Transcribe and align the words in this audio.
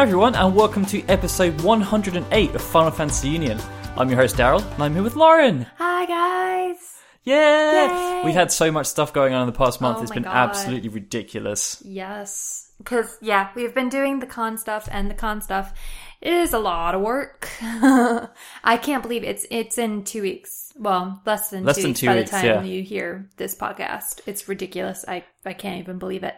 Hi 0.00 0.04
everyone, 0.04 0.34
and 0.34 0.56
welcome 0.56 0.86
to 0.86 1.06
episode 1.08 1.60
108 1.60 2.54
of 2.54 2.62
Final 2.62 2.90
Fantasy 2.90 3.28
Union. 3.28 3.60
I'm 3.98 4.08
your 4.08 4.16
host 4.16 4.34
Daryl, 4.34 4.64
and 4.72 4.82
I'm 4.82 4.94
here 4.94 5.02
with 5.02 5.14
Lauren. 5.14 5.66
Hi 5.76 6.06
guys. 6.06 6.78
Yeah, 7.22 8.20
Yay! 8.20 8.24
we've 8.24 8.32
had 8.32 8.50
so 8.50 8.72
much 8.72 8.86
stuff 8.86 9.12
going 9.12 9.34
on 9.34 9.42
in 9.42 9.46
the 9.52 9.58
past 9.58 9.82
month. 9.82 9.98
Oh 9.98 10.00
it's 10.00 10.08
my 10.08 10.14
been 10.14 10.22
God. 10.22 10.34
absolutely 10.34 10.88
ridiculous. 10.88 11.82
Yes, 11.84 12.72
because 12.78 13.18
yeah, 13.20 13.50
we've 13.54 13.74
been 13.74 13.90
doing 13.90 14.20
the 14.20 14.26
con 14.26 14.56
stuff, 14.56 14.88
and 14.90 15.10
the 15.10 15.14
con 15.14 15.42
stuff 15.42 15.78
is 16.22 16.54
a 16.54 16.58
lot 16.58 16.94
of 16.94 17.02
work. 17.02 17.50
I 17.60 18.78
can't 18.80 19.02
believe 19.02 19.22
it's 19.22 19.46
it's 19.50 19.76
in 19.76 20.04
two 20.04 20.22
weeks. 20.22 20.72
Well, 20.78 21.20
less 21.26 21.50
than 21.50 21.64
Less 21.64 21.76
two 21.76 21.82
than 21.82 21.90
weeks 21.90 22.00
two 22.00 22.06
by 22.06 22.16
weeks, 22.16 22.30
the 22.30 22.36
time 22.38 22.46
yeah. 22.46 22.62
you 22.62 22.82
hear 22.82 23.28
this 23.36 23.54
podcast. 23.54 24.22
It's 24.24 24.48
ridiculous. 24.48 25.04
I 25.06 25.24
I 25.44 25.52
can't 25.52 25.78
even 25.78 25.98
believe 25.98 26.24
it. 26.24 26.36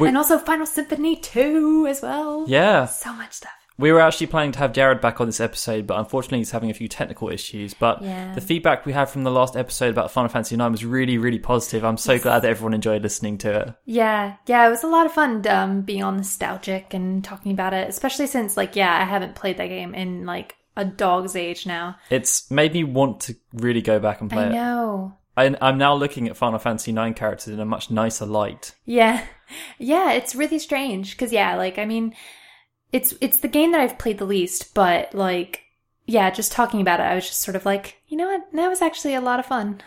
We- 0.00 0.08
and 0.08 0.16
also 0.16 0.38
Final 0.38 0.66
Symphony 0.66 1.16
two 1.16 1.86
as 1.88 2.02
well. 2.02 2.44
Yeah, 2.48 2.86
so 2.86 3.12
much 3.12 3.32
stuff. 3.34 3.52
we 3.76 3.90
were 3.90 4.00
actually 4.00 4.28
planning 4.28 4.52
to 4.52 4.58
have 4.60 4.72
Jared 4.72 5.00
back 5.00 5.20
on 5.20 5.26
this 5.26 5.40
episode, 5.40 5.84
but 5.84 5.98
unfortunately 5.98 6.38
he's 6.38 6.52
having 6.52 6.70
a 6.70 6.74
few 6.74 6.86
technical 6.86 7.28
issues. 7.28 7.74
But 7.74 8.02
Yeah. 8.02 8.32
the 8.32 8.40
feedback 8.40 8.86
we 8.86 8.92
had 8.92 9.06
from 9.08 9.24
the 9.24 9.32
last 9.32 9.56
episode 9.56 9.90
about 9.90 10.12
Final 10.12 10.28
Fantasy 10.28 10.54
IX 10.54 10.70
was 10.70 10.84
really, 10.84 11.18
really 11.18 11.40
positive. 11.40 11.84
I'm 11.84 11.96
so 11.96 12.16
glad 12.18 12.42
that 12.42 12.50
everyone 12.50 12.72
enjoyed 12.74 13.02
listening 13.02 13.36
to 13.38 13.50
it. 13.60 13.74
Yeah, 13.84 14.34
yeah, 14.46 14.64
it 14.66 14.70
was 14.70 14.84
a 14.84 14.86
lot 14.86 15.06
of 15.06 15.12
fun 15.12 15.44
um, 15.48 15.80
being 15.82 16.04
all 16.04 16.12
nostalgic 16.12 16.94
and 16.94 17.24
talking 17.24 17.50
about 17.50 17.74
it, 17.74 17.88
especially 17.88 18.28
since, 18.28 18.56
like, 18.56 18.76
yeah, 18.76 18.96
I 18.96 19.02
haven't 19.04 19.34
played 19.34 19.56
that 19.56 19.66
game 19.66 19.92
in 19.92 20.24
like 20.24 20.54
a 20.76 20.84
dog's 20.84 21.34
age 21.34 21.66
now. 21.66 21.96
It's 22.10 22.48
made 22.52 22.74
me 22.74 22.84
want 22.84 23.20
to 23.22 23.34
really 23.54 23.82
go 23.82 23.98
back 23.98 24.20
and 24.20 24.30
play 24.30 24.44
I 24.44 24.46
it. 24.46 24.52
know. 24.52 25.14
I, 25.36 25.54
I'm 25.60 25.78
now 25.78 25.94
looking 25.94 26.28
at 26.28 26.36
Final 26.36 26.58
Fantasy 26.58 26.92
IX 26.92 27.18
characters 27.18 27.52
in 27.52 27.60
a 27.60 27.64
much 27.64 27.90
nicer 27.90 28.26
light. 28.26 28.74
Yeah, 28.84 29.24
yeah, 29.78 30.12
it's 30.12 30.34
really 30.34 30.58
strange 30.58 31.12
because, 31.12 31.32
yeah, 31.32 31.56
like, 31.56 31.78
I 31.78 31.84
mean, 31.84 32.14
it's 32.92 33.14
it's 33.20 33.40
the 33.40 33.48
game 33.48 33.72
that 33.72 33.80
I've 33.80 33.98
played 33.98 34.18
the 34.18 34.24
least, 34.24 34.72
but 34.74 35.14
like, 35.14 35.62
yeah, 36.06 36.30
just 36.30 36.52
talking 36.52 36.80
about 36.80 37.00
it, 37.00 37.04
I 37.04 37.16
was 37.16 37.26
just 37.26 37.40
sort 37.40 37.56
of 37.56 37.66
like, 37.66 37.96
you 38.06 38.16
know 38.16 38.28
what, 38.28 38.42
that 38.52 38.68
was 38.68 38.82
actually 38.82 39.14
a 39.14 39.20
lot 39.20 39.40
of 39.40 39.46
fun. 39.46 39.80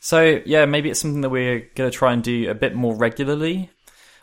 So 0.00 0.40
yeah, 0.44 0.64
maybe 0.64 0.90
it's 0.90 0.98
something 0.98 1.20
that 1.20 1.30
we're 1.30 1.68
gonna 1.76 1.90
try 1.90 2.12
and 2.12 2.22
do 2.22 2.50
a 2.50 2.54
bit 2.54 2.74
more 2.74 2.96
regularly. 2.96 3.70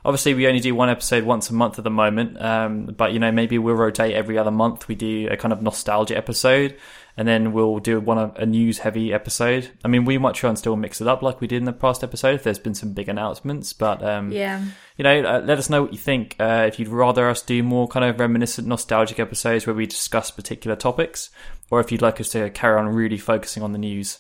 Obviously, 0.04 0.34
we 0.34 0.48
only 0.48 0.60
do 0.60 0.76
one 0.76 0.90
episode 0.90 1.24
once 1.24 1.50
a 1.50 1.54
month 1.54 1.78
at 1.78 1.84
the 1.84 1.90
moment, 1.90 2.42
um, 2.42 2.86
but 2.88 3.14
you 3.14 3.20
know 3.20 3.32
maybe 3.32 3.58
we'll 3.58 3.76
rotate 3.76 4.14
every 4.14 4.38
other 4.38 4.52
month. 4.52 4.88
We 4.88 4.96
do 4.96 5.30
a 5.30 5.38
kind 5.38 5.54
of 5.54 5.62
nostalgia 5.62 6.18
episode, 6.18 6.78
and 7.18 7.28
then 7.28 7.52
we'll 7.52 7.80
do 7.80 8.00
one 8.00 8.18
a 8.36 8.46
news 8.46 8.78
heavy 8.80 9.12
episode. 9.12 9.72
I 9.84 9.88
mean, 9.88 10.06
we 10.06 10.18
might 10.20 10.36
try 10.36 10.50
and 10.50 10.58
still 10.58 10.76
mix 10.76 11.02
it 11.02 11.08
up 11.08 11.22
like 11.24 11.42
we 11.42 11.48
did 11.48 11.58
in 11.58 11.66
the 11.66 11.74
past 11.74 12.04
episode 12.04 12.36
if 12.36 12.44
there's 12.44 12.60
been 12.60 12.76
some 12.76 12.94
big 12.94 13.10
announcements. 13.10 13.74
But 13.74 14.04
um, 14.04 14.32
Yeah, 14.32 14.64
you 14.98 15.04
know, 15.04 15.22
uh, 15.24 15.42
let 15.44 15.58
us 15.58 15.70
know 15.70 15.82
what 15.82 15.92
you 15.94 15.98
think. 15.98 16.36
Uh, 16.40 16.66
if 16.68 16.78
you'd 16.80 16.88
rather 16.90 17.28
us 17.28 17.42
do 17.42 17.64
more 17.64 17.88
kind 17.88 18.06
of 18.06 18.20
reminiscent, 18.20 18.68
nostalgic 18.68 19.20
episodes 19.20 19.66
where 19.66 19.74
we 19.76 19.88
discuss 19.88 20.30
particular 20.32 20.76
topics, 20.76 21.30
or 21.72 21.80
if 21.80 21.92
you'd 21.92 22.02
like 22.04 22.22
us 22.22 22.30
to 22.30 22.50
carry 22.52 22.80
on 22.80 22.88
really 22.88 23.18
focusing 23.18 23.64
on 23.64 23.72
the 23.72 23.80
news. 23.80 24.20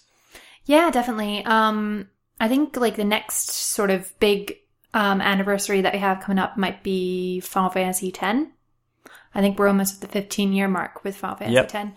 yeah, 0.65 0.89
definitely. 0.89 1.45
Um, 1.45 2.09
I 2.41 2.47
think 2.47 2.75
like 2.77 2.95
the 2.95 3.03
next 3.03 3.51
sort 3.51 3.89
of 3.91 4.11
big 4.19 4.57
um 4.93 5.21
anniversary 5.21 5.81
that 5.81 5.93
we 5.93 5.99
have 5.99 6.21
coming 6.21 6.39
up 6.39 6.57
might 6.57 6.81
be 6.81 7.41
Final 7.41 7.69
Fantasy 7.69 8.11
X. 8.19 8.47
I 9.35 9.41
think 9.41 9.59
we're 9.59 9.67
almost 9.67 9.95
at 9.95 10.01
the 10.01 10.07
15 10.07 10.53
year 10.53 10.67
mark 10.67 11.03
with 11.03 11.15
Final 11.15 11.35
Fantasy 11.37 11.55
Yep. 11.55 11.75
X. 11.75 11.89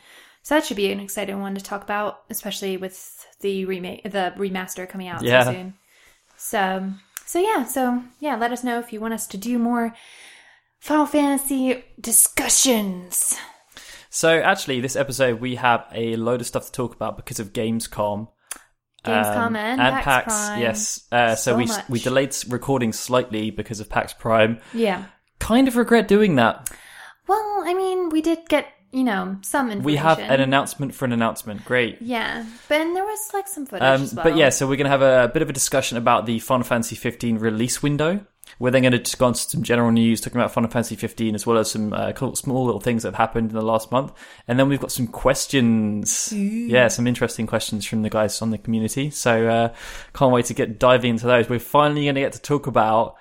So 0.43 0.55
that 0.55 0.65
should 0.65 0.77
be 0.77 0.91
an 0.91 1.01
exciting 1.01 1.41
one 1.41 1.55
to 1.55 1.61
talk 1.63 1.83
about, 1.83 2.23
especially 2.31 2.77
with 2.77 3.27
the 3.41 3.65
remake, 3.67 4.05
the 4.05 4.33
remaster 4.37 4.89
coming 4.89 5.09
out 5.09 5.23
Yeah. 5.23 5.45
so 5.45 5.53
soon. 5.53 5.75
So, 6.37 6.91
so 7.27 7.39
yeah, 7.39 7.65
so 7.65 8.03
yeah, 8.21 8.37
let 8.37 8.51
us 8.53 8.65
know 8.65 8.79
if 8.79 8.93
you 8.93 9.01
want 9.01 9.15
us 9.15 9.27
to 9.29 9.37
do 9.37 9.59
more 9.59 9.95
Final 10.81 11.05
Fantasy 11.07 11.85
discussions. 12.01 13.37
So 14.09 14.39
actually, 14.41 14.81
this 14.81 14.97
episode 14.97 15.41
we 15.41 15.57
have 15.57 15.85
a 15.95 16.17
load 16.17 16.41
of 16.41 16.47
stuff 16.47 16.67
to 16.67 16.73
talk 16.73 16.95
about 16.95 17.17
because 17.17 17.39
of 17.39 17.53
Gamescom. 17.53 18.29
Gamescom 19.05 19.37
Um, 19.47 19.57
and, 19.57 19.81
PAX, 19.81 20.27
Prime. 20.27 20.61
Yes. 20.61 21.07
Uh, 21.13 21.35
so 21.35 21.53
So 21.53 21.57
we 21.57 21.67
much. 21.67 21.89
we 21.89 22.01
delayed 22.01 22.35
recording 22.49 22.93
slightly 22.93 23.51
because 23.51 23.81
of 23.81 23.89
PAX 23.89 24.13
Prime. 24.15 24.59
Yeah. 24.75 25.05
Kind 25.39 25.69
of 25.69 25.77
regret 25.77 26.09
doing 26.09 26.37
that. 26.37 26.71
Well, 27.29 27.63
I 27.65 27.73
mean, 27.75 28.09
we 28.09 28.21
did 28.21 28.49
get 28.49 28.67
you 28.93 29.05
know 29.05 29.37
some 29.43 29.67
information. 29.71 29.85
We 29.85 29.97
have 29.97 30.19
an 30.19 30.41
announcement 30.41 30.95
for 30.95 31.05
an 31.05 31.13
announcement. 31.13 31.65
Great. 31.65 31.99
yeah, 32.01 32.45
but 32.69 32.81
and 32.81 32.95
there 32.97 33.05
was 33.05 33.31
like 33.33 33.49
some 33.49 33.67
footage 33.67 33.83
Um, 33.83 34.09
well. 34.15 34.25
But 34.25 34.37
yeah, 34.37 34.49
so 34.51 34.67
we're 34.67 34.77
going 34.77 34.91
to 34.91 34.91
have 34.91 35.03
a, 35.03 35.29
bit 35.33 35.43
of 35.43 35.51
a 35.51 35.53
discussion 35.53 35.97
about 35.99 36.27
the 36.27 36.39
Final 36.41 36.65
Fantasy 36.65 36.97
15 36.97 37.39
release 37.39 37.83
window. 37.83 38.27
We're 38.59 38.73
then 38.73 38.83
going 38.83 38.93
to 38.93 38.99
just 38.99 39.17
go 39.17 39.27
on 39.27 39.35
to 39.35 39.41
some 39.41 39.63
general 39.63 39.93
news, 39.93 40.21
talking 40.21 40.41
about 40.41 40.53
Final 40.53 40.69
Fantasy 40.71 40.97
15, 40.97 41.37
as 41.37 41.47
well 41.47 41.57
as 41.59 41.71
some 41.71 41.93
uh, 41.93 42.13
small 42.35 42.65
little 42.65 42.81
things 42.81 43.05
that 43.05 43.11
have 43.11 43.15
happened 43.15 43.51
in 43.51 43.57
the 43.57 43.63
last 43.65 43.93
month. 43.93 44.13
And 44.49 44.59
then 44.59 44.69
we've 44.69 44.81
got 44.81 44.91
some 44.91 45.07
questions. 45.07 46.33
Yeah, 46.33 46.89
some 46.89 47.07
interesting 47.07 47.47
questions 47.47 47.87
from 47.87 48.03
the 48.03 48.11
guys 48.11 48.43
on 48.43 48.51
the 48.51 48.59
community. 48.59 49.11
So 49.11 49.47
uh, 49.47 49.75
can't 50.15 50.33
wait 50.33 50.47
to 50.47 50.55
get 50.55 50.81
diving 50.81 51.11
into 51.11 51.27
those. 51.27 51.49
We're 51.49 51.61
finally 51.61 52.05
going 52.05 52.17
to 52.17 52.23
get 52.23 52.33
to 52.33 52.43
talk 52.43 52.67
about 52.67 53.15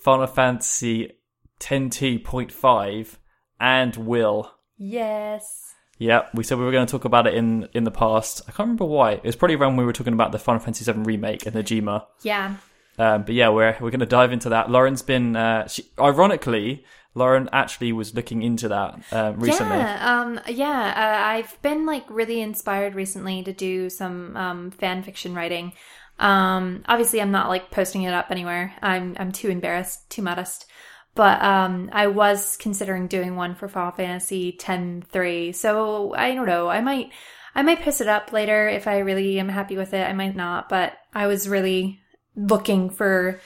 Final 0.00 0.26
Fantasy 0.26 1.12
10T.5 1.60 3.16
and 3.60 3.96
Will. 3.96 4.50
Yes, 4.86 5.74
Yeah, 5.98 6.22
we 6.34 6.42
said 6.42 6.58
we 6.58 6.64
were 6.64 6.72
going 6.72 6.86
to 6.86 6.90
talk 6.90 7.04
about 7.04 7.26
it 7.28 7.34
in 7.34 7.68
in 7.72 7.84
the 7.84 7.90
past. 7.92 8.42
I 8.48 8.50
can't 8.50 8.66
remember 8.66 8.84
why. 8.86 9.12
It 9.12 9.24
was 9.24 9.36
probably 9.36 9.56
when 9.56 9.76
we 9.76 9.84
were 9.84 9.92
talking 9.92 10.12
about 10.12 10.32
the 10.32 10.38
Final 10.38 10.60
Fantasy 10.60 10.90
VII 10.90 11.00
remake 11.02 11.46
and 11.46 11.54
Nojima. 11.54 12.06
yeah, 12.22 12.56
Um, 12.98 13.22
but 13.22 13.34
yeah, 13.34 13.48
we're 13.50 13.76
we're 13.80 13.90
going 13.90 14.00
to 14.00 14.06
dive 14.06 14.32
into 14.32 14.48
that. 14.48 14.70
Lauren's 14.70 15.02
been, 15.02 15.36
uh, 15.36 15.68
she, 15.68 15.84
ironically, 16.00 16.84
Lauren 17.14 17.48
actually 17.52 17.92
was 17.92 18.14
looking 18.14 18.42
into 18.42 18.68
that 18.68 19.00
uh, 19.12 19.32
recently. 19.36 19.76
yeah, 19.76 20.20
um, 20.20 20.40
yeah. 20.48 20.92
Uh, 20.96 21.26
I've 21.28 21.60
been 21.62 21.86
like 21.86 22.04
really 22.10 22.40
inspired 22.40 22.94
recently 22.96 23.42
to 23.44 23.52
do 23.52 23.88
some 23.88 24.36
um, 24.36 24.70
fan 24.72 25.02
fiction 25.04 25.34
writing. 25.34 25.72
Um, 26.18 26.82
obviously, 26.88 27.20
I'm 27.20 27.30
not 27.30 27.48
like 27.48 27.70
posting 27.70 28.02
it 28.02 28.12
up 28.14 28.30
anywhere. 28.30 28.74
I'm 28.82 29.16
I'm 29.20 29.30
too 29.32 29.48
embarrassed, 29.50 30.10
too 30.10 30.22
modest. 30.22 30.66
But 31.14 31.42
um, 31.42 31.90
I 31.92 32.06
was 32.06 32.56
considering 32.56 33.06
doing 33.06 33.36
one 33.36 33.54
for 33.54 33.68
Final 33.68 33.92
Fantasy 33.92 34.58
X 34.58 35.06
three. 35.10 35.52
So 35.52 36.14
I 36.14 36.34
don't 36.34 36.46
know. 36.46 36.68
I 36.68 36.80
might 36.80 37.12
I 37.54 37.62
might 37.62 37.82
piss 37.82 38.00
it 38.00 38.08
up 38.08 38.32
later 38.32 38.68
if 38.68 38.86
I 38.86 38.98
really 38.98 39.38
am 39.38 39.48
happy 39.48 39.76
with 39.76 39.92
it. 39.92 40.08
I 40.08 40.14
might 40.14 40.34
not. 40.34 40.68
But 40.68 40.94
I 41.14 41.26
was 41.26 41.48
really 41.48 42.00
looking 42.34 42.88
for 42.88 43.40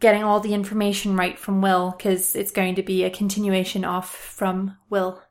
getting 0.00 0.24
all 0.24 0.40
the 0.40 0.54
information 0.54 1.16
right 1.16 1.38
from 1.38 1.60
Will 1.62 1.94
because 1.96 2.34
it's 2.34 2.50
going 2.50 2.74
to 2.76 2.82
be 2.82 3.04
a 3.04 3.10
continuation 3.10 3.84
off 3.84 4.14
from 4.14 4.76
Will. 4.90 5.22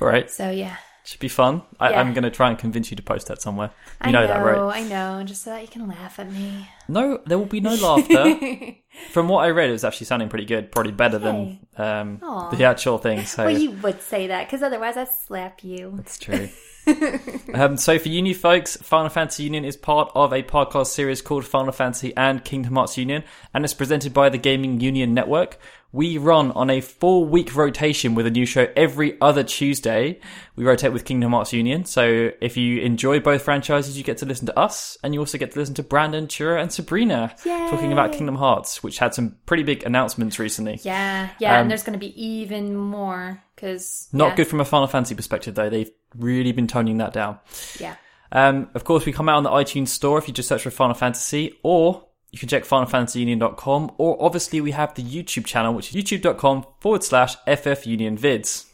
All 0.00 0.08
right, 0.08 0.28
So 0.28 0.50
yeah, 0.50 0.76
should 1.04 1.20
be 1.20 1.28
fun. 1.28 1.62
I, 1.78 1.90
Yeah. 1.90 2.00
I'm 2.00 2.14
going 2.14 2.24
to 2.24 2.30
try 2.30 2.48
and 2.48 2.58
convince 2.58 2.90
you 2.90 2.96
to 2.96 3.02
post 3.02 3.28
that 3.28 3.40
somewhere. 3.42 3.70
You 4.04 4.12
know, 4.12 4.22
know, 4.22 4.26
that, 4.26 4.38
right? 4.44 4.56
Oh, 4.56 4.70
I 4.70 4.82
know, 4.82 5.22
just 5.24 5.42
so 5.42 5.50
that 5.50 5.62
you 5.62 5.68
can 5.68 5.86
laugh 5.86 6.18
at 6.18 6.32
me. 6.32 6.68
No, 6.88 7.20
there 7.26 7.38
will 7.38 7.46
be 7.46 7.60
no 7.60 7.74
laughter. 7.74 8.74
From 9.10 9.28
what 9.28 9.44
I 9.44 9.50
read, 9.50 9.68
it 9.68 9.72
was 9.72 9.84
actually 9.84 10.06
sounding 10.06 10.28
pretty 10.28 10.46
good, 10.46 10.72
probably 10.72 10.92
better 10.92 11.18
Yay. 11.18 11.58
than 11.76 12.20
um, 12.20 12.50
the 12.56 12.64
actual 12.64 12.98
thing. 12.98 13.24
So 13.24 13.44
well, 13.44 13.58
you 13.58 13.72
would 13.72 14.00
say 14.00 14.28
that 14.28 14.46
because 14.46 14.62
otherwise 14.62 14.96
I'd 14.96 15.08
slap 15.08 15.62
you. 15.62 15.92
That's 15.96 16.18
true. 16.18 16.48
um, 17.54 17.76
so 17.76 17.98
for 17.98 18.08
you 18.08 18.22
new 18.22 18.34
folks, 18.34 18.76
Final 18.76 19.08
Fantasy 19.08 19.42
Union 19.42 19.64
is 19.64 19.76
part 19.76 20.10
of 20.14 20.32
a 20.32 20.42
podcast 20.42 20.88
series 20.88 21.22
called 21.22 21.44
Final 21.44 21.72
Fantasy 21.72 22.14
and 22.16 22.44
Kingdom 22.44 22.76
Hearts 22.76 22.96
Union, 22.96 23.24
and 23.52 23.64
it's 23.64 23.74
presented 23.74 24.12
by 24.12 24.28
the 24.28 24.38
Gaming 24.38 24.80
Union 24.80 25.14
Network. 25.14 25.58
We 25.94 26.18
run 26.18 26.50
on 26.50 26.70
a 26.70 26.80
four 26.80 27.24
week 27.24 27.54
rotation 27.54 28.16
with 28.16 28.26
a 28.26 28.30
new 28.30 28.46
show 28.46 28.66
every 28.74 29.16
other 29.20 29.44
Tuesday. 29.44 30.18
We 30.56 30.64
rotate 30.64 30.92
with 30.92 31.04
Kingdom 31.04 31.30
Hearts 31.30 31.52
Union. 31.52 31.84
So 31.84 32.32
if 32.40 32.56
you 32.56 32.80
enjoy 32.80 33.20
both 33.20 33.42
franchises, 33.42 33.96
you 33.96 34.02
get 34.02 34.18
to 34.18 34.26
listen 34.26 34.46
to 34.46 34.58
us, 34.58 34.98
and 35.04 35.14
you 35.14 35.20
also 35.20 35.38
get 35.38 35.52
to 35.52 35.58
listen 35.60 35.76
to 35.76 35.84
Brandon, 35.84 36.26
Chura, 36.26 36.60
and 36.60 36.72
Sabrina 36.72 37.32
talking 37.44 37.92
about 37.92 38.10
Kingdom 38.12 38.34
Hearts, 38.34 38.82
which 38.82 38.98
had 38.98 39.14
some 39.14 39.36
pretty 39.46 39.62
big 39.62 39.84
announcements 39.84 40.40
recently. 40.40 40.80
Yeah, 40.82 41.28
yeah, 41.38 41.54
Um, 41.54 41.60
and 41.62 41.70
there's 41.70 41.84
going 41.84 41.92
to 41.92 42.04
be 42.04 42.20
even 42.20 42.74
more 42.74 43.40
because 43.54 44.08
Not 44.12 44.34
good 44.34 44.48
from 44.48 44.60
a 44.60 44.64
Final 44.64 44.88
Fantasy 44.88 45.14
perspective, 45.14 45.54
though. 45.54 45.70
They've 45.70 45.92
really 46.18 46.50
been 46.50 46.66
toning 46.66 46.96
that 46.98 47.12
down. 47.12 47.38
Yeah, 47.78 47.94
Um, 48.32 48.68
of 48.74 48.82
course, 48.82 49.06
we 49.06 49.12
come 49.12 49.28
out 49.28 49.36
on 49.36 49.44
the 49.44 49.50
iTunes 49.50 49.88
store 49.88 50.18
if 50.18 50.26
you 50.26 50.34
just 50.34 50.48
search 50.48 50.62
for 50.62 50.72
Final 50.72 50.94
Fantasy, 50.94 51.54
or 51.62 52.08
you 52.34 52.38
can 52.40 52.48
check 52.48 52.64
finalfantasyunion.com, 52.64 53.92
or 53.96 54.16
obviously 54.20 54.60
we 54.60 54.72
have 54.72 54.92
the 54.96 55.02
YouTube 55.04 55.44
channel, 55.46 55.72
which 55.72 55.94
is 55.94 56.02
youtube.com 56.02 56.66
forward 56.80 57.04
slash 57.04 57.36
ffunionvids. 57.46 58.66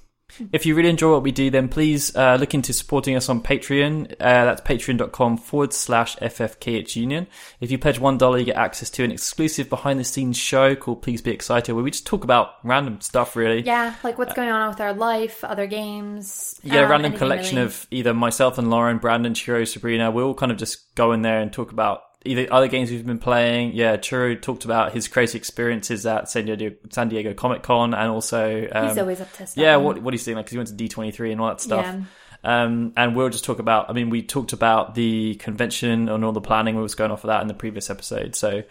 If 0.52 0.64
you 0.64 0.76
really 0.76 0.88
enjoy 0.88 1.10
what 1.12 1.24
we 1.24 1.32
do, 1.32 1.50
then 1.50 1.68
please 1.68 2.14
uh, 2.14 2.36
look 2.38 2.54
into 2.54 2.72
supporting 2.72 3.16
us 3.16 3.28
on 3.28 3.42
Patreon. 3.42 4.12
Uh, 4.12 4.44
that's 4.44 4.60
patreon.com 4.62 5.36
forward 5.36 5.72
slash 5.72 6.16
ffkhunion. 6.18 7.26
If 7.60 7.70
you 7.72 7.78
pledge 7.78 7.98
$1, 8.00 8.38
you 8.38 8.44
get 8.44 8.56
access 8.56 8.88
to 8.90 9.04
an 9.04 9.10
exclusive 9.10 9.68
behind 9.68 9.98
the 9.98 10.04
scenes 10.04 10.38
show 10.38 10.76
called 10.76 11.02
Please 11.02 11.20
Be 11.20 11.32
Excited, 11.32 11.72
where 11.74 11.82
we 11.82 11.90
just 11.90 12.06
talk 12.06 12.22
about 12.24 12.52
random 12.64 13.00
stuff, 13.00 13.34
really. 13.36 13.62
yeah, 13.62 13.96
like 14.04 14.18
what's 14.18 14.32
going 14.32 14.48
on 14.50 14.68
with 14.70 14.80
our 14.80 14.94
life, 14.94 15.42
other 15.44 15.66
games. 15.66 16.58
Yeah, 16.62 16.84
Um, 16.84 16.90
random 16.92 17.12
collection 17.14 17.56
really. 17.56 17.66
of 17.66 17.86
either 17.90 18.14
myself 18.14 18.56
and 18.56 18.70
Lauren, 18.70 18.98
Brandon, 18.98 19.34
Chiro, 19.34 19.66
Sabrina. 19.66 20.12
We 20.12 20.22
all 20.22 20.34
kind 20.34 20.52
of 20.52 20.58
just 20.58 20.94
go 20.94 21.10
in 21.12 21.22
there 21.22 21.40
and 21.40 21.52
talk 21.52 21.72
about 21.72 22.02
either 22.24 22.46
other 22.52 22.68
games 22.68 22.90
we've 22.90 23.06
been 23.06 23.18
playing. 23.18 23.72
Yeah, 23.74 23.96
Churro 23.96 24.40
talked 24.40 24.64
about 24.64 24.92
his 24.92 25.08
crazy 25.08 25.38
experiences 25.38 26.04
at 26.06 26.28
San 26.28 26.46
Diego, 26.46 26.74
San 26.90 27.08
Diego 27.08 27.32
Comic 27.34 27.62
Con, 27.62 27.94
and 27.94 28.10
also 28.10 28.68
um, 28.72 28.88
He's 28.88 28.98
always 28.98 29.20
up 29.20 29.32
to 29.34 29.46
stuff. 29.46 29.56
yeah, 29.62 29.76
what 29.76 30.02
what 30.02 30.14
he's 30.14 30.24
doing 30.24 30.36
like 30.36 30.46
'cause 30.46 30.52
he 30.52 30.58
went 30.58 30.68
to 30.68 30.74
D 30.74 30.88
twenty 30.88 31.10
three 31.10 31.32
and 31.32 31.40
all 31.40 31.48
that 31.48 31.60
stuff. 31.60 31.84
Yeah. 31.84 32.02
Um, 32.42 32.94
and 32.96 33.14
we'll 33.14 33.28
just 33.28 33.44
talk 33.44 33.58
about. 33.58 33.90
I 33.90 33.92
mean, 33.92 34.08
we 34.08 34.22
talked 34.22 34.54
about 34.54 34.94
the 34.94 35.34
convention 35.34 36.08
and 36.08 36.24
all 36.24 36.32
the 36.32 36.40
planning 36.40 36.74
that 36.76 36.80
was 36.80 36.94
going 36.94 37.10
on 37.10 37.18
for 37.18 37.26
that 37.26 37.42
in 37.42 37.48
the 37.48 37.54
previous 37.54 37.90
episode. 37.90 38.34
So 38.34 38.62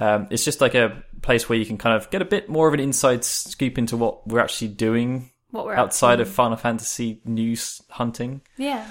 um, 0.00 0.28
it's 0.30 0.44
just 0.46 0.62
like 0.62 0.74
a 0.74 1.02
place 1.20 1.46
where 1.46 1.58
you 1.58 1.66
can 1.66 1.76
kind 1.76 1.94
of 1.94 2.08
get 2.10 2.22
a 2.22 2.24
bit 2.24 2.48
more 2.48 2.68
of 2.68 2.72
an 2.74 2.80
inside 2.80 3.24
scoop 3.24 3.76
into 3.76 3.98
what 3.98 4.26
we're 4.26 4.40
actually 4.40 4.68
doing 4.68 5.30
what 5.50 5.66
we're 5.66 5.74
outside 5.74 6.20
of 6.20 6.28
Final 6.28 6.56
Fantasy 6.56 7.20
news 7.26 7.82
hunting. 7.90 8.40
yeah. 8.56 8.86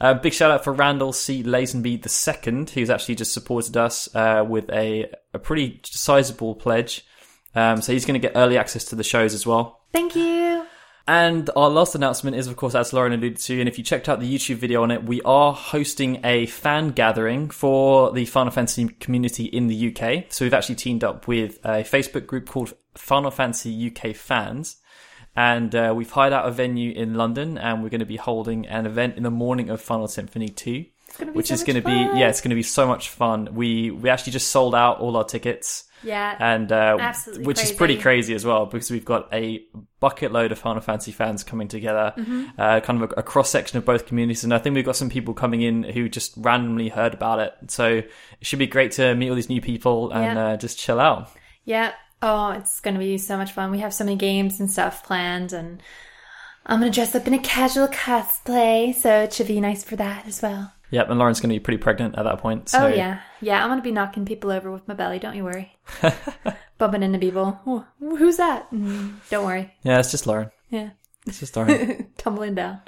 Uh, 0.00 0.14
big 0.14 0.32
shout 0.32 0.50
out 0.50 0.64
for 0.64 0.72
Randall 0.72 1.12
C. 1.12 1.42
Lazenby 1.42 1.98
II, 2.00 2.72
who's 2.72 2.88
actually 2.88 3.16
just 3.16 3.34
supported 3.34 3.76
us 3.76 4.08
uh, 4.14 4.44
with 4.48 4.70
a, 4.70 5.12
a 5.34 5.38
pretty 5.38 5.80
sizable 5.84 6.54
pledge. 6.54 7.04
Um, 7.54 7.82
so 7.82 7.92
he's 7.92 8.06
going 8.06 8.20
to 8.20 8.26
get 8.26 8.36
early 8.36 8.56
access 8.56 8.84
to 8.86 8.96
the 8.96 9.04
shows 9.04 9.34
as 9.34 9.46
well. 9.46 9.80
Thank 9.92 10.16
you. 10.16 10.64
And 11.06 11.50
our 11.56 11.68
last 11.68 11.94
announcement 11.94 12.36
is, 12.36 12.46
of 12.46 12.56
course, 12.56 12.74
as 12.74 12.92
Lauren 12.92 13.12
alluded 13.12 13.38
to, 13.38 13.58
and 13.58 13.68
if 13.68 13.78
you 13.78 13.84
checked 13.84 14.08
out 14.08 14.20
the 14.20 14.32
YouTube 14.32 14.56
video 14.56 14.82
on 14.82 14.90
it, 14.90 15.02
we 15.02 15.20
are 15.22 15.52
hosting 15.52 16.20
a 16.24 16.46
fan 16.46 16.90
gathering 16.90 17.50
for 17.50 18.12
the 18.12 18.26
Final 18.26 18.52
Fantasy 18.52 18.86
community 19.00 19.46
in 19.46 19.66
the 19.66 19.88
UK. 19.88 20.26
So 20.28 20.44
we've 20.44 20.54
actually 20.54 20.76
teamed 20.76 21.02
up 21.02 21.26
with 21.26 21.58
a 21.64 21.82
Facebook 21.82 22.26
group 22.26 22.48
called 22.48 22.74
Final 22.94 23.32
Fantasy 23.32 23.92
UK 23.92 24.14
Fans. 24.14 24.76
And 25.36 25.74
uh, 25.74 25.92
we've 25.96 26.10
hired 26.10 26.32
out 26.32 26.46
a 26.46 26.50
venue 26.50 26.92
in 26.92 27.14
London, 27.14 27.56
and 27.56 27.82
we're 27.82 27.88
going 27.88 28.00
to 28.00 28.06
be 28.06 28.16
holding 28.16 28.66
an 28.66 28.84
event 28.86 29.16
in 29.16 29.22
the 29.22 29.30
morning 29.30 29.70
of 29.70 29.80
Final 29.80 30.08
Symphony 30.08 30.48
2 30.48 30.84
which 31.32 31.48
so 31.48 31.54
is 31.54 31.64
going 31.64 31.74
to 31.74 31.82
be 31.82 31.90
yeah, 31.90 32.28
it's 32.28 32.40
going 32.40 32.50
to 32.50 32.54
be 32.54 32.62
so 32.62 32.86
much 32.86 33.08
fun. 33.08 33.48
We 33.52 33.90
we 33.90 34.08
actually 34.10 34.30
just 34.32 34.48
sold 34.52 34.76
out 34.76 35.00
all 35.00 35.16
our 35.16 35.24
tickets, 35.24 35.88
Yeah. 36.04 36.36
and 36.38 36.70
uh, 36.70 36.98
Absolutely 37.00 37.46
which 37.46 37.60
is 37.64 37.72
pretty 37.72 37.98
crazy 37.98 38.32
as 38.32 38.44
well 38.44 38.64
because 38.66 38.92
we've 38.92 39.04
got 39.04 39.28
a 39.34 39.60
bucket 39.98 40.30
load 40.30 40.52
of 40.52 40.58
Final 40.60 40.80
Fantasy 40.80 41.10
fans 41.10 41.42
coming 41.42 41.66
together, 41.66 42.14
Mm-hmm. 42.16 42.44
uh, 42.60 42.78
kind 42.80 43.02
of 43.02 43.10
a, 43.10 43.14
a 43.20 43.22
cross 43.24 43.50
section 43.50 43.76
of 43.76 43.84
both 43.84 44.06
communities, 44.06 44.44
and 44.44 44.54
I 44.54 44.58
think 44.58 44.76
we've 44.76 44.84
got 44.84 44.94
some 44.94 45.10
people 45.10 45.34
coming 45.34 45.62
in 45.62 45.82
who 45.82 46.08
just 46.08 46.32
randomly 46.36 46.90
heard 46.90 47.12
about 47.12 47.40
it. 47.40 47.54
So 47.72 47.86
it 47.88 48.10
should 48.42 48.60
be 48.60 48.68
great 48.68 48.92
to 48.92 49.12
meet 49.16 49.30
all 49.30 49.34
these 49.34 49.48
new 49.48 49.60
people 49.60 50.12
and 50.12 50.36
Yeah. 50.36 50.46
uh, 50.50 50.56
just 50.58 50.78
chill 50.78 51.00
out. 51.00 51.28
Yeah. 51.64 51.92
Oh, 52.22 52.50
it's 52.50 52.80
going 52.80 52.94
to 52.94 53.00
be 53.00 53.16
so 53.18 53.36
much 53.36 53.52
fun. 53.52 53.70
We 53.70 53.78
have 53.80 53.94
so 53.94 54.04
many 54.04 54.16
games 54.16 54.60
and 54.60 54.70
stuff 54.70 55.04
planned, 55.04 55.52
and 55.52 55.82
I'm 56.66 56.80
going 56.80 56.92
to 56.92 56.94
dress 56.94 57.14
up 57.14 57.26
in 57.26 57.34
a 57.34 57.38
casual 57.38 57.88
cosplay, 57.88 58.94
so 58.94 59.22
it 59.22 59.32
should 59.32 59.46
be 59.46 59.60
nice 59.60 59.82
for 59.82 59.96
that 59.96 60.26
as 60.26 60.42
well. 60.42 60.72
Yep, 60.90 61.08
and 61.08 61.18
Lauren's 61.18 61.40
going 61.40 61.50
to 61.50 61.54
be 61.54 61.60
pretty 61.60 61.78
pregnant 61.78 62.18
at 62.18 62.24
that 62.24 62.38
point. 62.40 62.68
So 62.68 62.84
Oh, 62.84 62.88
yeah. 62.88 63.20
Yeah, 63.40 63.62
I'm 63.62 63.68
going 63.70 63.78
to 63.78 63.82
be 63.82 63.92
knocking 63.92 64.24
people 64.26 64.50
over 64.50 64.70
with 64.72 64.86
my 64.88 64.94
belly. 64.94 65.18
Don't 65.20 65.36
you 65.36 65.44
worry. 65.44 65.72
Bumping 66.78 67.02
into 67.04 67.18
people. 67.20 67.58
Oh, 67.66 67.86
who's 68.00 68.38
that? 68.38 68.70
Mm, 68.72 69.14
don't 69.30 69.46
worry. 69.46 69.72
yeah, 69.82 69.98
it's 70.00 70.10
just 70.10 70.26
Lauren. 70.26 70.50
Yeah. 70.68 70.90
It's 71.26 71.38
just 71.38 71.54
Lauren. 71.56 72.08
Tumbling 72.18 72.56
down. 72.56 72.80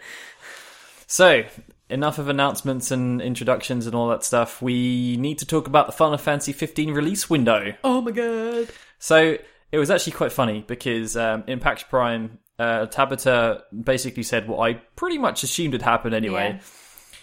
So, 1.06 1.44
enough 1.88 2.18
of 2.18 2.28
announcements 2.28 2.90
and 2.90 3.20
introductions 3.22 3.86
and 3.86 3.94
all 3.94 4.08
that 4.08 4.24
stuff. 4.24 4.60
We 4.60 5.16
need 5.18 5.38
to 5.38 5.46
talk 5.46 5.66
about 5.68 5.86
the 5.86 5.92
Final 5.92 6.18
Fantasy 6.18 6.52
15 6.52 6.92
release 6.94 7.30
window. 7.30 7.74
Oh, 7.84 8.00
my 8.00 8.10
God. 8.10 8.68
So, 9.02 9.36
it 9.72 9.78
was 9.78 9.90
actually 9.90 10.12
quite 10.12 10.30
funny 10.32 10.64
because 10.64 11.16
um, 11.16 11.42
in 11.48 11.58
PAX 11.58 11.82
Prime, 11.82 12.38
uh, 12.58 12.86
Tabata 12.86 13.62
basically 13.82 14.22
said 14.22 14.46
what 14.46 14.58
I 14.68 14.74
pretty 14.94 15.18
much 15.18 15.42
assumed 15.42 15.72
had 15.72 15.82
happened 15.82 16.14
anyway. 16.14 16.52
Yeah. 16.54 16.60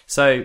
So, 0.06 0.44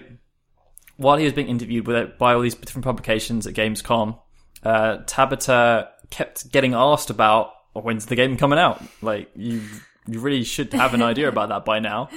while 0.98 1.18
he 1.18 1.26
was 1.26 1.34
being 1.34 1.48
interviewed 1.50 1.88
with, 1.88 2.18
by 2.18 2.34
all 2.36 2.42
these 2.42 2.56
different 2.56 2.86
publications 2.86 3.46
at 3.48 3.54
Gamescom, 3.54 4.18
uh, 4.64 5.00
Tabata 5.00 5.90
kept 6.10 6.50
getting 6.52 6.74
asked 6.74 7.10
about 7.10 7.52
"Oh, 7.76 7.82
when's 7.82 8.06
the 8.06 8.16
game 8.16 8.38
coming 8.38 8.58
out. 8.60 8.82
Like 9.02 9.30
you, 9.36 9.62
you 10.08 10.20
really 10.22 10.44
should 10.46 10.72
have 10.74 10.94
an 10.94 11.02
idea 11.02 11.28
about 11.28 11.50
that 11.50 11.66
by 11.66 11.80
now. 11.80 12.10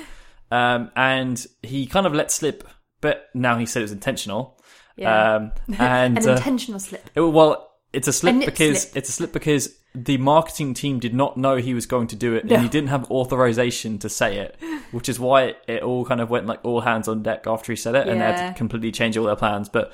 Um, 0.53 0.91
and 0.95 1.45
he 1.63 1.87
kind 1.87 2.07
of 2.07 2.15
let 2.15 2.31
slip, 2.31 2.63
but 3.01 3.29
now 3.35 3.59
he 3.59 3.67
said 3.67 3.81
it 3.81 3.85
was 3.85 3.93
intentional. 3.93 4.63
Yeah. 4.97 5.35
Um, 5.37 5.53
and 5.79 6.19
An 6.19 6.29
uh, 6.29 6.33
intentional 6.37 6.79
slip. 6.79 7.11
it- 7.15 7.21
well, 7.21 7.68
it's 7.93 8.09
a 8.09 8.13
slip 8.13 8.35
nip 8.35 8.47
because 8.47 8.83
slip. 8.83 8.97
it's 8.97 9.09
a 9.09 9.13
slip 9.13 9.33
because 9.33 9.75
the 9.95 10.19
marketing 10.19 10.75
team 10.75 10.99
did 11.01 11.15
not 11.15 11.37
know 11.37 11.57
he 11.57 11.75
was 11.75 11.87
going 11.87 12.07
to 12.09 12.17
do 12.17 12.35
it, 12.35 12.51
and 12.51 12.63
he 12.63 12.69
didn't 12.69 12.91
have 12.91 13.11
authorization 13.11 13.99
to 13.99 14.09
say 14.09 14.39
it, 14.39 14.57
which 14.91 15.09
is 15.09 15.19
why 15.19 15.55
it 15.67 15.83
all 15.83 16.05
kind 16.05 16.21
of 16.21 16.31
went 16.31 16.47
like 16.47 16.65
all 16.65 16.83
hands 16.83 17.09
on 17.09 17.23
deck 17.23 17.47
after 17.47 17.73
he 17.73 17.77
said 17.77 17.95
it, 17.95 18.07
and 18.07 18.21
they 18.21 18.25
had 18.25 18.49
to 18.49 18.55
completely 18.59 18.93
change 18.93 19.17
all 19.17 19.27
their 19.27 19.37
plans. 19.37 19.69
But 19.69 19.93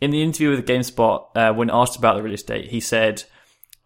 in 0.00 0.10
the 0.10 0.22
interview 0.22 0.50
with 0.50 0.66
GameSpot, 0.66 1.28
uh, 1.34 1.54
when 1.54 1.70
asked 1.70 1.96
about 1.96 2.16
the 2.16 2.22
release 2.22 2.42
date, 2.42 2.70
he 2.70 2.80
said, 2.80 3.22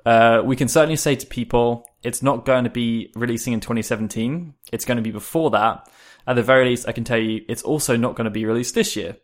uh, 0.06 0.42
"We 0.44 0.56
can 0.56 0.68
certainly 0.68 0.96
say 0.96 1.14
to 1.16 1.26
people, 1.26 1.86
it's 2.02 2.22
not 2.22 2.46
going 2.46 2.64
to 2.64 2.70
be 2.70 3.12
releasing 3.14 3.52
in 3.52 3.60
2017. 3.60 4.54
It's 4.72 4.86
going 4.86 4.96
to 4.96 5.02
be 5.02 5.10
before 5.10 5.50
that. 5.50 5.88
At 6.26 6.36
the 6.36 6.42
very 6.42 6.70
least, 6.70 6.88
I 6.88 6.92
can 6.92 7.04
tell 7.04 7.18
you, 7.18 7.42
it's 7.48 7.62
also 7.62 7.96
not 7.96 8.14
going 8.16 8.24
to 8.24 8.30
be 8.30 8.46
released 8.46 8.74
this 8.74 8.96
year." 8.96 9.16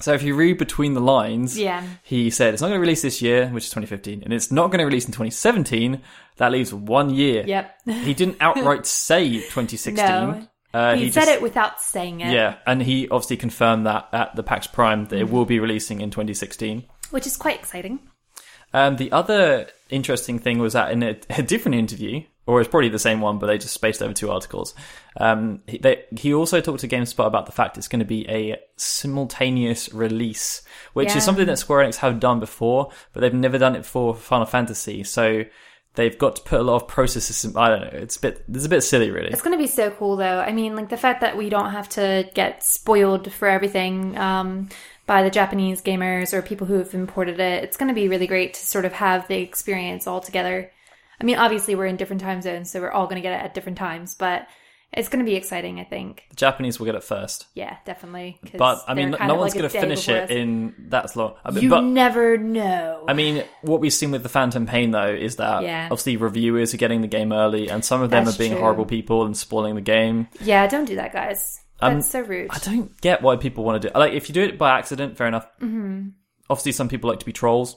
So 0.00 0.12
if 0.12 0.22
you 0.22 0.34
read 0.34 0.58
between 0.58 0.94
the 0.94 1.00
lines, 1.00 1.58
Yeah. 1.58 1.82
he 2.02 2.30
said 2.30 2.54
it's 2.54 2.60
not 2.62 2.68
going 2.68 2.78
to 2.78 2.80
release 2.80 3.02
this 3.02 3.20
year, 3.20 3.48
which 3.48 3.64
is 3.64 3.70
2015, 3.70 4.22
and 4.24 4.32
it's 4.32 4.50
not 4.52 4.68
going 4.68 4.78
to 4.78 4.84
release 4.84 5.06
in 5.06 5.12
2017. 5.12 6.00
That 6.36 6.52
leaves 6.52 6.72
one 6.72 7.10
year. 7.10 7.44
Yep. 7.46 7.74
He 7.86 8.14
didn't 8.14 8.36
outright 8.40 8.86
say 8.86 9.28
2016. 9.40 9.96
No. 10.06 10.46
Uh, 10.72 10.94
he, 10.94 11.04
he 11.06 11.10
said 11.10 11.22
just- 11.22 11.32
it 11.32 11.42
without 11.42 11.80
saying 11.80 12.20
it. 12.20 12.32
Yeah, 12.32 12.56
and 12.66 12.82
he 12.82 13.08
obviously 13.08 13.36
confirmed 13.38 13.86
that 13.86 14.08
at 14.12 14.36
the 14.36 14.42
PAX 14.42 14.66
Prime 14.66 15.06
that 15.06 15.18
it 15.18 15.30
will 15.30 15.44
be 15.46 15.58
releasing 15.58 16.00
in 16.00 16.10
2016. 16.10 16.84
Which 17.10 17.26
is 17.26 17.36
quite 17.36 17.58
exciting. 17.58 18.00
Um, 18.74 18.96
the 18.96 19.10
other 19.12 19.66
interesting 19.88 20.38
thing 20.38 20.58
was 20.58 20.74
that 20.74 20.92
in 20.92 21.02
a, 21.02 21.16
a 21.30 21.42
different 21.42 21.76
interview, 21.76 22.22
or 22.48 22.60
it's 22.60 22.68
probably 22.70 22.88
the 22.88 22.98
same 22.98 23.20
one, 23.20 23.38
but 23.38 23.46
they 23.46 23.58
just 23.58 23.74
spaced 23.74 24.02
over 24.02 24.14
two 24.14 24.30
articles. 24.30 24.74
Um, 25.18 25.60
he, 25.66 25.76
they, 25.76 26.04
he 26.16 26.32
also 26.32 26.62
talked 26.62 26.80
to 26.80 26.88
GameSpot 26.88 27.26
about 27.26 27.44
the 27.44 27.52
fact 27.52 27.76
it's 27.76 27.88
going 27.88 28.00
to 28.00 28.06
be 28.06 28.26
a 28.26 28.56
simultaneous 28.76 29.92
release, 29.92 30.62
which 30.94 31.10
Yeah. 31.10 31.18
is 31.18 31.24
something 31.24 31.46
that 31.46 31.58
Square 31.58 31.84
Enix 31.86 31.96
have 31.96 32.18
done 32.20 32.40
before, 32.40 32.90
but 33.12 33.20
they've 33.20 33.34
never 33.34 33.58
done 33.58 33.76
it 33.76 33.84
for 33.84 34.14
Final 34.14 34.46
Fantasy. 34.46 35.04
So 35.04 35.44
they've 35.94 36.16
got 36.16 36.36
to 36.36 36.42
put 36.42 36.60
a 36.60 36.62
lot 36.62 36.76
of 36.76 36.88
processes. 36.88 37.44
In, 37.44 37.54
I 37.56 37.68
don't 37.68 37.80
know. 37.82 37.98
It's 37.98 38.16
a 38.16 38.20
bit. 38.20 38.44
It's 38.48 38.64
a 38.64 38.68
bit 38.68 38.80
silly, 38.82 39.10
really. 39.10 39.28
It's 39.28 39.42
going 39.42 39.56
to 39.56 39.62
be 39.62 39.68
so 39.68 39.90
cool, 39.90 40.16
though. 40.16 40.40
I 40.40 40.52
mean, 40.52 40.74
like 40.74 40.88
the 40.88 40.96
fact 40.96 41.20
that 41.20 41.36
we 41.36 41.50
don't 41.50 41.72
have 41.72 41.88
to 41.90 42.30
get 42.34 42.62
spoiled 42.64 43.30
for 43.30 43.46
everything 43.48 44.16
um, 44.16 44.70
by 45.06 45.22
the 45.22 45.30
Japanese 45.30 45.82
gamers 45.82 46.32
or 46.32 46.40
people 46.40 46.66
who 46.66 46.74
have 46.78 46.94
imported 46.94 47.40
it. 47.40 47.64
It's 47.64 47.76
going 47.76 47.88
to 47.88 47.94
be 47.94 48.08
really 48.08 48.26
great 48.26 48.54
to 48.54 48.66
sort 48.66 48.86
of 48.86 48.94
have 48.94 49.28
the 49.28 49.36
experience 49.38 50.06
all 50.06 50.20
together. 50.20 50.70
I 51.20 51.24
mean, 51.24 51.36
obviously, 51.36 51.74
we're 51.74 51.86
in 51.86 51.96
different 51.96 52.22
time 52.22 52.40
zones, 52.42 52.70
so 52.70 52.80
we're 52.80 52.90
all 52.90 53.06
going 53.06 53.16
to 53.16 53.22
get 53.22 53.32
it 53.40 53.44
at 53.44 53.54
different 53.54 53.78
times, 53.78 54.14
but 54.14 54.46
it's 54.92 55.08
going 55.08 55.22
to 55.24 55.28
be 55.30 55.36
exciting, 55.36 55.80
I 55.80 55.84
think. 55.84 56.22
The 56.30 56.36
Japanese 56.36 56.78
will 56.78 56.86
get 56.86 56.94
it 56.94 57.04
first. 57.04 57.46
Yeah, 57.54 57.76
definitely. 57.84 58.38
But 58.56 58.82
I 58.88 58.94
mean, 58.94 59.10
no 59.10 59.34
one's 59.34 59.54
like 59.54 59.60
going 59.60 59.70
to 59.70 59.80
finish 59.80 60.08
it 60.08 60.24
us. 60.24 60.30
in 60.30 60.74
that 60.90 61.14
long. 61.16 61.34
I 61.44 61.50
mean, 61.50 61.64
You 61.64 61.70
but 61.70 61.80
never 61.82 62.38
know. 62.38 63.04
I 63.06 63.12
mean, 63.12 63.44
what 63.62 63.80
we've 63.80 63.92
seen 63.92 64.12
with 64.12 64.22
the 64.22 64.28
Phantom 64.30 64.64
Pain 64.66 64.90
though 64.92 65.12
is 65.12 65.36
that 65.36 65.62
Yeah. 65.62 65.84
obviously 65.90 66.16
reviewers 66.16 66.72
are 66.72 66.78
getting 66.78 67.02
the 67.02 67.06
game 67.08 67.32
early, 67.32 67.68
and 67.68 67.84
some 67.84 68.00
of 68.00 68.10
them 68.10 68.24
That's 68.24 68.36
are 68.36 68.38
being 68.38 68.52
true. 68.52 68.60
horrible 68.60 68.86
people 68.86 69.26
and 69.26 69.36
spoiling 69.36 69.74
the 69.74 69.80
game. 69.82 70.28
yeah, 70.40 70.66
don't 70.66 70.86
do 70.86 70.96
that, 70.96 71.12
guys. 71.12 71.60
That's 71.80 71.94
Um, 71.94 72.00
so 72.02 72.20
rude. 72.22 72.48
I 72.50 72.58
don't 72.58 72.98
get 73.00 73.20
why 73.22 73.36
people 73.36 73.64
want 73.64 73.82
to 73.82 73.88
do. 73.88 73.94
It. 73.94 73.98
Like, 73.98 74.12
if 74.14 74.28
you 74.28 74.32
do 74.32 74.42
it 74.42 74.56
by 74.58 74.78
accident, 74.78 75.16
fair 75.16 75.26
enough. 75.28 75.46
Mm-hmm. 75.60 76.08
Obviously, 76.50 76.72
some 76.72 76.88
people 76.88 77.10
like 77.10 77.18
to 77.20 77.26
be 77.26 77.32
trolls. 77.32 77.76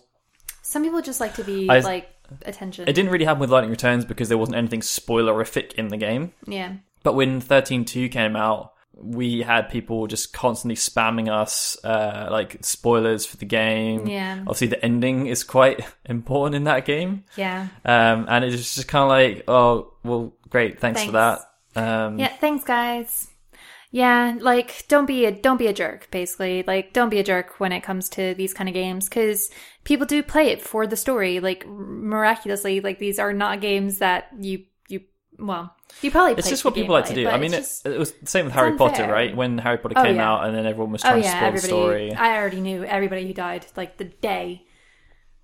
Some 0.61 0.81
people 0.83 1.01
just 1.01 1.19
like 1.19 1.35
to 1.35 1.43
be 1.43 1.69
I- 1.69 1.79
like 1.79 2.07
attention. 2.45 2.87
It 2.87 2.93
didn't 2.93 3.11
really 3.11 3.25
happen 3.25 3.39
with 3.39 3.49
Lightning 3.51 3.71
Returns 3.71 4.05
because 4.05 4.29
there 4.29 4.37
wasn't 4.37 4.57
anything 4.57 4.81
spoilerific 4.81 5.73
in 5.73 5.87
the 5.89 5.97
game. 5.97 6.33
yeah. 6.47 6.73
But 7.03 7.13
when 7.15 7.41
13.2 7.41 8.11
came 8.11 8.35
out, 8.35 8.73
we 8.93 9.41
had 9.41 9.69
people 9.69 10.05
just 10.05 10.33
constantly 10.33 10.75
spamming 10.75 11.31
us, 11.31 11.75
uh, 11.83 12.27
like 12.29 12.57
spoilers 12.61 13.25
for 13.25 13.37
the 13.37 13.45
game. 13.45 14.05
Yeah. 14.05 14.37
Obviously, 14.41 14.67
the 14.67 14.85
ending 14.85 15.25
is 15.25 15.43
quite 15.43 15.81
important 16.05 16.53
in 16.55 16.65
that 16.65 16.85
game. 16.85 17.23
Yeah. 17.35 17.69
Um, 17.83 18.27
and 18.29 18.45
it's 18.45 18.75
just 18.75 18.87
kind 18.87 19.03
of 19.03 19.09
like, 19.09 19.43
oh, 19.47 19.93
well, 20.03 20.33
great, 20.49 20.79
thanks, 20.79 21.03
for 21.03 21.13
that. 21.13 21.39
Um, 21.75 22.19
Yeah, 22.19 22.27
thanks 22.27 22.63
guys. 22.63 23.30
Yeah, 23.93 24.37
like 24.39 24.85
don't 24.87 25.05
be 25.05 25.25
a 25.25 25.31
don't 25.31 25.57
be 25.57 25.67
a 25.67 25.73
jerk 25.73 26.09
basically. 26.11 26.63
Like 26.65 26.93
don't 26.93 27.09
be 27.09 27.19
a 27.19 27.23
jerk 27.23 27.59
when 27.59 27.73
it 27.73 27.81
comes 27.81 28.07
to 28.09 28.33
these 28.35 28.53
kind 28.53 28.69
of 28.69 28.73
games 28.73 29.09
cuz 29.09 29.49
people 29.83 30.05
do 30.07 30.23
play 30.23 30.47
it 30.47 30.61
for 30.61 30.87
the 30.87 30.95
story. 30.95 31.41
Like 31.41 31.67
miraculously, 31.67 32.79
like 32.79 32.99
these 32.99 33.19
are 33.19 33.33
not 33.33 33.59
games 33.59 33.99
that 33.99 34.29
you 34.39 34.63
you 34.87 35.01
well, 35.37 35.75
you 36.01 36.09
probably 36.09 36.35
It's 36.37 36.47
just 36.49 36.63
what 36.63 36.73
people 36.73 36.93
like 36.93 37.07
to 37.07 37.13
do. 37.13 37.27
I 37.27 37.37
mean, 37.37 37.53
it's 37.53 37.81
it, 37.81 37.83
just- 37.83 37.85
it 37.87 37.99
was 37.99 38.11
the 38.13 38.27
same 38.27 38.45
with 38.45 38.53
Harry 38.53 38.77
Potter, 38.77 39.07
right? 39.11 39.35
When 39.35 39.57
Harry 39.57 39.77
Potter 39.77 39.95
Oh, 39.97 40.03
came 40.03 40.15
yeah. 40.15 40.31
out, 40.31 40.45
and 40.45 40.55
then 40.55 40.65
everyone 40.65 40.93
was 40.93 41.03
oh 41.03 41.09
trying 41.09 41.23
yeah, 41.23 41.31
to 41.31 41.37
spoil 41.37 41.51
the 41.51 41.59
story. 41.59 42.13
I 42.13 42.37
already 42.37 42.61
knew 42.61 42.85
everybody 42.85 43.27
who 43.27 43.33
died 43.33 43.65
like 43.75 43.97
the 43.97 44.05
day. 44.05 44.65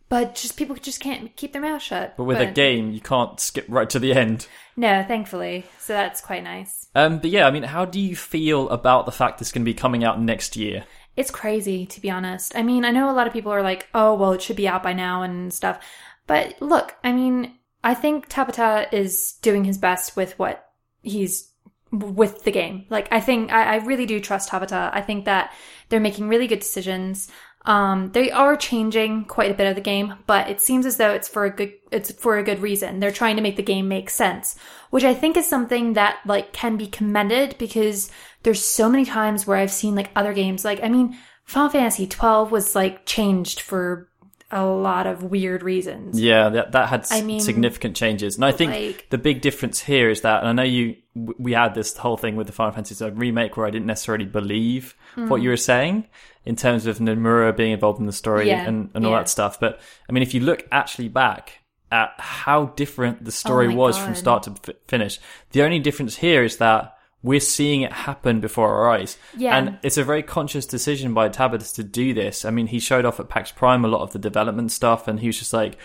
But 0.10 0.36
just 0.36 0.56
people 0.56 0.78
just 0.78 1.02
can't 1.02 1.36
keep 1.36 1.52
their 1.52 1.62
mouth 1.62 1.82
shut. 1.82 2.16
but 2.16 2.24
with 2.24 2.40
a 2.40 2.46
game, 2.46 2.92
you 2.92 3.02
can't 3.02 3.38
skip 3.42 3.66
right 3.68 3.90
to 3.90 4.00
the 4.00 4.14
end. 4.14 4.48
No, 4.78 5.04
thankfully. 5.06 5.66
So 5.80 5.92
that's 5.92 6.22
quite 6.22 6.44
nice. 6.44 6.87
Um, 6.98 7.20
but 7.20 7.30
yeah, 7.30 7.46
I 7.46 7.52
mean, 7.52 7.62
how 7.62 7.86
do 7.86 8.00
you 8.00 8.16
feel 8.16 8.68
about 8.70 9.06
the 9.06 9.12
fact 9.12 9.40
it's 9.40 9.52
going 9.52 9.62
to 9.62 9.72
be 9.72 9.76
coming 9.76 10.04
out 10.04 10.20
next 10.20 10.56
year? 10.56 10.84
It's 11.16 11.30
crazy, 11.30 11.86
to 11.86 12.02
be 12.02 12.10
honest. 12.10 12.56
I 12.56 12.64
mean, 12.64 12.84
I 12.84 12.90
know 12.90 13.12
a 13.12 13.14
lot 13.14 13.28
of 13.28 13.34
people 13.34 13.52
are 13.52 13.62
like, 13.62 13.88
oh, 13.94 14.16
well, 14.16 14.32
it 14.32 14.42
should 14.42 14.56
be 14.56 14.68
out 14.68 14.82
by 14.82 14.94
now 14.94 15.22
and 15.22 15.54
stuff. 15.54 15.80
But 16.26 16.60
look, 16.60 16.96
I 17.04 17.12
mean, 17.12 17.54
I 17.84 17.94
think 17.94 18.30
Tabata 18.30 18.92
is 18.92 19.34
doing 19.44 19.64
his 19.64 19.78
best 19.78 20.16
with 20.16 20.40
what 20.40 20.72
he's 21.04 21.52
with 21.92 22.44
the 22.46 22.52
game. 22.52 22.88
Like, 22.90 23.08
I 23.12 23.20
think 23.20 23.52
I, 23.52 23.76
I 23.76 23.86
really 23.86 24.08
do 24.08 24.20
trust 24.20 24.50
Tabata. 24.50 24.90
I 24.92 25.02
think 25.02 25.26
that 25.26 25.54
they're 25.90 26.00
making 26.00 26.30
really 26.30 26.48
good 26.48 26.62
decisions. 26.62 27.30
Um, 27.68 28.12
they 28.14 28.32
are 28.32 28.56
changing 28.56 29.26
quite 29.26 29.52
a 29.52 29.54
bit 29.54 29.68
of 29.68 29.76
the 29.76 29.82
game, 29.82 30.14
but 30.26 30.50
it 30.50 30.62
seems 30.62 30.86
as 30.86 30.96
though 30.96 31.12
it's 31.12 31.28
for 31.28 31.44
a 31.44 31.50
good, 31.50 31.74
it's 31.92 32.12
for 32.14 32.38
a 32.38 32.44
good 32.44 32.62
reason. 32.62 33.00
They're 33.02 33.12
trying 33.12 33.36
to 33.36 33.42
make 33.42 33.58
the 33.58 33.62
game 33.62 33.90
make 33.90 34.10
sense, 34.10 34.56
which 34.90 35.04
I 35.04 35.14
think 35.14 35.36
is 35.36 35.46
something 35.46 35.94
that 35.94 36.20
like 36.26 36.54
can 36.54 36.78
be 36.78 36.88
commended 36.88 37.58
because 37.58 38.10
there's 38.44 38.64
so 38.64 38.90
many 38.90 39.04
times 39.04 39.46
where 39.46 39.58
I've 39.58 39.72
seen 39.72 39.96
like 39.96 40.12
other 40.16 40.34
games, 40.34 40.64
like, 40.64 40.82
I 40.82 40.88
mean, 40.88 41.18
Final 41.44 41.70
Fantasy 41.70 42.08
12 42.08 42.52
was 42.52 42.74
like 42.74 43.06
changed 43.06 43.60
for 43.60 44.10
a 44.50 44.64
lot 44.66 45.06
of 45.06 45.24
weird 45.24 45.62
reasons. 45.62 46.20
Yeah, 46.20 46.48
that 46.50 46.72
that 46.72 46.88
had 46.88 47.06
I 47.12 47.22
mean, 47.22 47.42
significant 47.42 47.98
changes, 47.98 48.36
and 48.36 48.46
I 48.46 48.54
think 48.54 48.72
like- 48.72 49.08
the 49.10 49.18
big 49.18 49.42
difference 49.42 49.82
here 49.82 50.10
is 50.10 50.22
that, 50.22 50.40
and 50.40 50.48
I 50.48 50.54
know 50.54 50.64
you, 50.64 50.96
we 51.38 51.54
had 51.54 51.74
this 51.76 51.96
whole 51.98 52.18
thing 52.18 52.36
with 52.36 52.48
the 52.48 52.54
Final 52.54 52.74
Fantasy 52.74 52.96
VII 53.04 53.12
remake 53.16 53.58
where 53.58 53.66
I 53.66 53.70
didn't 53.72 53.88
necessarily 53.88 54.26
believe 54.26 54.96
Hmm. 55.16 55.30
what 55.30 55.42
you 55.42 55.50
were 55.50 55.58
saying 55.58 56.06
in 56.46 56.56
terms 56.56 56.86
of 56.86 57.00
Nomura 57.00 57.56
being 57.56 57.72
involved 57.72 58.00
in 58.00 58.06
the 58.06 58.12
story 58.14 58.48
Yeah, 58.48 58.68
and, 58.68 58.90
and 58.94 59.06
all 59.06 59.12
yeah. 59.12 59.20
that 59.20 59.30
stuff. 59.30 59.60
But 59.60 59.80
I 60.08 60.12
mean, 60.12 60.24
if 60.24 60.34
you 60.34 60.42
look 60.42 60.68
actually 60.72 61.08
back 61.10 61.60
at 61.92 62.12
how 62.18 62.68
different 62.76 63.24
the 63.26 63.32
story 63.32 63.68
Oh 63.74 63.76
was 63.76 63.98
from 63.98 64.14
start 64.16 64.44
to 64.44 64.52
f- 64.68 64.76
finish, 64.88 65.20
the 65.52 65.64
only 65.64 65.80
difference 65.80 66.18
here 66.18 66.44
is 66.44 66.58
that. 66.58 66.94
We're 67.24 67.40
seeing 67.40 67.82
it 67.82 67.92
happen 67.92 68.40
before 68.42 68.70
our 68.70 68.92
eyes. 68.92 69.18
Yeah. 69.36 69.58
And 69.58 69.80
it's 69.82 69.98
a 69.98 70.04
very 70.04 70.22
conscious 70.22 70.68
decision 70.68 71.16
by 71.16 71.30
Tabata 71.30 71.74
to 71.74 71.84
do 71.84 72.14
this. 72.14 72.46
I 72.46 72.52
mean, 72.52 72.68
he 72.68 72.80
showed 72.80 73.06
off 73.06 73.20
at 73.20 73.28
PAX 73.28 73.52
Prime 73.52 73.84
a 73.84 73.88
lot 73.88 74.02
of 74.02 74.14
the 74.14 74.20
development 74.20 74.72
stuff, 74.72 75.08
and 75.08 75.20
he 75.20 75.28
was 75.28 75.40
just 75.40 75.52
like, 75.52 75.78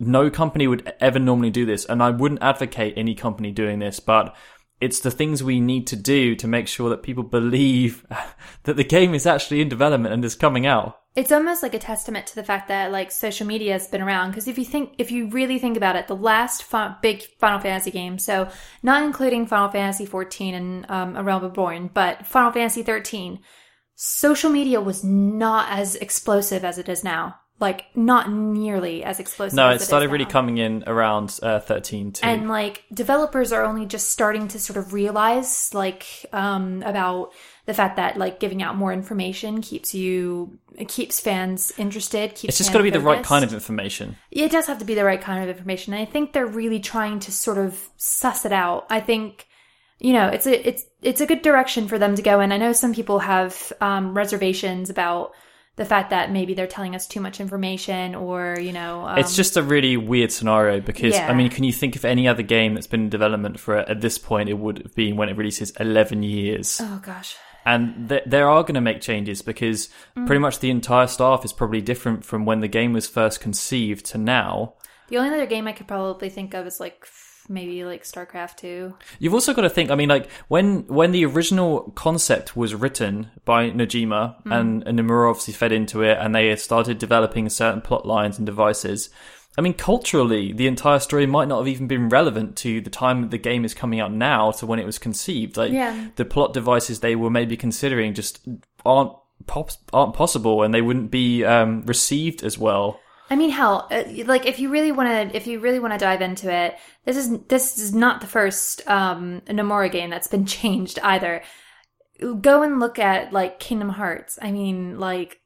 no 0.00 0.30
company 0.30 0.66
would 0.66 0.92
ever 1.00 1.18
normally 1.18 1.50
do 1.50 1.66
this, 1.66 1.84
and 1.84 2.02
I 2.02 2.10
wouldn't 2.10 2.42
advocate 2.42 2.94
any 2.96 3.14
company 3.14 3.52
doing 3.52 3.78
this, 3.78 4.00
but 4.00 4.34
it's 4.84 5.00
the 5.00 5.10
things 5.10 5.42
we 5.42 5.60
need 5.60 5.86
to 5.86 5.96
do 5.96 6.36
to 6.36 6.46
make 6.46 6.68
sure 6.68 6.90
that 6.90 7.02
people 7.02 7.24
believe 7.24 8.06
that 8.64 8.76
the 8.76 8.84
game 8.84 9.14
is 9.14 9.26
actually 9.26 9.62
in 9.62 9.68
development 9.68 10.12
and 10.12 10.24
is 10.24 10.34
coming 10.34 10.66
out. 10.66 11.00
It's 11.16 11.32
almost 11.32 11.62
like 11.62 11.74
a 11.74 11.78
testament 11.78 12.26
to 12.26 12.34
the 12.34 12.44
fact 12.44 12.68
that 12.68 12.92
like 12.92 13.10
social 13.10 13.46
media 13.46 13.72
has 13.72 13.86
been 13.86 14.02
around 14.02 14.30
because 14.30 14.46
if 14.46 14.58
you 14.58 14.64
think 14.64 14.94
if 14.98 15.10
you 15.10 15.28
really 15.28 15.58
think 15.58 15.76
about 15.76 15.96
it, 15.96 16.06
the 16.06 16.16
last 16.16 16.64
fi- 16.64 16.96
big 17.00 17.22
Final 17.38 17.60
Fantasy 17.60 17.90
game, 17.90 18.18
so 18.18 18.48
not 18.82 19.02
including 19.02 19.46
Final 19.46 19.70
Fantasy 19.70 20.04
14 20.04 20.54
and 20.54 20.90
um, 20.90 21.16
A 21.16 21.22
Realm 21.22 21.42
Reborn, 21.42 21.88
but 21.94 22.26
Final 22.26 22.52
Fantasy 22.52 22.82
13, 22.82 23.40
social 23.94 24.50
media 24.50 24.80
was 24.80 25.02
not 25.02 25.70
as 25.70 25.94
explosive 25.94 26.64
as 26.64 26.78
it 26.78 26.88
is 26.90 27.02
now. 27.02 27.36
Like 27.60 27.84
not 27.94 28.30
nearly 28.30 29.04
as 29.04 29.20
explosive. 29.20 29.54
No, 29.56 29.70
it 29.70 29.80
started 29.80 30.10
really 30.10 30.24
coming 30.26 30.58
in 30.58 30.82
around 30.86 31.38
uh, 31.42 31.60
13 31.60 32.12
too. 32.12 32.26
and 32.26 32.48
like 32.48 32.84
developers 32.92 33.52
are 33.52 33.64
only 33.64 33.86
just 33.86 34.10
starting 34.10 34.48
to 34.48 34.58
sort 34.58 34.76
of 34.76 34.92
realize 34.92 35.72
like 35.72 36.04
um 36.32 36.82
about 36.84 37.32
the 37.66 37.72
fact 37.72 37.96
that 37.96 38.16
like 38.16 38.40
giving 38.40 38.60
out 38.62 38.74
more 38.76 38.92
information 38.92 39.62
keeps 39.62 39.94
you 39.94 40.58
keeps 40.88 41.20
fans 41.20 41.72
interested 41.78 42.34
keeps 42.34 42.50
it's 42.50 42.58
just 42.58 42.72
got 42.72 42.78
to 42.78 42.84
be 42.84 42.90
the 42.90 43.00
right 43.00 43.24
kind 43.24 43.44
of 43.44 43.54
information. 43.54 44.16
it 44.32 44.50
does 44.50 44.66
have 44.66 44.78
to 44.78 44.84
be 44.84 44.94
the 44.94 45.04
right 45.04 45.20
kind 45.20 45.42
of 45.42 45.48
information 45.48 45.94
and 45.94 46.02
i 46.02 46.10
think 46.10 46.32
they're 46.32 46.46
really 46.46 46.80
trying 46.80 47.20
to 47.20 47.30
sort 47.32 47.56
of 47.56 47.88
suss 47.96 48.44
it 48.44 48.52
out 48.52 48.84
i 48.90 48.98
think 49.00 49.46
you 50.00 50.12
know 50.12 50.26
it's 50.28 50.46
a 50.46 50.68
it's 50.68 50.84
it's 51.02 51.20
a 51.20 51.26
good 51.26 51.40
direction 51.42 51.86
for 51.86 51.98
them 51.98 52.16
to 52.16 52.22
go 52.22 52.40
in 52.40 52.50
i 52.52 52.56
know 52.56 52.72
some 52.72 52.92
people 52.92 53.20
have 53.20 53.72
um 53.80 54.12
reservations 54.12 54.90
about 54.90 55.32
the 55.76 55.84
fact 55.84 56.10
that 56.10 56.30
maybe 56.30 56.54
they're 56.54 56.66
telling 56.68 56.94
us 56.94 57.06
too 57.06 57.20
much 57.20 57.40
information 57.40 58.14
or 58.14 58.56
you 58.60 58.72
know 58.72 59.06
um, 59.06 59.18
It's 59.18 59.34
just 59.36 59.56
a 59.56 59.62
really 59.62 59.96
weird 59.96 60.30
scenario 60.32 60.80
because 60.80 61.14
Yeah. 61.14 61.28
I 61.30 61.34
mean, 61.34 61.50
can 61.50 61.64
you 61.64 61.72
think 61.72 61.96
of 61.96 62.04
any 62.04 62.28
other 62.28 62.42
game 62.42 62.74
that's 62.74 62.86
been 62.86 63.02
in 63.04 63.08
development 63.10 63.58
for 63.58 63.76
at 63.78 64.00
this 64.00 64.16
point? 64.18 64.48
It 64.48 64.54
would 64.58 64.78
have 64.84 64.94
been 64.94 65.16
when 65.16 65.28
it 65.28 65.36
releases 65.36 65.70
11 65.80 66.22
years. 66.22 66.80
oh 66.82 67.00
gosh 67.04 67.36
and 67.66 68.10
th- 68.10 68.24
there 68.26 68.46
are 68.46 68.62
going 68.62 68.74
to 68.74 68.80
make 68.82 69.00
changes 69.00 69.40
because 69.40 69.88
Mm. 70.16 70.26
pretty 70.26 70.38
much 70.40 70.58
the 70.58 70.68
entire 70.70 71.06
staff 71.06 71.44
is 71.46 71.52
probably 71.54 71.80
different 71.80 72.22
from 72.24 72.44
when 72.44 72.60
the 72.60 72.68
game 72.68 72.92
was 72.92 73.06
first 73.08 73.40
conceived 73.40 74.04
to 74.06 74.18
now. 74.18 74.74
The 75.08 75.16
only 75.16 75.30
other 75.34 75.46
game 75.46 75.66
I 75.66 75.72
could 75.72 75.88
probably 75.88 76.28
think 76.28 76.52
of 76.54 76.66
is 76.66 76.78
like 76.78 77.06
maybe 77.48 77.84
like 77.84 78.04
StarCraft 78.04 78.56
2. 78.56 78.94
You've 79.18 79.34
also 79.34 79.54
got 79.54 79.62
to 79.62 79.70
think. 79.70 79.90
I 79.90 79.94
mean, 79.94 80.08
like 80.08 80.30
when 80.48 80.86
when 80.86 81.12
the 81.12 81.24
original 81.26 81.92
concept 81.94 82.56
was 82.56 82.74
written 82.74 83.30
by 83.44 83.70
Nojima 83.70 84.42
Hmm. 84.42 84.52
and, 84.52 84.82
and 84.86 84.98
Nomura 84.98 85.30
obviously 85.30 85.54
fed 85.54 85.72
into 85.72 86.02
it, 86.02 86.18
and 86.20 86.34
they 86.34 86.54
started 86.56 86.98
developing 86.98 87.48
certain 87.48 87.80
plot 87.80 88.06
lines 88.06 88.38
and 88.38 88.46
devices. 88.46 89.10
I 89.56 89.60
mean, 89.60 89.74
culturally, 89.74 90.52
the 90.52 90.66
entire 90.66 90.98
story 90.98 91.26
might 91.26 91.46
not 91.46 91.58
have 91.58 91.68
even 91.68 91.86
been 91.86 92.08
relevant 92.08 92.56
to 92.56 92.80
the 92.80 92.90
time 92.90 93.22
that 93.22 93.30
the 93.30 93.38
game 93.38 93.64
is 93.64 93.72
coming 93.72 94.00
out 94.00 94.12
now 94.12 94.50
to 94.50 94.66
when 94.66 94.80
it 94.80 94.86
was 94.86 94.98
conceived. 94.98 95.56
Like 95.56 95.72
Yeah. 95.72 96.08
the 96.16 96.24
plot 96.24 96.52
devices 96.54 97.00
they 97.00 97.14
were 97.14 97.30
maybe 97.30 97.56
considering 97.56 98.14
just 98.14 98.40
aren't 98.84 99.12
pop- 99.46 99.70
aren't 99.92 100.14
possible, 100.14 100.62
and 100.62 100.74
they 100.74 100.82
wouldn't 100.82 101.10
be 101.12 101.44
um, 101.44 101.82
received 101.86 102.42
as 102.42 102.58
well. 102.58 102.98
I 103.30 103.36
mean, 103.36 103.50
hell, 103.50 103.88
uh, 103.90 104.04
like 104.26 104.44
if 104.46 104.58
you 104.58 104.68
really 104.68 104.92
want 104.92 105.30
to, 105.30 105.36
if 105.36 105.46
you 105.46 105.58
really 105.58 105.80
want 105.80 105.94
to 105.94 105.98
dive 105.98 106.20
into 106.20 106.52
it, 106.52 106.76
this 107.04 107.16
is 107.16 107.38
this 107.48 107.78
is 107.78 107.94
not 107.94 108.20
the 108.20 108.26
first 108.26 108.86
um 108.88 109.40
Nomura 109.48 109.90
game 109.90 110.10
that's 110.10 110.28
been 110.28 110.46
changed 110.60 110.98
either. 111.02 111.42
Go 112.40 112.62
and 112.62 112.78
look 112.80 112.98
at 112.98 113.32
like 113.32 113.58
Kingdom 113.58 113.88
Hearts. 113.90 114.38
I 114.40 114.52
mean, 114.52 114.98
like 115.00 115.40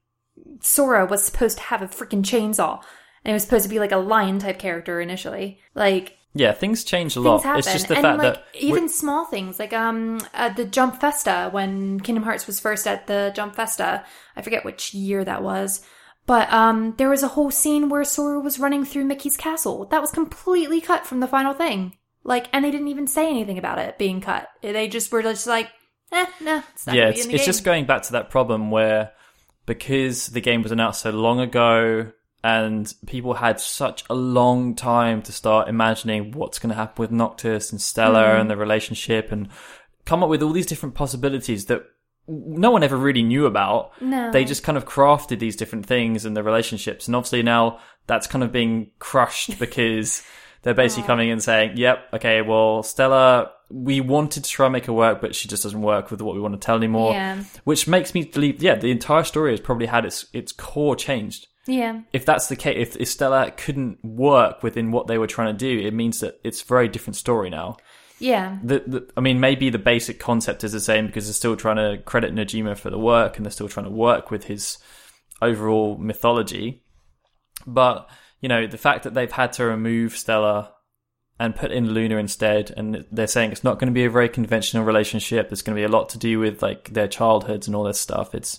Sora 0.61 1.07
was 1.07 1.25
supposed 1.25 1.59
to 1.59 1.65
have 1.65 1.83
a 1.83 1.87
freaking 1.89 2.23
chainsaw, 2.23 2.81
and 3.25 3.31
it 3.31 3.33
was 3.33 3.43
supposed 3.45 3.65
to 3.65 3.71
be 3.71 3.79
like 3.79 3.93
a 3.93 3.97
lion 3.97 4.39
type 4.39 4.59
character 4.59 5.01
initially. 5.01 5.61
Like 5.75 6.19
Yeah, 6.35 6.53
things 6.53 6.85
change 6.85 7.17
a 7.17 7.21
lot. 7.21 7.43
happen, 7.43 7.61
It's 7.61 7.73
just 7.73 7.89
the 7.89 7.95
and 7.95 8.03
fact 8.03 8.19
like 8.19 8.35
that 8.35 8.45
even 8.61 8.89
small 8.89 9.25
things 9.25 9.59
like 9.59 9.73
um 9.73 10.21
at 10.35 10.57
the 10.57 10.65
Jump 10.65 11.01
Festa 11.01 11.49
when 11.53 12.01
Kingdom 12.01 12.25
Hearts 12.25 12.47
was 12.47 12.61
first 12.61 12.87
at 12.87 13.07
the 13.07 13.33
Jump 13.35 13.55
Festa. 13.57 14.05
I 14.37 14.43
forget 14.43 14.65
which 14.65 14.95
year 14.95 15.25
that 15.25 15.43
was, 15.43 15.81
but 16.29 16.53
um 16.53 16.95
there 16.99 17.09
was 17.09 17.25
a 17.25 17.29
whole 17.29 17.51
scene 17.51 17.89
where 17.89 18.05
Sora 18.05 18.39
was 18.39 18.61
running 18.61 18.85
through 18.85 19.07
Mickey's 19.07 19.37
castle. 19.37 19.87
That 19.87 20.01
was 20.01 20.13
completely 20.13 20.81
cut 20.81 21.05
from 21.05 21.19
the 21.19 21.27
final 21.27 21.55
thing. 21.55 21.97
Like, 22.23 22.49
and 22.53 22.65
they 22.65 22.71
didn't 22.71 22.89
even 22.89 23.07
say 23.07 23.29
anything 23.29 23.59
about 23.59 23.79
it 23.79 23.99
being 23.99 24.21
cut. 24.21 24.49
They 24.63 24.87
just 24.87 25.11
were 25.11 25.23
just 25.23 25.47
like, 25.47 25.69
eh, 26.13 26.27
no, 26.41 26.63
it's 26.75 26.87
not 26.87 26.95
yeah, 26.95 27.09
it's, 27.09 27.25
in 27.25 27.29
the 27.29 27.35
it's 27.35 27.43
game. 27.43 27.47
just 27.53 27.65
going 27.65 27.87
back 27.87 28.03
to 28.03 28.13
that 28.13 28.29
problem 28.31 28.71
where 28.71 29.13
because 29.67 30.29
the 30.29 30.41
game 30.41 30.63
was 30.63 30.71
announced 30.73 31.01
so 31.01 31.11
long 31.11 31.41
ago 31.41 32.13
and 32.45 32.93
people 33.07 33.35
had 33.35 33.61
such 33.61 34.05
a 34.09 34.15
long 34.15 34.75
time 34.75 35.23
to 35.23 35.33
start 35.33 35.69
imagining 35.69 36.33
what's 36.33 36.59
going 36.59 36.71
to 36.71 36.77
happen 36.77 37.01
with 37.01 37.11
Noctis 37.11 37.73
and 37.73 37.81
Stella 37.81 38.35
Hmm. 38.35 38.41
and 38.43 38.51
the 38.51 38.57
relationship 38.57 39.33
and 39.33 39.49
come 40.05 40.23
up 40.23 40.29
with 40.29 40.43
all 40.43 40.53
these 40.53 40.67
different 40.67 40.95
possibilities 40.95 41.67
that 41.67 41.83
no 42.29 42.71
one 42.71 42.83
ever 42.83 42.97
really 42.97 43.23
knew 43.23 43.47
about. 43.47 44.01
No. 44.01 44.31
They 44.31 44.45
just 44.45 44.63
kind 44.63 44.77
of 44.77 44.85
crafted 44.85 45.39
these 45.39 45.57
different 45.57 45.87
things 45.87 46.25
and 46.25 46.37
the 46.37 46.43
relationships. 46.43 47.07
And 47.07 47.17
obviously 47.17 47.43
now 47.43 47.81
that's 48.07 48.27
kind 48.27 48.45
of 48.45 48.53
being 48.53 48.91
crushed 48.99 49.59
because 49.61 50.23
they're 50.63 50.75
basically 50.75 51.07
coming 51.07 51.29
in 51.29 51.35
and 51.35 51.43
saying, 51.43 51.77
yep, 51.77 52.09
okay, 52.13 52.43
well, 52.43 52.83
Stella, 52.83 53.53
we 53.71 54.01
wanted 54.01 54.45
to 54.45 54.51
try 54.51 54.67
and 54.67 54.73
make 54.73 54.87
her 54.87 54.93
work, 54.93 55.21
but 55.21 55.35
she 55.35 55.49
just 55.49 55.63
doesn't 55.63 55.81
work 55.81 56.11
with 56.11 56.21
what 56.21 56.35
we 56.35 56.41
want 56.41 56.55
to 56.55 56.65
tell 56.65 56.77
anymore. 56.77 57.13
Yeah. 57.13 57.45
Which 57.65 57.89
makes 57.89 58.15
me 58.15 58.25
believe, 58.25 58.63
yeah, 58.63 58.75
the 58.75 58.91
entire 58.91 59.25
story 59.25 59.53
has 59.53 59.61
probably 59.61 59.87
had 59.87 60.05
its, 60.05 60.27
its 60.33 60.53
core 60.53 60.97
changed. 60.97 61.47
yeah. 61.67 62.01
If 62.13 62.25
that's 62.25 62.49
the 62.49 62.57
case, 62.57 62.77
if, 62.79 62.97
if 62.97 63.09
Stella 63.09 63.51
couldn't 63.53 64.05
work 64.05 64.63
within 64.63 64.91
what 64.91 65.07
they 65.07 65.17
were 65.19 65.27
trying 65.27 65.57
to 65.57 65.59
do, 65.59 65.87
it 65.87 65.95
means 65.95 66.21
that 66.21 66.41
it's 66.43 66.63
a 66.63 66.67
very 66.67 66.89
different 66.89 67.17
story 67.17 67.51
now. 67.51 67.77
Yeah. 68.19 68.59
The, 68.63 68.79
the, 68.87 69.09
I 69.17 69.21
mean, 69.21 69.41
maybe 69.41 69.71
the 69.71 69.79
basic 69.79 70.19
concept 70.19 70.65
is 70.65 70.73
the 70.73 70.81
same 70.81 71.07
because 71.07 71.27
they're 71.27 71.33
still 71.35 71.57
trying 71.57 71.77
to 71.77 72.03
credit 72.03 72.35
Nojima 72.35 72.77
for 72.77 72.91
the 72.91 72.99
work 72.99 73.37
and 73.37 73.47
they're 73.47 73.51
still 73.51 73.69
trying 73.69 73.87
to 73.87 73.91
work 73.93 74.31
with 74.31 74.45
his 74.45 74.79
overall 75.41 75.97
mythology. 75.97 76.83
But, 77.67 78.09
you 78.41 78.49
know, 78.49 78.67
the 78.67 78.79
fact 78.79 79.05
that 79.05 79.15
they've 79.15 79.31
had 79.31 79.53
to 79.55 79.65
remove 79.65 80.17
Stella 80.17 80.73
and 81.41 81.55
put 81.55 81.71
in 81.71 81.91
Luna 81.91 82.17
instead, 82.17 82.73
and 82.77 83.05
they're 83.13 83.27
saying 83.29 83.53
it's 83.53 83.63
not 83.63 83.79
going 83.79 83.87
to 83.87 83.95
be 83.95 84.05
a 84.05 84.11
very 84.11 84.29
conventional 84.29 84.85
relationship. 84.85 85.49
There's 85.49 85.63
going 85.63 85.77
to 85.77 85.81
be 85.81 85.85
a 85.85 85.89
lot 85.89 86.09
to 86.11 86.19
do 86.19 86.41
with 86.41 86.63
like 86.63 86.93
their 86.93 87.07
childhoods 87.09 87.67
and 87.69 87.77
all 87.77 87.85
this 87.85 88.01
stuff. 88.01 88.35
It's 88.35 88.59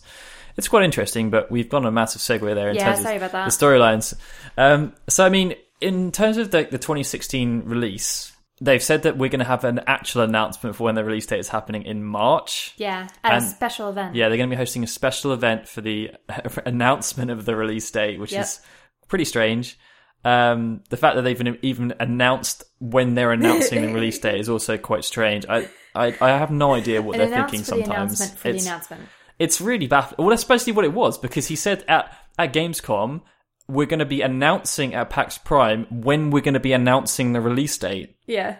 it's 0.55 0.67
quite 0.67 0.83
interesting, 0.83 1.29
but 1.29 1.49
we've 1.51 1.69
gone 1.69 1.83
on 1.83 1.89
a 1.89 1.91
massive 1.91 2.21
segue 2.21 2.53
there 2.55 2.69
in 2.69 2.75
Yeah, 2.75 2.91
terms 2.93 3.03
sorry 3.03 3.15
of 3.17 3.21
about 3.23 3.31
that. 3.31 3.45
the 3.59 3.65
storylines. 3.65 4.13
Um, 4.57 4.93
so, 5.07 5.25
I 5.25 5.29
mean, 5.29 5.55
in 5.79 6.11
terms 6.11 6.37
of 6.37 6.51
the, 6.51 6.63
the 6.63 6.77
2016 6.77 7.63
release, 7.65 8.33
they've 8.61 8.83
said 8.83 9.03
that 9.03 9.17
we're 9.17 9.29
going 9.29 9.39
to 9.39 9.45
have 9.45 9.63
an 9.63 9.79
actual 9.87 10.21
announcement 10.21 10.75
for 10.75 10.83
when 10.83 10.95
the 10.95 11.03
release 11.03 11.25
date 11.25 11.39
is 11.39 11.49
happening 11.49 11.83
in 11.83 12.03
March. 12.03 12.73
Yeah. 12.77 13.07
At 13.23 13.33
And- 13.33 13.43
a 13.43 13.47
special 13.47 13.89
event. 13.89 14.15
Yeah, 14.15 14.27
they're 14.29 14.37
going 14.37 14.49
to 14.49 14.53
be 14.55 14.57
hosting 14.57 14.83
a 14.83 14.87
special 14.87 15.31
event 15.33 15.67
for 15.67 15.81
the 15.81 16.11
announcement 16.65 17.31
of 17.31 17.45
the 17.45 17.55
release 17.55 17.89
date, 17.89 18.19
which 18.19 18.31
Yep. 18.33 18.41
is 18.43 18.59
pretty 19.07 19.25
strange. 19.25 19.77
Um, 20.25 20.83
the 20.89 20.97
fact 20.97 21.15
that 21.15 21.21
they've 21.21 21.57
even- 21.61 21.93
announced 21.99 22.63
when 22.79 23.15
they're 23.15 23.31
announcing 23.31 23.81
the 23.85 23.93
release 23.93 24.19
date 24.27 24.39
is 24.39 24.49
also 24.49 24.77
quite 24.77 25.05
strange. 25.05 25.45
I, 25.47 25.69
I, 25.95 26.15
I 26.19 26.29
have 26.31 26.51
no 26.51 26.73
idea 26.73 27.01
what 27.01 27.17
they're 27.17 27.27
thinking 27.29 27.59
for 27.63 27.75
the 27.77 27.83
sometimes. 27.83 28.19
announcement 28.19 28.39
for 28.39 28.47
It's- 28.49 28.63
the 28.65 28.69
announcement. 28.69 29.01
it's 29.39 29.61
really 29.61 29.87
baffling. 29.87 30.17
Well, 30.19 30.29
that's 30.29 30.43
basically 30.43 30.73
what 30.73 30.83
it 30.85 30.93
was 30.93 31.17
because 31.17 31.47
he 31.47 31.55
said 31.55 31.85
at 31.87 32.13
at 32.37 32.53
Gamescom 32.53 33.21
we're 33.69 33.85
going 33.85 33.99
to 33.99 34.05
be 34.05 34.21
announcing 34.21 34.95
at 34.95 35.11
PAX 35.11 35.38
Prime 35.38 35.85
when 35.91 36.31
we're 36.31 36.41
going 36.41 36.55
to 36.55 36.59
be 36.59 36.73
announcing 36.73 37.33
the 37.33 37.39
release 37.39 37.77
date. 37.77 38.17
Yeah. 38.25 38.57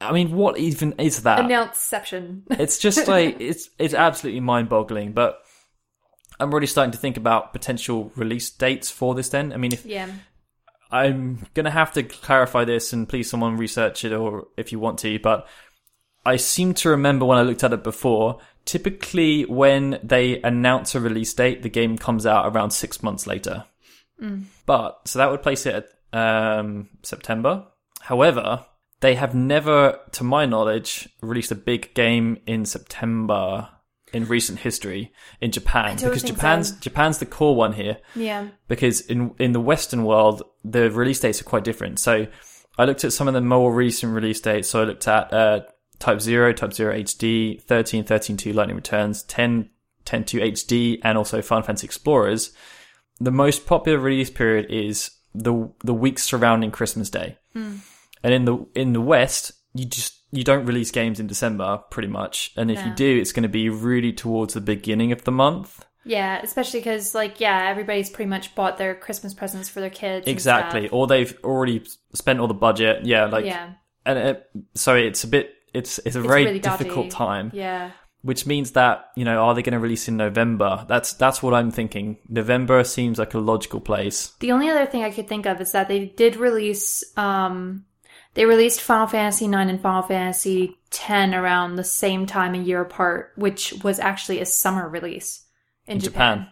I 0.00 0.12
mean, 0.12 0.32
what 0.32 0.56
even 0.56 0.94
is 0.98 1.24
that? 1.24 1.40
Announceception. 1.40 2.42
It's 2.50 2.78
just 2.78 3.08
like 3.08 3.40
it's 3.40 3.68
it's 3.78 3.94
absolutely 3.94 4.40
mind-boggling. 4.40 5.12
But 5.12 5.38
I'm 6.38 6.54
really 6.54 6.66
starting 6.66 6.92
to 6.92 6.98
think 6.98 7.16
about 7.16 7.52
potential 7.52 8.12
release 8.16 8.50
dates 8.50 8.88
for 8.90 9.14
this. 9.14 9.28
Then, 9.28 9.52
I 9.52 9.56
mean, 9.56 9.72
if 9.72 9.84
yeah. 9.84 10.10
I'm 10.90 11.46
gonna 11.54 11.70
have 11.70 11.92
to 11.94 12.02
clarify 12.02 12.64
this, 12.64 12.92
and 12.92 13.08
please 13.08 13.28
someone 13.28 13.56
research 13.56 14.04
it, 14.04 14.12
or 14.12 14.48
if 14.56 14.70
you 14.72 14.78
want 14.78 14.98
to. 15.00 15.18
But 15.18 15.46
I 16.24 16.36
seem 16.36 16.74
to 16.74 16.90
remember 16.90 17.24
when 17.24 17.38
I 17.38 17.42
looked 17.42 17.64
at 17.64 17.72
it 17.72 17.82
before. 17.82 18.38
Typically, 18.64 19.44
when 19.44 19.98
they 20.04 20.40
announce 20.42 20.94
a 20.94 21.00
release 21.00 21.34
date, 21.34 21.62
the 21.62 21.68
game 21.68 21.98
comes 21.98 22.26
out 22.26 22.46
around 22.46 22.70
six 22.70 23.02
months 23.02 23.26
later. 23.26 23.64
But 24.66 25.00
so 25.08 25.18
that 25.18 25.30
would 25.30 25.42
place 25.42 25.66
it 25.66 25.86
at 26.12 26.18
um, 26.58 26.88
September. 27.02 27.66
However, 28.00 28.66
they 29.00 29.14
have 29.16 29.34
never, 29.34 29.98
to 30.12 30.24
my 30.24 30.46
knowledge, 30.46 31.08
released 31.20 31.50
a 31.50 31.56
big 31.56 31.92
game 31.94 32.38
in 32.46 32.64
September 32.64 33.68
in 34.12 34.26
recent 34.26 34.58
history 34.58 35.10
in 35.40 35.50
Japan 35.50 35.96
because 35.96 36.22
Japan's 36.22 36.68
so. 36.68 36.76
Japan's 36.80 37.18
the 37.18 37.24
core 37.26 37.56
one 37.56 37.72
here 37.72 37.96
Yeah. 38.14 38.48
because 38.68 39.00
in 39.00 39.34
in 39.38 39.52
the 39.52 39.60
Western 39.60 40.04
world 40.04 40.42
the 40.62 40.90
release 40.90 41.18
dates 41.20 41.40
are 41.40 41.44
quite 41.44 41.64
different. 41.64 41.98
So 41.98 42.26
I 42.78 42.84
looked 42.84 43.04
at 43.04 43.12
some 43.14 43.26
of 43.26 43.34
the 43.34 43.40
more 43.40 43.72
recent 43.72 44.14
release 44.14 44.40
dates. 44.40 44.68
So 44.68 44.82
I 44.82 44.84
looked 44.84 45.08
at 45.08 45.32
uh, 45.32 45.60
Type 45.98 46.20
Zero, 46.20 46.52
Type 46.52 46.72
Zero 46.72 46.94
HD, 46.94 47.60
13, 47.62 48.04
13 48.04 48.36
2 48.36 48.52
Lightning 48.52 48.76
Returns, 48.76 49.22
10, 49.24 49.70
10 50.04 50.24
2 50.24 50.38
HD, 50.38 50.98
and 51.02 51.16
also 51.18 51.40
Final 51.42 51.62
Fantasy 51.64 51.86
Explorers. 51.86 52.52
The 53.22 53.30
most 53.30 53.66
popular 53.66 53.98
release 53.98 54.30
period 54.30 54.66
is 54.70 55.10
the 55.34 55.70
the 55.84 55.94
weeks 55.94 56.22
surrounding 56.24 56.70
Christmas 56.70 57.08
Day, 57.10 57.38
Hmm. 57.52 57.76
and 58.22 58.34
in 58.34 58.44
the 58.44 58.66
in 58.74 58.92
the 58.92 59.00
West 59.00 59.52
you 59.74 59.84
just 59.84 60.18
you 60.32 60.44
don't 60.44 60.66
release 60.66 60.90
games 60.90 61.20
in 61.20 61.26
December 61.26 61.78
pretty 61.90 62.08
much, 62.08 62.52
and 62.56 62.70
if 62.70 62.84
you 62.84 62.92
do, 62.94 63.18
it's 63.20 63.32
going 63.32 63.42
to 63.42 63.48
be 63.48 63.68
really 63.68 64.12
towards 64.12 64.54
the 64.54 64.60
beginning 64.60 65.12
of 65.12 65.24
the 65.24 65.30
month. 65.32 65.84
Yeah, 66.04 66.40
especially 66.42 66.80
because, 66.80 67.14
like, 67.14 67.38
yeah, 67.38 67.68
everybody's 67.68 68.10
pretty 68.10 68.28
much 68.28 68.54
bought 68.54 68.76
their 68.76 68.94
Christmas 68.94 69.34
presents 69.34 69.68
for 69.68 69.80
their 69.80 69.90
kids. 69.90 70.26
Exactly. 70.26 70.88
Or 70.88 71.06
they've 71.06 71.38
already 71.44 71.84
spent 72.12 72.40
all 72.40 72.48
the 72.48 72.54
budget. 72.54 73.04
Yeah, 73.04 73.26
like 73.26 73.44
yeah. 73.44 73.74
and 74.04 74.18
it, 74.18 74.50
so 74.74 74.96
it's 74.96 75.22
a 75.22 75.28
bit 75.28 75.54
it's 75.72 76.00
it's 76.04 76.16
a 76.16 76.20
very 76.20 76.44
really 76.44 76.58
difficult 76.58 77.10
time, 77.10 77.50
Yeah. 77.54 77.92
Which 78.22 78.46
means 78.46 78.72
that 78.72 79.10
you 79.16 79.24
know 79.24 79.38
are 79.38 79.54
they 79.54 79.62
going 79.62 79.72
to 79.72 79.78
release 79.78 80.08
in 80.08 80.16
November? 80.16 80.84
That's 80.88 81.12
that's 81.12 81.42
what 81.42 81.54
I'm 81.54 81.70
thinking. 81.70 82.18
November 82.28 82.84
seems 82.84 83.18
like 83.18 83.34
a 83.34 83.38
logical 83.38 83.80
place. 83.80 84.32
The 84.40 84.52
only 84.52 84.68
other 84.68 84.86
thing 84.86 85.04
I 85.04 85.10
could 85.10 85.28
think 85.28 85.46
of 85.46 85.60
is 85.60 85.72
that 85.72 85.88
they 85.88 86.06
did 86.06 86.36
release, 86.36 87.04
um, 87.16 87.84
they 88.34 88.46
released 88.46 88.80
Final 88.80 89.06
Fantasy 89.06 89.48
9 89.48 89.68
and 89.68 89.80
Final 89.80 90.02
Fantasy 90.02 90.76
10 90.90 91.34
around 91.34 91.76
the 91.76 91.84
same 91.84 92.26
time, 92.26 92.54
a 92.54 92.58
year 92.58 92.80
apart, 92.80 93.32
which 93.36 93.74
was 93.82 93.98
actually 93.98 94.40
a 94.40 94.46
summer 94.46 94.88
release 94.88 95.44
in, 95.86 95.96
In 95.96 96.00
Japan. 96.00 96.38
Japan. 96.38 96.48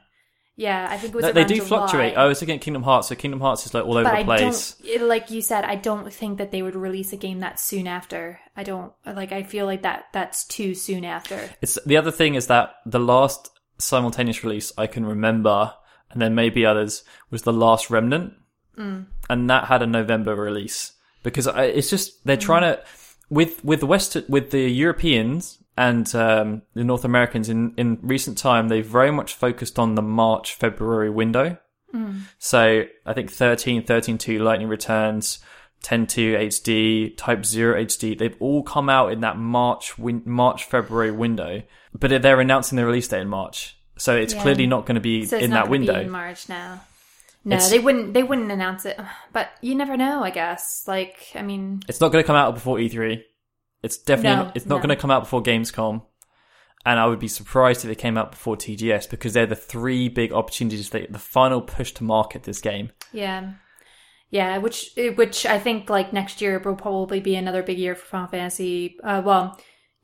Yeah, 0.60 0.88
I 0.90 0.98
think 0.98 1.14
it 1.14 1.16
was. 1.16 1.24
No, 1.24 1.32
they 1.32 1.44
do 1.44 1.54
July. 1.56 1.66
fluctuate. 1.68 2.16
I 2.18 2.26
was 2.26 2.42
looking 2.42 2.56
at 2.56 2.60
Kingdom 2.60 2.82
Hearts, 2.82 3.08
so 3.08 3.14
Kingdom 3.14 3.40
Hearts 3.40 3.64
is 3.64 3.72
like 3.72 3.84
all 3.86 3.96
over 3.96 4.04
but 4.10 4.18
the 4.18 4.24
place. 4.24 4.76
like 5.00 5.30
you 5.30 5.40
said, 5.40 5.64
I 5.64 5.74
don't 5.74 6.12
think 6.12 6.36
that 6.36 6.50
they 6.50 6.60
would 6.60 6.74
release 6.76 7.14
a 7.14 7.16
game 7.16 7.40
that 7.40 7.58
soon 7.58 7.86
after. 7.86 8.38
I 8.54 8.62
don't 8.62 8.92
like. 9.06 9.32
I 9.32 9.42
feel 9.42 9.64
like 9.64 9.80
that 9.82 10.04
that's 10.12 10.44
too 10.44 10.74
soon 10.74 11.04
after. 11.06 11.48
It's 11.62 11.78
the 11.86 11.96
other 11.96 12.10
thing 12.10 12.34
is 12.34 12.46
that 12.48 12.74
the 12.84 12.98
last 13.00 13.48
simultaneous 13.78 14.44
release 14.44 14.70
I 14.76 14.86
can 14.86 15.06
remember, 15.06 15.72
and 16.10 16.20
then 16.20 16.34
maybe 16.34 16.66
others, 16.66 17.04
was 17.30 17.42
the 17.42 17.52
Last 17.54 17.88
Remnant, 17.88 18.34
Mm. 18.78 19.06
and 19.30 19.48
that 19.48 19.64
had 19.64 19.80
a 19.82 19.86
November 19.86 20.34
release 20.34 20.92
because 21.22 21.46
I, 21.48 21.64
it's 21.64 21.88
just 21.88 22.22
they're 22.26 22.36
Mm. 22.36 22.40
trying 22.40 22.62
to 22.62 22.82
with 23.30 23.64
with 23.64 23.80
the 23.80 23.86
West 23.86 24.14
with 24.28 24.50
the 24.50 24.68
Europeans 24.70 25.56
and 25.88 26.14
um, 26.14 26.62
the 26.74 26.84
North 26.84 27.04
Americans 27.04 27.48
in 27.48 27.74
in 27.76 27.98
recent 28.02 28.36
time 28.38 28.68
they've 28.68 28.86
very 29.00 29.10
much 29.10 29.34
focused 29.34 29.78
on 29.78 29.94
the 29.94 30.02
March 30.02 30.54
February 30.54 31.10
window. 31.10 31.56
Mm. 31.94 32.20
So 32.38 32.84
I 33.06 33.12
think 33.14 33.30
13, 33.32 33.84
13 33.84 34.18
2 34.18 34.38
Lightning 34.38 34.68
Returns. 34.68 35.40
10 35.82 36.06
2 36.06 36.34
HD, 36.36 37.16
Type 37.16 37.42
0 37.46 37.82
HD, 37.84 38.16
they've 38.18 38.36
all 38.38 38.62
come 38.62 38.90
out 38.90 39.12
in 39.12 39.20
that 39.20 39.38
March 39.38 39.96
win- 39.98 40.20
March 40.26 40.64
February 40.64 41.10
window, 41.10 41.62
but 41.98 42.10
they're 42.20 42.38
announcing 42.38 42.76
the 42.76 42.84
release 42.84 43.08
date 43.08 43.22
in 43.22 43.28
March. 43.28 43.78
So 43.96 44.14
it's 44.14 44.34
Yeah. 44.34 44.42
clearly 44.42 44.66
not 44.66 44.84
going 44.84 44.96
to 44.96 45.00
be 45.00 45.24
So 45.24 45.38
in 45.38 45.52
that 45.52 45.70
window. 45.70 45.98
in 45.98 46.10
March 46.10 46.50
now. 46.50 46.82
No, 47.46 47.56
It's- 47.56 47.70
they 47.70 47.78
wouldn't. 47.78 48.12
They 48.12 48.22
wouldn't 48.22 48.52
announce 48.52 48.84
it. 48.84 49.00
But 49.32 49.48
you 49.62 49.74
never 49.74 49.96
know. 49.96 50.22
I 50.22 50.28
guess. 50.28 50.84
Like, 50.86 51.16
I 51.34 51.40
mean, 51.40 51.80
It's 51.88 51.98
not 52.02 52.12
going 52.12 52.22
to 52.22 52.26
come 52.26 52.36
out 52.36 52.52
before 52.52 52.76
E3. 52.78 53.24
It's 53.82 53.96
definitely 53.96 54.44
No, 54.46 54.52
it's 54.54 54.66
not 54.66 54.76
no. 54.76 54.82
going 54.82 54.96
to 54.96 55.00
come 55.00 55.10
out 55.10 55.22
before 55.22 55.42
Gamescom. 55.42 56.02
And 56.86 56.98
I 56.98 57.06
would 57.06 57.18
be 57.18 57.28
surprised 57.28 57.84
if 57.84 57.90
it 57.90 57.96
came 57.98 58.16
out 58.16 58.30
before 58.30 58.56
TGS 58.56 59.10
because 59.10 59.34
they're 59.34 59.46
the 59.46 59.54
three 59.54 60.08
big 60.08 60.32
opportunities, 60.32 60.88
that, 60.90 61.12
the 61.12 61.18
final 61.18 61.60
push 61.60 61.92
to 61.92 62.04
market 62.04 62.44
this 62.44 62.60
game. 62.60 62.90
yeah, 63.12 63.52
yeah. 64.30 64.56
Which, 64.58 64.92
which 65.16 65.44
I 65.44 65.58
think 65.58 65.90
like 65.90 66.12
next 66.12 66.40
year 66.40 66.58
will 66.58 66.76
probably 66.76 67.20
be 67.20 67.34
another 67.36 67.62
big 67.62 67.78
year 67.78 67.94
for 67.94 68.06
Final 68.06 68.28
Fantasy. 68.28 68.96
Uh, 69.04 69.20
well, 69.24 69.58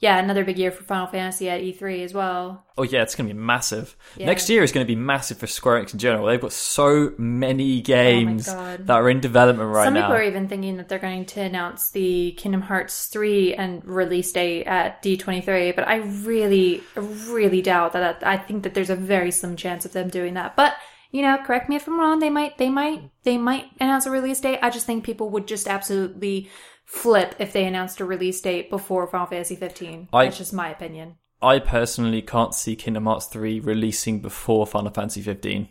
yeah, 0.07 0.19
another 0.21 0.45
big 0.45 0.57
year 0.57 0.71
for 0.71 0.85
Final 0.85 1.09
Fantasy 1.09 1.51
at 1.51 1.61
E3 1.61 2.05
as 2.05 2.15
well. 2.15 2.65
Oh 2.79 2.85
yeah, 2.85 3.03
it's 3.03 3.17
going 3.17 3.27
to 3.27 3.35
be 3.35 3.41
massive. 3.41 3.97
Yeah. 4.17 4.27
Next 4.27 4.49
year 4.49 4.63
is 4.63 4.71
going 4.71 4.87
to 4.87 4.89
be 4.89 4.95
massive 4.95 5.39
for 5.39 5.49
Square 5.49 5.83
Enix 5.83 5.95
in 5.95 5.99
general. 5.99 6.27
They've 6.27 6.41
got 6.41 6.53
so 6.53 7.13
many 7.19 7.81
oh 7.81 7.83
games 7.83 8.49
Oh 8.49 8.77
that 8.79 8.91
are 8.95 9.11
in 9.11 9.19
development 9.19 9.69
right 9.69 9.85
Some 9.85 9.95
now. 9.95 10.03
Some 10.03 10.11
people 10.11 10.23
are 10.23 10.23
even 10.23 10.47
thinking 10.47 10.77
that 10.77 10.89
they're 10.89 11.01
going 11.01 11.25
to 11.27 11.41
announce 11.41 11.91
the 11.91 12.33
Kingdom 12.37 12.61
Hearts 12.61 13.07
3 13.07 13.55
and 13.55 13.85
release 13.85 14.31
date 14.31 14.65
at 14.67 15.03
D23, 15.03 15.75
but 15.75 15.89
I 15.89 15.97
really, 15.97 16.85
really 16.95 17.61
doubt 17.61 17.93
that. 17.95 18.25
I 18.25 18.37
think 18.37 18.63
that 18.63 18.75
there's 18.75 18.91
a 18.91 18.97
very 18.97 19.33
slim 19.33 19.57
chance 19.57 19.85
of 19.85 19.93
them 19.93 20.09
doing 20.09 20.35
that. 20.35 20.55
But, 20.55 20.75
you 21.11 21.23
know, 21.23 21.37
correct 21.45 21.69
me 21.69 21.75
if 21.75 21.89
I'm 21.89 21.99
wrong, 21.99 22.21
they 22.21 22.31
might, 22.31 22.59
they 22.59 22.71
might, 22.71 23.11
they 23.25 23.39
might 23.39 23.65
announce 23.81 24.07
a 24.07 24.13
release 24.13 24.39
date. 24.39 24.61
I 24.63 24.71
just 24.71 24.87
think 24.87 25.03
people 25.03 25.31
would 25.31 25.49
just 25.49 25.67
absolutely 25.67 26.49
flip 26.87 27.35
if 27.39 27.53
they 27.53 27.67
announced 27.67 28.01
a 28.01 28.05
release 28.05 28.41
date 28.41 28.71
before 28.71 29.07
Final 29.07 29.27
Fantasy 29.27 29.57
15. 29.57 30.09
I- 30.13 30.25
That's 30.25 30.39
just 30.39 30.55
my 30.55 30.71
opinion. 30.71 31.17
I 31.43 31.59
personally 31.59 32.23
can't 32.23 32.55
see 32.55 32.75
Kingdom 32.77 33.05
Hearts 33.05 33.27
3 33.27 33.61
releasing 33.61 34.21
before 34.23 34.67
Final 34.67 34.91
Fantasy 34.91 35.21
15. 35.21 35.69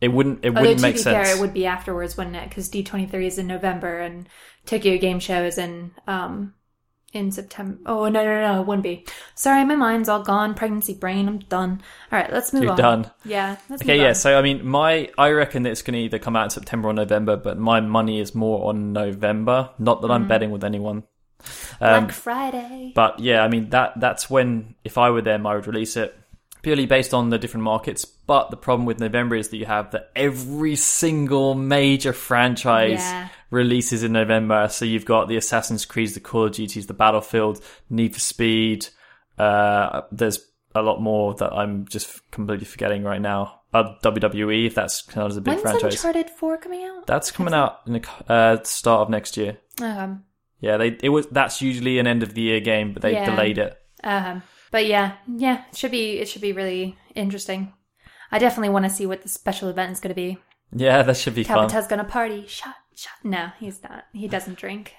It 0.00 0.08
wouldn't 0.08 0.44
it 0.44 0.50
Hmm. 0.50 0.56
Although 0.56 0.68
wouldn't 0.70 0.82
make 0.82 0.98
sense. 0.98 1.28
fair, 1.28 1.36
it 1.36 1.40
would 1.40 1.54
be 1.54 1.66
afterwards, 1.66 2.16
wouldn't 2.16 2.34
it? 2.36 2.48
Because 2.48 2.68
D23 2.68 3.26
is 3.26 3.38
in 3.38 3.46
November 3.46 4.00
and 4.00 4.28
Tokyo 4.66 4.98
Game 4.98 5.20
Show 5.20 5.44
is 5.44 5.56
in 5.56 5.92
um 6.08 6.52
in 7.16 7.30
September. 7.32 7.78
Oh 7.86 8.08
no 8.08 8.24
no 8.24 8.40
no, 8.40 8.60
it 8.60 8.66
wouldn't 8.66 8.82
be. 8.82 9.04
Sorry, 9.34 9.64
my 9.64 9.74
mind's 9.74 10.08
all 10.08 10.22
gone. 10.22 10.54
Pregnancy 10.54 10.94
brain. 10.94 11.28
I'm 11.28 11.38
done. 11.38 11.82
All 12.12 12.18
right, 12.18 12.32
let's 12.32 12.52
move 12.52 12.64
You're 12.64 12.72
on. 12.72 12.78
done. 12.78 13.10
Yeah. 13.24 13.56
Let's 13.68 13.82
Okay, 13.82 14.00
yeah. 14.00 14.12
So 14.12 14.38
I 14.38 14.42
mean, 14.42 14.66
my 14.66 15.10
I 15.18 15.30
reckon 15.30 15.64
that 15.64 15.70
it's 15.70 15.82
going 15.82 15.94
to 15.94 16.00
either 16.00 16.18
come 16.18 16.36
out 16.36 16.44
in 16.44 16.50
September 16.50 16.88
or 16.88 16.92
November, 16.92 17.36
but 17.36 17.58
my 17.58 17.80
money 17.80 18.20
is 18.20 18.34
more 18.34 18.68
on 18.68 18.92
November. 18.92 19.70
Not 19.78 20.02
that 20.02 20.10
I'm 20.10 20.28
betting 20.28 20.50
with 20.50 20.64
anyone. 20.64 21.04
Um, 21.80 22.06
Black 22.06 22.12
Friday. 22.12 22.92
but 22.94 23.20
yeah, 23.20 23.42
I 23.44 23.48
mean 23.48 23.70
that 23.70 24.00
that's 24.00 24.28
when 24.28 24.74
if 24.84 24.98
I 24.98 25.10
were 25.10 25.22
them, 25.22 25.46
I 25.46 25.54
would 25.54 25.66
release 25.66 25.96
it 25.96 26.18
purely 26.62 26.86
based 26.86 27.14
on 27.14 27.30
the 27.30 27.38
different 27.38 27.64
markets. 27.64 28.06
But 28.26 28.50
the 28.50 28.56
problem 28.56 28.86
with 28.86 28.98
November 28.98 29.36
is 29.36 29.48
that 29.50 29.56
you 29.56 29.66
have 29.66 29.92
that 29.92 30.10
every 30.16 30.74
single 30.76 31.54
major 31.54 32.12
franchise 32.12 33.00
Yeah. 33.12 33.28
releases 33.50 34.02
in 34.02 34.12
November. 34.12 34.68
So 34.68 34.84
you've 34.84 35.04
got 35.04 35.28
the 35.28 35.36
Assassin's 35.36 35.84
Creed, 35.84 36.08
the 36.10 36.20
Call 36.20 36.44
of 36.46 36.52
Duties, 36.52 36.86
the 36.86 36.94
Battlefield, 36.94 37.60
Need 37.88 38.14
for 38.14 38.20
Speed. 38.20 38.88
Uh, 39.38 40.02
there's 40.10 40.40
a 40.74 40.82
lot 40.82 41.00
more 41.00 41.34
that 41.34 41.52
I'm 41.52 41.86
just 41.86 42.28
completely 42.30 42.66
forgetting 42.66 43.04
right 43.04 43.20
now. 43.20 43.60
Uh, 43.72 43.94
WWE, 44.02 44.66
if 44.66 44.74
that's 44.74 45.02
kind 45.02 45.30
of 45.30 45.36
a 45.36 45.40
big 45.40 45.52
When's 45.54 45.62
franchise. 45.62 45.94
Uncharted 45.94 46.30
4 46.30 46.56
coming 46.58 46.84
out? 46.84 47.06
That's 47.06 47.30
coming 47.30 47.54
out 47.54 47.80
in 47.86 47.94
the 47.94 48.08
uh, 48.32 48.62
start 48.64 49.02
of 49.02 49.10
next 49.10 49.36
year. 49.36 49.58
Um, 49.82 50.24
Yeah, 50.60 50.78
they 50.78 50.96
it 51.02 51.10
was 51.10 51.26
that's 51.28 51.60
usually 51.60 51.98
an 51.98 52.06
end 52.06 52.22
of 52.22 52.32
the 52.34 52.40
year 52.40 52.60
game, 52.60 52.92
but 52.94 53.02
they 53.02 53.12
Yeah. 53.12 53.26
delayed 53.26 53.58
it. 53.58 53.76
um, 54.02 54.42
but 54.70 54.86
yeah, 54.86 55.12
yeah, 55.28 55.62
it 55.70 55.76
should 55.76 55.90
be 55.90 56.18
it 56.18 56.28
should 56.28 56.40
be 56.42 56.52
really 56.52 56.96
interesting. 57.14 57.72
I 58.30 58.38
definitely 58.38 58.70
want 58.70 58.84
to 58.84 58.90
see 58.90 59.06
what 59.06 59.22
the 59.22 59.28
special 59.28 59.68
event 59.68 59.92
is 59.92 60.00
going 60.00 60.10
to 60.10 60.14
be. 60.14 60.38
Yeah, 60.74 61.02
that 61.02 61.16
should 61.16 61.34
be 61.34 61.44
fun. 61.44 61.68
Capita's 61.68 61.86
going 61.86 61.98
to 62.04 62.10
party. 62.10 62.44
Shut, 62.46 62.74
shut. 62.94 63.12
No, 63.22 63.50
he's 63.58 63.82
not. 63.82 64.04
He 64.12 64.26
doesn't 64.28 64.58
drink. 64.58 64.94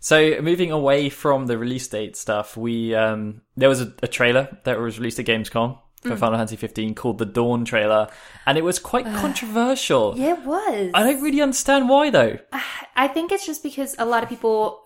So 0.00 0.40
moving 0.42 0.70
away 0.70 1.08
from 1.08 1.46
the 1.46 1.56
release 1.56 1.88
date 1.88 2.16
stuff, 2.16 2.56
we 2.56 2.94
um 2.94 3.40
there 3.56 3.68
was 3.68 3.80
a, 3.80 3.92
a 4.02 4.08
trailer 4.08 4.58
that 4.64 4.78
was 4.78 4.98
released 4.98 5.18
at 5.18 5.26
Gamescom 5.26 5.78
for 6.02 6.10
Mm. 6.10 6.18
Final 6.18 6.36
Fantasy 6.38 6.56
15 6.56 6.94
called 6.94 7.16
the 7.16 7.24
Dawn 7.24 7.64
trailer, 7.64 8.08
and 8.44 8.58
it 8.58 8.64
was 8.64 8.78
quite 8.78 9.06
controversial. 9.06 10.14
Yeah, 10.18 10.34
it 10.34 10.44
was. 10.44 10.90
I 10.92 11.02
don't 11.02 11.22
really 11.22 11.40
understand 11.40 11.88
why 11.88 12.10
though. 12.10 12.36
I 12.94 13.08
think 13.08 13.32
it's 13.32 13.46
just 13.46 13.62
because 13.62 13.94
a 13.98 14.04
lot 14.04 14.22
of 14.22 14.28
people 14.28 14.83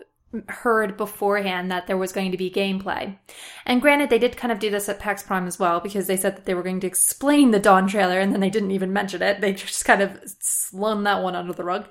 heard 0.48 0.96
beforehand 0.96 1.70
that 1.70 1.86
there 1.86 1.96
was 1.96 2.12
going 2.12 2.30
to 2.32 2.36
be 2.36 2.50
gameplay. 2.50 3.16
And 3.64 3.80
granted, 3.80 4.10
they 4.10 4.18
did 4.18 4.36
kind 4.36 4.52
of 4.52 4.58
do 4.58 4.70
this 4.70 4.88
at 4.88 4.98
PAX 4.98 5.22
Prime 5.22 5.46
as 5.46 5.58
well 5.58 5.80
because 5.80 6.06
they 6.06 6.16
said 6.16 6.36
that 6.36 6.44
they 6.44 6.54
were 6.54 6.62
going 6.62 6.80
to 6.80 6.86
explain 6.86 7.50
the 7.50 7.58
Dawn 7.58 7.86
trailer 7.88 8.20
and 8.20 8.32
then 8.32 8.40
they 8.40 8.50
didn't 8.50 8.72
even 8.72 8.92
mention 8.92 9.22
it. 9.22 9.40
They 9.40 9.52
just 9.54 9.84
kind 9.84 10.02
of 10.02 10.20
slung 10.40 11.04
that 11.04 11.22
one 11.22 11.34
under 11.34 11.52
the 11.52 11.64
rug. 11.64 11.88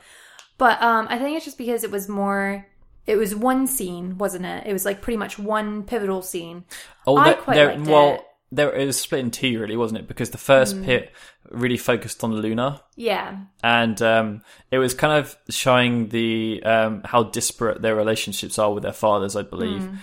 But 0.57 0.81
um, 0.81 1.07
I 1.09 1.17
think 1.17 1.35
it's 1.35 1.45
just 1.45 1.57
because 1.57 1.83
it 1.83 1.91
was 1.91 2.07
more. 2.07 2.65
It 3.05 3.15
was 3.15 3.33
one 3.33 3.67
scene, 3.67 4.17
wasn't 4.17 4.45
it? 4.45 4.67
It 4.67 4.73
was 4.73 4.83
like 4.83 5.01
pretty 5.01 5.17
much 5.17 5.39
one 5.39 5.83
pivotal 5.83 6.21
scene. 6.21 6.65
Oh, 7.05 7.15
I 7.15 7.33
quite 7.33 7.57
liked 7.57 7.87
well, 7.87 8.15
it. 8.15 8.21
There 8.51 8.73
it 8.73 8.85
was 8.85 8.99
split 8.99 9.21
in 9.21 9.31
two, 9.31 9.59
really, 9.59 9.75
wasn't 9.75 9.99
it? 9.99 10.07
Because 10.07 10.29
the 10.29 10.37
first 10.37 10.81
pit 10.83 11.11
really 11.49 11.77
focused 11.77 12.23
on 12.23 12.35
Luna, 12.35 12.81
Yeah, 12.95 13.37
and 13.63 14.01
um, 14.01 14.41
it 14.71 14.77
was 14.77 14.93
kind 14.93 15.19
of 15.19 15.35
showing 15.49 16.09
the 16.09 16.61
um, 16.63 17.01
how 17.05 17.23
disparate 17.23 17.81
their 17.81 17.95
relationships 17.95 18.57
are 18.57 18.73
with 18.73 18.83
their 18.83 18.93
fathers. 18.93 19.35
I 19.35 19.41
believe. 19.41 19.83
Hmm. 19.83 19.95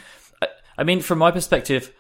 I, 0.43 0.49
I 0.79 0.85
mean, 0.85 1.01
from 1.01 1.19
my 1.19 1.31
perspective, 1.31 1.93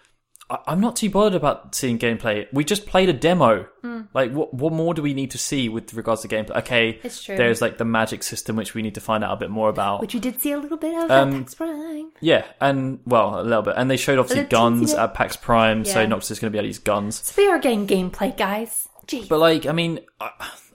I'm 0.51 0.81
not 0.81 0.97
too 0.97 1.09
bothered 1.11 1.35
about 1.35 1.75
seeing 1.75 1.99
gameplay. 1.99 2.47
We 2.53 2.65
just 2.65 2.85
played 2.87 3.09
a 3.09 3.13
demo. 3.15 3.67
Hmm. 3.81 4.03
Like, 4.13 4.33
what 4.33 4.53
what 4.53 4.73
more 4.73 4.93
do 4.95 5.01
we 5.03 5.15
need 5.15 5.31
to 5.33 5.39
see 5.39 5.69
with 5.69 5.95
regards 5.95 6.23
to 6.23 6.29
gameplay? 6.29 6.57
Okay, 6.59 7.01
It's 7.03 7.23
true. 7.23 7.37
There's 7.37 7.63
like 7.63 7.79
the 7.79 7.85
magic 7.85 8.23
system, 8.23 8.55
which 8.57 8.75
we 8.75 8.83
need 8.83 8.95
to 8.97 9.01
find 9.01 9.25
out 9.25 9.33
a 9.33 9.37
bit 9.37 9.51
more 9.51 9.69
about. 9.71 10.01
which 10.03 10.13
we 10.15 10.21
did 10.21 10.41
see 10.41 10.53
a 10.53 10.59
little 10.59 10.77
bit 10.77 10.95
of 10.95 11.11
Um, 11.11 11.35
at 11.35 11.39
PAX 11.41 11.55
Prime. 11.55 12.11
yeah, 12.21 12.45
and 12.61 13.01
well, 13.07 13.41
a 13.41 13.43
little 13.43 13.63
bit, 13.63 13.75
and 13.77 13.91
they 13.91 13.97
showed 13.97 14.19
obviously 14.19 14.45
guns 14.45 14.93
at 14.93 15.15
PAX 15.15 15.37
Prime, 15.37 15.85
so 15.85 16.01
Yeah. 16.01 16.07
Noctis 16.07 16.31
is 16.33 16.39
going 16.39 16.53
to 16.53 16.53
be 16.55 16.59
able 16.59 16.65
to 16.65 16.69
use 16.69 16.79
guns. 16.79 17.21
So 17.25 17.43
we 17.43 17.49
are 17.49 17.59
getting 17.59 17.87
gameplay, 17.87 18.37
guys. 18.37 18.87
Jeez. 19.07 19.29
But 19.29 19.39
like, 19.39 19.67
I 19.67 19.73
mean, 19.73 20.01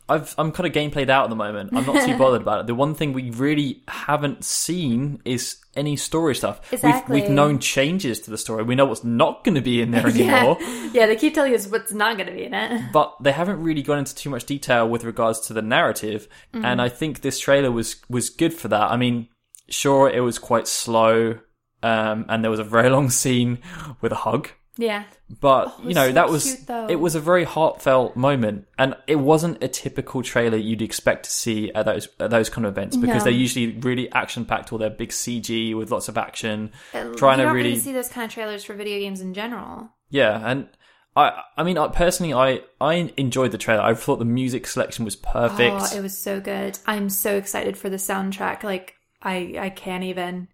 I've 0.10 0.36
I'm 0.38 0.52
kind 0.52 0.68
of 0.68 0.74
game 0.74 0.92
played 0.92 1.10
out 1.10 1.26
at 1.26 1.30
the 1.30 1.36
moment. 1.36 1.72
I'm 1.74 1.86
not 1.86 2.06
too 2.06 2.18
bothered 2.18 2.42
about 2.42 2.62
it. 2.62 2.68
The 2.68 2.76
one 2.76 2.96
thing 2.96 3.14
we 3.14 3.30
really 3.32 3.84
haven't 3.88 4.44
seen 4.44 5.22
is 5.26 5.58
any 5.76 5.96
story 5.96 6.36
stuff. 6.36 6.74
Exactly. 6.74 7.14
We've 7.16 7.24
we've 7.24 7.32
known 7.32 7.60
changes 7.60 8.20
to 8.22 8.32
the 8.32 8.38
story. 8.38 8.64
We 8.64 8.76
know 8.76 8.86
what's 8.86 9.04
not 9.04 9.44
going 9.44 9.56
to 9.56 9.62
be 9.62 9.82
in 9.82 9.92
there 9.92 10.08
anymore. 10.16 10.58
yeah, 10.60 10.90
yeah, 10.94 11.06
they 11.08 11.16
keep 11.16 11.34
telling 11.36 11.54
us 11.54 11.68
what's 11.68 11.94
not 11.94 12.18
going 12.18 12.28
to 12.28 12.34
be 12.34 12.44
in 12.46 12.54
it. 12.54 12.82
But 12.94 13.16
they 13.22 13.32
haven't 13.32 13.62
really 13.62 13.82
gone 13.84 14.00
into 14.00 14.16
too 14.16 14.30
much 14.30 14.46
detail 14.46 14.90
with 14.90 15.04
regards 15.04 15.40
to 15.48 15.54
the 15.54 15.62
narrative, 15.62 16.28
Mm. 16.54 16.66
and 16.66 16.82
I 16.82 16.90
think 16.90 17.22
this 17.22 17.40
trailer 17.40 17.72
was 17.72 17.98
was 18.10 18.30
good 18.30 18.54
for 18.54 18.68
that. 18.70 18.92
I 18.92 18.98
mean, 18.98 19.28
sure, 19.70 20.10
it 20.10 20.22
was 20.22 20.40
quite 20.40 20.68
slow, 20.68 21.40
um, 21.84 22.26
and 22.28 22.44
there 22.44 22.52
was 22.52 22.60
a 22.60 22.64
very 22.64 22.90
long 22.98 23.10
scene 23.10 23.60
with 24.02 24.12
a 24.12 24.16
hug. 24.16 24.50
Yeah. 24.80 25.04
But 25.42 25.76
Oh, 25.78 25.82
you 25.88 25.94
know 25.94 26.08
so 26.08 26.14
that 26.14 26.30
was 26.30 26.56
cute, 26.56 26.90
it 26.90 26.96
was 27.00 27.14
a 27.14 27.20
very 27.20 27.44
heartfelt 27.44 28.16
moment, 28.16 28.66
and 28.78 28.96
it 29.08 29.18
wasn't 29.18 29.62
a 29.62 29.68
typical 29.68 30.24
trailer 30.24 30.58
you'd 30.58 30.82
expect 30.82 31.26
to 31.26 31.32
see 31.32 31.72
at 31.74 31.86
those 31.86 32.08
at 32.20 32.30
those 32.30 32.50
kind 32.50 32.66
of 32.66 32.72
events 32.76 32.96
because 32.96 33.20
No. 33.20 33.24
they're 33.26 33.34
usually 33.34 33.78
really 33.78 34.10
action 34.14 34.46
packed, 34.46 34.72
or 34.72 34.80
they're 34.80 34.90
big 34.90 35.10
CG 35.12 35.76
with 35.76 35.92
lots 35.92 36.08
of 36.08 36.18
action, 36.18 36.72
Uh, 36.94 37.14
trying 37.16 37.38
to 37.40 37.44
don't 37.44 37.56
really 37.56 37.78
see 37.78 37.92
those 37.92 38.08
kind 38.10 38.26
of 38.26 38.32
trailers 38.34 38.64
for 38.64 38.74
video 38.74 38.98
games 39.00 39.20
in 39.22 39.34
general. 39.34 39.90
yeah. 40.10 40.42
And 40.50 40.70
I 41.16 41.42
I 41.58 41.64
mean 41.64 41.78
I 41.78 41.88
personally 41.90 42.34
I 42.34 42.62
I 42.80 43.12
enjoyed 43.18 43.52
the 43.52 43.58
trailer. 43.58 43.82
I 43.82 43.94
thought 43.96 44.20
the 44.20 44.26
music 44.26 44.66
selection 44.66 45.04
was 45.04 45.16
perfect. 45.18 45.76
Oh, 45.78 45.98
it 45.98 46.02
was 46.02 46.18
so 46.18 46.40
good. 46.40 46.80
I'm 46.88 47.10
so 47.10 47.36
excited 47.36 47.76
for 47.78 47.90
the 47.90 47.98
soundtrack. 47.98 48.64
Like 48.64 48.96
I 49.22 49.56
I 49.60 49.70
can't 49.70 50.06
even. 50.06 50.48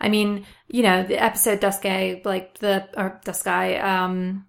I 0.00 0.08
mean, 0.08 0.46
you 0.68 0.82
know, 0.82 1.02
the 1.02 1.22
episode 1.22 1.60
Duscae, 1.60 2.24
like 2.24 2.58
the 2.58 2.88
or 2.96 3.20
Duscae, 3.24 3.82
um, 3.82 4.46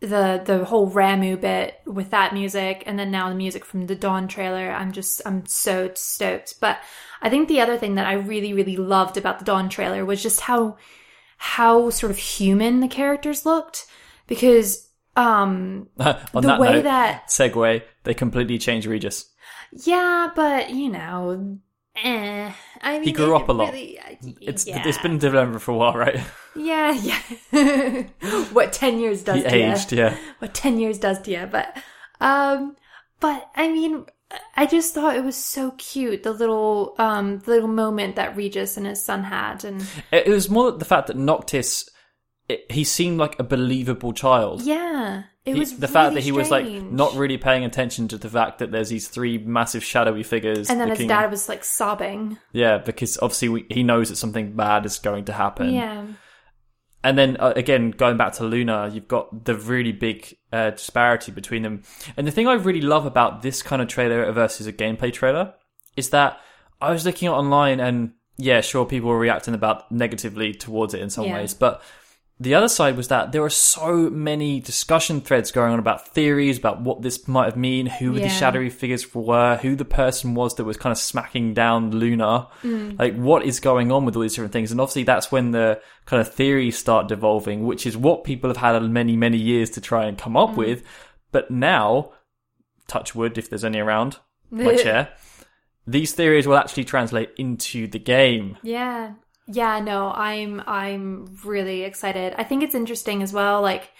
the 0.00 0.42
the 0.44 0.64
whole 0.64 0.90
Ramuh 0.90 1.40
bit 1.40 1.80
with 1.86 2.10
that 2.10 2.34
music, 2.34 2.82
and 2.86 2.98
then 2.98 3.10
now 3.10 3.28
the 3.28 3.34
music 3.34 3.64
from 3.64 3.86
the 3.86 3.94
Dawn 3.94 4.28
trailer. 4.28 4.70
I'm 4.70 4.92
just 4.92 5.22
I'm 5.24 5.46
so 5.46 5.90
stoked. 5.94 6.60
But 6.60 6.78
I 7.20 7.30
think 7.30 7.48
the 7.48 7.60
other 7.60 7.78
thing 7.78 7.94
that 7.94 8.06
I 8.06 8.14
really 8.14 8.52
really 8.52 8.76
loved 8.76 9.16
about 9.16 9.38
the 9.38 9.44
Dawn 9.44 9.68
trailer 9.68 10.04
was 10.04 10.22
just 10.22 10.40
how 10.40 10.76
how 11.38 11.90
sort 11.90 12.10
of 12.10 12.18
human 12.18 12.80
the 12.80 12.88
characters 12.88 13.46
looked 13.46 13.86
because 14.26 14.88
um 15.16 15.88
On 15.98 16.16
the 16.34 16.40
that 16.42 16.60
way 16.60 16.72
note, 16.74 16.84
that 16.84 17.28
segue, 17.28 17.82
they 18.04 18.14
completely 18.14 18.58
changed 18.58 18.86
Regis. 18.86 19.30
Yeah, 19.72 20.30
but 20.34 20.70
you 20.70 20.88
know, 20.88 21.58
eh. 21.96 22.52
I 22.80 22.98
mean, 22.98 23.14
grew 23.14 23.36
up 23.36 23.48
a 23.48 23.52
lot. 23.52 23.72
Really, 23.72 23.98
It's 24.40 24.66
yeah. 24.66 24.82
it's 24.86 24.98
been 24.98 25.18
developed 25.18 25.60
for 25.62 25.72
a 25.72 25.76
while, 25.76 25.94
right? 25.94 26.20
yeah, 26.56 26.92
yeah. 26.92 28.02
what 28.52 28.72
ten 28.72 28.98
years 28.98 29.22
does 29.22 29.36
He 29.36 29.42
to 29.42 29.48
aged, 29.54 29.92
you? 29.92 29.98
yeah. 29.98 30.16
What 30.38 30.54
ten 30.54 30.78
years 30.78 30.98
does 30.98 31.20
to 31.22 31.30
you? 31.30 31.46
But, 31.50 31.76
um, 32.20 32.76
but 33.20 33.50
I 33.54 33.68
mean, 33.68 34.06
I 34.56 34.66
just 34.66 34.94
thought 34.94 35.16
it 35.16 35.24
was 35.24 35.36
so 35.36 35.72
cute 35.72 36.22
the 36.22 36.32
little 36.32 36.94
um 36.98 37.38
the 37.40 37.50
little 37.52 37.68
moment 37.68 38.16
that 38.16 38.36
Regis 38.36 38.76
and 38.76 38.86
his 38.86 39.04
son 39.04 39.24
had, 39.24 39.64
and 39.64 39.84
It, 40.10 40.26
was 40.28 40.50
more 40.50 40.72
the 40.72 40.84
fact 40.84 41.06
that 41.08 41.16
Noctis, 41.16 41.88
it, 42.48 42.70
he 42.70 42.84
seemed 42.84 43.18
like 43.18 43.38
a 43.38 43.44
believable 43.44 44.12
child. 44.12 44.62
yeah, 44.62 45.24
He- 45.44 45.54
was 45.54 45.76
the 45.76 45.88
fact 45.88 46.14
that 46.14 46.22
he 46.22 46.30
was 46.32 46.50
like 46.50 46.66
not 46.66 47.14
really 47.16 47.36
paying 47.38 47.64
attention 47.64 48.06
to 48.08 48.18
the 48.18 48.28
fact 48.28 48.58
that 48.60 48.70
there's 48.70 48.90
these 48.90 49.08
three 49.08 49.38
massive 49.38 49.82
shadowy 49.82 50.22
figures. 50.22 50.70
And 50.70 50.80
then 50.80 50.88
his 50.90 51.06
dad 51.06 51.30
was 51.30 51.48
like 51.48 51.64
sobbing. 51.64 52.38
yeah, 52.52 52.78
because 52.78 53.18
obviously 53.20 53.48
we, 53.48 53.66
he 53.68 53.82
knows 53.82 54.08
that 54.10 54.16
something 54.16 54.52
bad 54.54 54.86
is 54.86 54.98
going 55.00 55.24
to 55.24 55.32
happen. 55.32 55.74
Yeah, 55.74 56.04
And 57.02 57.18
then 57.18 57.36
uh, 57.40 57.52
again, 57.56 57.90
going 57.90 58.16
back 58.16 58.34
to 58.34 58.44
Luna, 58.44 58.90
you've 58.92 59.08
got 59.08 59.44
the 59.44 59.56
really 59.56 59.90
big 59.90 60.36
uh, 60.52 60.70
disparity 60.70 61.32
between 61.32 61.62
them. 61.62 61.82
And 62.16 62.24
the 62.26 62.30
thing 62.30 62.46
I 62.46 62.52
really 62.54 62.80
love 62.82 63.04
about 63.06 63.42
this 63.42 63.62
kind 63.62 63.82
of 63.82 63.88
trailer 63.88 64.30
versus 64.30 64.68
a 64.68 64.72
gameplay 64.72 65.12
trailer 65.12 65.54
is 65.96 66.10
that 66.10 66.38
I 66.80 66.92
was 66.92 67.04
looking 67.04 67.28
online 67.28 67.80
and 67.80 68.12
yeah, 68.36 68.60
sure, 68.60 68.86
people 68.86 69.08
were 69.08 69.18
reacting 69.18 69.54
about 69.54 69.90
negatively 69.92 70.54
towards 70.54 70.94
it 70.94 71.00
in 71.00 71.10
some 71.10 71.26
Yeah. 71.26 71.34
ways, 71.38 71.52
but 71.54 71.82
the 72.42 72.54
other 72.54 72.68
side 72.68 72.96
was 72.96 73.08
that 73.08 73.32
there 73.32 73.40
were 73.42 73.50
so 73.50 74.10
many 74.10 74.60
discussion 74.60 75.20
threads 75.20 75.50
going 75.52 75.72
on 75.72 75.78
about 75.78 76.08
theories 76.08 76.58
about 76.58 76.80
what 76.80 77.00
this 77.02 77.26
might 77.28 77.46
have 77.46 77.56
mean, 77.56 77.86
who 77.86 78.12
the 78.14 78.28
shadowy 78.28 78.68
figures 78.70 79.14
were, 79.14 79.56
who 79.56 79.76
the 79.76 79.84
person 79.84 80.34
was 80.34 80.54
that 80.56 80.64
was 80.64 80.76
kind 80.76 80.90
of 80.92 80.98
smacking 80.98 81.54
down 81.54 81.90
Luna, 81.92 82.48
Mm. 82.62 82.98
like 82.98 83.14
what 83.16 83.44
is 83.44 83.60
going 83.60 83.92
on 83.92 84.04
with 84.04 84.16
all 84.16 84.22
these 84.22 84.34
different 84.34 84.52
things. 84.52 84.70
And 84.72 84.80
obviously 84.80 85.04
that's 85.04 85.30
when 85.30 85.52
the 85.52 85.80
kind 86.06 86.20
of 86.20 86.32
theories 86.34 86.76
start 86.76 87.08
devolving, 87.08 87.64
which 87.64 87.86
is 87.86 87.96
what 87.96 88.24
people 88.24 88.50
have 88.50 88.56
had 88.56 88.82
many, 88.90 89.16
many 89.16 89.38
years 89.38 89.70
to 89.70 89.80
try 89.80 90.06
and 90.06 90.18
come 90.18 90.34
Mm. 90.34 90.48
up 90.50 90.56
with. 90.56 90.82
But 91.30 91.50
now, 91.50 92.12
touch 92.88 93.14
wood 93.14 93.38
if 93.38 93.48
there's 93.48 93.64
any 93.64 93.78
around 93.78 94.18
my 94.50 94.74
chair, 94.84 95.10
these 95.86 96.12
theories 96.12 96.46
will 96.46 96.56
actually 96.56 96.84
translate 96.84 97.30
into 97.36 97.86
the 97.86 97.98
game. 97.98 98.56
Yeah. 98.62 99.12
Yeah, 99.46 99.80
no, 99.80 100.12
I'm 100.12 100.62
I'm 100.66 101.36
really 101.44 101.82
excited. 101.82 102.34
I 102.38 102.44
think 102.44 102.62
it's 102.62 102.74
interesting 102.74 103.22
as 103.22 103.32
well, 103.32 103.60
like 103.60 103.90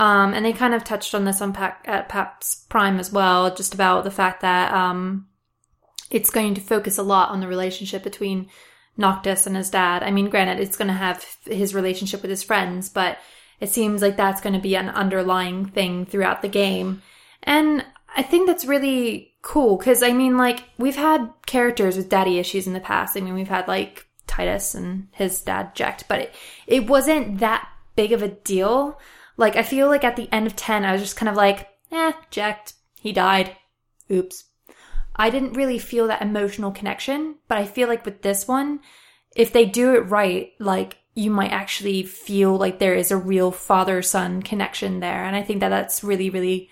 um 0.00 0.34
and 0.34 0.44
they 0.44 0.52
kind 0.52 0.74
of 0.74 0.84
touched 0.84 1.14
on 1.14 1.24
this 1.24 1.40
on 1.40 1.52
Pac, 1.52 1.84
at 1.86 2.08
PAX 2.08 2.66
Prime 2.68 2.98
as 2.98 3.12
well, 3.12 3.54
just 3.54 3.74
about 3.74 4.04
the 4.04 4.10
fact 4.10 4.42
that 4.42 4.72
um 4.72 5.28
it's 6.10 6.30
going 6.30 6.54
to 6.54 6.60
focus 6.60 6.98
a 6.98 7.02
lot 7.02 7.30
on 7.30 7.40
the 7.40 7.46
relationship 7.46 8.02
between 8.02 8.48
Noctis 8.96 9.46
and 9.46 9.56
his 9.56 9.70
dad. 9.70 10.02
I 10.02 10.10
mean, 10.10 10.30
granted, 10.30 10.58
it's 10.58 10.76
going 10.76 10.88
to 10.88 10.94
have 10.94 11.24
his 11.44 11.74
relationship 11.74 12.22
with 12.22 12.30
his 12.30 12.42
friends, 12.42 12.88
but 12.88 13.18
it 13.60 13.70
seems 13.70 14.02
like 14.02 14.16
that's 14.16 14.40
going 14.40 14.54
to 14.54 14.58
be 14.58 14.74
an 14.74 14.88
underlying 14.88 15.66
thing 15.66 16.06
throughout 16.06 16.42
the 16.42 16.48
game. 16.48 17.02
And 17.42 17.84
I 18.16 18.22
think 18.22 18.46
that's 18.46 18.64
really 18.64 19.34
cool 19.42 19.76
because 19.76 20.02
I 20.02 20.12
mean, 20.12 20.36
like, 20.36 20.64
we've 20.78 20.96
had 20.96 21.30
characters 21.46 21.96
with 21.96 22.08
daddy 22.08 22.38
issues 22.38 22.66
in 22.66 22.72
the 22.72 22.80
past. 22.80 23.16
I 23.16 23.20
mean, 23.20 23.34
we've 23.34 23.48
had 23.48 23.68
like 23.68 24.07
Tidus 24.28 24.74
and 24.74 25.08
his 25.12 25.40
dad 25.40 25.74
Jecht, 25.74 26.04
but 26.08 26.20
it, 26.20 26.34
it 26.66 26.86
wasn't 26.86 27.38
that 27.40 27.68
big 27.96 28.12
of 28.12 28.22
a 28.22 28.28
deal. 28.28 28.98
Like, 29.36 29.56
I 29.56 29.62
feel 29.62 29.88
like 29.88 30.04
at 30.04 30.16
the 30.16 30.32
end 30.32 30.46
of 30.46 30.54
10, 30.54 30.84
I 30.84 30.92
was 30.92 31.00
just 31.00 31.16
kind 31.16 31.28
of 31.28 31.36
like, 31.36 31.68
eh, 31.90 32.12
Jecht, 32.30 32.74
he 33.00 33.12
died. 33.12 33.56
Oops. 34.10 34.44
I 35.16 35.30
didn't 35.30 35.54
really 35.54 35.78
feel 35.78 36.06
that 36.06 36.22
emotional 36.22 36.70
connection, 36.70 37.36
but 37.48 37.58
I 37.58 37.66
feel 37.66 37.88
like 37.88 38.04
with 38.04 38.22
this 38.22 38.46
one, 38.46 38.80
if 39.34 39.52
they 39.52 39.64
do 39.64 39.94
it 39.94 40.08
right, 40.08 40.52
like 40.60 40.98
you 41.14 41.30
might 41.30 41.50
actually 41.50 42.04
feel 42.04 42.56
like 42.56 42.78
there 42.78 42.94
is 42.94 43.10
a 43.10 43.16
real 43.16 43.50
father 43.50 44.02
son 44.02 44.40
connection 44.42 45.00
there. 45.00 45.24
And 45.24 45.34
I 45.34 45.42
think 45.42 45.60
that 45.60 45.70
that's 45.70 46.04
really, 46.04 46.30
really, 46.30 46.70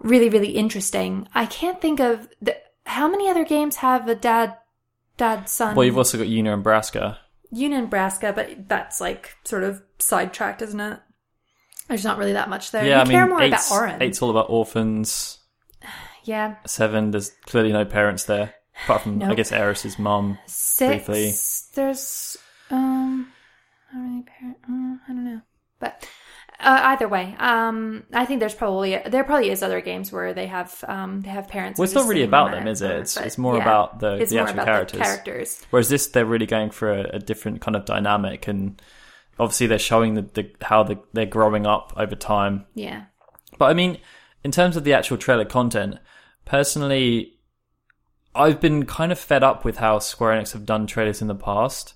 really, 0.00 0.30
really 0.30 0.52
interesting. 0.52 1.28
I 1.34 1.44
can't 1.44 1.80
think 1.80 2.00
of 2.00 2.28
the, 2.40 2.56
how 2.86 3.08
many 3.08 3.28
other 3.28 3.44
games 3.44 3.76
have 3.76 4.08
a 4.08 4.14
dad, 4.14 4.56
dad 5.16 5.48
son. 5.48 5.74
Well, 5.74 5.84
you've 5.84 5.98
also 5.98 6.18
got 6.18 6.26
Yuna 6.26 6.54
and 6.54 6.62
Braska. 6.62 7.18
Yuna 7.52 7.78
and 7.78 7.90
Braska, 7.90 8.32
but 8.34 8.68
that's 8.68 9.00
like 9.00 9.36
sort 9.44 9.62
of 9.62 9.82
sidetracked, 9.98 10.62
isn't 10.62 10.80
it? 10.80 11.00
There's 11.88 12.04
not 12.04 12.18
really 12.18 12.32
that 12.32 12.48
much 12.48 12.70
there. 12.70 12.84
Yeah, 12.84 13.04
you 13.04 13.16
I 13.16 13.20
mean, 13.20 13.28
more 13.28 13.42
eight's, 13.42 13.70
about 13.70 13.80
Oren. 13.80 14.02
eight's 14.02 14.22
all 14.22 14.30
about 14.30 14.50
orphans. 14.50 15.38
yeah. 16.24 16.56
Seven, 16.66 17.10
there's 17.10 17.30
clearly 17.46 17.72
no 17.72 17.84
parents 17.84 18.24
there. 18.24 18.54
Apart 18.84 19.02
from, 19.02 19.22
I 19.22 19.34
guess, 19.34 19.52
Aeris's 19.52 19.98
mom. 19.98 20.38
Six. 20.46 21.06
Briefly. 21.06 21.32
There's 21.74 22.36
um, 22.70 23.32
how 23.92 23.98
many 23.98 24.22
parent? 24.22 24.56
Uh, 24.64 24.96
I 25.06 25.12
don't 25.12 25.24
know, 25.24 25.40
but 25.78 26.08
Uh, 26.60 26.80
either 26.84 27.08
way, 27.08 27.34
um, 27.38 28.04
I 28.12 28.24
think 28.24 28.40
there's 28.40 28.54
probably 28.54 29.00
there 29.06 29.24
probably 29.24 29.50
is 29.50 29.62
other 29.62 29.80
games 29.80 30.12
where 30.12 30.32
they 30.32 30.46
have 30.46 30.84
um, 30.86 31.20
they 31.22 31.30
have 31.30 31.48
parents. 31.48 31.78
Well, 31.78 31.84
it's 31.84 31.94
not 31.94 32.08
really 32.08 32.22
about 32.22 32.52
them, 32.52 32.68
is 32.68 32.80
it? 32.80 32.92
It's 32.92 33.16
it's 33.16 33.36
more 33.38 33.56
yeah, 33.56 33.62
about 33.62 33.98
the 33.98 34.16
the 34.16 34.38
actual 34.38 34.54
about 34.54 34.66
characters. 34.66 34.98
The 34.98 35.04
characters. 35.04 35.62
Whereas 35.70 35.88
this, 35.88 36.06
they're 36.06 36.24
really 36.24 36.46
going 36.46 36.70
for 36.70 36.92
a, 36.92 37.16
a 37.16 37.18
different 37.18 37.60
kind 37.60 37.74
of 37.76 37.84
dynamic, 37.84 38.46
and 38.46 38.80
obviously 39.38 39.66
they're 39.66 39.78
showing 39.78 40.14
the, 40.14 40.22
the 40.22 40.50
how 40.62 40.84
the, 40.84 40.98
they're 41.12 41.26
growing 41.26 41.66
up 41.66 41.92
over 41.96 42.14
time. 42.14 42.66
Yeah. 42.74 43.04
But 43.58 43.66
I 43.66 43.74
mean, 43.74 43.98
in 44.42 44.50
terms 44.50 44.76
of 44.76 44.84
the 44.84 44.92
actual 44.92 45.16
trailer 45.16 45.44
content, 45.44 45.98
personally, 46.44 47.34
I've 48.34 48.60
been 48.60 48.86
kind 48.86 49.12
of 49.12 49.18
fed 49.18 49.42
up 49.42 49.64
with 49.64 49.78
how 49.78 49.98
Square 49.98 50.40
Enix 50.40 50.52
have 50.52 50.66
done 50.66 50.86
trailers 50.86 51.20
in 51.20 51.28
the 51.28 51.34
past. 51.34 51.94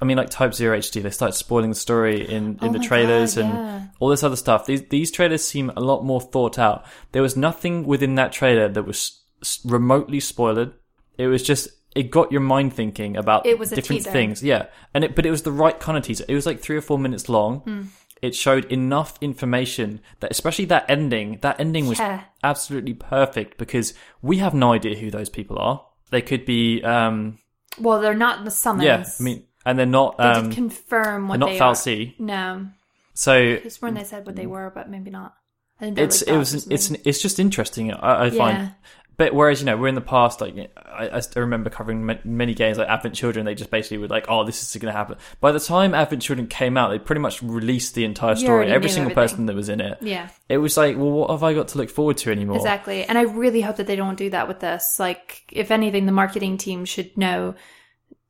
I 0.00 0.04
mean, 0.04 0.16
like 0.16 0.30
Type 0.30 0.54
Zero 0.54 0.78
HD, 0.78 1.02
they 1.02 1.10
started 1.10 1.34
spoiling 1.34 1.70
the 1.70 1.74
story 1.76 2.28
in, 2.28 2.58
in 2.62 2.70
Oh 2.70 2.72
the 2.72 2.78
trailers 2.78 3.34
God, 3.36 3.44
and 3.44 3.54
yeah. 3.54 3.84
all 4.00 4.08
this 4.08 4.22
other 4.22 4.36
stuff. 4.36 4.66
These 4.66 4.82
these 4.88 5.10
trailers 5.10 5.46
seem 5.46 5.70
a 5.76 5.80
lot 5.80 6.04
more 6.04 6.20
thought 6.20 6.58
out. 6.58 6.84
There 7.12 7.22
was 7.22 7.36
nothing 7.36 7.84
within 7.84 8.14
that 8.16 8.32
trailer 8.32 8.68
that 8.68 8.82
was 8.84 9.22
remotely 9.64 10.20
spoiled. 10.20 10.72
It 11.18 11.26
was 11.26 11.42
just 11.42 11.68
it 11.94 12.10
got 12.10 12.32
your 12.32 12.40
mind 12.40 12.72
thinking 12.74 13.16
about 13.16 13.46
It 13.46 13.58
was 13.58 13.70
different 13.70 14.02
things. 14.04 14.42
Yeah, 14.42 14.66
and 14.94 15.04
it 15.04 15.14
but 15.14 15.26
it 15.26 15.30
was 15.30 15.42
the 15.42 15.52
right 15.52 15.78
kind 15.78 15.96
of 15.98 16.04
teaser. 16.04 16.24
It 16.28 16.34
was 16.34 16.46
like 16.46 16.60
three 16.60 16.76
or 16.76 16.80
four 16.80 16.98
minutes 16.98 17.28
long. 17.28 17.60
Hmm. 17.60 17.82
It 18.22 18.34
showed 18.34 18.64
enough 18.72 19.18
information 19.20 20.00
that, 20.20 20.30
especially 20.30 20.64
that 20.66 20.86
ending, 20.88 21.38
that 21.42 21.60
ending 21.60 21.86
was 21.88 21.98
Yeah. 21.98 22.22
absolutely 22.42 22.94
perfect 22.94 23.58
because 23.58 23.92
we 24.22 24.38
have 24.38 24.54
no 24.54 24.72
idea 24.72 24.96
who 24.96 25.10
those 25.10 25.28
people 25.28 25.58
are. 25.58 25.84
They 26.10 26.22
could 26.22 26.46
be, 26.46 26.82
um, 26.84 27.38
Well, 27.78 28.00
they're 28.00 28.14
not 28.14 28.44
the 28.46 28.50
summons. 28.50 28.84
yeah, 28.86 29.04
I 29.20 29.22
mean, 29.22 29.44
and 29.64 29.78
they're 29.78 29.86
not, 29.86 30.18
they 30.18 30.24
um, 30.24 30.48
did 30.48 30.54
confirm 30.54 31.28
what 31.28 31.40
they're 31.40 31.48
not 31.48 31.52
they 31.52 31.58
Falsey. 31.58 32.18
No, 32.18 32.66
So 33.14 33.56
just 33.58 33.82
when 33.82 33.94
they 33.94 34.04
said 34.04 34.26
what 34.26 34.36
they 34.36 34.46
were, 34.46 34.70
but 34.74 34.88
maybe 34.90 35.10
not. 35.10 35.34
I 35.80 35.86
think 35.86 35.98
it's 35.98 36.20
leaked 36.20 36.30
it 36.30 36.38
was 36.38 36.54
or 36.54 36.72
it's 36.72 36.86
something. 36.86 37.02
it's 37.04 37.20
just 37.20 37.40
interesting. 37.40 37.92
I, 37.92 38.26
I 38.26 38.30
find. 38.30 38.58
Yeah. 38.58 38.68
But 39.16 39.32
whereas 39.32 39.60
you 39.60 39.66
know 39.66 39.76
we're 39.76 39.88
in 39.88 39.94
the 39.94 40.00
past, 40.00 40.40
like 40.40 40.56
I, 40.76 41.20
I 41.20 41.38
remember 41.38 41.70
covering 41.70 42.04
ma- 42.04 42.14
many 42.24 42.52
games 42.52 42.78
like 42.78 42.88
Advent 42.88 43.14
Children. 43.14 43.46
They 43.46 43.54
just 43.54 43.70
basically 43.70 43.98
were 43.98 44.08
like, 44.08 44.26
"Oh, 44.28 44.44
this 44.44 44.60
is 44.60 44.80
going 44.80 44.92
to 44.92 44.96
happen." 44.96 45.18
By 45.40 45.52
the 45.52 45.60
time 45.60 45.94
Advent 45.94 46.22
Children 46.22 46.48
came 46.48 46.76
out, 46.76 46.88
they 46.88 46.98
pretty 46.98 47.20
much 47.20 47.40
released 47.42 47.94
the 47.94 48.04
entire 48.04 48.34
story, 48.34 48.66
every 48.70 48.88
single 48.88 49.12
everything. 49.12 49.14
person 49.14 49.46
that 49.46 49.54
was 49.54 49.68
in 49.68 49.80
it. 49.80 49.98
yeah. 50.00 50.30
It 50.48 50.58
was 50.58 50.76
like, 50.76 50.96
well, 50.96 51.10
what 51.10 51.30
have 51.30 51.44
I 51.44 51.54
got 51.54 51.68
to 51.68 51.78
look 51.78 51.90
forward 51.90 52.16
to 52.18 52.32
anymore? 52.32 52.56
Exactly. 52.56 53.04
And 53.04 53.16
I 53.16 53.22
really 53.22 53.60
hope 53.60 53.76
that 53.76 53.86
they 53.86 53.96
don't 53.96 54.16
do 54.16 54.30
that 54.30 54.48
with 54.48 54.60
this. 54.60 54.98
Like, 54.98 55.44
if 55.52 55.70
anything, 55.70 56.06
the 56.06 56.12
marketing 56.12 56.58
team 56.58 56.84
should 56.84 57.16
know 57.16 57.54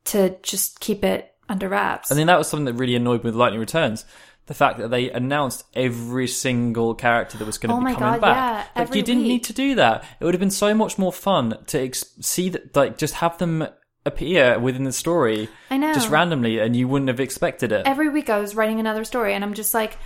to 0.05 0.37
just 0.43 0.79
keep 0.79 1.03
it 1.03 1.31
under 1.49 1.69
wraps. 1.69 2.11
I 2.11 2.15
mean, 2.15 2.27
that 2.27 2.37
was 2.37 2.47
something 2.47 2.65
that 2.65 2.73
really 2.73 2.95
annoyed 2.95 3.23
me 3.23 3.29
with 3.29 3.35
Lightning 3.35 3.59
Returns. 3.59 4.05
The 4.47 4.53
fact 4.53 4.77
that 4.77 4.89
they 4.89 5.09
announced 5.09 5.63
every 5.73 6.27
single 6.27 6.93
character 6.93 7.37
that 7.39 7.45
was 7.45 7.57
going 7.57 7.69
to 7.69 7.75
Oh 7.75 7.79
be 7.79 7.83
my 7.85 7.93
coming 7.95 8.19
God, 8.19 8.21
back. 8.21 8.69
yeah, 8.75 8.81
like, 8.83 8.93
you 8.93 9.01
didn't 9.01 9.23
week. 9.23 9.27
need 9.29 9.43
to 9.45 9.53
do 9.53 9.73
that. 9.75 10.03
It 10.19 10.23
would 10.25 10.35
have 10.35 10.39
been 10.39 10.51
so 10.51 10.75
much 10.75 10.99
more 10.99 11.11
fun 11.11 11.57
to 11.67 11.79
ex- 11.81 12.13
see 12.21 12.49
that, 12.49 12.75
like, 12.75 12.97
just 12.99 13.15
have 13.15 13.39
them 13.39 13.67
appear 14.05 14.59
within 14.59 14.83
the 14.83 14.91
story 14.91 15.49
I 15.71 15.77
know. 15.77 15.91
just 15.95 16.11
randomly, 16.11 16.59
and 16.59 16.75
you 16.75 16.87
wouldn't 16.87 17.09
have 17.09 17.19
expected 17.19 17.71
it. 17.71 17.87
Every 17.87 18.07
week 18.09 18.29
I 18.29 18.37
was 18.39 18.53
writing 18.55 18.79
another 18.79 19.03
story, 19.03 19.33
and 19.33 19.43
I'm 19.43 19.55
just 19.55 19.73
like, 19.73 19.97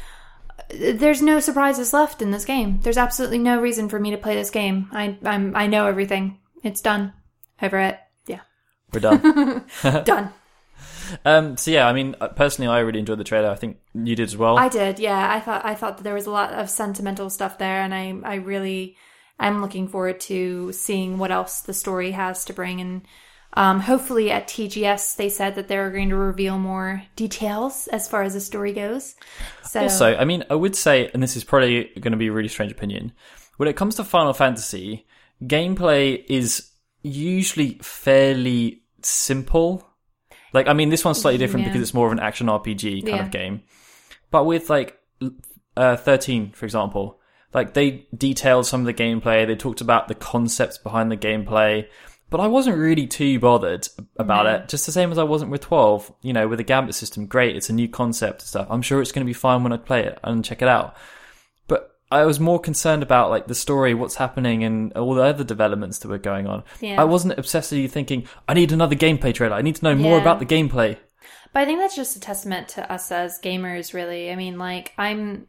uh, 0.57 0.63
there's 0.93 1.21
no 1.21 1.41
surprises 1.41 1.91
left 1.91 2.21
in 2.21 2.31
this 2.31 2.45
game. 2.45 2.79
There's 2.81 2.97
absolutely 2.97 3.39
no 3.39 3.59
reason 3.59 3.89
for 3.89 3.99
me 3.99 4.11
to 4.11 4.17
play 4.17 4.35
this 4.35 4.51
game. 4.51 4.87
I 4.93 5.17
I'm 5.25 5.53
I 5.53 5.67
know 5.67 5.85
everything. 5.85 6.39
It's 6.63 6.79
done. 6.79 7.11
Over 7.61 7.77
it. 7.79 7.99
We're 8.93 8.99
done. 8.99 9.65
done. 10.03 10.33
um, 11.25 11.57
so 11.57 11.71
yeah, 11.71 11.87
I 11.87 11.93
mean, 11.93 12.15
uh, 12.19 12.29
personally, 12.29 12.69
I 12.69 12.79
really 12.79 12.99
enjoyed 12.99 13.19
the 13.19 13.23
trailer. 13.23 13.49
I 13.49 13.55
think 13.55 13.77
you 13.93 14.15
did 14.15 14.23
as 14.23 14.37
well. 14.37 14.57
I 14.57 14.69
did, 14.69 14.99
yeah. 14.99 15.33
I 15.33 15.39
thought 15.39 15.65
I 15.65 15.75
thought 15.75 15.97
that 15.97 16.03
there 16.03 16.13
was 16.13 16.27
a 16.27 16.31
lot 16.31 16.53
of 16.53 16.69
sentimental 16.69 17.29
stuff 17.29 17.57
there, 17.57 17.81
and 17.81 17.93
I 17.93 18.15
I 18.23 18.35
really 18.35 18.97
I'm 19.39 19.61
looking 19.61 19.87
forward 19.87 20.19
to 20.21 20.71
seeing 20.73 21.17
what 21.17 21.31
else 21.31 21.61
the 21.61 21.73
story 21.73 22.11
has 22.11 22.45
to 22.45 22.53
bring. 22.53 22.81
And 22.81 23.01
um, 23.53 23.79
hopefully 23.79 24.29
at 24.31 24.47
TGS 24.47 25.15
they 25.15 25.29
said 25.29 25.55
that 25.55 25.67
they 25.67 25.77
were 25.77 25.89
going 25.89 26.09
to 26.09 26.15
reveal 26.15 26.59
more 26.59 27.03
details 27.15 27.87
as 27.87 28.07
far 28.07 28.23
as 28.23 28.33
the 28.33 28.41
story 28.41 28.73
goes. 28.73 29.15
So 29.63 29.81
Also, 29.81 30.15
I 30.15 30.25
mean, 30.25 30.43
I 30.49 30.55
would 30.55 30.75
say, 30.75 31.09
and 31.13 31.23
this 31.23 31.35
is 31.35 31.43
probably 31.43 31.85
going 31.99 32.11
to 32.11 32.17
be 32.17 32.27
a 32.27 32.31
really 32.31 32.49
strange 32.49 32.71
opinion, 32.71 33.13
when 33.57 33.69
it 33.69 33.75
comes 33.75 33.95
to 33.95 34.03
Final 34.03 34.33
Fantasy, 34.33 35.05
gameplay 35.43 36.23
is 36.27 36.69
usually 37.01 37.79
fairly 37.81 38.78
simple. 39.05 39.87
Like, 40.53 40.67
I 40.67 40.73
mean, 40.73 40.89
this 40.89 41.05
one's 41.05 41.21
slightly 41.21 41.37
different 41.37 41.65
Yeah. 41.65 41.71
because 41.73 41.81
it's 41.83 41.93
more 41.93 42.07
of 42.07 42.11
an 42.11 42.19
action 42.19 42.47
RPG 42.49 43.01
kind 43.03 43.07
Yeah. 43.17 43.25
of 43.25 43.31
game. 43.31 43.61
But 44.31 44.45
with 44.45 44.69
like 44.69 44.97
uh, 45.77 45.95
13, 45.95 46.51
for 46.51 46.65
example, 46.65 47.19
like 47.53 47.73
they 47.73 48.07
detailed 48.15 48.65
some 48.65 48.81
of 48.81 48.85
the 48.85 48.93
gameplay, 48.93 49.45
they 49.47 49.55
talked 49.55 49.81
about 49.81 50.07
the 50.07 50.15
concepts 50.15 50.77
behind 50.77 51.11
the 51.11 51.17
gameplay. 51.17 51.85
But 52.31 52.39
I 52.41 52.47
wasn't 52.47 52.77
really 52.77 53.07
too 53.07 53.39
bothered 53.39 53.87
about 54.17 54.45
No. 54.45 54.55
it. 54.55 54.69
Just 54.69 54.85
the 54.85 54.91
same 54.91 55.11
as 55.11 55.17
I 55.17 55.23
wasn't 55.23 55.49
with 55.51 55.61
12. 55.61 56.13
You 56.21 56.31
know, 56.33 56.47
with 56.47 56.57
the 56.59 56.63
Gambit 56.63 56.93
system, 56.95 57.25
great. 57.25 57.55
It's 57.55 57.69
a 57.69 57.73
new 57.73 57.87
concept 57.87 58.41
and 58.41 58.47
stuff. 58.47 58.67
I'm 58.69 58.81
sure 58.83 59.01
it's 59.01 59.11
going 59.11 59.25
to 59.25 59.29
be 59.29 59.33
fine 59.33 59.63
when 59.63 59.73
I 59.73 59.77
play 59.77 60.03
it 60.05 60.19
and 60.23 60.45
check 60.45 60.61
it 60.61 60.67
out. 60.67 60.95
I 62.11 62.25
was 62.25 62.39
more 62.39 62.59
concerned 62.59 63.03
about 63.03 63.29
like 63.29 63.47
the 63.47 63.53
story, 63.55 63.93
what's 63.93 64.15
happening, 64.15 64.63
and 64.63 64.91
all 64.93 65.13
the 65.13 65.21
other 65.23 65.43
developments 65.43 65.99
that 65.99 66.07
were 66.07 66.17
going 66.17 66.47
on. 66.47 66.63
Yeah. 66.81 66.99
I 66.99 67.03
wasn't 67.05 67.37
obsessively 67.37 67.89
thinking, 67.89 68.27
I 68.47 68.53
need 68.55 68.71
another 68.71 68.95
gameplay 68.95 69.33
trailer. 69.33 69.55
I 69.55 69.61
need 69.61 69.75
to 69.75 69.83
know 69.83 69.95
more 69.95 70.15
Yeah. 70.17 70.21
about 70.21 70.39
the 70.39 70.45
gameplay. 70.45 70.97
But 71.53 71.61
I 71.61 71.65
think 71.65 71.79
that's 71.79 71.95
just 71.95 72.15
a 72.15 72.19
testament 72.19 72.67
to 72.69 72.91
us 72.91 73.11
as 73.11 73.39
gamers, 73.39 73.93
really. 73.93 74.31
I 74.31 74.35
mean, 74.35 74.57
like 74.57 74.93
I'm, 74.97 75.47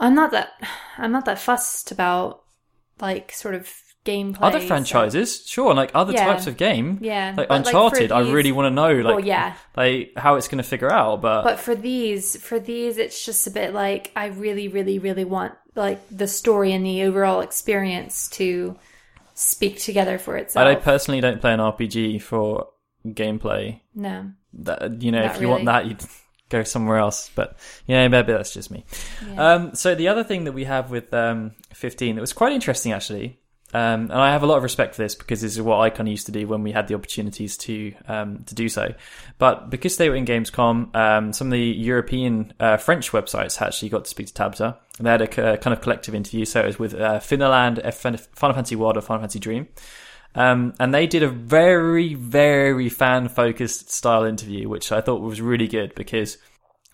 I'm 0.00 0.14
not 0.14 0.30
that, 0.32 0.50
I'm 0.98 1.12
not 1.12 1.24
that 1.26 1.38
fussed 1.38 1.92
about 1.92 2.42
like 3.00 3.32
sort 3.32 3.54
of 3.54 3.70
gameplay. 4.06 4.38
Other 4.42 4.60
so- 4.60 4.66
franchises, 4.66 5.44
sure, 5.46 5.74
like 5.74 5.90
other 5.94 6.12
Yeah. 6.12 6.26
types 6.26 6.46
of 6.46 6.56
game. 6.56 6.98
Yeah, 7.02 7.28
Like 7.36 7.48
but, 7.48 7.50
like, 7.50 7.64
for 7.64 7.68
Uncharted, 7.68 8.12
I 8.12 8.20
really 8.20 8.52
want 8.52 8.66
to 8.66 8.70
know 8.70 8.92
like, 9.02 9.16
well, 9.16 9.24
yeah. 9.24 9.54
like 9.76 10.12
how 10.16 10.36
it's 10.36 10.48
going 10.48 10.58
to 10.62 10.68
figure 10.68 10.90
out. 10.92 11.20
But, 11.22 11.42
But 11.42 11.60
for 11.60 11.74
these, 11.74 12.36
for 12.42 12.58
these, 12.58 12.96
it's 12.98 13.24
just 13.24 13.46
a 13.46 13.50
bit 13.50 13.72
like 13.74 14.12
I 14.16 14.26
really, 14.26 14.68
really, 14.68 14.98
really 14.98 15.24
want 15.24 15.52
like 15.74 16.00
the 16.10 16.26
story 16.28 16.72
and 16.72 16.84
the 16.84 17.02
overall 17.02 17.40
experience 17.40 18.28
to 18.30 18.76
speak 19.34 19.78
together 19.80 20.18
for 20.18 20.36
itself. 20.36 20.66
I 20.66 20.74
personally 20.76 21.20
don't 21.20 21.40
play 21.40 21.52
an 21.52 21.60
RPG 21.60 22.22
for 22.22 22.68
gameplay. 23.06 23.80
no, 23.94 24.30
That 24.54 25.02
you 25.02 25.12
know, 25.12 25.22
Not 25.22 25.34
if 25.34 25.40
you 25.42 25.48
want 25.48 25.64
that, 25.66 25.86
you'd 25.86 26.02
go 26.48 26.62
somewhere 26.62 26.98
else. 26.98 27.30
But 27.34 27.56
you 27.86 27.96
know, 27.96 28.08
maybe 28.08 28.32
that's 28.32 28.52
just 28.52 28.70
me. 28.70 28.84
Um, 29.36 29.74
so 29.74 29.94
the 29.94 30.08
other 30.08 30.24
thing 30.24 30.44
that 30.44 30.52
we 30.52 30.64
have 30.64 30.90
with 30.90 31.12
um, 31.12 31.52
15 31.72 32.14
that 32.14 32.20
was 32.20 32.32
quite 32.32 32.52
interesting 32.52 32.92
actually, 32.92 33.40
um, 33.74 34.02
and 34.02 34.12
I 34.12 34.30
have 34.30 34.44
a 34.44 34.46
lot 34.46 34.56
of 34.56 34.62
respect 34.62 34.94
for 34.94 35.02
this 35.02 35.16
because 35.16 35.40
this 35.40 35.52
is 35.52 35.60
what 35.60 35.80
I 35.80 35.90
kind 35.90 36.08
of 36.08 36.12
used 36.12 36.26
to 36.26 36.32
do 36.32 36.46
when 36.46 36.62
we 36.62 36.70
had 36.70 36.86
the 36.86 36.94
opportunities 36.94 37.56
to 37.58 37.92
um, 38.06 38.44
to 38.44 38.54
do 38.54 38.68
so. 38.68 38.94
But 39.38 39.68
because 39.68 39.96
they 39.96 40.08
were 40.08 40.14
in 40.14 40.24
Gamescom, 40.24 40.94
um, 40.94 41.32
some 41.32 41.48
of 41.48 41.52
the 41.52 41.58
European 41.58 42.52
uh, 42.60 42.76
French 42.76 43.10
websites 43.10 43.60
actually 43.60 43.88
got 43.88 44.04
to 44.04 44.10
speak 44.10 44.28
to 44.28 44.32
Tabata. 44.32 44.76
And 44.98 45.06
they 45.08 45.10
had 45.10 45.22
a, 45.22 45.54
uh, 45.54 45.56
kind 45.56 45.74
of 45.74 45.80
collective 45.80 46.14
interview. 46.14 46.44
So 46.44 46.60
it 46.60 46.66
was 46.66 46.78
with 46.78 46.94
uh, 46.94 47.18
Finland, 47.18 47.82
Final 47.92 48.20
Fantasy 48.54 48.76
World, 48.76 48.96
or 48.96 49.00
Final 49.00 49.22
Fantasy 49.22 49.40
Dream. 49.40 49.66
Um, 50.36 50.74
and 50.78 50.94
they 50.94 51.08
did 51.08 51.24
a 51.24 51.28
very, 51.28 52.14
very 52.14 52.88
fan 52.88 53.28
focused 53.28 53.90
style 53.90 54.22
interview, 54.22 54.68
which 54.68 54.92
I 54.92 55.00
thought 55.00 55.20
was 55.20 55.40
really 55.40 55.66
good 55.66 55.96
because 55.96 56.38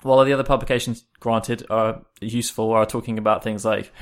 while 0.00 0.24
the 0.24 0.32
other 0.32 0.44
publications, 0.44 1.04
granted, 1.20 1.66
are 1.68 2.00
useful, 2.22 2.70
are 2.72 2.86
talking 2.86 3.18
about 3.18 3.44
things 3.44 3.66
like 3.66 3.92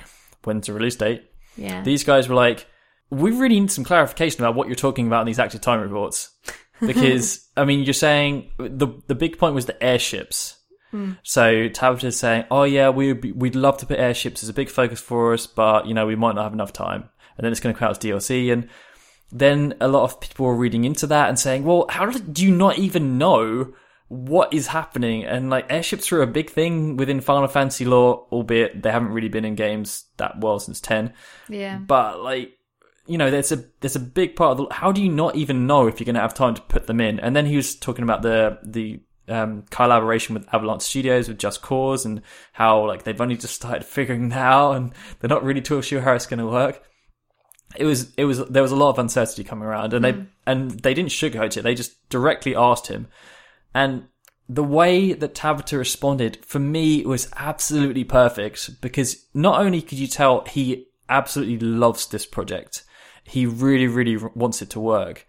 when's 0.44 0.68
the 0.68 0.72
release 0.72 0.94
date, 0.94 1.28
yeah, 1.58 1.82
these 1.82 2.04
guys 2.04 2.28
were 2.28 2.34
like, 2.34 2.66
we 3.10 3.30
really 3.30 3.60
need 3.60 3.70
some 3.70 3.84
clarification 3.84 4.42
about 4.42 4.54
what 4.54 4.68
you're 4.68 4.76
talking 4.76 5.06
about 5.06 5.22
in 5.22 5.26
these 5.26 5.38
active 5.38 5.60
time 5.60 5.80
reports. 5.80 6.30
Because, 6.80 7.48
I 7.56 7.64
mean, 7.64 7.80
you're 7.82 7.92
saying 7.92 8.52
the, 8.56 8.86
the 9.08 9.16
big 9.16 9.36
point 9.36 9.56
was 9.56 9.66
the 9.66 9.82
airships. 9.82 10.58
Hmm. 10.92 11.14
So 11.24 11.68
Tabata's 11.68 12.16
saying, 12.16 12.44
"Oh 12.52 12.62
yeah, 12.62 12.90
we 12.90 13.08
would 13.08 13.20
be, 13.20 13.32
we'd 13.32 13.56
love 13.56 13.78
to 13.78 13.86
put 13.86 13.98
airships 13.98 14.42
as 14.42 14.48
a 14.48 14.54
big 14.54 14.70
focus 14.70 15.00
for 15.00 15.34
us, 15.34 15.46
but 15.46 15.86
you 15.86 15.94
know 15.94 16.06
we 16.06 16.14
might 16.14 16.34
not 16.34 16.44
have 16.44 16.52
enough 16.52 16.72
time." 16.72 17.08
And 17.36 17.44
then 17.44 17.50
it's 17.50 17.60
going 17.60 17.74
to 17.74 17.78
come 17.78 17.88
out 17.88 17.96
as 17.96 17.98
DLC, 17.98 18.52
and 18.52 18.68
then 19.30 19.74
a 19.80 19.88
lot 19.88 20.04
of 20.04 20.20
people 20.20 20.46
were 20.46 20.54
reading 20.54 20.84
into 20.84 21.06
that 21.08 21.28
and 21.28 21.38
saying, 21.38 21.64
"Well, 21.64 21.86
how 21.90 22.08
do 22.10 22.46
you 22.46 22.54
not 22.54 22.78
even 22.78 23.18
know 23.18 23.74
what 24.08 24.52
is 24.52 24.68
happening?" 24.68 25.24
And 25.24 25.50
like 25.50 25.66
airships 25.70 26.10
are 26.12 26.22
a 26.22 26.26
big 26.26 26.50
thing 26.50 26.96
within 26.96 27.20
Final 27.20 27.48
Fantasy 27.48 27.84
lore, 27.84 28.26
albeit 28.32 28.82
they 28.82 28.90
haven't 28.90 29.12
really 29.12 29.28
been 29.28 29.44
in 29.44 29.54
games 29.54 30.04
that 30.16 30.40
well 30.40 30.58
since 30.58 30.80
ten. 30.80 31.12
yeah. 31.48 31.78
But 31.78 32.20
like, 32.22 32.52
you 33.06 33.18
know, 33.18 33.30
there's 33.30 33.52
a 33.52 33.64
there's 33.80 33.96
a 33.96 34.00
big 34.00 34.36
part 34.36 34.52
of 34.52 34.68
the. 34.68 34.74
How 34.74 34.92
do 34.92 35.02
you 35.02 35.10
not 35.10 35.36
even 35.36 35.66
know 35.66 35.86
if 35.86 36.00
you're 36.00 36.06
going 36.06 36.14
to 36.14 36.20
have 36.20 36.34
time 36.34 36.54
to 36.54 36.62
put 36.62 36.86
them 36.86 37.00
in? 37.00 37.20
And 37.20 37.34
then 37.34 37.46
he 37.46 37.56
was 37.56 37.74
talking 37.76 38.02
about 38.02 38.22
the 38.22 38.58
the 38.62 39.00
um, 39.28 39.64
collaboration 39.70 40.34
with 40.34 40.52
Avalanche 40.52 40.82
Studios 40.82 41.28
with 41.28 41.38
Just 41.38 41.62
Cause 41.62 42.04
and 42.04 42.22
how 42.52 42.86
like 42.86 43.04
they've 43.04 43.20
only 43.20 43.36
just 43.36 43.54
started 43.54 43.84
figuring 43.84 44.30
that 44.30 44.38
out 44.38 44.72
and 44.72 44.92
they're 45.20 45.28
not 45.28 45.44
really 45.44 45.60
too 45.60 45.82
sure 45.82 46.00
how 46.00 46.14
it's 46.14 46.26
going 46.26 46.40
to 46.40 46.46
work. 46.46 46.82
It 47.76 47.84
was 47.84 48.12
it 48.16 48.24
was 48.24 48.44
there 48.46 48.62
was 48.62 48.72
a 48.72 48.76
lot 48.76 48.90
of 48.90 48.98
uncertainty 48.98 49.44
coming 49.44 49.68
around 49.68 49.92
and 49.92 50.04
they 50.04 50.24
and 50.46 50.70
they 50.70 50.94
didn't 50.94 51.10
sugarcoat 51.10 51.56
it. 51.56 51.62
They 51.62 51.74
just 51.74 52.08
directly 52.08 52.56
asked 52.56 52.86
him, 52.86 53.08
and 53.74 54.08
the 54.48 54.64
way 54.64 55.12
that 55.12 55.34
Tabata 55.34 55.76
responded 55.76 56.38
for 56.44 56.58
me 56.58 57.04
was 57.04 57.30
absolutely 57.36 58.04
perfect 58.04 58.80
because 58.80 59.26
not 59.34 59.60
only 59.60 59.82
could 59.82 59.98
you 59.98 60.06
tell 60.06 60.44
he 60.46 60.86
absolutely 61.08 61.58
loves 61.58 62.06
this 62.06 62.24
project, 62.24 62.82
he 63.24 63.44
really, 63.44 63.86
really 63.86 64.16
wants 64.34 64.62
it 64.62 64.70
to 64.70 64.80
work, 64.80 65.26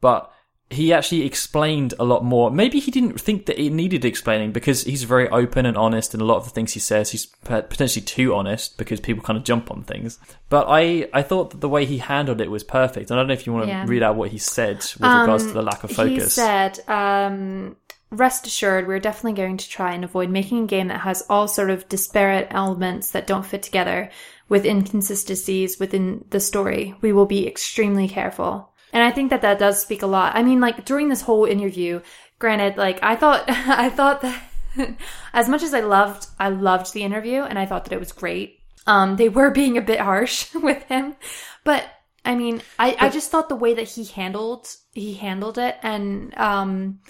but 0.00 0.32
he 0.70 0.90
actually 0.90 1.26
explained 1.26 1.92
a 1.98 2.04
lot 2.04 2.24
more. 2.24 2.50
Maybe 2.50 2.80
he 2.80 2.90
didn't 2.90 3.20
think 3.20 3.44
that 3.44 3.60
it 3.60 3.68
needed 3.68 4.06
explaining 4.06 4.52
because 4.52 4.84
he's 4.84 5.04
very 5.04 5.28
open 5.28 5.66
and 5.66 5.76
honest, 5.76 6.14
and 6.14 6.22
a 6.22 6.24
lot 6.24 6.38
of 6.38 6.44
the 6.44 6.50
things 6.50 6.72
he 6.72 6.80
says, 6.80 7.10
he's 7.10 7.26
potentially 7.26 8.02
too 8.02 8.34
honest 8.34 8.78
because 8.78 8.98
people 8.98 9.22
kind 9.22 9.36
of 9.36 9.44
jump 9.44 9.70
on 9.70 9.82
things. 9.82 10.18
But 10.48 10.64
I, 10.70 11.10
I 11.12 11.20
thought 11.20 11.50
that 11.50 11.60
the 11.60 11.68
way 11.68 11.84
he 11.84 11.98
handled 11.98 12.40
it 12.40 12.50
was 12.50 12.64
perfect. 12.64 13.10
And 13.10 13.18
I 13.18 13.22
don't 13.22 13.28
know 13.28 13.34
if 13.34 13.46
you 13.46 13.52
want 13.52 13.66
to 13.66 13.68
Yeah. 13.68 13.84
read 13.86 14.02
out 14.02 14.16
what 14.16 14.30
he 14.30 14.38
said 14.38 14.76
with 14.98 15.02
Um, 15.02 15.20
regards 15.20 15.46
to 15.48 15.52
the 15.52 15.60
lack 15.62 15.84
of 15.84 15.90
focus. 15.90 16.36
He 16.36 16.40
said, 16.40 16.80
um, 16.88 17.76
"Rest 18.12 18.46
assured, 18.46 18.86
we're 18.86 19.00
definitely 19.00 19.32
going 19.32 19.56
to 19.56 19.68
try 19.68 19.92
and 19.92 20.04
avoid 20.04 20.30
making 20.30 20.64
a 20.64 20.66
game 20.66 20.88
that 20.88 21.00
has 21.00 21.24
all 21.28 21.48
sort 21.48 21.70
of 21.70 21.88
disparate 21.88 22.48
elements 22.50 23.10
that 23.10 23.26
don't 23.26 23.46
fit 23.46 23.62
together, 23.62 24.10
with 24.48 24.64
inconsistencies 24.64 25.80
within 25.80 26.24
the 26.30 26.40
story. 26.40 26.94
We 27.00 27.12
will 27.12 27.26
be 27.26 27.48
extremely 27.48 28.08
careful." 28.08 28.72
And 28.92 29.02
I 29.02 29.10
think 29.10 29.30
that 29.30 29.42
that 29.42 29.58
does 29.58 29.80
speak 29.80 30.02
a 30.02 30.06
lot. 30.06 30.36
I 30.36 30.42
mean, 30.42 30.60
like 30.60 30.84
during 30.84 31.08
this 31.08 31.22
whole 31.22 31.46
interview, 31.46 32.02
granted, 32.38 32.76
like 32.76 33.02
I 33.02 33.16
thought, 33.16 33.44
I 33.48 33.88
thought 33.88 34.20
that 34.20 34.42
as 35.32 35.48
much 35.48 35.62
as 35.62 35.74
I 35.74 35.80
loved, 35.80 36.26
I 36.38 36.50
loved 36.50 36.92
the 36.92 37.02
interview, 37.02 37.42
and 37.42 37.58
I 37.58 37.66
thought 37.66 37.84
that 37.84 37.92
it 37.94 38.00
was 38.00 38.12
great. 38.12 38.60
Um, 38.86 39.16
they 39.16 39.28
were 39.28 39.50
being 39.50 39.78
a 39.78 39.82
bit 39.82 40.00
harsh 40.00 40.54
with 40.54 40.82
him, 40.84 41.16
but 41.64 41.84
I 42.24 42.34
mean, 42.34 42.62
I, 42.78 42.96
I 42.98 43.08
just 43.08 43.30
thought 43.30 43.48
the 43.48 43.56
way 43.56 43.74
that 43.74 43.88
he 43.88 44.04
handled 44.04 44.68
he 44.92 45.14
handled 45.14 45.58
it 45.58 45.76
and 45.82 46.36
um 46.38 47.00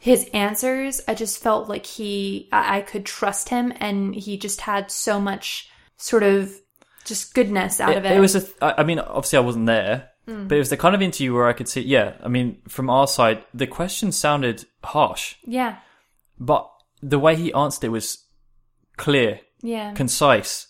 his 0.00 0.28
answers, 0.32 1.00
I 1.06 1.14
just 1.14 1.42
felt 1.42 1.68
like 1.68 1.84
he 1.86 2.48
I, 2.50 2.78
I 2.78 2.80
could 2.80 3.04
trust 3.06 3.50
him, 3.50 3.72
and 3.76 4.14
he 4.14 4.36
just 4.36 4.62
had 4.62 4.90
so 4.90 5.20
much 5.20 5.68
sort 5.98 6.22
of 6.22 6.52
just 7.04 7.34
goodness 7.34 7.80
out 7.80 7.96
of 7.96 8.04
it. 8.04 8.12
it 8.12 8.20
was 8.20 8.34
a. 8.34 8.40
Th- 8.40 8.56
I 8.60 8.82
mean, 8.82 8.98
obviously, 8.98 9.36
I 9.36 9.42
wasn't 9.42 9.66
there, 9.66 10.08
Hmm. 10.26 10.48
but 10.48 10.54
it 10.56 10.58
was 10.58 10.70
the 10.70 10.76
kind 10.76 10.94
of 10.94 11.02
interview 11.02 11.34
where 11.34 11.46
I 11.48 11.52
could 11.52 11.68
see. 11.68 11.82
Yeah, 11.82 12.14
I 12.24 12.28
mean, 12.28 12.62
from 12.68 12.88
our 12.90 13.06
side, 13.06 13.44
the 13.54 13.66
questions 13.66 14.16
sounded 14.16 14.64
harsh, 14.82 15.36
yeah, 15.44 15.76
but 16.38 16.68
the 17.02 17.18
way 17.18 17.36
he 17.36 17.52
answered 17.52 17.84
it 17.84 17.90
was 17.90 18.24
clear, 18.96 19.40
yeah, 19.62 19.92
concise. 19.92 20.66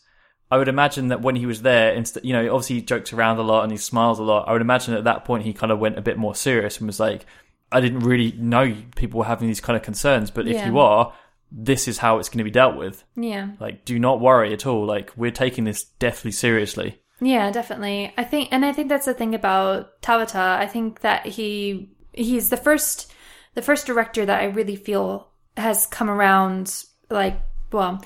I 0.52 0.56
would 0.58 0.66
imagine 0.68 1.08
that 1.08 1.22
when 1.22 1.36
he 1.36 1.46
was 1.46 1.62
there, 1.62 1.92
instead, 1.92 2.24
you 2.24 2.32
know, 2.32 2.44
obviously 2.52 2.76
he 2.76 2.82
jokes 2.82 3.12
around 3.12 3.38
a 3.38 3.42
lot 3.42 3.62
and 3.62 3.70
he 3.70 3.78
smiles 3.78 4.18
a 4.18 4.24
lot. 4.24 4.48
I 4.48 4.52
would 4.52 4.60
imagine 4.62 4.94
at 4.94 5.04
that 5.04 5.24
point 5.24 5.44
he 5.44 5.52
kind 5.52 5.70
of 5.70 5.78
went 5.78 5.96
a 5.96 6.02
bit 6.02 6.18
more 6.18 6.34
serious 6.34 6.78
and 6.78 6.88
was 6.88 6.98
like, 6.98 7.24
"I 7.72 7.80
didn't 7.80 8.00
really 8.00 8.32
know 8.32 8.74
people 8.96 9.18
were 9.18 9.26
having 9.26 9.48
these 9.48 9.60
kind 9.60 9.76
of 9.76 9.82
concerns, 9.82 10.30
but 10.30 10.46
if 10.48 10.64
you 10.66 10.78
are, 10.78 11.12
this 11.52 11.88
is 11.88 11.98
how 11.98 12.18
it's 12.18 12.28
going 12.28 12.38
to 12.38 12.44
be 12.44 12.50
dealt 12.50 12.76
with. 12.76 13.04
yeah. 13.16 13.50
Like, 13.58 13.84
do 13.84 13.98
not 13.98 14.20
worry 14.20 14.52
at 14.52 14.66
all. 14.66 14.84
Like, 14.84 15.12
we're 15.16 15.30
taking 15.30 15.64
this 15.64 15.84
deathly 15.84 16.32
seriously." 16.32 17.00
Yeah, 17.20 17.50
definitely. 17.50 18.12
I 18.16 18.24
think, 18.24 18.48
and 18.50 18.64
I 18.64 18.72
think 18.72 18.88
that's 18.88 19.04
the 19.04 19.14
thing 19.14 19.34
about 19.34 20.00
Tabata. 20.00 20.58
I 20.58 20.66
think 20.66 21.00
that 21.00 21.26
he 21.26 21.90
he's 22.12 22.50
the 22.50 22.56
first 22.56 23.12
the 23.54 23.62
first 23.62 23.86
director 23.86 24.24
that 24.24 24.40
I 24.40 24.46
really 24.46 24.76
feel 24.76 25.28
has 25.56 25.86
come 25.86 26.08
around. 26.08 26.84
Like, 27.10 27.40
well, 27.72 28.02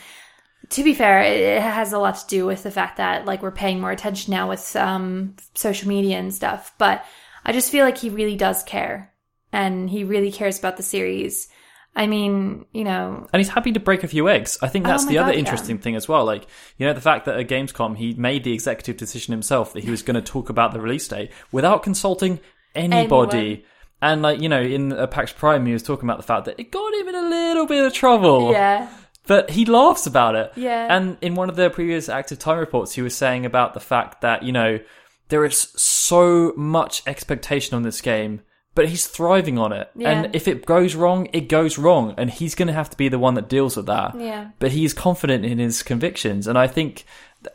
to 0.70 0.82
be 0.82 0.94
fair, 0.94 1.22
it, 1.22 1.40
it 1.40 1.62
has 1.62 1.92
a 1.92 1.98
lot 1.98 2.16
to 2.16 2.26
do 2.26 2.46
with 2.46 2.64
the 2.64 2.70
fact 2.70 2.96
that 2.96 3.24
like 3.24 3.42
we're 3.42 3.52
paying 3.52 3.80
more 3.80 3.92
attention 3.92 4.32
now 4.32 4.48
with 4.48 4.74
um 4.74 5.36
social 5.54 5.88
media 5.88 6.18
and 6.18 6.34
stuff. 6.34 6.74
But 6.78 7.04
I 7.44 7.52
just 7.52 7.70
feel 7.70 7.84
like 7.84 7.98
he 7.98 8.10
really 8.10 8.36
does 8.36 8.64
care, 8.64 9.12
and 9.54 9.88
he 9.88 10.04
really 10.04 10.32
cares 10.32 10.58
about 10.58 10.76
the 10.76 10.82
series. 10.82 11.48
I 11.96 12.08
mean, 12.08 12.66
you 12.72 12.82
know, 12.82 13.26
And 13.32 13.38
he's 13.40 13.50
happy 13.50 13.70
to 13.72 13.78
break 13.80 14.02
a 14.02 14.08
few 14.08 14.28
eggs. 14.28 14.58
I 14.60 14.68
think 14.68 14.84
that's 14.84 15.04
Oh 15.04 15.08
the 15.08 15.18
other 15.18 15.28
God, 15.28 15.34
yeah. 15.34 15.38
interesting 15.38 15.78
thing 15.78 15.94
as 15.94 16.08
well. 16.08 16.24
Like, 16.24 16.44
you 16.76 16.86
know, 16.86 16.92
the 16.92 17.00
fact 17.00 17.24
that 17.26 17.38
at 17.38 17.46
Gamescom 17.46 17.96
he 17.96 18.14
made 18.14 18.42
the 18.42 18.52
executive 18.52 18.96
decision 18.96 19.30
himself 19.32 19.72
that 19.72 19.84
he 19.84 19.90
was 19.90 20.02
going 20.02 20.16
to 20.16 20.32
talk 20.32 20.50
about 20.50 20.72
the 20.72 20.80
release 20.80 21.06
date 21.06 21.30
without 21.52 21.84
consulting 21.84 22.40
anybody. 22.74 23.38
Anyone. 23.38 23.62
And 24.02 24.22
like, 24.22 24.40
you 24.40 24.48
know, 24.48 24.60
in 24.60 24.92
uh, 24.92 25.06
PAX 25.06 25.32
Prime, 25.32 25.64
he 25.66 25.72
was 25.72 25.82
talking 25.84 26.04
about 26.08 26.16
the 26.18 26.24
fact 26.24 26.46
that 26.46 26.58
it 26.58 26.70
got 26.72 26.92
him 26.94 27.08
in 27.08 27.14
a 27.14 27.28
little 27.28 27.66
bit 27.66 27.84
of 27.86 27.92
trouble. 27.94 28.50
yeah, 28.52 28.88
But 29.26 29.50
he 29.50 29.64
laughs 29.64 30.06
about 30.06 30.34
it. 30.34 30.52
Yeah. 30.56 30.94
And 30.94 31.16
in 31.22 31.36
one 31.36 31.48
of 31.48 31.56
the 31.56 31.70
previous 31.70 32.08
Active 32.08 32.38
Time 32.40 32.58
reports, 32.58 32.92
he 32.92 33.02
was 33.02 33.14
saying 33.16 33.46
about 33.46 33.72
the 33.72 33.80
fact 33.80 34.20
that, 34.22 34.42
you 34.42 34.52
know, 34.52 34.80
there 35.28 35.44
is 35.44 35.68
so 35.76 36.52
much 36.56 37.02
expectation 37.06 37.76
on 37.76 37.82
this 37.82 38.00
game, 38.02 38.42
but 38.74 38.88
he's 38.88 39.06
thriving 39.06 39.58
on 39.58 39.72
it. 39.72 39.90
Yeah. 39.94 40.10
And 40.10 40.34
if 40.34 40.48
it 40.48 40.66
goes 40.66 40.94
wrong, 40.94 41.28
it 41.32 41.48
goes 41.48 41.78
wrong. 41.78 42.14
And 42.16 42.30
he's 42.30 42.54
going 42.54 42.68
to 42.68 42.74
have 42.74 42.90
to 42.90 42.96
be 42.96 43.08
the 43.08 43.18
one 43.18 43.34
that 43.34 43.48
deals 43.48 43.76
with 43.76 43.86
that. 43.86 44.18
yeah. 44.18 44.50
But 44.58 44.72
he's 44.72 44.92
confident 44.92 45.44
in 45.44 45.58
his 45.58 45.82
convictions. 45.82 46.46
And 46.46 46.58
I 46.58 46.66
think 46.66 47.04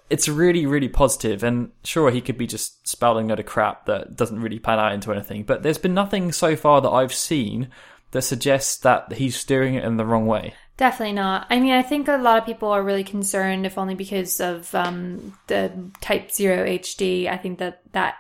it's 0.10 0.30
really, 0.30 0.66
really 0.66 0.90
positive. 0.90 1.44
And 1.44 1.72
sure, 1.84 2.12
he 2.12 2.22
could 2.22 2.38
be 2.38 2.48
just 2.48 2.88
spouting 2.88 3.26
out 3.26 3.28
a 3.28 3.32
load 3.32 3.40
of 3.40 3.46
crap 3.46 3.86
that 3.88 4.16
doesn't 4.16 4.42
really 4.42 4.60
pan 4.60 4.80
out 4.80 4.94
into 4.94 5.12
anything. 5.12 5.44
But 5.44 5.64
there's 5.64 5.78
been 5.78 5.94
nothing 5.94 6.32
so 6.32 6.56
far 6.56 6.82
that 6.82 6.90
I've 6.90 7.14
seen 7.14 7.70
that 8.12 8.22
suggests 8.24 8.78
that 8.78 9.14
he's 9.14 9.36
steering 9.36 9.76
it 9.76 9.84
in 9.84 9.98
the 9.98 10.06
wrong 10.06 10.26
way. 10.26 10.54
Definitely 10.78 11.14
not. 11.14 11.46
I 11.50 11.60
mean, 11.60 11.74
I 11.74 11.82
think 11.82 12.08
a 12.08 12.16
lot 12.16 12.38
of 12.38 12.46
people 12.46 12.70
are 12.70 12.82
really 12.82 13.04
concerned, 13.04 13.66
if 13.66 13.78
only 13.78 13.96
because 13.96 14.40
of 14.40 14.74
um, 14.74 15.38
the 15.48 15.92
Type 16.00 16.32
Zero 16.32 16.66
HD. 16.66 17.28
I 17.30 17.36
think 17.36 17.60
that 17.60 17.82
that 17.92 18.16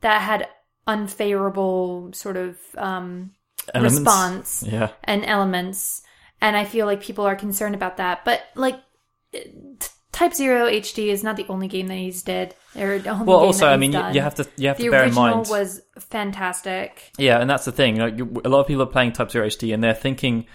that 0.00 0.22
had 0.22 0.48
unfavorable 0.86 2.10
sort 2.12 2.36
of 2.36 2.56
um, 2.76 3.32
Elements. 3.74 3.98
response 3.98 4.64
Yeah. 4.66 4.90
and 5.04 5.24
elements, 5.24 6.02
and 6.40 6.56
I 6.56 6.64
feel 6.64 6.86
like 6.86 7.00
people 7.02 7.24
are 7.26 7.36
concerned 7.36 7.74
about 7.74 7.96
that. 7.98 8.24
But 8.24 8.42
like, 8.54 8.78
t- 9.32 9.88
Type 10.12 10.32
Zero 10.34 10.66
HD 10.70 11.08
is 11.08 11.24
not 11.24 11.36
the 11.36 11.46
only 11.48 11.66
game 11.66 11.88
that 11.88 11.94
he's 11.96 12.22
did. 12.22 12.54
Or 12.76 13.00
Well, 13.04 13.30
also, 13.38 13.66
I 13.66 13.76
mean, 13.76 13.92
you, 13.92 13.98
done. 13.98 14.14
you 14.14 14.20
have 14.20 14.34
to 14.36 14.46
you 14.56 14.68
have 14.68 14.76
the 14.78 14.84
to 14.84 14.90
bear 14.90 15.00
in 15.02 15.06
original 15.08 15.24
mind, 15.36 15.48
was 15.48 15.80
fantastic. 15.98 17.10
yeah, 17.18 17.40
and 17.40 17.48
that's 17.50 17.64
the 17.64 17.72
thing. 17.72 17.96
Like, 17.96 18.18
a 18.20 18.48
lot 18.48 18.60
of 18.60 18.66
people 18.66 18.82
are 18.82 18.86
playing 18.86 19.12
Type 19.12 19.30
Zero 19.30 19.46
HD, 19.46 19.72
and 19.74 19.82
they're 19.82 19.94
thinking 19.94 20.46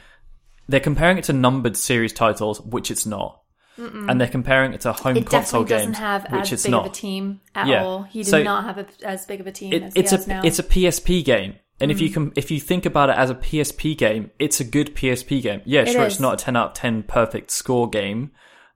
they're 0.68 0.80
comparing 0.80 1.18
it 1.18 1.24
to 1.26 1.34
numbered 1.34 1.76
series 1.76 2.14
titles, 2.14 2.62
which 2.62 2.90
it's 2.92 3.06
not, 3.06 3.42
and 3.80 4.20
they're 4.20 4.28
comparing 4.28 4.74
it 4.74 4.82
to 4.82 4.90
a 4.90 4.94
home 4.94 5.18
It 5.18 5.26
console 5.26 5.64
games, 5.64 5.98
which 6.30 6.52
it's 6.54 6.68
not. 6.68 6.86
of 6.86 6.92
a 6.92 6.96
team 6.96 7.42
at 7.56 7.68
Yeah. 7.68 7.84
all. 7.86 8.04
He 8.04 8.24
did 8.24 8.30
So- 8.30 8.44
not 8.44 8.64
have 8.66 8.78
a, 8.78 8.86
as 9.08 9.26
big 9.26 9.40
of 9.40 9.48
a 9.48 9.52
team 9.52 9.74
It, 9.74 9.84
as 9.84 9.94
it's 9.96 10.12
he 10.12 10.18
a 10.18 10.28
now. 10.28 10.42
it's 10.44 10.60
a 10.60 10.64
PSP 10.64 11.24
game, 11.24 11.56
and 11.80 11.90
if 11.92 12.02
you 12.02 12.10
mm. 12.10 12.14
can 12.14 12.34
if 12.36 12.52
you 12.52 12.60
think 12.60 12.86
about 12.86 13.10
it 13.10 13.16
as 13.18 13.30
a 13.30 13.36
PSP 13.36 13.96
game, 13.98 14.32
it's 14.40 14.60
a 14.60 14.64
good 14.66 14.96
PSP 14.96 15.42
game. 15.42 15.62
Yeah, 15.66 15.82
It 15.82 15.90
sure, 15.90 16.02
is. 16.06 16.14
it's 16.14 16.20
not 16.20 16.42
a 16.42 16.44
ten 16.44 16.56
out 16.56 16.68
of 16.70 16.74
ten 16.74 17.04
perfect 17.04 17.52
score 17.52 17.90
game, 17.90 18.32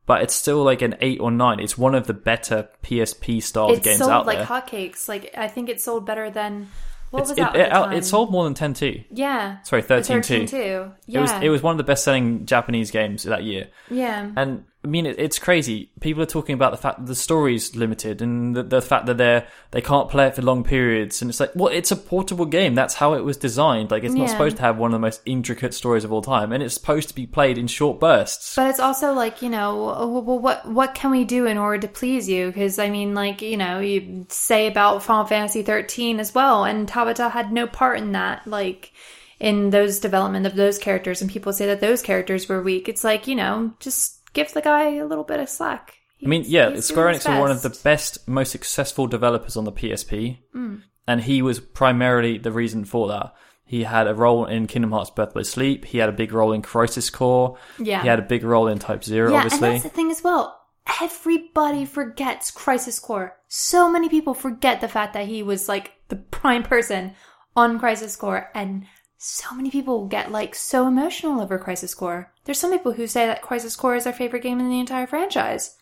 but 0.06 0.22
it's 0.22 0.34
still 0.34 0.64
like 0.64 0.82
an 0.82 0.96
eight 1.02 1.20
or 1.20 1.32
nine. 1.32 1.60
It's 1.60 1.78
one 1.78 1.96
of 1.96 2.08
the 2.08 2.14
better 2.14 2.70
PSP 2.84 3.42
style 3.42 3.76
games 3.78 3.98
sold 4.00 4.12
out 4.12 4.26
like 4.26 4.38
there. 4.38 4.48
hotcakes. 4.48 5.08
Like 5.10 5.34
I 5.38 5.48
think 5.48 5.70
it 5.70 5.82
sold 5.82 6.06
better 6.06 6.30
than 6.30 6.70
what 7.12 7.22
It's, 7.22 7.30
was 7.30 7.38
it, 7.38 7.42
it, 7.42 7.46
at 7.46 7.54
the 7.54 7.70
time? 7.70 7.94
it 7.94 8.06
sold 8.06 8.32
more 8.32 8.44
than 8.46 8.54
ten 8.54 8.74
two. 8.74 9.04
Yeah, 9.12 9.58
Sorry, 9.64 9.82
thirteen 9.82 10.22
two. 10.22 10.48
13 10.48 10.48
too. 10.48 10.92
Yeah, 11.06 11.20
It 11.20 11.22
was 11.22 11.32
it 11.44 11.50
was 11.50 11.62
one 11.62 11.72
of 11.72 11.78
the 11.78 11.84
best 11.84 12.04
selling 12.04 12.46
Japanese 12.46 12.90
games 12.92 13.24
that 13.24 13.44
year. 13.44 13.68
yeah. 13.90 14.30
And 14.36 14.64
I 14.84 14.88
mean, 14.90 15.06
it, 15.06 15.18
it's 15.18 15.40
crazy. 15.40 15.90
People 16.02 16.22
are 16.24 16.28
talking 16.28 16.56
about 16.56 16.72
the 16.72 16.78
fact 16.78 17.00
that 17.00 17.06
the 17.06 17.16
story's 17.16 17.74
limited 17.74 18.22
and 18.22 18.54
the, 18.54 18.64
the 18.64 18.82
fact 18.82 19.06
that 19.06 19.18
they're 19.18 19.48
they 19.72 19.82
can't 19.82 20.10
play 20.10 20.28
it 20.28 20.36
for 20.36 20.42
long 20.42 20.64
periods. 20.64 21.22
And 21.22 21.30
it's 21.30 21.40
like, 21.40 21.52
well, 21.56 21.72
it's 21.72 21.92
a 21.92 21.96
portable 21.96 22.46
game. 22.46 22.76
That's 22.76 22.96
how 22.96 23.14
it 23.14 23.22
was 23.22 23.38
designed. 23.38 23.92
Like, 23.92 24.04
it's 24.04 24.14
not 24.14 24.30
supposed 24.30 24.58
to 24.58 24.62
have 24.62 24.78
one 24.78 24.90
of 24.90 24.94
the 24.94 25.00
most 25.00 25.22
intricate 25.26 25.74
stories 25.74 26.04
of 26.04 26.12
all 26.12 26.22
time, 26.22 26.52
and 26.52 26.62
it's 26.62 26.74
supposed 26.74 27.08
to 27.10 27.16
be 27.16 27.26
played 27.26 27.58
in 27.58 27.68
short 27.68 28.00
bursts. 28.00 28.56
But 28.56 28.70
it's 28.70 28.80
also 28.80 29.14
like 29.14 29.42
you 29.42 29.50
know, 29.50 29.76
well, 29.76 30.22
well, 30.22 30.40
what 30.40 30.68
what 30.70 30.96
can 30.96 31.12
we 31.12 31.24
do 31.24 31.46
in 31.46 31.58
order 31.58 31.88
to 31.88 31.94
please 31.94 32.28
you? 32.28 32.48
Because 32.48 32.78
I 32.78 32.90
mean, 32.90 33.14
like 33.14 33.42
you 33.42 33.58
know, 33.58 33.80
you 33.80 34.26
say 34.30 34.68
about 34.68 35.04
Final 35.04 35.26
Fantasy 35.26 35.64
thirteen 35.64 36.20
as 36.20 36.36
well, 36.36 36.66
and 36.66 36.90
Tabata 36.90 37.32
had 37.32 37.54
no 37.54 37.68
part 37.68 38.00
in 38.00 38.12
that. 38.12 38.46
Like 38.46 38.92
in 39.40 39.72
those 39.72 40.00
development 40.00 40.46
of 40.46 40.56
those 40.56 40.78
characters, 40.78 41.22
and 41.22 41.30
people 41.30 41.52
say 41.52 41.66
that 41.66 41.82
those 41.82 42.02
characters 42.02 42.48
were 42.48 42.62
weak. 42.62 42.88
It's 42.88 43.04
like 43.04 43.28
you 43.28 43.36
know, 43.36 43.74
just 43.80 44.13
give 44.34 44.54
the 44.54 44.62
guy 44.62 44.96
a 44.96 45.06
little 45.06 45.24
bit 45.24 45.40
of 45.40 45.50
slack. 45.50 45.96
I 46.24 46.28
mean, 46.28 46.44
yeah, 46.48 46.80
Square 46.80 47.14
Enix 47.14 47.28
were 47.28 47.40
one 47.40 47.52
of 47.52 47.62
the 47.64 47.70
best. 47.70 47.84
best, 47.84 48.28
most 48.28 48.52
successful 48.52 49.08
developers 49.08 49.58
on 49.58 49.66
the 49.66 49.72
PSP, 49.74 50.40
Mm. 50.56 50.82
and 51.08 51.22
he 51.22 51.42
was 51.42 51.60
primarily 51.60 52.38
the 52.38 52.52
reason 52.52 52.86
for 52.86 53.08
that. 53.10 53.34
He 53.66 53.84
had 53.84 54.08
a 54.08 54.14
role 54.16 54.46
in 54.46 54.68
Kingdom 54.68 54.92
Hearts 54.92 55.10
Birth 55.10 55.34
by 55.34 55.42
Sleep. 55.42 55.84
He 55.86 55.98
had 55.98 56.08
a 56.10 56.14
big 56.14 56.32
role 56.32 56.54
in 56.54 56.62
Crisis 56.62 57.10
Core. 57.10 57.58
Yeah. 57.80 58.02
He 58.04 58.08
had 58.08 58.20
a 58.20 58.24
big 58.24 58.44
role 58.44 58.68
in 58.68 58.80
Type 58.80 59.04
Zero, 59.04 59.32
Yeah, 59.32 59.38
obviously. 59.38 59.68
and 59.68 59.74
that's 59.76 59.84
the 59.84 59.90
thing 59.90 60.12
as 60.12 60.24
well. 60.24 60.60
Everybody 61.02 61.86
forgets 61.86 62.52
Crisis 62.52 63.00
Core. 63.00 63.36
So 63.48 63.90
many 63.90 64.10
people 64.10 64.34
forget 64.34 64.80
the 64.82 64.88
fact 64.88 65.14
that 65.14 65.28
he 65.28 65.44
was 65.44 65.68
like 65.68 65.92
the 66.10 66.16
prime 66.18 66.64
person 66.64 67.14
on 67.56 67.80
Crisis 67.80 68.16
Core, 68.16 68.50
and 68.56 68.86
so 69.26 69.56
many 69.56 69.72
people 69.72 70.06
get 70.06 70.34
like 70.34 70.54
so 70.54 70.86
emotional 70.86 71.40
over 71.40 71.58
Crisis 71.58 71.94
Core. 71.94 72.34
There's 72.44 72.60
some 72.60 72.72
people 72.72 72.92
who 72.92 73.08
say 73.08 73.26
that 73.26 73.42
Crisis 73.42 73.78
Core 73.78 73.96
is 73.96 74.04
their 74.04 74.12
favorite 74.12 74.44
game 74.44 74.60
in 74.60 74.70
the 74.70 74.82
entire 74.82 75.08
franchise. 75.08 75.78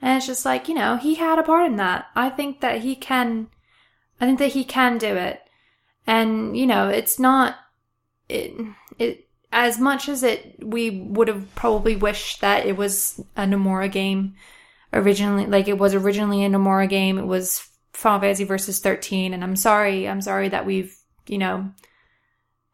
And 0.00 0.16
it's 0.16 0.26
just 0.26 0.44
like, 0.44 0.68
you 0.68 0.74
know, 0.74 0.96
he 0.96 1.14
had 1.14 1.38
a 1.38 1.44
part 1.44 1.64
in 1.64 1.76
that. 1.76 2.06
I 2.16 2.28
think 2.28 2.60
that 2.60 2.80
he 2.80 2.96
can, 2.96 3.46
I 4.20 4.26
think 4.26 4.40
that 4.40 4.54
he 4.54 4.64
can 4.64 4.98
do 4.98 5.14
it. 5.14 5.42
And, 6.08 6.56
you 6.56 6.66
know, 6.66 6.88
it's 6.88 7.20
not, 7.20 7.54
it, 8.28 8.52
it, 8.98 9.28
as 9.52 9.78
much 9.78 10.08
as 10.08 10.24
it 10.24 10.56
we 10.60 10.90
would 10.90 11.28
have 11.28 11.54
probably 11.54 11.94
wished 11.94 12.40
that 12.40 12.66
it 12.66 12.76
was 12.76 13.22
a 13.36 13.42
Nomura 13.42 13.90
game 13.90 14.34
originally, 14.92 15.46
like 15.46 15.68
it 15.68 15.78
was 15.78 15.94
originally 15.94 16.44
a 16.44 16.48
Nomura 16.48 16.88
game. 16.88 17.16
It 17.16 17.26
was 17.26 17.64
Final 17.92 18.18
Fantasy 18.18 18.42
Versus 18.42 18.80
13, 18.80 19.34
and 19.34 19.44
I'm 19.44 19.54
sorry, 19.54 20.08
I'm 20.08 20.20
sorry 20.20 20.48
that 20.48 20.66
we've 20.66 20.96
you 21.28 21.38
know 21.38 21.70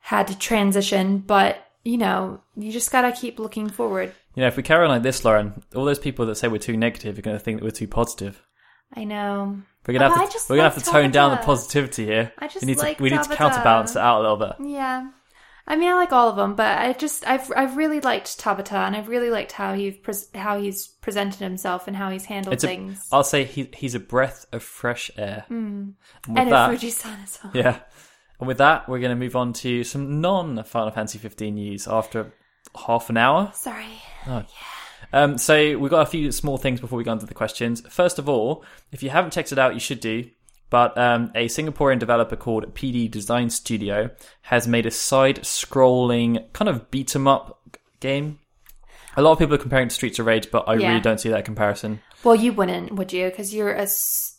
had 0.08 0.26
to 0.28 0.38
transition, 0.38 1.18
but 1.18 1.62
you 1.84 1.98
know 1.98 2.40
you 2.56 2.72
just 2.72 2.90
gotta 2.90 3.12
keep 3.12 3.38
looking 3.38 3.68
forward. 3.68 4.14
You 4.34 4.40
know, 4.40 4.46
if 4.46 4.56
we 4.56 4.62
carry 4.62 4.84
on 4.84 4.88
like 4.88 5.02
this, 5.02 5.22
Lauren, 5.22 5.62
all 5.76 5.84
those 5.84 5.98
people 5.98 6.24
that 6.26 6.36
say 6.36 6.48
we're 6.48 6.56
too 6.58 6.78
negative 6.78 7.18
are 7.18 7.22
to 7.22 7.38
think 7.38 7.58
that 7.58 7.64
we're 7.64 7.70
too 7.70 7.88
positive. 7.88 8.42
I 8.96 9.04
know. 9.04 9.60
We're 9.86 9.98
gonna 9.98 10.06
Oh, 10.14 10.18
have 10.18 10.30
to 10.30 10.38
we're 10.48 10.56
gonna 10.56 10.70
have 10.70 10.82
to 10.82 10.90
tone 10.90 11.10
down 11.10 11.32
the 11.32 11.36
positivity 11.44 12.06
here. 12.06 12.32
I 12.38 12.48
just 12.48 12.62
we 12.62 12.66
need 12.68 12.78
like 12.78 12.96
to 12.96 13.02
we 13.02 13.10
need 13.10 13.22
to 13.22 13.36
counterbalance 13.36 13.96
it 13.96 13.98
out 13.98 14.20
a 14.20 14.22
little 14.22 14.38
bit. 14.38 14.54
Yeah. 14.66 15.10
I 15.66 15.76
mean, 15.76 15.90
I 15.90 15.94
like 15.94 16.12
all 16.12 16.30
of 16.30 16.36
them, 16.36 16.54
but 16.54 16.78
I 16.78 16.94
just 16.94 17.28
I've 17.28 17.52
I've 17.54 17.76
really 17.76 18.00
liked 18.00 18.40
Tabata, 18.40 18.86
and 18.86 18.96
I've 18.96 19.08
really 19.08 19.28
liked 19.28 19.52
how 19.52 19.74
he's 19.74 19.94
pres 19.98 20.28
how 20.34 20.58
he's 20.58 20.86
presented 20.86 21.40
himself 21.40 21.86
and 21.86 21.94
how 21.94 22.08
he's 22.08 22.24
handled 22.24 22.56
a, 22.56 22.66
things. 22.66 23.06
I'll 23.12 23.22
say 23.24 23.44
he 23.44 23.68
he's 23.74 23.94
a 23.94 24.00
breath 24.00 24.46
of 24.52 24.62
fresh 24.62 25.10
air. 25.18 25.44
Mm. 25.50 25.52
And 25.52 25.94
with 26.28 26.38
and 26.38 26.52
that, 26.52 26.70
a 26.70 26.72
Fuji-san 26.72 27.18
as 27.22 27.38
well. 27.44 27.52
yeah. 27.54 27.80
And 28.40 28.46
with 28.46 28.58
that, 28.58 28.88
we're 28.88 29.00
going 29.00 29.10
to 29.10 29.16
move 29.16 29.34
on 29.36 29.52
to 29.54 29.82
some 29.84 30.20
non 30.20 30.62
Final 30.64 30.90
Fantasy 30.92 31.18
15 31.18 31.54
news 31.54 31.88
after 31.88 32.32
half 32.86 33.10
an 33.10 33.16
hour. 33.16 33.50
Sorry. 33.54 33.86
Um, 35.12 35.38
so 35.38 35.76
we've 35.78 35.90
got 35.90 36.02
a 36.06 36.10
few 36.10 36.30
small 36.32 36.58
things 36.58 36.80
before 36.80 36.98
we 36.98 37.04
go 37.04 37.12
into 37.12 37.26
the 37.26 37.34
questions. 37.34 37.80
First 37.88 38.18
of 38.18 38.28
all, 38.28 38.64
if 38.92 39.02
you 39.02 39.10
haven't 39.10 39.32
checked 39.32 39.52
it 39.52 39.58
out, 39.58 39.74
you 39.74 39.80
should 39.80 40.00
do. 40.00 40.28
But 40.70 40.98
um, 40.98 41.30
a 41.34 41.46
Singaporean 41.46 41.98
developer 41.98 42.36
called 42.36 42.74
PD 42.74 43.10
Design 43.10 43.48
Studio 43.48 44.10
has 44.42 44.68
made 44.68 44.84
a 44.84 44.90
side-scrolling 44.90 46.52
kind 46.52 46.68
of 46.68 46.90
beat 46.90 47.14
'em 47.16 47.26
up 47.26 47.60
game. 48.00 48.38
A 49.16 49.22
lot 49.22 49.32
of 49.32 49.38
people 49.38 49.54
are 49.54 49.58
comparing 49.58 49.88
to 49.88 49.94
Streets 49.94 50.18
of 50.18 50.26
Rage, 50.26 50.50
but 50.50 50.68
I 50.68 50.74
Yeah. 50.74 50.88
really 50.88 51.00
don't 51.00 51.18
see 51.18 51.30
that 51.30 51.44
comparison. 51.44 52.00
Well, 52.22 52.36
you 52.36 52.52
wouldn't, 52.52 52.92
would 52.94 53.12
you? 53.12 53.30
Because 53.30 53.54
you're 53.54 53.70
a 53.72 53.88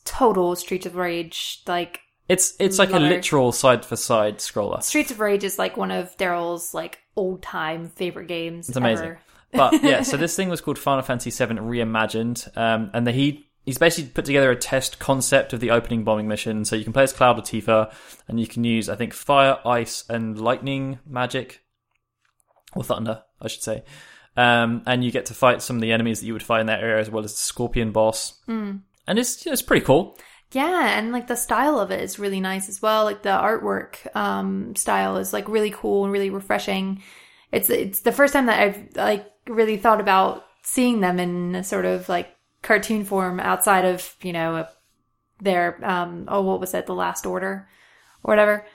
total 0.06 0.56
Streets 0.56 0.86
of 0.86 0.96
Rage. 0.96 1.62
Like 1.68 2.02
It's 2.30 2.54
it's 2.60 2.78
like 2.78 2.92
a 2.92 3.00
literal 3.00 3.52
side-for-side 3.52 4.38
scroller. 4.38 4.84
Streets 4.84 5.10
of 5.10 5.20
Rage 5.20 5.44
is 5.44 5.58
like 5.58 5.78
one 5.78 5.90
of 5.90 6.16
Daryl's 6.18 6.76
like 6.76 7.00
old 7.16 7.42
time 7.42 7.90
favorite 7.90 8.28
games. 8.28 8.70
It's 8.70 8.78
amazing. 8.78 9.06
ever. 9.06 9.20
But 9.52 9.84
yeah, 9.84 10.04
so 10.04 10.16
this 10.18 10.36
thing 10.36 10.48
was 10.48 10.62
called 10.62 10.78
Final 10.78 11.02
Fantasy 11.02 11.32
VII 11.32 11.56
Reimagined, 11.56 12.56
um, 12.56 12.92
and 12.94 13.08
the, 13.08 13.12
he 13.12 13.48
he's 13.66 13.80
basically 13.80 14.12
put 14.12 14.26
together 14.26 14.52
a 14.52 14.56
test 14.56 15.00
concept 15.00 15.54
of 15.54 15.60
the 15.60 15.72
opening 15.72 16.04
bombing 16.04 16.28
mission. 16.28 16.66
So 16.66 16.76
you 16.76 16.84
can 16.84 16.94
play 16.94 17.04
as 17.04 17.14
Cloud 17.14 17.40
or 17.40 17.42
Tifa, 17.42 17.92
and 18.28 18.40
you 18.40 18.46
can 18.46 18.64
use 18.64 18.90
I 18.90 18.96
think 18.96 19.16
fire, 19.16 19.58
ice, 19.66 20.04
and 20.08 20.40
lightning 20.40 21.00
magic, 21.08 21.64
or 22.76 22.84
thunder, 22.84 23.24
I 23.42 23.48
should 23.48 23.64
say. 23.64 23.84
Um, 24.38 24.84
and 24.86 25.04
you 25.04 25.12
get 25.12 25.26
to 25.26 25.34
fight 25.34 25.64
some 25.64 25.78
of 25.78 25.82
the 25.82 25.92
enemies 25.92 26.20
that 26.20 26.28
you 26.28 26.34
would 26.34 26.44
fight 26.44 26.62
in 26.62 26.68
that 26.68 26.82
area, 26.82 27.00
as 27.00 27.10
well 27.10 27.24
as 27.24 27.34
the 27.34 27.40
Scorpion 27.40 27.92
boss. 27.92 28.40
Mm. 28.48 28.82
And 29.08 29.18
it's 29.18 29.48
it's 29.48 29.64
pretty 29.64 29.84
cool. 29.84 30.16
Yeah, 30.52 30.98
and 30.98 31.12
like 31.12 31.28
the 31.28 31.36
style 31.36 31.80
of 31.80 31.92
it 31.92 32.02
is 32.02 32.18
really 32.18 32.40
nice 32.40 32.70
as 32.70 32.82
well. 32.82 33.04
Like 33.04 33.22
the 33.22 33.30
artwork 33.30 33.96
um 34.16 34.76
style 34.76 35.18
is 35.18 35.32
like 35.34 35.48
really 35.48 35.70
cool 35.70 36.04
and 36.04 36.12
really 36.14 36.30
refreshing. 36.32 37.04
It's 37.52 37.70
it's 37.70 38.02
the 38.02 38.12
first 38.12 38.34
time 38.34 38.48
that 38.48 38.60
I've 38.60 38.96
like 38.96 39.32
really 39.48 39.78
thought 39.78 40.02
about 40.02 40.46
seeing 40.64 41.02
them 41.02 41.20
in 41.20 41.56
a 41.56 41.64
sort 41.64 41.86
of 41.86 42.10
like 42.10 42.36
cartoon 42.64 43.06
form 43.06 43.40
outside 43.40 43.86
of, 43.86 44.16
you 44.24 44.34
know, 44.34 44.68
their 45.40 45.80
um 45.86 46.26
oh 46.28 46.42
what 46.42 46.60
was 46.60 46.74
it, 46.74 46.88
The 46.88 46.96
Last 46.96 47.26
Order 47.28 47.70
or 48.24 48.30
whatever. 48.32 48.66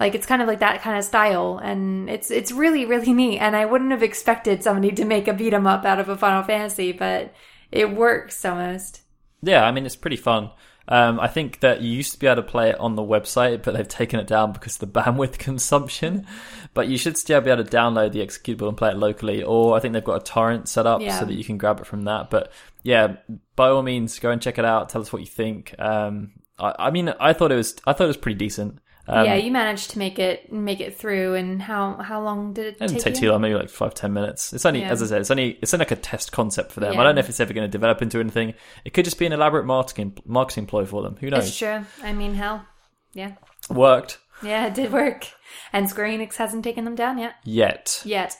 Like 0.00 0.14
it's 0.14 0.26
kind 0.26 0.40
of 0.42 0.48
like 0.48 0.60
that 0.60 0.80
kind 0.82 0.98
of 0.98 1.04
style 1.04 1.58
and 1.62 2.08
it's 2.08 2.30
it's 2.30 2.52
really 2.52 2.86
really 2.86 3.12
neat 3.12 3.38
and 3.38 3.54
I 3.54 3.66
wouldn't 3.66 3.90
have 3.90 4.02
expected 4.02 4.62
somebody 4.62 4.92
to 4.92 5.04
make 5.04 5.28
a 5.28 5.34
beat 5.34 5.52
'em 5.54 5.66
up 5.66 5.84
out 5.84 5.98
of 6.00 6.08
a 6.08 6.16
Final 6.16 6.42
Fantasy, 6.42 6.92
but 6.92 7.34
it 7.70 7.90
works 7.94 8.44
almost. 8.46 9.02
Yeah, 9.42 9.64
I 9.64 9.72
mean 9.72 9.84
it's 9.86 9.96
pretty 9.96 10.16
fun. 10.16 10.50
Um, 10.90 11.20
I 11.20 11.28
think 11.28 11.60
that 11.60 11.82
you 11.82 11.90
used 11.92 12.12
to 12.12 12.18
be 12.18 12.26
able 12.26 12.42
to 12.42 12.48
play 12.48 12.70
it 12.70 12.80
on 12.80 12.94
the 12.96 13.02
website, 13.02 13.62
but 13.62 13.74
they've 13.74 13.86
taken 13.86 14.18
it 14.20 14.26
down 14.26 14.52
because 14.52 14.80
of 14.82 14.92
the 14.92 15.00
bandwidth 15.00 15.38
consumption. 15.38 16.26
But 16.72 16.88
you 16.88 16.96
should 16.96 17.18
still 17.18 17.40
be 17.42 17.50
able 17.50 17.64
to 17.64 17.70
download 17.76 18.12
the 18.12 18.20
executable 18.20 18.68
and 18.68 18.76
play 18.76 18.90
it 18.90 18.96
locally, 18.96 19.42
or 19.42 19.76
I 19.76 19.80
think 19.80 19.92
they've 19.92 20.02
got 20.02 20.22
a 20.22 20.24
torrent 20.24 20.68
set 20.68 20.86
up 20.86 21.00
Yeah. 21.02 21.18
so 21.18 21.26
that 21.26 21.34
you 21.34 21.44
can 21.44 21.58
grab 21.58 21.80
it 21.80 21.86
from 21.86 22.02
that. 22.04 22.30
But 22.30 22.50
yeah, 22.82 23.16
by 23.54 23.68
all 23.68 23.82
means, 23.82 24.18
go 24.18 24.30
and 24.30 24.40
check 24.40 24.58
it 24.58 24.64
out. 24.64 24.88
Tell 24.88 25.00
us 25.02 25.12
what 25.12 25.20
you 25.20 25.26
think. 25.28 25.74
Um, 25.78 26.32
I, 26.58 26.74
I 26.78 26.90
mean, 26.90 27.10
I 27.20 27.34
thought 27.34 27.52
it 27.52 27.56
was, 27.56 27.76
I 27.86 27.92
thought 27.92 28.04
it 28.04 28.08
was 28.08 28.16
pretty 28.16 28.38
decent. 28.38 28.78
Um, 29.10 29.24
yeah, 29.24 29.34
you 29.36 29.50
managed 29.50 29.90
to 29.92 29.98
make 29.98 30.18
it 30.18 30.52
make 30.52 30.80
it 30.80 30.96
through. 30.96 31.34
And 31.34 31.62
how 31.62 31.94
how 31.96 32.22
long 32.22 32.52
did 32.52 32.66
it, 32.66 32.68
It 32.74 32.78
didn't 32.78 32.92
take, 32.94 33.02
take 33.04 33.14
you? 33.14 33.20
too 33.20 33.30
long, 33.32 33.40
maybe 33.40 33.54
like 33.54 33.70
five, 33.70 33.94
ten 33.94 34.12
minutes. 34.12 34.52
It's 34.52 34.66
only, 34.66 34.80
Yeah. 34.80 34.90
as 34.90 35.02
I 35.02 35.06
said, 35.06 35.20
it's 35.20 35.30
only, 35.30 35.58
it's 35.62 35.72
only 35.72 35.84
like 35.84 35.92
a 35.92 35.96
test 35.96 36.30
concept 36.32 36.72
for 36.72 36.80
them. 36.80 36.92
Yeah. 36.94 37.00
I 37.00 37.04
don't 37.04 37.14
know 37.14 37.20
if 37.20 37.28
it's 37.28 37.40
ever 37.40 37.52
going 37.52 37.66
to 37.66 37.70
develop 37.70 38.02
into 38.02 38.20
anything. 38.20 38.54
It 38.84 38.92
could 38.92 39.04
just 39.04 39.18
be 39.18 39.26
an 39.26 39.32
elaborate 39.32 39.64
marketing 39.64 40.18
marketing 40.26 40.66
ploy 40.66 40.84
for 40.84 41.02
them. 41.02 41.16
Who 41.20 41.30
knows? 41.30 41.48
It's 41.48 41.58
true. 41.58 41.84
I 42.02 42.12
mean, 42.12 42.34
hell, 42.34 42.66
yeah, 43.14 43.32
Worked 43.70 44.18
yeah, 44.42 44.66
it 44.66 44.74
did 44.74 44.92
work. 44.92 45.26
And 45.72 45.88
Square 45.88 46.08
Enix 46.10 46.36
hasn't 46.36 46.64
taken 46.64 46.84
them 46.84 46.94
down 46.94 47.18
yet. 47.18 47.34
yet. 47.44 48.02
Yet. 48.04 48.36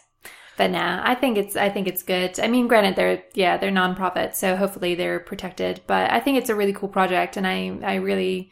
But 0.56 0.70
nah, 0.72 1.00
I 1.04 1.14
think 1.14 1.38
it's 1.38 1.56
I 1.56 1.70
think 1.70 1.86
it's 1.86 2.02
good. 2.02 2.38
I 2.40 2.48
mean, 2.48 2.66
granted, 2.66 2.96
they're 2.96 3.22
yeah 3.34 3.56
they're 3.58 3.70
nonprofit, 3.70 4.34
so 4.34 4.56
hopefully 4.56 4.96
they're 4.96 5.20
protected. 5.20 5.80
But 5.86 6.10
I 6.10 6.18
think 6.20 6.36
it's 6.38 6.50
a 6.50 6.54
really 6.54 6.72
cool 6.72 6.88
project, 6.88 7.36
and 7.36 7.46
I 7.46 7.78
I 7.82 7.94
really 7.96 8.50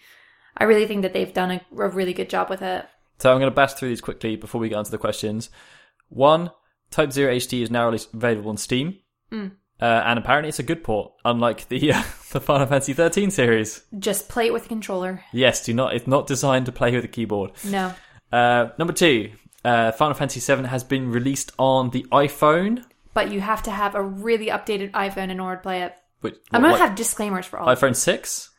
I 0.57 0.64
really 0.64 0.86
think 0.86 1.02
that 1.02 1.12
they've 1.12 1.32
done 1.32 1.50
a, 1.50 1.61
a 1.78 1.88
really 1.88 2.12
good 2.12 2.30
job 2.30 2.48
with 2.50 2.62
it. 2.62 2.86
So 3.18 3.30
I'm 3.32 3.38
going 3.38 3.50
to 3.50 3.54
bash 3.54 3.74
through 3.74 3.88
these 3.90 4.00
quickly 4.00 4.36
before 4.36 4.61
we 4.61 4.68
get 4.68 4.76
onto 4.76 4.90
the 4.90 4.98
questions. 4.98 5.50
One, 6.09 6.50
Type 6.90 7.12
Zero 7.12 7.34
HD 7.34 7.62
is 7.62 7.70
now 7.70 7.88
available 7.88 8.50
on 8.50 8.57
Steam, 8.57 8.98
Hmm. 9.30 9.48
uh, 9.80 9.84
and 9.84 10.18
apparently 10.18 10.50
it's 10.50 10.59
a 10.59 10.62
good 10.62 10.84
port, 10.84 11.12
unlike 11.24 11.68
the 11.68 11.92
uh, 11.94 12.02
the 12.32 12.40
Final 12.40 12.66
Fantasy 12.66 12.92
13 12.92 13.30
series. 13.30 13.82
Just 13.98 14.28
play 14.28 14.46
it 14.46 14.52
with 14.52 14.66
a 14.66 14.68
controller. 14.68 15.24
Yes, 15.32 15.64
do 15.64 15.74
not. 15.74 15.94
It's 15.94 16.07
not 16.07 16.26
designed 16.26 16.66
to 16.66 16.72
play 16.72 16.92
with 16.94 17.04
a 17.04 17.09
keyboard. 17.09 17.52
No, 17.64 17.92
Uh, 18.32 18.68
number 18.78 18.92
two, 18.92 19.32
uh, 19.64 19.92
Final 19.92 20.14
Fantasy 20.14 20.40
7 20.40 20.64
has 20.66 20.84
been 20.84 21.11
released 21.11 21.52
on 21.59 21.90
the 21.90 22.04
iPhone. 22.12 22.84
but 23.14 23.32
you 23.32 23.40
have 23.40 23.62
to 23.64 23.70
have 23.70 23.94
a 23.94 24.02
really 24.02 24.46
updated 24.48 24.90
iPhone 24.92 25.30
in 25.30 25.40
order 25.40 25.57
to 25.57 25.62
play 25.62 25.82
it. 25.82 25.94
Which 26.20 26.36
I'm 26.52 26.62
gonna 26.62 26.76
have 26.76 26.94
disclaimers 26.94 27.46
for 27.46 27.59
all. 27.59 27.66
iPhone 27.68 27.96
6. 27.96 28.50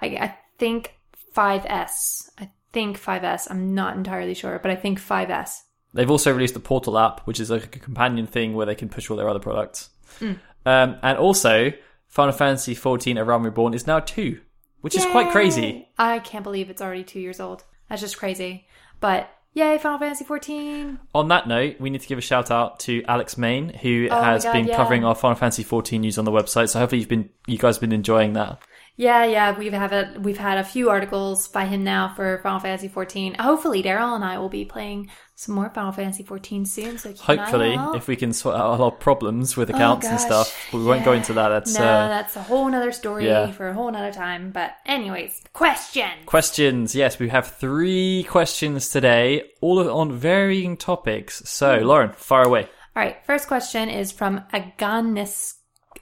I, 0.00 0.06
I 0.06 0.38
think 0.58 0.94
5S. 1.36 2.30
I 2.38 2.50
think 2.72 3.00
5S. 3.00 3.48
I'm 3.50 3.74
not 3.74 3.96
entirely 3.96 4.34
sure, 4.34 4.58
but 4.58 4.70
I 4.70 4.76
think 4.76 5.00
5S. 5.00 5.62
They've 5.94 6.10
also 6.10 6.32
released 6.32 6.54
the 6.54 6.60
Portal 6.60 6.98
app, 6.98 7.20
which 7.20 7.40
is 7.40 7.50
like 7.50 7.74
a 7.76 7.78
companion 7.78 8.26
thing 8.26 8.54
where 8.54 8.66
they 8.66 8.74
can 8.74 8.88
push 8.88 9.10
all 9.10 9.16
their 9.16 9.28
other 9.28 9.38
products. 9.38 9.90
Hmm. 10.18 10.32
Um, 10.64 10.96
and 11.02 11.18
also, 11.18 11.72
Final 12.08 12.32
Fantasy 12.32 12.74
14 12.74 13.18
A 13.18 13.24
Realm 13.24 13.44
Reborn 13.44 13.72
is 13.74 13.86
now 13.86 14.00
two, 14.00 14.40
which 14.80 14.96
is 14.96 15.04
quite 15.06 15.30
crazy. 15.30 15.88
I 15.98 16.18
can't 16.18 16.44
believe 16.44 16.70
it's 16.70 16.82
already 16.82 17.04
two 17.04 17.20
years 17.20 17.40
old. 17.40 17.64
That's 17.88 18.02
just 18.02 18.18
crazy. 18.18 18.66
But 19.00 19.30
yay, 19.54 19.78
Final 19.78 19.98
Fantasy 19.98 20.24
14. 20.24 20.98
On 21.14 21.28
that 21.28 21.46
note, 21.48 21.76
we 21.80 21.88
need 21.88 22.00
to 22.00 22.08
give 22.08 22.18
a 22.18 22.22
shout 22.22 22.50
out 22.50 22.80
to 22.80 23.02
Alex 23.04 23.38
Main, 23.38 23.70
who 23.70 24.08
Oh 24.10 24.20
has 24.22 24.44
God, 24.44 24.52
been 24.52 24.66
yeah. 24.66 24.76
covering 24.76 25.04
our 25.04 25.14
Final 25.14 25.36
Fantasy 25.36 25.62
14 25.62 26.00
news 26.00 26.18
on 26.18 26.24
the 26.24 26.32
website. 26.32 26.68
So 26.68 26.80
hopefully 26.80 27.00
you've 27.00 27.08
been, 27.08 27.30
you 27.46 27.58
guys 27.58 27.76
have 27.76 27.80
been 27.80 27.92
enjoying 27.92 28.32
that. 28.34 28.58
Yeah, 28.98 29.26
yeah, 29.26 29.58
we've 29.58 29.74
have 29.74 29.92
a, 29.92 30.14
we've 30.18 30.38
had 30.38 30.56
a 30.56 30.64
few 30.64 30.88
articles 30.88 31.48
by 31.48 31.66
him 31.66 31.84
now 31.84 32.14
for 32.14 32.38
Final 32.42 32.60
Fantasy 32.60 32.88
14. 32.88 33.34
Hopefully, 33.34 33.82
Daryl 33.82 34.14
and 34.14 34.24
I 34.24 34.38
will 34.38 34.48
be 34.48 34.64
playing 34.64 35.10
some 35.34 35.54
more 35.54 35.68
Final 35.68 35.92
Fantasy 35.92 36.22
14 36.22 36.64
soon. 36.64 36.96
So 36.96 37.12
keep 37.12 37.28
an 37.28 37.38
eye 37.38 37.42
Hopefully, 37.42 37.78
if 37.98 38.08
we 38.08 38.16
can 38.16 38.32
sort 38.32 38.56
out 38.56 38.80
our 38.80 38.90
problems 38.90 39.54
with 39.54 39.68
accounts 39.68 40.06
and 40.06 40.14
Oh, 40.14 40.16
gosh. 40.18 40.26
stuff, 40.26 40.68
but 40.72 40.78
we 40.78 40.84
won't 40.84 41.04
go 41.04 41.12
into 41.12 41.34
that. 41.34 41.50
That's 41.50 41.74
no, 41.78 41.84
uh, 41.84 42.08
that's 42.08 42.36
a 42.36 42.42
whole 42.42 42.66
nother 42.70 42.90
story 42.90 43.26
yeah. 43.26 43.52
for 43.52 43.68
a 43.68 43.74
whole 43.74 43.90
nother 43.92 44.14
time. 44.14 44.50
But 44.50 44.72
anyways, 44.86 45.42
question. 45.52 46.08
questions. 46.24 46.94
Yes, 46.94 47.18
we 47.18 47.28
have 47.28 47.48
three 47.48 48.24
questions 48.24 48.88
today, 48.88 49.42
all 49.60 49.90
on 49.90 50.12
varying 50.12 50.78
topics. 50.78 51.42
So, 51.44 51.80
Hmm. 51.80 51.84
Lauren, 51.84 52.12
fire 52.12 52.44
away. 52.44 52.62
All 52.96 53.02
right, 53.02 53.18
first 53.26 53.46
question 53.46 53.90
is 53.90 54.10
from 54.10 54.40
Agonist, 54.54 55.56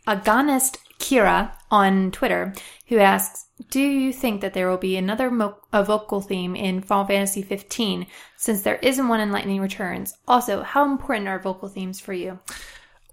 Agonist 0.07 0.77
Kira 1.05 1.51
on 1.71 2.11
Twitter, 2.13 2.55
who 2.89 2.99
asks, 2.99 3.45
"Do 3.71 3.81
you 3.81 4.13
think 4.13 4.41
that 4.41 4.55
there 4.55 4.71
will 4.71 4.79
be 4.79 4.97
another 4.97 5.31
mo- 5.31 5.57
a 5.73 5.85
vocal 5.85 6.21
theme 6.23 6.57
in 6.57 6.81
Final 6.81 7.05
Fantasy 7.07 7.43
15 7.43 8.07
since 8.37 8.63
there 8.63 8.77
isn't 8.77 9.09
one 9.09 9.21
in 9.21 9.31
Lightning 9.31 9.61
Returns? 9.61 10.15
Also, 10.27 10.63
how 10.63 10.85
important 10.85 11.29
are 11.29 11.39
vocal 11.39 11.69
themes 11.69 12.01
for 12.01 12.15
you?" 12.15 12.39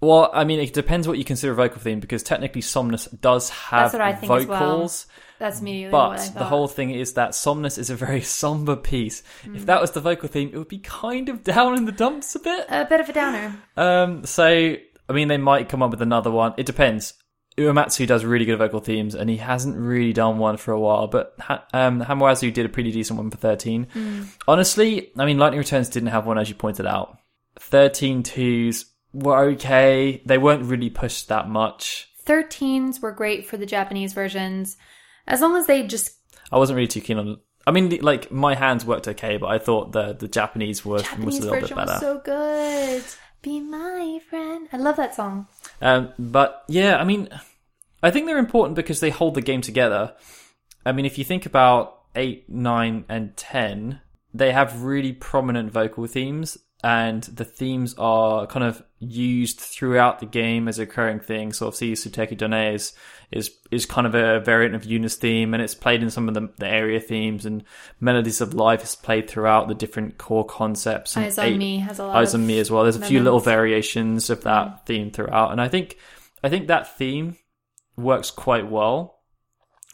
Well, 0.00 0.30
I 0.32 0.42
mean, 0.44 0.58
it 0.58 0.72
depends 0.72 1.06
what 1.06 1.18
you 1.18 1.24
consider 1.24 1.52
a 1.52 1.54
vocal 1.54 1.80
theme 1.80 2.00
because 2.00 2.24
technically 2.24 2.62
Somnus 2.62 3.06
does 3.20 3.50
have 3.50 3.92
That's 3.92 3.92
what 3.92 4.02
I 4.02 4.14
think 4.14 4.32
as 4.32 4.46
well. 4.46 4.58
vocals. 4.58 5.06
That's 5.38 5.60
immediately 5.60 5.96
I 5.96 6.16
But 6.16 6.34
the 6.34 6.44
whole 6.44 6.66
thing 6.66 6.90
is 6.90 7.12
that 7.12 7.34
Somnus 7.36 7.78
is 7.78 7.90
a 7.90 7.94
very 7.94 8.20
somber 8.40 8.74
piece. 8.74 9.22
Hmm. 9.44 9.54
If 9.54 9.66
that 9.66 9.80
was 9.80 9.92
the 9.92 10.00
vocal 10.00 10.28
theme, 10.28 10.50
it 10.52 10.56
would 10.58 10.68
be 10.68 10.78
kind 10.78 11.28
of 11.28 11.44
down 11.44 11.76
in 11.76 11.84
the 11.84 11.92
dumps 11.92 12.34
a 12.34 12.40
bit. 12.40 12.66
a 12.68 12.84
bit 12.84 13.00
of 13.00 13.08
a 13.08 13.12
downer. 13.12 13.54
Um, 13.76 14.24
so 14.24 14.44
I 15.08 15.12
mean, 15.12 15.28
they 15.28 15.36
might 15.38 15.68
come 15.68 15.82
up 15.82 15.90
with 15.90 16.02
another 16.02 16.30
one. 16.30 16.54
It 16.56 16.66
depends. 16.66 17.14
Uematsu 17.58 18.06
does 18.06 18.24
really 18.24 18.44
good 18.44 18.58
vocal 18.58 18.80
themes, 18.80 19.14
and 19.14 19.28
he 19.28 19.36
hasn't 19.36 19.76
really 19.76 20.12
done 20.12 20.38
one 20.38 20.56
for 20.56 20.72
a 20.72 20.80
while. 20.80 21.06
But 21.06 21.34
um, 21.72 22.02
Hamauzu 22.02 22.52
did 22.52 22.66
a 22.66 22.68
pretty 22.68 22.92
decent 22.92 23.18
one 23.18 23.30
for 23.30 23.36
thirteen. 23.36 23.88
Hmm. 23.92 24.22
Honestly, 24.48 25.10
I 25.18 25.26
mean, 25.26 25.38
Lightning 25.38 25.58
Returns 25.58 25.88
didn't 25.88 26.08
have 26.08 26.26
one, 26.26 26.38
as 26.38 26.48
you 26.48 26.54
pointed 26.54 26.86
out. 26.86 27.18
13 27.60 28.22
twos 28.22 28.86
were 29.12 29.50
okay. 29.50 30.22
They 30.24 30.38
weren't 30.38 30.64
really 30.64 30.90
pushed 30.90 31.28
that 31.28 31.48
much. 31.48 32.08
13s 32.26 33.02
were 33.02 33.12
great 33.12 33.46
for 33.46 33.56
the 33.56 33.66
Japanese 33.66 34.12
versions, 34.14 34.76
as 35.26 35.40
long 35.40 35.56
as 35.56 35.66
they 35.66 35.86
just 35.86 36.16
I 36.50 36.58
wasn't 36.58 36.76
really 36.76 36.88
too 36.88 37.00
keen 37.00 37.18
on. 37.18 37.38
I 37.66 37.70
mean, 37.70 37.98
like 38.00 38.32
my 38.32 38.54
hands 38.54 38.84
worked 38.84 39.08
okay, 39.08 39.36
but 39.36 39.48
I 39.48 39.58
thought 39.58 39.92
the 39.92 40.14
the 40.14 40.28
Japanese 40.28 40.84
was 40.84 41.04
was 41.18 41.38
a 41.38 41.50
little 41.50 41.60
bit 41.60 41.74
better. 41.74 41.98
so 42.00 42.18
good. 42.24 43.04
Be 43.42 43.60
my 43.60 44.20
friend. 44.30 44.68
I 44.72 44.76
love 44.76 44.96
that 44.96 45.16
song. 45.16 45.48
Um, 45.80 46.12
but 46.16 46.64
yeah, 46.68 46.96
I 46.96 47.04
mean, 47.04 47.28
I 48.00 48.10
think 48.12 48.26
they're 48.26 48.38
important 48.38 48.76
because 48.76 49.00
they 49.00 49.10
hold 49.10 49.34
the 49.34 49.42
game 49.42 49.60
together. 49.60 50.14
I 50.86 50.92
mean, 50.92 51.06
if 51.06 51.18
you 51.18 51.24
think 51.24 51.44
about 51.44 52.02
eight, 52.14 52.48
nine, 52.48 53.04
and 53.08 53.36
ten, 53.36 54.00
they 54.32 54.52
have 54.52 54.82
really 54.82 55.12
prominent 55.12 55.72
vocal 55.72 56.06
themes, 56.06 56.56
and 56.84 57.24
the 57.24 57.44
themes 57.44 57.94
are 57.98 58.46
kind 58.46 58.64
of 58.64 58.82
used 59.00 59.58
throughout 59.58 60.20
the 60.20 60.26
game 60.26 60.68
as 60.68 60.78
a 60.78 60.82
recurring 60.82 61.20
thing. 61.20 61.52
So 61.52 61.66
obviously, 61.66 62.10
Suteki 62.10 62.36
da 62.36 62.46
Ne 62.46 62.78
is 63.32 63.50
is 63.70 63.86
kind 63.86 64.06
of 64.06 64.14
a 64.14 64.40
variant 64.40 64.74
of 64.74 64.82
Yuna's 64.84 65.16
theme, 65.16 65.54
and 65.54 65.62
it's 65.62 65.74
played 65.74 66.02
in 66.02 66.10
some 66.10 66.28
of 66.28 66.34
the, 66.34 66.48
the 66.58 66.66
area 66.68 67.00
themes, 67.00 67.46
and 67.46 67.64
Melodies 68.00 68.40
of 68.40 68.54
Life 68.54 68.82
is 68.82 68.94
played 68.94 69.28
throughout 69.28 69.68
the 69.68 69.74
different 69.74 70.18
core 70.18 70.44
concepts. 70.44 71.16
and 71.16 71.24
Eyes 71.26 71.38
on 71.38 71.46
eight- 71.46 71.56
Me 71.58 71.78
has 71.78 71.98
a 71.98 72.06
lot 72.06 72.16
Eyes 72.16 72.34
on 72.34 72.46
Me 72.46 72.58
as 72.58 72.70
well. 72.70 72.82
There's 72.82 72.96
a 72.96 73.00
few 73.04 73.20
little 73.22 73.40
variations 73.40 74.30
of 74.30 74.42
that 74.42 74.86
theme 74.86 75.10
throughout, 75.10 75.52
and 75.52 75.60
I 75.60 75.68
think 75.68 75.96
I 76.44 76.48
think 76.48 76.68
that 76.68 76.96
theme 76.98 77.36
works 77.96 78.30
quite 78.30 78.68
well 78.70 79.18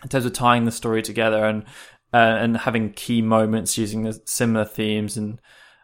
in 0.02 0.08
terms 0.08 0.24
of 0.26 0.32
tying 0.32 0.64
the 0.64 0.70
story 0.70 1.02
together 1.02 1.44
and 1.44 1.64
uh, 2.12 2.16
and 2.16 2.56
having 2.56 2.92
key 2.92 3.20
moments 3.22 3.76
using 3.76 4.02
the 4.02 4.20
similar 4.24 4.64
themes. 4.64 5.16
And 5.16 5.40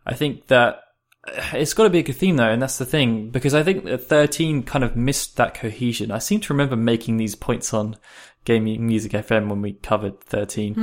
I 0.07 0.15
think 0.15 0.47
that 0.47 0.81
it's 1.53 1.75
got 1.75 1.85
to 1.85 1.91
be 1.91 2.01
a 2.01 2.03
good 2.03 2.17
theme 2.17 2.37
though, 2.37 2.51
and 2.51 2.61
that's 2.61 2.79
the 2.79 2.87
thing 2.87 3.31
because 3.31 3.55
I 3.55 3.63
think 3.63 3.85
that 3.85 4.05
13 4.09 4.63
kind 4.63 4.85
of 4.85 4.97
missed 4.97 5.37
that 5.37 5.55
cohesion. 5.55 6.11
I 6.11 6.19
seem 6.19 6.41
to 6.41 6.53
remember 6.53 6.77
making 6.77 7.17
these 7.17 7.35
points 7.35 7.73
on 7.75 7.97
Gaming 8.45 8.87
Music 8.87 9.13
FM 9.13 9.49
when 9.49 9.63
we 9.63 9.73
covered 9.73 10.21
13. 10.21 10.75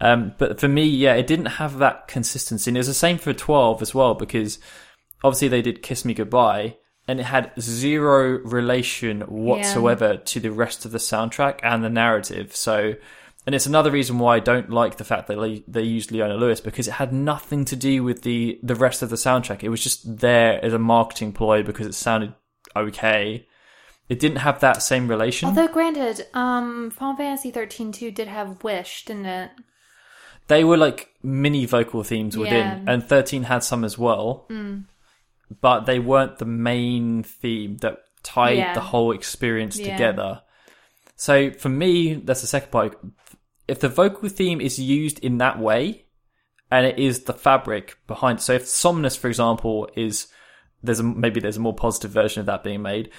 Um, 0.00 0.34
but 0.38 0.60
for 0.60 0.68
me, 0.68 0.84
yeah, 0.84 1.14
it 1.14 1.26
didn't 1.26 1.46
have 1.46 1.78
that 1.78 2.06
consistency. 2.08 2.70
And 2.70 2.76
it 2.76 2.80
was 2.80 2.86
the 2.86 2.94
same 2.94 3.18
for 3.18 3.32
12 3.32 3.82
as 3.82 3.94
well 3.94 4.14
because 4.14 4.58
obviously 5.24 5.48
they 5.48 5.62
did 5.62 5.82
Kiss 5.82 6.04
Me 6.04 6.14
Goodbye 6.14 6.76
and 7.08 7.18
it 7.20 7.24
had 7.24 7.52
zero 7.58 8.38
relation 8.44 9.22
whatsoever 9.22 10.18
to 10.18 10.40
the 10.40 10.52
rest 10.52 10.84
of 10.84 10.92
the 10.92 10.98
soundtrack 10.98 11.58
and 11.62 11.82
the 11.82 11.88
narrative. 11.88 12.54
So, 12.54 12.94
and 13.48 13.54
it's 13.54 13.64
another 13.64 13.90
reason 13.90 14.18
why 14.18 14.36
I 14.36 14.40
don't 14.40 14.68
like 14.68 14.98
the 14.98 15.04
fact 15.04 15.26
that 15.28 15.40
they, 15.40 15.64
they 15.66 15.80
used 15.80 16.12
Leona 16.12 16.34
Lewis 16.34 16.60
because 16.60 16.86
it 16.86 16.90
had 16.92 17.14
nothing 17.14 17.64
to 17.64 17.76
do 17.76 18.04
with 18.04 18.20
the, 18.20 18.60
the 18.62 18.74
rest 18.74 19.00
of 19.00 19.08
the 19.08 19.16
soundtrack. 19.16 19.62
It 19.62 19.70
was 19.70 19.82
just 19.82 20.18
there 20.18 20.62
as 20.62 20.74
a 20.74 20.78
marketing 20.78 21.32
ploy 21.32 21.62
because 21.62 21.86
it 21.86 21.94
sounded 21.94 22.34
okay. 22.76 23.46
It 24.10 24.18
didn't 24.20 24.40
have 24.40 24.60
that 24.60 24.82
same 24.82 25.08
relation. 25.08 25.48
Although, 25.48 25.68
granted, 25.68 26.26
um, 26.34 26.90
Final 26.90 27.16
Fantasy 27.16 27.50
13 27.50 27.90
2 27.90 28.10
did 28.10 28.28
have 28.28 28.62
Wish, 28.62 29.06
didn't 29.06 29.24
it? 29.24 29.50
they 30.48 30.62
were 30.62 30.76
like 30.76 31.08
mini 31.22 31.64
vocal 31.64 32.02
themes 32.02 32.36
within, 32.36 32.52
Yeah. 32.54 32.80
and 32.86 33.02
13 33.02 33.44
had 33.44 33.64
some 33.64 33.82
as 33.82 33.96
well, 33.96 34.46
but 35.62 35.86
they 35.86 35.98
weren't 35.98 36.36
the 36.36 36.44
main 36.44 37.22
theme 37.22 37.78
that 37.78 38.00
tied 38.22 38.58
Yeah. 38.58 38.74
the 38.74 38.80
whole 38.80 39.12
experience 39.12 39.78
Yeah. 39.78 39.96
together. 39.96 40.42
So 41.16 41.50
for 41.50 41.68
me, 41.68 42.14
that's 42.14 42.42
the 42.42 42.46
second 42.46 42.70
part. 42.70 42.96
If 43.68 43.80
the 43.80 43.88
vocal 43.88 44.28
theme 44.28 44.60
is 44.60 44.78
used 44.78 45.18
in 45.20 45.38
that 45.38 45.58
way, 45.58 46.06
and 46.70 46.84
it 46.86 46.98
is 46.98 47.24
the 47.24 47.32
fabric 47.32 47.98
behind, 48.06 48.40
so 48.40 48.54
if 48.54 48.66
Somnus, 48.66 49.16
for 49.16 49.28
example, 49.28 49.88
is 49.94 50.28
there's 50.82 51.00
a, 51.00 51.04
maybe 51.04 51.40
there's 51.40 51.56
a 51.56 51.60
more 51.60 51.74
positive 51.74 52.10
version 52.10 52.40
of 52.40 52.46
that 52.46 52.64
being 52.64 52.82
made. 52.82 53.10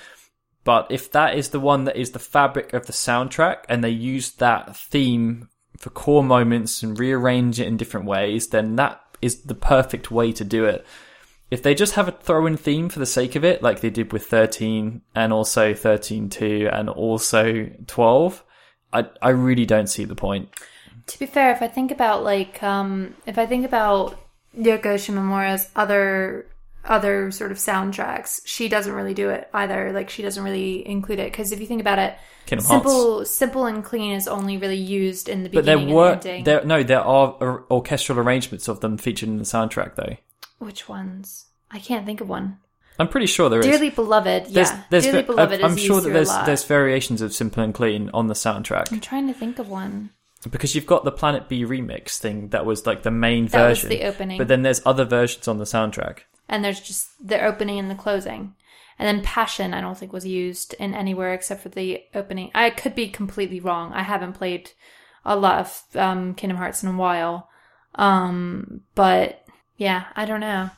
But 0.64 0.88
if 0.90 1.12
that 1.12 1.36
is 1.36 1.50
the 1.50 1.60
one 1.60 1.86
that 1.86 1.96
is 1.96 2.12
the 2.12 2.20
fabric 2.20 2.74
of 2.74 2.86
the 2.86 2.94
soundtrack 2.94 3.64
and 3.70 3.84
they 3.84 3.90
use 3.90 4.32
that 4.34 4.76
theme 4.76 5.50
for 5.78 5.90
core 5.90 6.24
moments 6.24 6.84
and 6.84 7.00
rearrange 7.00 7.60
it 7.60 7.68
in 7.68 7.78
different 7.78 8.06
ways, 8.06 8.48
then 8.48 8.76
that 8.76 9.02
is 9.22 9.44
the 9.44 9.56
perfect 9.56 10.12
way 10.12 10.32
to 10.34 10.44
do 10.44 10.66
it. 10.66 10.86
If 11.50 11.64
they 11.64 11.74
just 11.74 11.96
have 11.96 12.08
a 12.08 12.12
throw 12.12 12.46
in 12.46 12.58
theme 12.58 12.90
for 12.90 13.00
the 13.00 13.06
sake 13.06 13.36
of 13.36 13.44
it, 13.44 13.64
like 13.64 13.80
they 13.80 13.90
did 13.90 14.14
with 14.14 14.28
13 14.28 15.02
and 15.16 15.34
also 15.34 15.74
13.2 15.74 16.72
and 16.72 16.90
also 16.90 17.70
12, 17.88 18.44
I, 18.94 19.06
I 19.22 19.30
really 19.30 19.66
don't 19.66 19.88
see 19.88 20.06
the 20.06 20.16
point. 20.16 20.50
To 21.08 21.20
be 21.20 21.26
fair, 21.26 21.52
if 21.52 21.62
I 21.62 21.68
think 21.68 21.92
about 21.92 22.24
like 22.24 22.62
um 22.64 23.16
if 23.26 23.38
I 23.38 23.46
think 23.46 23.66
about 23.66 24.20
Yoko 24.58 24.96
Shimomura's 24.96 25.70
other 25.76 26.48
other 26.86 27.32
sort 27.32 27.52
of 27.52 27.58
soundtracks, 27.58 28.42
she 28.46 28.70
doesn't 28.70 28.94
really 28.94 29.14
do 29.14 29.30
it 29.30 29.50
either. 29.54 29.92
Like 29.92 30.10
she 30.10 30.22
doesn't 30.22 30.44
really 30.44 30.88
include 30.88 31.20
it 31.20 31.32
because 31.32 31.52
if 31.52 31.60
you 31.60 31.68
think 31.68 31.82
about 31.82 32.00
it, 32.00 32.18
Kingdom 32.46 32.66
Hearts. 32.66 32.86
simple 32.86 33.26
simple 33.26 33.66
and 33.66 33.84
clean 33.84 34.14
is 34.14 34.28
only 34.28 34.58
really 34.58 34.78
used 34.78 35.30
in 35.30 35.44
the 35.44 35.50
beginning. 35.50 35.64
But 35.64 35.66
there 35.66 35.78
beginning 35.78 35.96
were 35.96 36.12
and 36.14 36.26
ending. 36.26 36.44
there 36.46 36.66
no 36.66 36.84
there 36.84 37.02
are 37.02 37.36
or- 37.40 37.66
orchestral 37.70 38.20
arrangements 38.20 38.68
of 38.68 38.80
them 38.80 38.98
featured 38.98 39.30
in 39.30 39.38
the 39.38 39.44
soundtrack 39.44 39.96
though. 39.96 40.16
Which 40.60 40.90
ones? 40.90 41.46
I 41.72 41.80
can't 41.80 42.06
think 42.06 42.22
of 42.22 42.30
one. 42.30 42.58
I'm 43.00 43.08
pretty 43.08 43.28
sure 43.28 43.50
there 43.50 43.60
is. 43.62 43.66
Dearly 43.66 43.90
Beloved, 43.90 44.48
There's, 44.48 44.70
yeah. 44.70 44.84
there's, 44.90 45.06
Dearly 45.06 45.22
ve- 45.22 45.28
Beloved 45.28 45.62
I'm 45.62 45.74
is 45.78 45.82
sure 45.84 46.02
that 46.02 46.10
there's 46.12 46.30
there's 46.46 46.64
variations 46.66 47.22
of 47.22 47.34
Simple 47.34 47.64
and 47.64 47.74
Clean 47.74 48.10
on 48.14 48.28
the 48.28 48.34
soundtrack 48.34 48.92
I'm 48.92 49.00
trying 49.00 49.28
to 49.28 49.34
think 49.34 49.58
of 49.58 49.70
one. 49.70 50.10
because 50.52 50.76
you've 50.76 50.86
got 50.86 51.06
the 51.06 51.12
Planet 51.12 51.48
B 51.50 51.64
remix 51.66 52.18
thing 52.18 52.50
that 52.50 52.66
was 52.66 52.86
like 52.86 53.04
the 53.04 53.12
main 53.12 53.48
That 53.48 53.58
version. 53.70 53.90
the 53.90 54.04
opening. 54.04 54.38
But 54.38 54.48
then 54.50 54.62
there's 54.64 54.82
other 54.86 55.06
versions 55.06 55.48
on 55.48 55.58
the 55.60 55.64
soundtrack. 55.66 56.20
and 56.50 56.64
there's 56.64 56.80
just 56.82 57.08
the 57.26 57.44
opening 57.44 57.80
and 57.80 57.90
the 57.90 57.96
closing. 57.96 58.54
And 59.00 59.08
then 59.08 59.24
Passion, 59.24 59.74
I 59.74 59.80
don't 59.80 59.98
think 59.98 60.12
was 60.12 60.26
used 60.26 60.74
in 60.74 60.94
anywhere 60.94 61.34
except 61.34 61.64
for 61.64 61.70
the 61.70 62.04
opening. 62.14 62.52
I 62.54 62.70
could 62.70 62.96
be 62.96 63.08
completely 63.08 63.62
wrong. 63.62 63.94
I 63.94 64.04
haven't 64.04 64.34
played 64.34 64.72
a 65.24 65.38
lot 65.38 65.60
of 65.60 65.82
um, 65.96 66.34
Kingdom 66.36 66.58
Hearts 66.58 66.84
in 66.84 66.90
a 66.90 66.98
while. 66.98 67.48
Um, 67.96 68.82
but 68.96 69.46
yeah, 69.78 70.06
I 70.18 70.26
don't 70.26 70.42
know. 70.42 70.70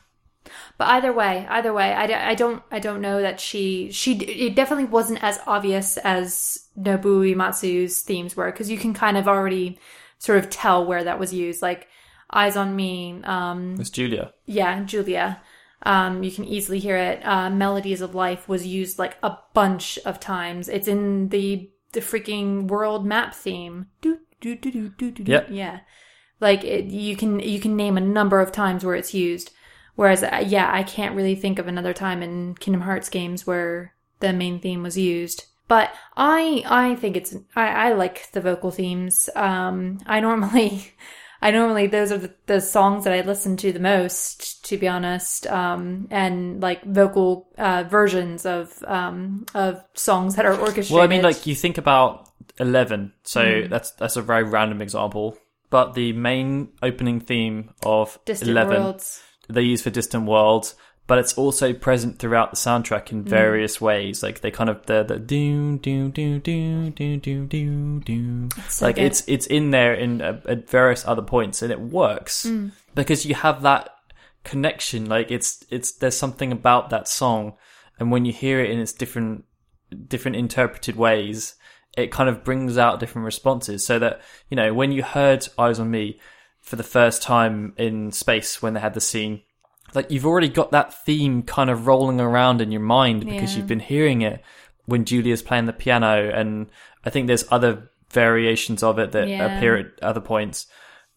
But 0.78 0.88
either 0.88 1.12
way, 1.12 1.46
either 1.48 1.72
way, 1.72 1.92
I, 1.92 2.30
I 2.30 2.34
don't 2.34 2.62
I 2.70 2.78
don't 2.78 3.00
know 3.00 3.20
that 3.22 3.40
she 3.40 3.90
she 3.92 4.16
it 4.16 4.54
definitely 4.54 4.86
wasn't 4.86 5.22
as 5.22 5.38
obvious 5.46 5.96
as 5.98 6.68
Nobuo 6.78 7.34
Uematsu's 7.34 8.00
themes 8.02 8.36
were 8.36 8.50
because 8.50 8.70
you 8.70 8.78
can 8.78 8.94
kind 8.94 9.16
of 9.16 9.28
already 9.28 9.78
sort 10.18 10.38
of 10.38 10.50
tell 10.50 10.86
where 10.86 11.04
that 11.04 11.18
was 11.18 11.32
used. 11.34 11.62
Like 11.62 11.88
Eyes 12.30 12.56
on 12.56 12.74
Me, 12.74 13.20
um, 13.24 13.76
It's 13.78 13.90
Julia. 13.90 14.32
yeah, 14.46 14.82
Julia. 14.84 15.40
Um, 15.84 16.22
you 16.22 16.30
can 16.30 16.44
easily 16.44 16.78
hear 16.78 16.96
it. 16.96 17.26
Uh, 17.26 17.50
Melodies 17.50 18.00
of 18.00 18.14
Life 18.14 18.48
was 18.48 18.64
used 18.66 18.98
like 18.98 19.16
a 19.22 19.36
bunch 19.52 19.98
of 20.06 20.20
times. 20.20 20.68
It's 20.68 20.88
in 20.88 21.28
the 21.30 21.68
the 21.92 22.00
freaking 22.00 22.68
world 22.68 23.04
map 23.04 23.34
theme. 23.34 23.88
Do 24.00 24.18
do 24.40 24.54
do 24.56 24.70
do 24.70 24.88
do 24.88 25.10
do. 25.10 25.24
do. 25.24 25.32
Yep. 25.32 25.48
Yeah, 25.50 25.80
like 26.40 26.62
it, 26.64 26.84
you 26.86 27.16
can 27.16 27.40
you 27.40 27.58
can 27.60 27.76
name 27.76 27.96
a 27.98 28.00
number 28.00 28.40
of 28.40 28.52
times 28.52 28.84
where 28.84 28.94
it's 28.94 29.12
used. 29.12 29.50
Whereas, 29.94 30.22
uh, 30.22 30.42
yeah, 30.46 30.70
I 30.72 30.82
can't 30.82 31.14
really 31.14 31.34
think 31.34 31.58
of 31.58 31.68
another 31.68 31.92
time 31.92 32.22
in 32.22 32.54
Kingdom 32.56 32.82
Hearts 32.82 33.08
games 33.08 33.46
where 33.46 33.94
the 34.20 34.32
main 34.32 34.58
theme 34.60 34.82
was 34.82 34.96
used. 34.96 35.46
But 35.68 35.92
I 36.16 36.62
I 36.66 36.96
think 36.96 37.16
it's 37.16 37.34
I, 37.56 37.66
I 37.88 37.92
like 37.92 38.30
the 38.32 38.40
vocal 38.40 38.70
themes. 38.70 39.30
Um, 39.36 40.00
I 40.06 40.20
normally 40.20 40.92
I 41.42 41.50
normally 41.50 41.86
those 41.86 42.12
are 42.12 42.18
the, 42.18 42.34
the 42.46 42.60
songs 42.60 43.04
that 43.04 43.12
I 43.12 43.20
listen 43.22 43.56
to 43.58 43.72
the 43.72 43.80
most, 43.80 44.64
to 44.66 44.76
be 44.76 44.86
honest. 44.88 45.46
Um, 45.46 46.08
and 46.10 46.60
like 46.60 46.84
vocal 46.84 47.48
uh, 47.58 47.84
versions 47.88 48.44
of 48.46 48.82
um, 48.86 49.46
of 49.54 49.82
songs 49.94 50.36
that 50.36 50.44
are 50.46 50.54
orchestrated. 50.54 50.92
Well, 50.92 51.02
I 51.04 51.06
mean, 51.06 51.22
like 51.22 51.46
you 51.46 51.54
think 51.54 51.78
about 51.78 52.28
Eleven, 52.58 53.12
so 53.24 53.62
Hmm. 53.62 53.68
that's 53.68 53.92
that's 53.92 54.16
a 54.16 54.22
very 54.22 54.44
random 54.44 54.82
example. 54.82 55.38
But 55.70 55.94
the 55.94 56.12
main 56.12 56.68
opening 56.82 57.20
theme 57.20 57.70
of 57.82 58.18
Distant 58.26 58.50
Eleven 58.50 58.82
Worlds. 58.82 59.22
They 59.52 59.62
use 59.62 59.82
for 59.82 59.90
Distant 59.90 60.26
Worlds, 60.26 60.74
but 61.06 61.18
it's 61.18 61.34
also 61.36 61.72
present 61.72 62.18
throughout 62.18 62.50
the 62.50 62.56
soundtrack 62.56 63.10
in 63.12 63.24
various 63.24 63.80
ways. 63.80 64.22
Like 64.22 64.40
they 64.40 64.50
kind 64.50 64.70
of 64.70 64.86
the 64.86 65.02
the 65.02 65.18
do 65.18 65.78
do 65.78 66.08
do 66.10 66.38
do 66.38 66.90
do 66.90 67.16
do 67.18 67.46
do 67.46 68.00
do. 68.00 68.48
so 68.68 68.86
like 68.86 68.96
good. 68.96 69.04
it's 69.04 69.22
it's 69.26 69.46
in 69.46 69.70
there 69.70 69.94
in 69.94 70.20
uh, 70.22 70.40
at 70.48 70.68
various 70.70 71.06
other 71.06 71.22
points, 71.22 71.62
and 71.62 71.70
it 71.72 71.80
works 71.80 72.44
Hmm. 72.44 72.68
because 72.94 73.26
you 73.26 73.34
have 73.34 73.62
that 73.62 73.90
connection. 74.44 75.06
Like 75.06 75.30
it's 75.30 75.64
it's 75.70 75.92
there's 75.92 76.16
something 76.16 76.52
about 76.52 76.90
that 76.90 77.08
song, 77.08 77.54
and 77.98 78.10
when 78.10 78.24
you 78.24 78.32
hear 78.32 78.60
it 78.60 78.70
in 78.70 78.78
its 78.78 78.92
different 78.92 79.44
different 80.08 80.36
interpreted 80.36 80.96
ways, 80.96 81.54
it 81.96 82.10
kind 82.10 82.28
of 82.28 82.44
brings 82.44 82.78
out 82.78 83.00
different 83.00 83.24
responses. 83.26 83.84
So 83.84 83.98
that 83.98 84.20
you 84.48 84.56
know 84.56 84.72
when 84.72 84.92
you 84.92 85.02
heard 85.02 85.46
"Eyes 85.58 85.78
on 85.80 85.90
Me" 85.90 86.18
for 86.62 86.76
the 86.76 86.82
first 86.82 87.22
time 87.22 87.74
in 87.76 88.10
space 88.12 88.62
when 88.62 88.72
they 88.74 88.80
had 88.80 88.94
the 88.94 89.00
scene, 89.00 89.42
like 89.94 90.10
you've 90.10 90.24
already 90.26 90.48
got 90.48 90.70
that 90.70 91.04
theme 91.04 91.42
kind 91.42 91.68
of 91.68 91.86
rolling 91.86 92.20
around 92.20 92.60
in 92.62 92.72
your 92.72 92.80
mind 92.80 93.26
because 93.28 93.52
Yeah. 93.52 93.58
you've 93.58 93.68
been 93.68 93.80
hearing 93.80 94.22
it 94.22 94.42
when 94.86 95.04
Julia's 95.04 95.42
playing 95.42 95.66
the 95.66 95.72
piano, 95.72 96.30
and 96.34 96.68
I 97.04 97.10
think 97.10 97.26
there's 97.26 97.44
other 97.50 97.90
variations 98.10 98.82
of 98.82 98.98
it 98.98 99.12
that 99.12 99.28
Yeah. 99.28 99.54
appear 99.56 99.76
at 99.76 99.86
other 100.02 100.20
points, 100.20 100.66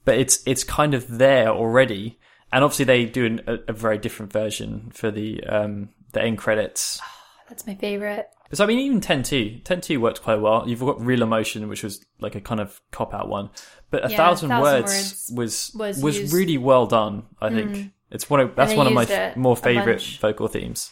but 0.03 0.17
it's 0.17 0.41
it's 0.45 0.63
kind 0.63 0.93
of 0.93 1.17
there 1.17 1.49
already. 1.49 2.19
and 2.51 2.63
obviously 2.63 2.85
they 2.85 3.05
do 3.05 3.25
an, 3.25 3.41
a, 3.47 3.57
a 3.69 3.73
very 3.73 3.97
different 3.97 4.31
version 4.31 4.89
for 4.93 5.11
the 5.11 5.43
um, 5.45 5.89
the 6.13 6.21
end 6.21 6.37
credits. 6.37 7.01
That's 7.49 7.65
my 7.67 7.75
favorite. 7.75 8.27
So 8.53 8.63
I 8.63 8.67
mean, 8.67 8.79
even 8.79 9.01
10-2, 9.01 9.63
10-2 9.63 9.97
worked 9.99 10.21
quite 10.21 10.39
well. 10.39 10.63
You've 10.67 10.79
got 10.79 11.01
Real 11.03 11.23
Emotion, 11.23 11.67
which 11.67 11.83
was 11.83 12.05
like 12.19 12.35
a 12.35 12.41
kind 12.41 12.61
of 12.61 12.79
cop 12.91 13.13
out 13.13 13.27
one, 13.27 13.49
but 13.89 14.05
a 14.05 14.09
Yeah, 14.11 14.17
thousand, 14.17 14.49
Thousand 14.49 14.61
words, 14.83 15.31
was 15.35 15.71
was 15.75 16.01
was, 16.01 16.17
Mm. 16.19 16.33
really 16.33 16.57
well 16.57 16.85
done. 16.85 17.23
I 17.41 17.49
think 17.49 17.91
it's 18.11 18.29
one 18.29 18.39
of 18.39 18.55
that's 18.55 18.73
one 18.75 18.87
of 18.87 18.93
my 18.93 19.03
f- 19.03 19.35
more 19.35 19.57
favorite 19.57 20.03
vocal 20.21 20.47
themes. 20.47 20.91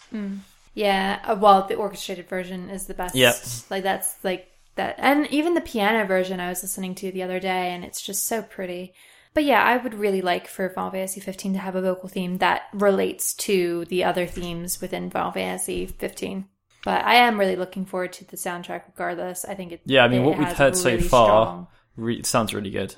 Yeah, 0.73 1.19
uh, 1.23 1.35
well, 1.39 1.67
the 1.67 1.75
orchestrated 1.75 2.27
version 2.27 2.69
is 2.71 2.87
the 2.87 2.95
best. 2.95 3.13
Yep. 3.15 3.35
Like 3.69 3.83
that's 3.83 4.15
like 4.23 4.49
that, 4.75 4.95
and 4.97 5.27
even 5.27 5.53
the 5.53 5.61
piano 5.61 6.05
version 6.07 6.39
I 6.39 6.49
was 6.49 6.63
listening 6.63 6.95
to 6.95 7.11
the 7.11 7.21
other 7.21 7.39
day, 7.39 7.71
and 7.73 7.85
it's 7.85 8.01
just 8.01 8.25
so 8.25 8.41
pretty. 8.41 8.93
But 9.35 9.43
yeah, 9.45 9.63
I 9.63 9.77
would 9.77 9.93
really 9.93 10.21
like 10.21 10.47
for 10.47 10.69
Final 10.69 10.91
Fantasy 10.91 11.19
15 11.19 11.53
to 11.53 11.59
have 11.59 11.75
a 11.75 11.81
vocal 11.81 12.09
theme 12.09 12.37
that 12.39 12.63
relates 12.73 13.33
to 13.35 13.85
the 13.85 14.03
other 14.03 14.25
themes 14.27 14.81
within 14.81 15.09
Final 15.11 15.31
Fantasy 15.31 15.85
15. 15.87 16.45
But 16.83 17.05
I 17.05 17.15
am 17.15 17.39
really 17.39 17.55
looking 17.55 17.85
forward 17.85 18.11
to 18.13 18.25
the 18.25 18.35
soundtrack, 18.37 18.83
regardless. 18.87 19.45
I 19.45 19.55
think 19.55 19.71
it. 19.71 19.81
Yeah, 19.85 20.03
I 20.03 20.07
mean, 20.07 20.23
what 20.23 20.37
we've 20.37 20.47
heard 20.47 20.75
so 20.75 20.99
far 20.99 21.67
re- 21.95 22.23
sounds 22.23 22.53
really 22.53 22.71
good. 22.71 22.95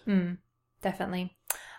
definitely. 0.81 1.36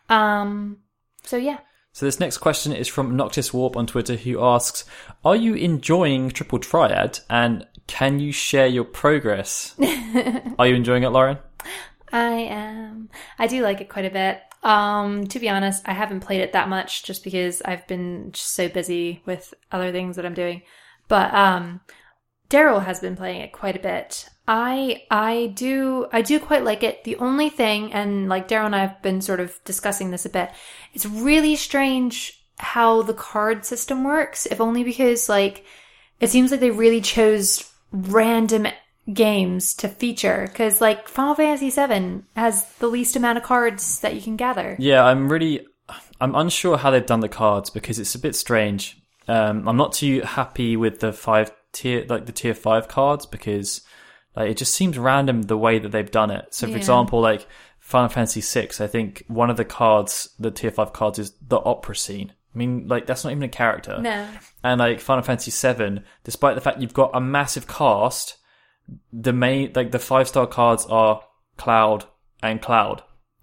Um. 0.08 0.78
So 1.24 1.36
yeah, 1.36 1.58
So 1.92 2.06
this 2.06 2.20
next 2.20 2.38
question 2.38 2.72
is 2.72 2.86
from 2.86 3.16
Noctis 3.16 3.52
Warp 3.52 3.76
on 3.76 3.86
Twitter, 3.88 4.14
who 4.14 4.40
asks, 4.44 4.84
"Are 5.24 5.34
you 5.34 5.54
enjoying 5.54 6.30
Triple 6.30 6.60
Triad, 6.60 7.18
and 7.28 7.66
can 7.88 8.20
you 8.20 8.30
share 8.32 8.66
your 8.68 8.84
progress? 8.84 9.74
Are 10.58 10.66
you 10.68 10.74
enjoying 10.76 11.02
it, 11.02 11.08
Lauren? 11.10 11.38
I 12.12 12.28
am. 12.28 13.10
I 13.38 13.48
do 13.48 13.62
like 13.62 13.80
it 13.80 13.88
quite 13.88 14.04
a 14.04 14.10
bit. 14.10 14.40
Um, 14.62 15.26
to 15.28 15.38
be 15.40 15.48
honest, 15.48 15.82
I 15.86 15.92
haven't 15.92 16.20
played 16.20 16.40
it 16.40 16.52
that 16.52 16.68
much 16.68 17.02
just 17.04 17.22
because 17.24 17.62
I've 17.62 17.86
been 17.88 18.30
so 18.34 18.68
busy 18.68 19.22
with 19.26 19.54
other 19.72 19.90
things 19.92 20.14
that 20.16 20.24
I'm 20.26 20.34
doing. 20.34 20.62
But 21.08 21.32
um, 21.34 21.80
Daryl 22.50 22.84
has 22.84 23.00
been 23.00 23.16
playing 23.16 23.40
it 23.40 23.52
quite 23.52 23.76
a 23.76 23.80
bit. 23.80 24.28
I 24.48 25.02
I 25.10 25.52
do 25.54 26.06
I 26.12 26.22
do 26.22 26.38
quite 26.38 26.64
like 26.64 26.82
it. 26.82 27.04
The 27.04 27.16
only 27.16 27.48
thing, 27.48 27.92
and 27.92 28.28
like 28.28 28.48
Daryl 28.48 28.66
and 28.66 28.76
I 28.76 28.80
have 28.80 29.02
been 29.02 29.20
sort 29.20 29.40
of 29.40 29.58
discussing 29.64 30.10
this 30.10 30.26
a 30.26 30.30
bit, 30.30 30.50
it's 30.94 31.06
really 31.06 31.56
strange 31.56 32.44
how 32.58 33.02
the 33.02 33.14
card 33.14 33.64
system 33.64 34.04
works. 34.04 34.46
If 34.46 34.60
only 34.60 34.84
because 34.84 35.28
like 35.28 35.64
it 36.20 36.30
seems 36.30 36.50
like 36.50 36.60
they 36.60 36.70
really 36.70 37.00
chose 37.00 37.70
random 37.92 38.68
games 39.12 39.74
to 39.74 39.88
feature 39.88 40.46
because 40.48 40.80
like 40.80 41.08
Final 41.08 41.34
Fantasy 41.34 41.70
VII 41.70 42.22
has 42.34 42.66
the 42.74 42.88
least 42.88 43.16
amount 43.16 43.38
of 43.38 43.44
cards 43.44 44.00
that 44.00 44.14
you 44.14 44.20
can 44.20 44.36
gather. 44.36 44.76
Yeah, 44.78 45.04
I'm 45.04 45.28
really, 45.28 45.66
I'm 46.20 46.34
unsure 46.34 46.76
how 46.78 46.90
they've 46.90 47.06
done 47.06 47.20
the 47.20 47.28
cards 47.28 47.70
because 47.70 47.98
it's 47.98 48.14
a 48.14 48.18
bit 48.18 48.34
strange. 48.34 49.00
Um, 49.28 49.68
I'm 49.68 49.76
not 49.76 49.92
too 49.92 50.20
happy 50.22 50.76
with 50.76 51.00
the 51.00 51.12
five 51.12 51.50
tier, 51.72 52.04
like 52.08 52.26
the 52.26 52.32
tier 52.32 52.54
five 52.54 52.88
cards 52.88 53.26
because 53.26 53.82
like 54.36 54.50
it 54.50 54.56
just 54.56 54.74
seems 54.74 54.98
random 54.98 55.42
the 55.42 55.56
way 55.58 55.78
that 55.78 55.90
they've 55.92 56.10
done 56.10 56.30
it. 56.30 56.46
So, 56.54 56.66
for 56.66 56.72
Yeah. 56.72 56.76
example, 56.78 57.20
like 57.20 57.46
Final 57.80 58.08
Fantasy 58.08 58.40
VI, 58.40 58.84
I 58.84 58.86
think 58.86 59.24
one 59.28 59.50
of 59.50 59.56
the 59.56 59.64
cards, 59.64 60.30
the 60.38 60.50
tier 60.50 60.70
five 60.70 60.92
cards, 60.92 61.18
is 61.18 61.32
the 61.46 61.58
opera 61.58 61.96
scene. 61.96 62.32
I 62.54 62.58
mean, 62.58 62.86
like 62.88 63.06
that's 63.06 63.22
not 63.24 63.30
even 63.32 63.42
a 63.42 63.48
character. 63.48 63.98
No, 64.00 64.28
And 64.64 64.78
like 64.80 65.00
Final 65.00 65.22
Fantasy 65.22 65.50
VII, 65.50 66.02
despite 66.24 66.54
the 66.54 66.60
fact 66.60 66.80
you've 66.80 66.94
got 66.94 67.10
a 67.14 67.20
massive 67.20 67.66
cast, 67.66 68.36
the 69.12 69.32
main 69.32 69.72
like 69.74 69.90
the 69.90 69.98
five 69.98 70.28
star 70.28 70.46
cards 70.46 70.86
are 70.86 71.22
Cloud 71.56 72.04
and 72.42 72.60
Cloud. 72.62 73.02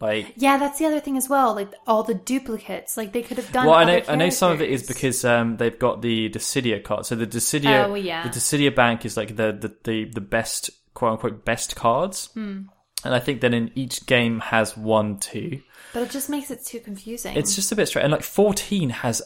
Like 0.00 0.34
yeah, 0.36 0.58
that's 0.58 0.78
the 0.78 0.86
other 0.86 1.00
thing 1.00 1.16
as 1.16 1.28
well. 1.28 1.54
Like 1.54 1.72
all 1.86 2.02
the 2.02 2.14
duplicates, 2.14 2.96
like 2.96 3.12
they 3.12 3.22
could 3.22 3.36
have 3.38 3.50
done. 3.52 3.66
well, 3.66 3.76
I 3.76 3.84
know 3.84 4.02
I 4.08 4.16
know 4.16 4.28
some 4.30 4.52
of 4.52 4.60
it 4.60 4.70
is 4.70 4.82
because 4.86 5.24
um, 5.24 5.56
they've 5.56 5.78
got 5.78 6.02
the 6.02 6.28
Dissidia 6.30 6.82
card. 6.82 7.06
So 7.06 7.14
the 7.14 7.26
Dissidia, 7.26 7.84
Oh, 7.84 7.92
well, 7.92 7.96
yeah. 7.96 8.22
the 8.24 8.30
Dissidia 8.30 8.74
bank 8.74 9.04
is 9.06 9.16
like 9.16 9.36
the 9.36 9.52
the 9.52 9.74
the, 9.84 10.04
the 10.06 10.20
best 10.20 10.70
quote 10.94 11.12
unquote 11.12 11.44
best 11.44 11.76
cards. 11.76 12.28
Hmm. 12.34 12.62
And 13.04 13.14
I 13.14 13.20
think 13.20 13.40
then 13.42 13.52
in 13.54 13.70
each 13.74 14.06
game 14.06 14.40
has 14.40 14.76
one, 14.76 15.18
two. 15.18 15.60
but 15.92 16.02
it 16.02 16.10
just 16.10 16.30
makes 16.30 16.50
it 16.50 16.64
too 16.64 16.80
confusing. 16.80 17.36
It's 17.36 17.54
just 17.54 17.70
a 17.70 17.76
bit 17.76 17.86
straight. 17.88 18.02
And 18.02 18.12
like 18.12 18.22
14 18.22 18.88
has 18.90 19.20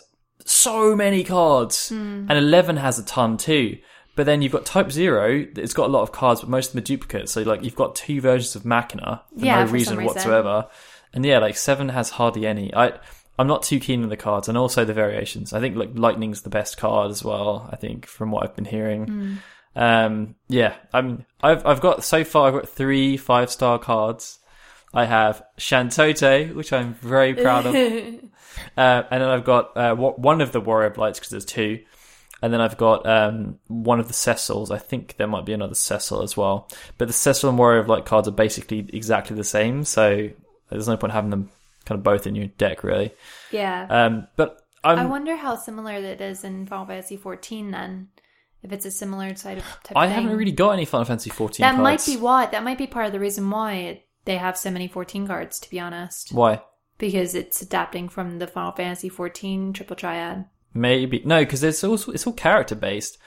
so 0.44 0.96
many 0.96 1.22
cards, 1.24 1.88
Hmm. 1.88 2.26
and 2.28 2.32
11 2.32 2.76
has 2.76 2.98
a 2.98 3.04
ton 3.04 3.36
too. 3.36 3.78
But 4.18 4.26
then 4.26 4.42
you've 4.42 4.50
got 4.50 4.66
Type 4.66 4.90
Zero. 4.90 5.46
It's 5.54 5.72
got 5.74 5.86
a 5.86 5.92
lot 5.92 6.02
of 6.02 6.10
cards, 6.10 6.40
but 6.40 6.50
most 6.50 6.66
of 6.66 6.72
them 6.72 6.82
are 6.82 6.84
duplicates. 6.84 7.30
So 7.30 7.42
like 7.42 7.62
you've 7.62 7.76
got 7.76 7.94
two 7.94 8.20
versions 8.20 8.56
of 8.56 8.64
Machina 8.64 9.22
for 9.38 9.44
Yeah, 9.44 9.60
no 9.60 9.66
for 9.68 9.72
reason 9.74 9.96
reason. 9.96 10.12
whatsoever. 10.12 10.66
And 11.14 11.24
yeah, 11.24 11.38
like 11.38 11.56
seven 11.56 11.88
has 11.90 12.10
hardly 12.10 12.44
any. 12.44 12.74
I 12.74 12.98
I'm 13.38 13.46
not 13.46 13.62
too 13.62 13.78
keen 13.78 14.02
on 14.02 14.08
the 14.08 14.16
cards, 14.16 14.48
and 14.48 14.58
also 14.58 14.84
the 14.84 14.92
variations. 14.92 15.52
I 15.52 15.60
think 15.60 15.76
like 15.76 15.90
Lightning's 15.94 16.42
the 16.42 16.50
best 16.50 16.78
card 16.78 17.12
as 17.12 17.22
well. 17.22 17.68
I 17.70 17.76
think 17.76 18.06
from 18.06 18.32
what 18.32 18.42
I've 18.42 18.56
been 18.56 18.64
hearing. 18.64 19.06
Hmm. 19.06 19.34
Um, 19.76 20.34
yeah, 20.48 20.74
I'm. 20.92 21.24
I've 21.40 21.64
I've 21.64 21.80
got 21.80 22.02
so 22.02 22.24
far. 22.24 22.48
I've 22.48 22.54
got 22.54 22.68
three 22.68 23.16
five 23.16 23.52
star 23.52 23.78
cards. 23.78 24.40
I 24.92 25.04
have 25.04 25.44
Shantotto, 25.58 26.52
which 26.56 26.72
I'm 26.72 26.94
very 26.94 27.34
proud 27.34 27.66
of. 27.66 27.74
Uh, 28.76 29.04
and 29.12 29.22
then 29.22 29.28
I've 29.28 29.44
got 29.44 29.76
uh, 29.76 29.94
one 29.94 30.40
of 30.40 30.50
the 30.50 30.60
Warrior 30.60 30.90
Blights 30.90 31.20
because 31.20 31.30
there's 31.30 31.44
two. 31.44 31.78
And 32.40 32.52
then 32.52 32.60
I've 32.60 32.76
got 32.76 33.04
um, 33.06 33.58
one 33.66 33.98
of 33.98 34.06
the 34.08 34.14
Cecils. 34.14 34.70
I 34.70 34.78
think 34.78 35.16
there 35.16 35.26
might 35.26 35.44
be 35.44 35.52
another 35.52 35.74
Cecil 35.74 36.22
as 36.22 36.36
well. 36.36 36.68
But 36.96 37.08
the 37.08 37.14
Cecil 37.14 37.48
and 37.48 37.58
Warrior 37.58 37.80
of 37.80 37.88
Light 37.88 38.04
cards 38.04 38.28
are 38.28 38.32
basically 38.32 38.88
exactly 38.92 39.34
the 39.36 39.44
same. 39.44 39.84
So 39.84 40.30
there's 40.70 40.86
no 40.88 40.96
point 40.96 41.12
having 41.12 41.30
them 41.30 41.50
kind 41.84 41.98
of 41.98 42.04
both 42.04 42.26
in 42.26 42.34
your 42.34 42.46
deck, 42.46 42.84
really. 42.84 43.12
yeah. 43.50 43.86
Um, 43.90 44.28
but 44.36 44.60
I'm, 44.84 44.98
I 44.98 45.06
wonder 45.06 45.34
how 45.36 45.56
similar 45.56 46.00
that 46.00 46.20
is 46.20 46.44
in 46.44 46.66
Final 46.66 46.86
Fantasy 46.86 47.16
14 47.16 47.70
then. 47.72 48.08
If 48.62 48.72
it's 48.72 48.86
a 48.86 48.90
similar 48.90 49.34
side 49.36 49.58
of 49.58 49.64
type 49.64 49.92
of 49.92 49.96
I 49.96 50.06
haven't 50.08 50.36
really 50.36 50.52
got 50.52 50.70
any 50.70 50.84
Final 50.84 51.04
Fantasy 51.04 51.30
14 51.30 51.62
That 51.62 51.76
cards. 51.76 51.82
might 51.82 52.04
be 52.06 52.20
why. 52.20 52.46
That 52.46 52.64
might 52.64 52.78
be 52.78 52.86
part 52.88 53.06
of 53.06 53.12
the 53.12 53.20
reason 53.20 53.48
why 53.50 54.02
they 54.24 54.36
have 54.36 54.56
so 54.58 54.70
many 54.70 54.88
14 54.88 55.26
cards, 55.26 55.58
to 55.60 55.70
be 55.70 55.78
honest. 55.80 56.32
Why? 56.32 56.62
Because 56.98 57.34
it's 57.36 57.62
adapting 57.62 58.08
from 58.08 58.38
the 58.38 58.46
Final 58.48 58.72
Fantasy 58.72 59.08
14 59.08 59.72
Triple 59.72 59.96
Triad. 59.96 60.44
Maybe. 60.74 61.22
No, 61.24 61.40
because 61.40 61.62
it's 61.62 61.82
all, 61.84 61.94
it's 62.10 62.26
all 62.26 62.32
character 62.32 62.74
based. 62.74 63.18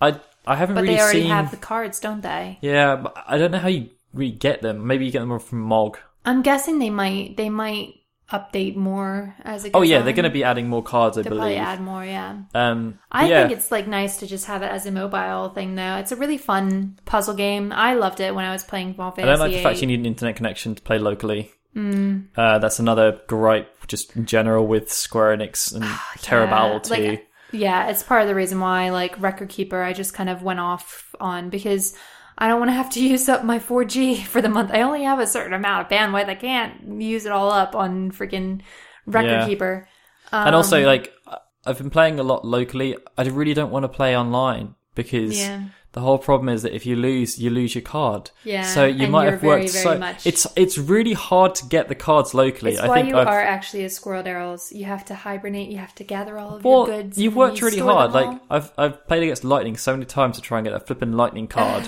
I, 0.00 0.20
I 0.46 0.56
haven't 0.56 0.74
But 0.74 0.82
really 0.82 0.94
they 0.96 1.00
already 1.00 1.20
seen. 1.22 1.30
have 1.30 1.50
the 1.50 1.56
cards, 1.56 2.00
don't 2.00 2.20
they? 2.22 2.58
Yeah, 2.60 2.96
but 2.96 3.16
I 3.26 3.38
don't 3.38 3.50
know 3.52 3.58
how 3.58 3.68
you 3.68 3.90
really 4.12 4.32
get 4.32 4.62
them. 4.62 4.86
Maybe 4.86 5.06
you 5.06 5.12
get 5.12 5.20
them 5.20 5.38
from 5.38 5.60
Mog. 5.60 5.98
I'm 6.24 6.42
guessing 6.42 6.78
they 6.78 6.90
might 6.90 7.36
they 7.36 7.48
might 7.50 7.94
update 8.30 8.76
more 8.76 9.34
as 9.44 9.64
it 9.66 9.72
Oh, 9.74 9.82
yeah, 9.82 9.98
on. 9.98 10.04
they're 10.04 10.14
going 10.14 10.24
to 10.24 10.30
be 10.30 10.42
adding 10.44 10.66
more 10.68 10.82
cards, 10.82 11.18
I 11.18 11.22
They'll 11.22 11.32
probably 11.32 11.50
believe. 11.54 11.66
add 11.66 11.80
more, 11.82 12.02
yeah. 12.04 12.38
Um, 12.54 12.98
I 13.10 13.28
yeah. 13.28 13.46
think 13.46 13.58
it's 13.58 13.70
like 13.70 13.86
nice 13.86 14.18
to 14.18 14.26
just 14.26 14.46
have 14.46 14.62
it 14.62 14.70
as 14.70 14.86
a 14.86 14.90
mobile 14.90 15.50
thing 15.50 15.74
though. 15.74 15.96
It's 15.96 16.12
a 16.12 16.16
really 16.16 16.38
fun 16.38 16.98
puzzle 17.04 17.34
game. 17.34 17.72
I 17.72 17.94
loved 17.94 18.20
it 18.20 18.34
when 18.34 18.44
I 18.46 18.52
was 18.52 18.64
playing 18.64 18.94
Final 18.94 19.12
I 19.12 19.16
Fantasy. 19.16 19.30
don't 19.30 19.38
like 19.40 19.52
the 19.52 19.62
fact 19.62 19.80
you 19.82 19.86
need 19.86 20.00
an 20.00 20.06
internet 20.06 20.36
connection 20.36 20.74
to 20.74 20.82
play 20.82 20.98
locally. 20.98 21.50
Mm. 21.76 22.28
Uh, 22.36 22.58
that's 22.58 22.78
another 22.78 23.20
gripe, 23.26 23.81
just 23.86 24.16
in 24.16 24.26
general, 24.26 24.66
with 24.66 24.92
Square 24.92 25.36
Enix 25.38 25.74
and 25.74 25.84
Terra 26.22 26.46
Battle 26.46 26.80
too. 26.80 26.94
Like, 26.94 27.28
yeah, 27.52 27.88
it's 27.88 28.02
part 28.02 28.22
of 28.22 28.28
the 28.28 28.34
reason 28.34 28.60
why, 28.60 28.90
like 28.90 29.20
Record 29.20 29.48
Keeper, 29.50 29.82
I 29.82 29.92
just 29.92 30.14
kind 30.14 30.30
of 30.30 30.42
went 30.42 30.60
off 30.60 31.14
on 31.20 31.50
because 31.50 31.94
I 32.38 32.48
don't 32.48 32.58
want 32.58 32.70
to 32.70 32.74
have 32.74 32.90
to 32.90 33.02
use 33.06 33.28
up 33.28 33.44
my 33.44 33.58
4G 33.58 34.24
for 34.24 34.40
the 34.40 34.48
month. 34.48 34.70
I 34.72 34.80
only 34.82 35.04
have 35.04 35.18
a 35.20 35.26
certain 35.26 35.52
amount 35.52 35.86
of 35.86 35.92
bandwidth. 35.92 36.28
I 36.28 36.34
can't 36.34 37.00
use 37.00 37.26
it 37.26 37.32
all 37.32 37.50
up 37.50 37.74
on 37.74 38.10
freaking 38.10 38.62
Record 39.06 39.28
Yeah. 39.30 39.46
Keeper. 39.46 39.88
and 40.32 40.48
um, 40.48 40.54
also, 40.54 40.84
like, 40.86 41.12
I- 41.26 41.38
I've 41.66 41.78
been 41.78 41.90
playing 41.90 42.18
a 42.18 42.22
lot 42.24 42.44
locally. 42.44 42.96
I 43.18 43.22
really 43.24 43.54
don't 43.54 43.70
want 43.70 43.84
to 43.84 43.88
play 43.88 44.16
online 44.16 44.74
because 44.94 45.38
Yeah. 45.38 45.64
The 45.92 46.00
whole 46.00 46.18
problem 46.18 46.48
is 46.48 46.62
that 46.62 46.74
if 46.74 46.86
you 46.86 46.96
lose, 46.96 47.38
you 47.38 47.50
lose 47.50 47.74
your 47.74 47.82
card. 47.82 48.30
Yeah, 48.44 48.62
So 48.62 48.84
you 48.86 49.08
might 49.08 49.30
have 49.30 49.42
worked 49.42 49.70
very, 49.70 49.84
so. 49.84 49.98
much- 49.98 50.26
It's 50.26 50.46
it's 50.56 50.78
really 50.78 51.12
hard 51.12 51.54
to 51.56 51.66
get 51.66 51.88
the 51.88 51.94
cards 51.94 52.32
locally. 52.34 52.72
It's 52.72 52.80
I 52.80 52.88
why 52.88 52.94
think 52.96 53.08
you 53.10 53.18
I've, 53.18 53.26
are 53.28 53.40
actually 53.42 53.84
a 53.84 53.90
squirrel, 53.90 54.22
Daryl's. 54.22 54.72
You 54.72 54.84
have 54.86 55.04
to 55.06 55.14
hibernate. 55.14 55.68
You 55.70 55.78
have 55.78 55.94
to 55.96 56.04
gather 56.04 56.38
all 56.38 56.56
of 56.56 56.64
Well, 56.64 56.86
your 56.88 57.02
goods. 57.02 57.18
you've 57.18 57.36
worked 57.36 57.60
you 57.60 57.66
really 57.66 57.78
hard. 57.80 58.12
Like. 58.12 58.40
I've 58.50 58.72
I've 58.78 59.06
played 59.06 59.22
against 59.22 59.44
Lightning 59.44 59.76
so 59.76 59.92
many 59.92 60.06
times 60.06 60.36
to 60.36 60.42
try 60.42 60.58
and 60.58 60.66
get 60.66 60.74
a 60.74 60.80
flipping 60.80 61.12
Lightning 61.12 61.46
card, 61.58 61.86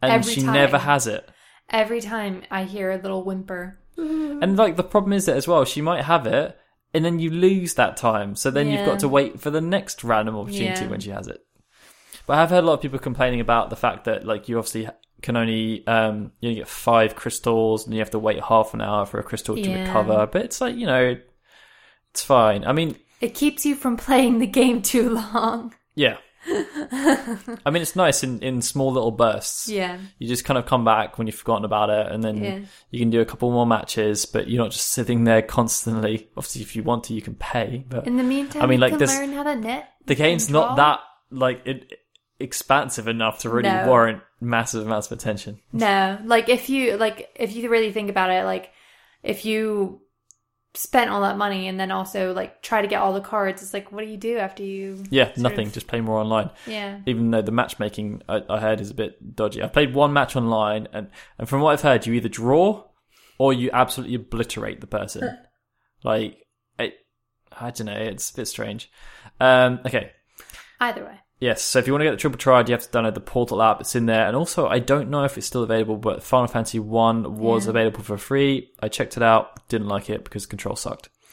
and 0.00 0.24
she 0.24 0.42
time. 0.42 0.54
never 0.54 0.78
has 0.78 1.06
it. 1.06 1.28
every 1.68 2.00
time 2.00 2.42
I 2.50 2.64
hear 2.64 2.90
a 2.90 2.96
little 2.98 3.22
whimper. 3.24 3.78
And 3.96 4.56
like 4.56 4.76
the 4.76 4.82
problem 4.84 5.12
is 5.12 5.26
that 5.26 5.36
as 5.36 5.46
well, 5.46 5.64
she 5.66 5.82
might 5.82 6.04
have 6.04 6.26
it, 6.26 6.56
and 6.94 7.04
then 7.04 7.18
you 7.18 7.30
lose 7.30 7.74
that 7.74 7.96
time. 7.98 8.34
So 8.36 8.50
then 8.50 8.70
you've 8.70 8.86
got 8.86 9.00
to 9.00 9.08
wait 9.08 9.38
for 9.40 9.50
the 9.50 9.60
next 9.60 10.02
random 10.04 10.36
opportunity 10.36 10.84
Yeah. 10.84 10.88
when 10.90 11.00
she 11.00 11.10
has 11.10 11.26
it. 11.26 11.40
But 12.30 12.36
I 12.36 12.40
have 12.42 12.50
heard 12.50 12.62
a 12.62 12.66
lot 12.68 12.74
of 12.74 12.80
people 12.80 13.00
complaining 13.00 13.40
about 13.40 13.70
the 13.70 13.76
fact 13.76 14.04
that 14.04 14.24
like 14.24 14.48
you 14.48 14.56
obviously 14.56 14.88
can 15.20 15.36
only 15.36 15.84
um 15.88 16.30
you 16.38 16.50
only 16.50 16.60
get 16.60 16.68
five 16.68 17.16
crystals, 17.16 17.84
and 17.86 17.92
you 17.92 17.98
have 17.98 18.10
to 18.12 18.20
wait 18.20 18.40
half 18.40 18.72
an 18.72 18.80
hour 18.80 19.04
for 19.04 19.18
a 19.18 19.24
crystal 19.24 19.56
to 19.56 19.60
Yeah. 19.60 19.80
recover. 19.82 20.28
But 20.30 20.42
it's 20.44 20.60
like 20.60 20.76
you 20.76 20.86
know, 20.86 21.16
it's 22.12 22.22
fine. 22.22 22.64
I 22.64 22.70
mean, 22.72 22.94
It 23.20 23.34
keeps 23.34 23.66
you 23.66 23.74
from 23.74 23.96
playing 23.96 24.38
the 24.38 24.46
game 24.46 24.80
too 24.80 25.10
long. 25.10 25.74
yeah, 25.96 26.18
I 26.46 27.70
mean, 27.72 27.82
it's 27.82 27.96
nice 27.96 28.22
in, 28.22 28.38
in 28.44 28.62
small 28.62 28.92
little 28.92 29.10
bursts. 29.10 29.68
Yeah. 29.68 29.98
You 30.20 30.28
just 30.28 30.44
kind 30.44 30.56
of 30.56 30.66
come 30.66 30.84
back 30.84 31.18
when 31.18 31.26
you've 31.26 31.34
forgotten 31.36 31.64
about 31.64 31.90
it, 31.90 32.12
and 32.12 32.22
then 32.22 32.36
Yeah. 32.44 32.58
you 32.92 33.00
can 33.00 33.10
do 33.10 33.20
a 33.20 33.24
couple 33.24 33.50
more 33.50 33.66
matches, 33.66 34.24
but 34.24 34.48
you're 34.48 34.62
not 34.62 34.70
just 34.70 34.88
sitting 34.88 35.24
there 35.24 35.42
constantly. 35.42 36.28
Obviously, 36.36 36.62
if 36.62 36.76
you 36.76 36.84
want 36.84 37.02
to, 37.04 37.12
you 37.14 37.22
can 37.22 37.34
pay. 37.34 37.84
But 37.88 38.06
In 38.06 38.16
the 38.16 38.22
meantime, 38.22 38.62
I 38.62 38.66
mean, 38.66 38.78
like 38.78 38.98
this- 38.98 39.18
learn 39.18 39.32
how 39.32 39.42
to 39.42 39.56
knit. 39.56 39.84
the 40.06 40.14
game's 40.14 40.48
not 40.48 40.76
that 40.76 41.00
like 41.32 41.62
it, 41.66 41.92
expansive 42.40 43.06
enough 43.06 43.40
to 43.40 43.50
really 43.50 43.68
No. 43.68 43.86
warrant 43.86 44.22
massive 44.40 44.86
amounts 44.86 45.06
of 45.10 45.18
attention. 45.18 45.60
No, 45.72 46.18
like 46.24 46.48
if 46.48 46.68
you 46.70 46.96
like 46.96 47.28
if 47.36 47.54
you 47.54 47.68
really 47.68 47.92
think 47.92 48.10
about 48.10 48.30
it, 48.30 48.44
like 48.44 48.70
if 49.22 49.44
you 49.44 50.00
spent 50.74 51.10
all 51.10 51.22
that 51.22 51.36
money 51.36 51.66
and 51.66 51.80
then 51.80 51.90
also 51.90 52.32
like 52.32 52.62
try 52.62 52.80
to 52.80 52.86
get 52.88 53.00
all 53.02 53.12
the 53.12 53.20
cards, 53.20 53.60
it's 53.62 53.74
like 53.74 53.90
what 53.92 54.04
do 54.04 54.10
you 54.10 54.16
do 54.16 54.38
after 54.38 54.62
you? 54.62 55.02
Yeah, 55.10 55.32
nothing. 55.36 55.66
of- 55.66 55.72
Just 55.72 55.86
play 55.88 56.00
more 56.00 56.18
online. 56.18 56.50
yeah. 56.66 57.00
Even 57.06 57.30
though 57.30 57.42
the 57.42 57.50
matchmaking 57.52 58.22
I, 58.28 58.42
I 58.48 58.58
heard 58.60 58.80
is 58.80 58.90
a 58.90 58.94
bit 58.94 59.34
dodgy. 59.36 59.62
I 59.62 59.66
played 59.68 59.94
one 59.94 60.12
match 60.12 60.36
online, 60.36 60.88
and 60.92 61.08
and 61.38 61.48
from 61.48 61.60
what 61.60 61.72
I've 61.72 61.82
heard, 61.82 62.06
you 62.06 62.14
either 62.14 62.28
draw 62.28 62.84
or 63.38 63.52
you 63.52 63.70
absolutely 63.72 64.14
obliterate 64.16 64.80
the 64.80 64.86
person. 64.86 65.36
like, 66.04 66.38
I, 66.78 66.92
I 67.52 67.70
don't 67.70 67.86
know. 67.86 67.92
It's 67.96 68.30
a 68.30 68.36
bit 68.36 68.46
strange. 68.48 68.90
Um, 69.40 69.80
okay. 69.86 70.12
Either 70.78 71.04
way. 71.04 71.18
Yes, 71.40 71.62
so 71.62 71.78
if 71.78 71.86
you 71.86 71.94
want 71.94 72.02
to 72.02 72.04
get 72.04 72.10
the 72.10 72.16
triple 72.18 72.38
triad, 72.38 72.68
you 72.68 72.74
have 72.74 72.82
to 72.82 72.98
download 72.98 73.14
the 73.14 73.20
Portal 73.20 73.62
app. 73.62 73.80
It's 73.80 73.96
in 73.96 74.04
there, 74.06 74.26
and 74.26 74.36
also 74.36 74.66
I 74.68 74.78
don't 74.78 75.08
know 75.08 75.24
if 75.24 75.38
it's 75.38 75.46
still 75.46 75.62
available, 75.62 75.96
but 75.96 76.22
Final 76.22 76.48
Fantasy 76.48 76.78
One 76.78 77.38
was 77.38 77.64
Yeah. 77.64 77.70
available 77.70 78.02
for 78.02 78.18
free. 78.18 78.70
I 78.80 78.88
checked 78.88 79.16
it 79.16 79.22
out, 79.22 79.66
didn't 79.68 79.88
like 79.88 80.10
it 80.10 80.22
because 80.22 80.44
control 80.44 80.76
sucked. 80.76 81.08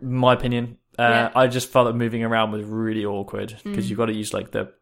My 0.00 0.32
opinion. 0.34 0.78
Uh, 0.98 1.02
Yeah. 1.02 1.30
I 1.34 1.46
just 1.48 1.70
felt 1.70 1.86
that 1.86 1.94
moving 1.94 2.24
around 2.24 2.52
was 2.52 2.64
really 2.64 3.04
awkward 3.04 3.56
because 3.64 3.88
you've 3.90 3.98
got 3.98 4.06
to 4.06 4.14
use 4.14 4.32
like 4.32 4.50
the. 4.52 4.72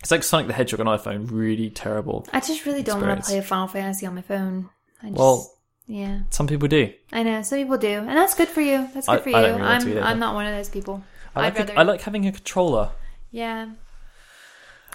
It's 0.00 0.10
like 0.12 0.22
Sonic 0.22 0.46
the 0.46 0.52
Hedgehog 0.52 0.80
on 0.80 0.86
iPhone, 0.98 1.28
really 1.30 1.70
terrible. 1.70 2.26
I 2.32 2.38
just 2.40 2.64
really 2.66 2.82
don't 2.84 3.00
want 3.02 3.20
to 3.20 3.26
play 3.26 3.38
a 3.38 3.42
Final 3.42 3.66
Fantasy 3.66 4.06
on 4.06 4.14
my 4.14 4.22
phone. 4.22 4.70
I 5.02 5.06
just, 5.08 5.18
Well- 5.18 5.50
yeah, 5.90 6.20
Some 6.30 6.46
people 6.46 6.68
do. 6.68 6.92
I 7.12 7.22
know 7.22 7.40
some 7.42 7.58
people 7.58 7.78
do, 7.78 7.88
and 7.88 8.10
that's 8.10 8.34
good 8.34 8.48
for 8.48 8.60
you. 8.60 8.88
That's 8.92 9.06
good 9.08 9.20
I- 9.20 9.22
for 9.22 9.30
you. 9.30 9.36
really 9.36 9.52
I'm 9.62 9.98
I'm 10.04 10.18
not 10.18 10.34
one 10.34 10.46
of 10.46 10.54
those 10.54 10.68
people. 10.68 11.02
I 11.38 11.44
like, 11.44 11.58
rather 11.58 11.72
it, 11.72 11.78
I 11.78 11.82
like 11.82 12.00
having 12.02 12.26
a 12.26 12.32
controller. 12.32 12.90
Yeah. 13.30 13.70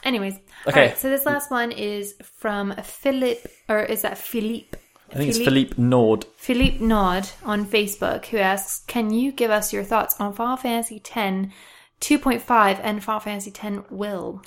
Anyways, 0.03 0.35
Okay. 0.67 0.81
All 0.81 0.87
right, 0.87 0.97
so 0.97 1.09
this 1.09 1.25
last 1.25 1.49
one 1.51 1.71
is 1.71 2.15
from 2.21 2.73
Philip, 2.83 3.45
or 3.69 3.79
is 3.83 4.01
that 4.01 4.17
Philippe? 4.17 4.77
I 5.11 5.15
think 5.15 5.29
it's 5.29 5.37
Philippe 5.37 5.75
Nord. 5.77 6.25
Philippe 6.37 6.83
Nord 6.83 7.29
on 7.43 7.65
Facebook, 7.65 8.25
who 8.27 8.37
asks, 8.37 8.83
"Can 8.87 9.13
you 9.13 9.31
give 9.31 9.51
us 9.51 9.71
your 9.71 9.83
thoughts 9.83 10.19
on 10.19 10.33
Final 10.33 10.57
Fantasy 10.57 11.01
X 11.15 11.53
2.5 12.01 12.79
and 12.83 13.03
Final 13.03 13.19
Fantasy 13.19 13.51
X 13.51 13.77
Will?" 13.89 14.41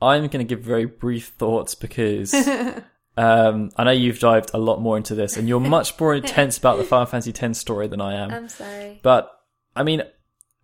I'm 0.00 0.22
going 0.28 0.44
to 0.46 0.54
give 0.54 0.60
very 0.60 0.86
brief 0.86 1.28
thoughts 1.38 1.74
because 1.74 2.34
um, 3.16 3.70
I 3.76 3.84
know 3.84 3.90
you've 3.90 4.18
dived 4.18 4.50
a 4.54 4.58
lot 4.58 4.80
more 4.80 4.96
into 4.96 5.14
this, 5.14 5.36
and 5.36 5.48
you're 5.48 5.60
much 5.60 5.98
more 6.00 6.14
intense 6.22 6.58
about 6.58 6.78
the 6.78 6.84
Final 6.84 7.06
Fantasy 7.06 7.34
X 7.38 7.58
story 7.58 7.86
than 7.86 8.00
I 8.00 8.14
am. 8.14 8.30
I'm 8.30 8.48
sorry. 8.48 9.00
But 9.02 9.30
I 9.74 9.82
mean, 9.82 10.02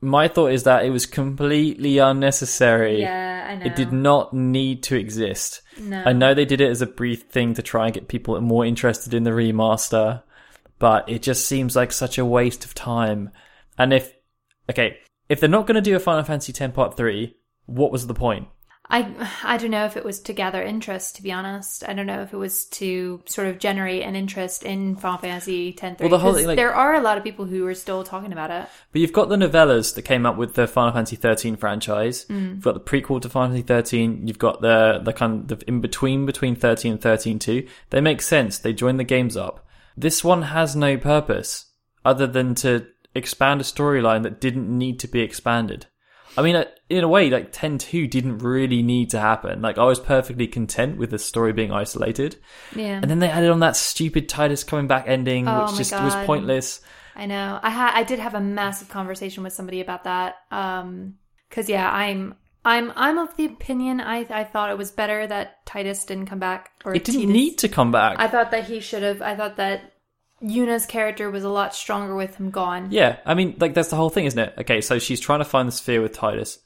my 0.02 0.26
thought 0.26 0.52
is 0.52 0.64
that 0.64 0.84
it 0.84 0.90
was 0.90 1.06
completely 1.06 1.98
unnecessary. 1.98 3.00
Yeah, 3.00 3.46
I 3.48 3.54
know. 3.54 3.66
It 3.66 3.76
did 3.76 3.92
not 3.92 4.34
need 4.34 4.82
to 4.84 4.96
exist. 4.96 5.62
No. 5.78 6.02
I 6.04 6.12
know 6.12 6.34
they 6.34 6.44
did 6.44 6.60
it 6.60 6.70
as 6.70 6.82
a 6.82 6.86
brief 6.86 7.22
thing 7.22 7.54
to 7.54 7.62
try 7.62 7.86
and 7.86 7.94
get 7.94 8.08
people 8.08 8.38
more 8.40 8.66
interested 8.66 9.14
in 9.14 9.22
the 9.22 9.30
remaster, 9.30 10.22
but 10.80 11.08
it 11.08 11.22
just 11.22 11.46
seems 11.46 11.76
like 11.76 11.92
such 11.92 12.18
a 12.18 12.24
waste 12.24 12.64
of 12.64 12.74
time. 12.74 13.30
And 13.78 13.92
if, 13.92 14.12
okay, 14.68 14.98
if 15.28 15.38
they're 15.38 15.48
not 15.48 15.68
going 15.68 15.76
to 15.76 15.80
do 15.80 15.94
a 15.94 16.00
Final 16.00 16.24
Fantasy 16.24 16.52
X 16.52 16.74
Part 16.74 16.96
3, 16.96 17.36
what 17.66 17.92
was 17.92 18.08
the 18.08 18.14
point? 18.14 18.48
I 18.92 19.28
I 19.42 19.56
don't 19.56 19.70
know 19.70 19.86
if 19.86 19.96
it 19.96 20.04
was 20.04 20.20
to 20.20 20.34
gather 20.34 20.62
interest. 20.62 21.16
To 21.16 21.22
be 21.22 21.32
honest, 21.32 21.82
I 21.88 21.94
don't 21.94 22.06
know 22.06 22.20
if 22.20 22.34
it 22.34 22.36
was 22.36 22.66
to 22.66 23.22
sort 23.24 23.48
of 23.48 23.58
generate 23.58 24.02
an 24.02 24.14
interest 24.14 24.62
in 24.62 24.96
Final 24.96 25.18
Fantasy 25.18 25.74
X. 25.80 25.98
Well, 25.98 26.10
the 26.10 26.18
whole 26.18 26.34
thing, 26.34 26.46
like- 26.46 26.56
there 26.56 26.74
are 26.74 26.94
a 26.94 27.00
lot 27.00 27.16
of 27.16 27.24
people 27.24 27.46
who 27.46 27.66
are 27.66 27.74
still 27.74 28.04
talking 28.04 28.32
about 28.32 28.50
it. 28.50 28.68
But 28.92 29.00
you've 29.00 29.14
got 29.14 29.30
the 29.30 29.36
novellas 29.36 29.94
that 29.94 30.02
came 30.02 30.26
up 30.26 30.36
with 30.36 30.54
the 30.54 30.66
Final 30.66 30.92
Fantasy 30.92 31.16
13 31.16 31.56
franchise. 31.56 32.26
Mm. 32.26 32.50
You've 32.56 32.62
got 32.62 32.74
the 32.74 32.80
prequel 32.80 33.20
to 33.22 33.30
Final 33.30 33.48
Fantasy 33.48 33.66
13. 33.66 34.26
You've 34.28 34.38
got 34.38 34.60
the 34.60 35.00
the 35.02 35.14
kind 35.14 35.50
of 35.50 35.64
in 35.66 35.80
between 35.80 36.26
between 36.26 36.54
13 36.54 36.92
and 36.92 37.00
13 37.00 37.38
2. 37.38 37.66
They 37.88 38.00
make 38.02 38.20
sense. 38.20 38.58
They 38.58 38.74
join 38.74 38.98
the 38.98 39.04
games 39.04 39.38
up. 39.38 39.66
This 39.96 40.22
one 40.22 40.42
has 40.42 40.76
no 40.76 40.98
purpose 40.98 41.66
other 42.04 42.26
than 42.26 42.54
to 42.56 42.86
expand 43.14 43.60
a 43.60 43.64
storyline 43.64 44.22
that 44.22 44.40
didn't 44.40 44.68
need 44.68 44.98
to 45.00 45.08
be 45.08 45.20
expanded. 45.20 45.86
I 46.36 46.42
mean, 46.42 46.56
uh, 46.56 46.64
in 46.88 47.04
a 47.04 47.08
way, 47.08 47.28
like 47.30 47.48
10 47.52 47.78
2 47.78 48.06
didn't 48.06 48.38
really 48.38 48.82
need 48.82 49.10
to 49.10 49.20
happen. 49.20 49.60
Like, 49.62 49.78
I 49.78 49.84
was 49.84 50.00
perfectly 50.00 50.46
content 50.46 50.96
with 50.96 51.10
the 51.10 51.18
story 51.18 51.52
being 51.52 51.72
isolated. 51.72 52.36
Yeah, 52.74 52.98
And 53.00 53.10
then 53.10 53.18
they 53.18 53.28
added 53.28 53.50
on 53.50 53.60
that 53.60 53.76
stupid 53.76 54.28
Tidus 54.28 54.66
coming 54.66 54.86
back 54.86 55.04
ending, 55.06 55.46
Oh 55.48 55.66
which 55.66 55.76
just 55.76 55.92
was 55.92 56.14
pointless. 56.26 56.80
I 57.14 57.26
know. 57.26 57.58
I 57.62 57.70
had 57.70 57.92
I 57.94 58.04
did 58.04 58.18
have 58.18 58.34
a 58.34 58.40
massive 58.40 58.88
conversation 58.88 59.42
with 59.42 59.52
somebody 59.52 59.80
about 59.82 60.04
that. 60.04 60.36
Um, 60.50 61.16
because 61.48 61.68
yeah, 61.68 61.90
I'm 61.90 62.34
I'm 62.64 62.92
I'm 62.96 63.18
of 63.18 63.36
the 63.36 63.44
opinion 63.44 64.00
I 64.00 64.26
I 64.30 64.44
thought 64.44 64.70
it 64.70 64.78
was 64.78 64.90
better 64.90 65.26
that 65.26 65.66
Tidus 65.66 66.06
didn't 66.06 66.26
come 66.26 66.38
back. 66.38 66.70
Or 66.84 66.94
It 66.94 67.04
didn't 67.04 67.22
Tidus. 67.22 67.32
need 67.32 67.58
to 67.58 67.68
come 67.68 67.92
back. 67.92 68.18
I 68.18 68.28
thought 68.28 68.50
that 68.52 68.64
he 68.64 68.80
should 68.80 69.02
have. 69.02 69.20
I 69.20 69.36
thought 69.36 69.56
that 69.56 69.91
Yuna's 70.42 70.86
character 70.86 71.30
was 71.30 71.44
a 71.44 71.48
lot 71.48 71.74
stronger 71.74 72.14
with 72.14 72.36
him 72.36 72.50
gone. 72.50 72.88
Yeah, 72.90 73.18
I 73.24 73.34
mean, 73.34 73.56
like 73.58 73.74
that's 73.74 73.90
the 73.90 73.96
whole 73.96 74.10
thing, 74.10 74.26
isn't 74.26 74.38
it? 74.38 74.54
Okay, 74.58 74.80
so 74.80 74.98
she's 74.98 75.20
trying 75.20 75.40
to 75.40 75.44
find 75.44 75.68
the 75.68 75.72
sphere 75.72 76.02
with 76.02 76.16
Tidus, 76.16 76.58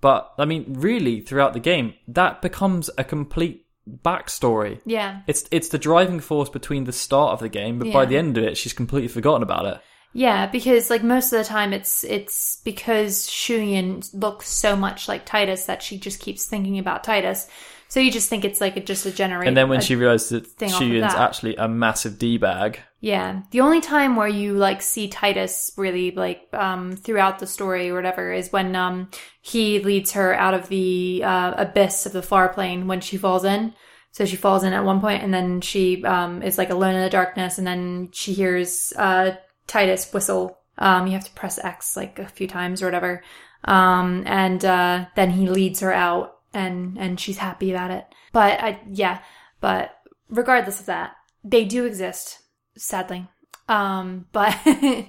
but 0.00 0.32
I 0.38 0.44
mean, 0.44 0.64
really, 0.68 1.20
throughout 1.20 1.52
the 1.52 1.60
game, 1.60 1.94
that 2.08 2.42
becomes 2.42 2.90
a 2.96 3.04
complete 3.04 3.66
backstory. 3.88 4.80
Yeah. 4.84 5.20
It's 5.26 5.44
it's 5.50 5.68
the 5.68 5.78
driving 5.78 6.20
force 6.20 6.48
between 6.48 6.84
the 6.84 6.92
start 6.92 7.32
of 7.32 7.40
the 7.40 7.48
game, 7.48 7.78
but 7.78 7.92
by 7.92 8.06
the 8.06 8.16
end 8.16 8.38
of 8.38 8.44
it, 8.44 8.56
she's 8.56 8.72
completely 8.72 9.08
forgotten 9.08 9.42
about 9.42 9.66
it. 9.66 9.80
Yeah, 10.12 10.46
because 10.46 10.90
like 10.90 11.02
most 11.02 11.32
of 11.32 11.38
the 11.38 11.44
time 11.44 11.72
it's 11.72 12.02
it's 12.04 12.56
because 12.64 13.28
Shuyin 13.28 14.08
looks 14.12 14.48
so 14.48 14.74
much 14.74 15.08
like 15.08 15.26
Tidus 15.26 15.66
that 15.66 15.82
she 15.82 15.98
just 15.98 16.20
keeps 16.20 16.46
thinking 16.46 16.78
about 16.78 17.04
Tidus. 17.04 17.48
So 17.90 17.98
you 17.98 18.12
just 18.12 18.28
think 18.28 18.44
it's 18.44 18.60
like 18.60 18.76
a, 18.76 18.80
just 18.80 19.04
a 19.04 19.10
generation. 19.10 19.48
And 19.48 19.56
then 19.56 19.68
when 19.68 19.80
she 19.80 19.96
realizes 19.96 20.28
that 20.30 20.46
thing 20.46 20.72
off 20.72 20.80
of 20.80 20.86
Shuyin's 20.86 21.12
that. 21.12 21.18
actually 21.18 21.56
a 21.56 21.66
massive 21.66 22.20
d 22.20 22.38
bag, 22.38 22.78
Yeah. 23.00 23.42
The 23.50 23.62
only 23.62 23.80
time 23.80 24.14
where 24.14 24.28
you 24.28 24.54
like 24.54 24.80
see 24.80 25.08
Tidus 25.08 25.72
really 25.76 26.12
like 26.12 26.46
um 26.52 26.92
throughout 26.94 27.40
the 27.40 27.48
story 27.48 27.90
or 27.90 27.96
whatever 27.96 28.32
is 28.32 28.52
when 28.52 28.76
um 28.76 29.10
he 29.42 29.80
leads 29.80 30.12
her 30.12 30.32
out 30.34 30.54
of 30.54 30.68
the 30.68 31.22
uh, 31.24 31.54
abyss 31.56 32.06
of 32.06 32.12
the 32.12 32.22
far 32.22 32.48
plane 32.48 32.86
when 32.86 33.00
she 33.00 33.16
falls 33.16 33.44
in. 33.44 33.74
So 34.12 34.24
she 34.24 34.36
falls 34.36 34.62
in 34.62 34.72
at 34.72 34.84
one 34.84 35.00
point 35.00 35.24
and 35.24 35.34
then 35.34 35.60
she 35.60 36.04
um 36.04 36.44
is 36.44 36.58
like 36.58 36.70
alone 36.70 36.94
in 36.94 37.02
the 37.02 37.10
darkness 37.10 37.58
and 37.58 37.66
then 37.66 38.10
she 38.12 38.34
hears 38.34 38.92
uh 38.96 39.32
Tidus 39.66 40.14
whistle. 40.14 40.58
Um 40.78 41.08
you 41.08 41.14
have 41.14 41.24
to 41.24 41.32
press 41.32 41.58
X 41.58 41.96
like 41.96 42.20
a 42.20 42.28
few 42.28 42.46
times 42.46 42.82
or 42.82 42.86
whatever. 42.86 43.24
Um 43.64 44.22
and 44.26 44.64
uh 44.64 45.06
then 45.16 45.30
he 45.30 45.48
leads 45.48 45.80
her 45.80 45.92
out 45.92 46.36
and 46.52 46.98
and 46.98 47.18
she's 47.20 47.38
happy 47.38 47.70
about 47.70 47.90
it. 47.90 48.06
But 48.32 48.60
I 48.60 48.80
yeah, 48.90 49.20
but 49.60 49.96
regardless 50.28 50.80
of 50.80 50.86
that, 50.86 51.12
they 51.44 51.64
do 51.64 51.84
exist 51.84 52.40
sadly. 52.76 53.28
Um, 53.68 54.26
but 54.32 54.56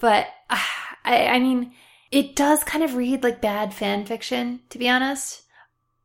but 0.00 0.26
uh, 0.50 0.58
I, 1.04 1.26
I 1.28 1.38
mean, 1.38 1.72
it 2.10 2.36
does 2.36 2.64
kind 2.64 2.84
of 2.84 2.94
read 2.94 3.22
like 3.22 3.40
bad 3.40 3.72
fan 3.72 4.04
fiction, 4.04 4.60
to 4.70 4.78
be 4.78 4.88
honest. 4.88 5.42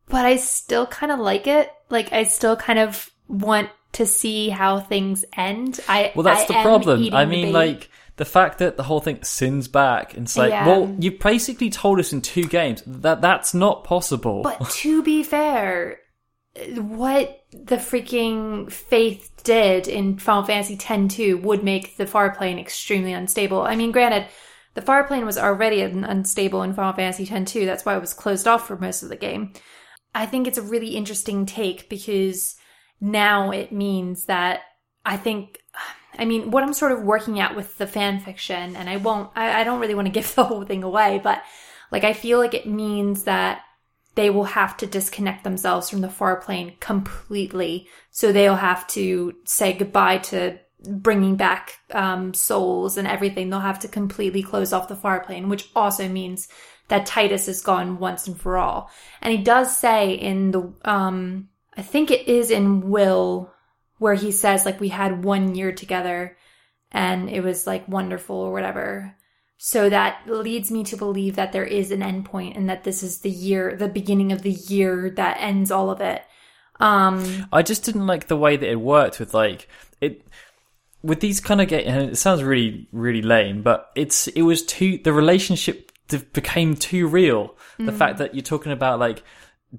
But 0.07 0.26
I 0.26 0.38
still 0.38 0.86
kind 0.86 1.11
of 1.11 1.19
like 1.19 1.47
it. 1.47 1.71
Like 1.89 2.11
I 2.13 2.24
still 2.24 2.55
kind 2.55 2.80
of 2.80 3.09
want 3.28 3.69
to 3.93 4.05
see 4.05 4.49
how 4.49 4.80
things 4.80 5.26
end. 5.36 5.80
I 5.88 6.11
well, 6.15 6.24
that's 6.24 6.49
I 6.49 6.53
the 6.53 6.61
problem. 6.61 7.13
I 7.13 7.26
mean, 7.26 7.53
like 7.53 7.89
the 8.18 8.26
fact 8.26 8.59
that 8.59 8.78
the 8.78 8.84
whole 8.84 8.99
thing 8.99 9.24
sins 9.24 9.68
back, 9.68 10.14
and 10.14 10.28
it's 10.28 10.38
like, 10.38 10.51
Yeah. 10.51 10.68
well, 10.68 10.95
you 10.99 11.11
basically 11.18 11.70
told 11.70 11.99
us 11.99 12.14
in 12.14 12.22
two 12.22 12.43
games 12.43 12.84
that 12.86 13.22
that's 13.22 13.53
not 13.53 13.84
possible. 13.84 14.43
But 14.43 14.70
to 14.70 15.01
be 15.01 15.24
fair, 15.24 15.99
what 16.76 17.43
the 17.51 17.78
freaking 17.78 18.68
Fayth 18.68 19.30
did 19.43 19.88
in 19.88 20.18
Final 20.20 20.43
Fantasy 20.43 20.76
X-2 20.76 21.41
would 21.41 21.64
make 21.64 21.97
the 21.97 22.05
far 22.05 22.36
plane 22.36 22.59
extremely 22.59 23.14
unstable. 23.14 23.61
I 23.64 23.76
mean, 23.76 23.91
granted, 23.91 24.28
the 24.76 24.82
far 24.82 25.03
plane 25.05 25.26
was 25.26 25.38
already 25.38 25.84
un- 25.84 26.03
unstable 26.03 26.61
in 26.64 26.74
Final 26.74 26.93
Fantasy 26.93 27.24
X-2. 27.24 27.66
That's 27.66 27.86
why 27.86 27.95
it 27.95 28.01
was 28.01 28.14
closed 28.14 28.47
off 28.47 28.68
for 28.68 28.78
most 28.78 29.01
of 29.03 29.09
the 29.09 29.16
game. 29.16 29.53
I 30.16 30.28
think 30.28 30.47
it's 30.47 30.59
a 30.59 30.64
really 30.64 30.89
interesting 30.95 31.47
take 31.47 31.89
because 31.89 32.55
now 33.01 33.49
it 33.49 33.72
means 33.72 34.26
that 34.26 34.61
I 35.03 35.18
think, 35.18 35.59
I 36.18 36.26
mean, 36.26 36.51
what 36.51 36.64
I'm 36.64 36.74
sort 36.74 36.91
of 36.91 37.03
working 37.03 37.39
at 37.39 37.55
with 37.55 37.78
the 37.78 37.88
fan 37.88 38.20
fiction, 38.20 38.76
and 38.76 38.89
I 38.89 38.97
won't, 38.97 39.32
I, 39.36 39.61
I 39.61 39.64
don't 39.64 39.80
really 39.80 39.95
want 39.95 40.07
to 40.07 40.11
give 40.20 40.34
the 40.36 40.43
whole 40.43 40.66
thing 40.66 40.84
away, 40.84 41.20
but 41.24 41.43
like 41.91 42.03
I 42.03 42.14
feel 42.14 42.39
like 42.39 42.53
it 42.53 42.68
means 42.68 43.24
that 43.24 43.61
they 44.16 44.30
will 44.30 44.43
have 44.43 44.78
to 44.78 44.86
disconnect 44.86 45.43
themselves 45.43 45.89
from 45.89 46.01
the 46.01 46.09
far 46.09 46.38
plane 46.38 46.76
completely. 46.80 47.88
So 48.11 48.32
they'll 48.32 48.55
have 48.55 48.86
to 48.89 49.36
say 49.45 49.74
goodbye 49.74 50.20
to 50.20 50.59
bringing 50.88 51.36
back 51.36 51.78
um, 51.91 52.34
souls 52.34 52.97
and 52.97 53.07
everything. 53.07 53.49
They'll 53.49 53.59
have 53.59 53.80
to 53.80 53.88
completely 53.88 54.43
close 54.43 54.74
off 54.74 54.88
the 54.88 54.95
far 54.95 55.24
plane, 55.24 55.49
which 55.49 55.70
also 55.76 56.07
means 56.07 56.47
that 56.89 57.07
Tidus 57.07 57.47
is 57.47 57.61
gone 57.61 57.97
once 57.97 58.28
and 58.28 58.39
for 58.39 58.57
all. 58.57 58.91
And 59.22 59.32
he 59.32 59.43
does 59.43 59.76
say 59.76 60.14
in 60.14 60.51
the, 60.51 60.74
um, 60.84 61.49
I 61.76 61.82
think 61.82 62.11
it 62.11 62.28
is 62.28 62.51
in 62.51 62.89
Will 62.89 63.53
where 63.99 64.15
he 64.15 64.31
says 64.31 64.65
like 64.65 64.79
we 64.79 64.89
had 64.89 65.23
one 65.23 65.55
year 65.55 65.71
together 65.71 66.37
and 66.91 67.29
it 67.29 67.41
was 67.41 67.65
like 67.67 67.87
wonderful 67.87 68.35
or 68.35 68.51
whatever. 68.51 69.15
So 69.57 69.89
that 69.89 70.23
leads 70.27 70.71
me 70.71 70.83
to 70.85 70.97
believe 70.97 71.35
that 71.37 71.53
there 71.53 71.63
is 71.65 71.91
an 71.91 72.01
endpoint 72.01 72.57
and 72.57 72.69
that 72.69 72.83
this 72.83 73.01
is 73.01 73.19
the 73.19 73.29
year, 73.29 73.75
the 73.75 73.87
beginning 73.87 74.31
of 74.31 74.41
the 74.41 74.51
year 74.51 75.09
that 75.11 75.37
ends 75.39 75.71
all 75.71 75.89
of 75.89 76.01
it. 76.01 76.21
Um, 76.79 77.47
I 77.51 77.61
just 77.61 77.85
didn't 77.85 78.07
like 78.07 78.27
the 78.27 78.35
way 78.35 78.57
that 78.57 78.69
it 78.69 78.79
worked 78.81 79.19
with 79.19 79.33
like 79.33 79.69
it 80.01 80.25
with 81.01 81.19
these 81.19 81.39
kind 81.39 81.61
of 81.61 81.67
get 81.67 81.85
and 81.85 82.09
it 82.11 82.17
sounds 82.17 82.43
really 82.43 82.87
really 82.91 83.21
lame, 83.21 83.61
but 83.61 83.91
it's 83.95 84.27
it 84.29 84.41
was 84.41 84.65
too 84.65 84.97
the 85.03 85.13
relationship 85.13 85.91
became 86.33 86.75
too 86.75 87.07
real. 87.07 87.55
The 87.77 87.91
Mm. 87.91 87.97
fact 87.97 88.17
that 88.17 88.35
you're 88.35 88.41
talking 88.43 88.71
about 88.71 88.99
like 88.99 89.23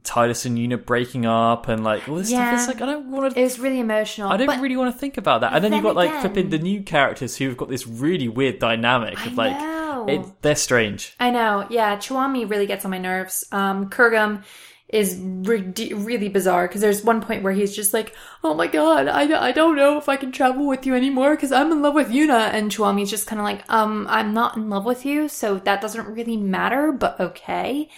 Tidus 0.03 0.45
and 0.45 0.59
Yuna 0.59 0.85
breaking 0.85 1.25
up 1.25 1.69
and 1.69 1.85
like 1.85 2.09
all 2.09 2.17
this 2.17 2.31
Yeah. 2.31 2.57
stuff. 2.57 2.69
It's 2.71 2.81
like 2.81 2.89
I 2.89 2.93
don't 2.93 3.11
want 3.11 3.33
to. 3.35 3.41
it 3.41 3.45
was 3.45 3.59
really 3.61 3.79
emotional. 3.81 4.31
I 4.31 4.37
don't 4.37 4.61
really 4.61 4.77
want 4.77 4.93
to 4.93 4.99
think 4.99 5.17
about 5.19 5.43
that. 5.43 5.53
And 5.53 5.63
then 5.63 5.71
then 5.71 5.79
you've 5.79 5.85
got 5.85 5.97
like 5.97 6.21
flipping 6.21 6.51
the 6.51 6.59
new 6.59 6.83
characters 6.83 7.37
who've 7.37 7.57
got 7.57 7.69
this 7.69 7.87
really 7.87 8.29
weird 8.29 8.59
dynamic 8.59 9.19
I 9.21 9.27
of 9.27 9.35
like 9.37 10.09
it, 10.09 10.27
they're 10.43 10.57
strange. 10.57 11.15
I 11.21 11.31
know. 11.31 11.67
Yeah, 11.71 11.97
Chuami 11.97 12.49
really 12.51 12.67
gets 12.67 12.85
on 12.85 12.91
my 12.91 12.99
nerves. 12.99 13.45
Um, 13.53 13.89
Kurgum 13.89 14.43
is 14.89 15.17
re- 15.19 15.73
really 15.95 16.29
bizarre 16.29 16.69
because 16.69 16.81
there's 16.83 17.03
one 17.03 17.21
point 17.23 17.43
where 17.43 17.53
he's 17.55 17.75
just 17.75 17.95
like, 17.95 18.15
"Oh 18.45 18.53
my 18.55 18.67
god, 18.67 19.09
I, 19.09 19.23
I 19.49 19.51
don't 19.53 19.77
know 19.77 19.97
if 19.97 20.09
I 20.09 20.17
can 20.17 20.31
travel 20.31 20.67
with 20.67 20.85
you 20.87 20.95
anymore 20.95 21.35
because 21.35 21.53
I'm 21.53 21.73
in 21.73 21.81
love 21.83 21.95
with 21.95 22.11
Yuna," 22.11 22.53
and 22.53 22.71
Chuami's 22.71 23.11
just 23.11 23.27
kind 23.27 23.41
of 23.41 23.45
like, 23.45 23.63
"Um, 23.73 24.07
I'm 24.11 24.35
not 24.35 24.57
in 24.57 24.69
love 24.69 24.85
with 24.85 25.07
you, 25.07 25.29
so 25.29 25.59
that 25.61 25.81
doesn't 25.81 26.07
really 26.07 26.37
matter, 26.37 26.93
but 26.93 27.19
okay." 27.19 27.89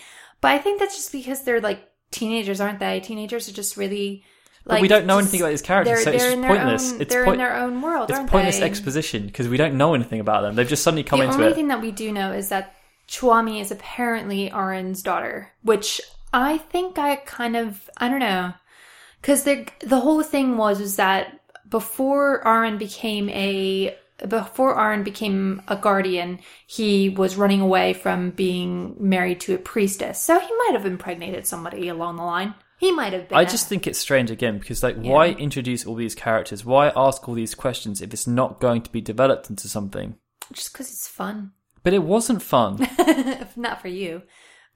But 0.46 0.52
I 0.54 0.58
think 0.58 0.80
that's 0.80 0.96
just 0.96 1.12
because 1.12 1.42
they're 1.42 1.60
like 1.60 1.80
teenagers, 2.10 2.60
aren't 2.60 2.78
they? 2.78 3.00
Teenagers 3.00 3.48
are 3.48 3.52
just 3.52 3.76
really. 3.76 4.24
Like, 4.64 4.78
But 4.78 4.82
we 4.82 4.88
don't 4.88 5.06
know 5.06 5.18
just- 5.20 5.26
anything 5.28 5.40
about 5.42 5.50
these 5.50 5.62
characters, 5.62 6.02
so 6.04 6.10
it's 6.10 6.24
just 6.24 6.36
pointless. 6.42 6.92
own- 6.92 7.00
it's 7.00 7.12
they're 7.14 7.24
point- 7.24 7.34
in 7.34 7.38
their 7.46 7.56
own 7.56 7.82
world, 7.82 8.10
It's 8.10 8.18
pointless 8.30 8.58
they? 8.58 8.64
exposition 8.66 9.26
because 9.26 9.46
we 9.48 9.56
don't 9.56 9.74
know 9.76 9.94
anything 9.94 10.18
about 10.18 10.42
them. 10.42 10.56
They've 10.56 10.66
just 10.68 10.82
suddenly 10.82 11.04
come 11.04 11.20
the 11.20 11.26
into 11.26 11.36
it. 11.36 11.38
The 11.38 11.44
only 11.44 11.54
thing 11.54 11.68
that 11.68 11.80
we 11.80 11.92
do 11.92 12.10
know 12.10 12.32
is 12.32 12.48
that 12.48 12.74
Chuami 13.08 13.60
is 13.60 13.70
apparently 13.70 14.50
Auron's 14.52 15.02
daughter, 15.02 15.52
which 15.62 16.00
I 16.32 16.58
think 16.58 16.98
I 16.98 17.14
kind 17.16 17.56
of 17.56 17.88
I 17.98 18.08
don't 18.08 18.18
know, 18.18 18.54
because 19.20 19.44
the 19.44 19.66
the 19.80 20.00
whole 20.00 20.22
thing 20.24 20.56
was 20.56 20.80
is 20.80 20.96
that 20.96 21.38
before 21.68 22.44
Auron 22.46 22.76
became 22.78 23.28
a 23.30 23.96
before 24.28 24.74
Auron 24.78 25.02
became 25.02 25.62
a 25.68 25.76
guardian, 25.76 26.40
he 26.66 27.08
was 27.08 27.36
running 27.36 27.60
away 27.60 27.92
from 27.92 28.30
being 28.30 28.96
married 28.98 29.40
to 29.40 29.54
a 29.54 29.58
priestess, 29.58 30.20
so 30.20 30.38
he 30.38 30.54
might 30.58 30.72
have 30.72 30.86
impregnated 30.86 31.46
somebody 31.46 31.88
along 31.88 32.16
the 32.16 32.22
line. 32.22 32.54
He 32.78 32.92
might 32.92 33.12
have 33.12 33.28
been. 33.28 33.38
I 33.38 33.44
just 33.44 33.68
think 33.68 33.86
it's 33.86 33.98
strange 33.98 34.30
again 34.30 34.58
because 34.58 34.82
like 34.82 34.96
why 34.96 35.28
introduce 35.28 35.86
all 35.86 35.94
these 35.94 36.14
characters? 36.14 36.64
Why 36.64 36.92
ask 36.94 37.26
all 37.26 37.34
these 37.34 37.54
questions 37.54 38.02
if 38.02 38.12
it's 38.12 38.26
not 38.26 38.60
going 38.60 38.82
to 38.82 38.92
be 38.92 39.00
developed 39.00 39.48
into 39.50 39.68
something? 39.68 40.16
just 40.52 40.72
because 40.72 40.90
it's 40.90 41.08
fun, 41.08 41.52
But 41.82 41.92
it 41.92 42.02
wasn't 42.02 42.42
fun. 42.42 42.78
not 43.56 43.80
for 43.80 43.88
you. 43.88 44.22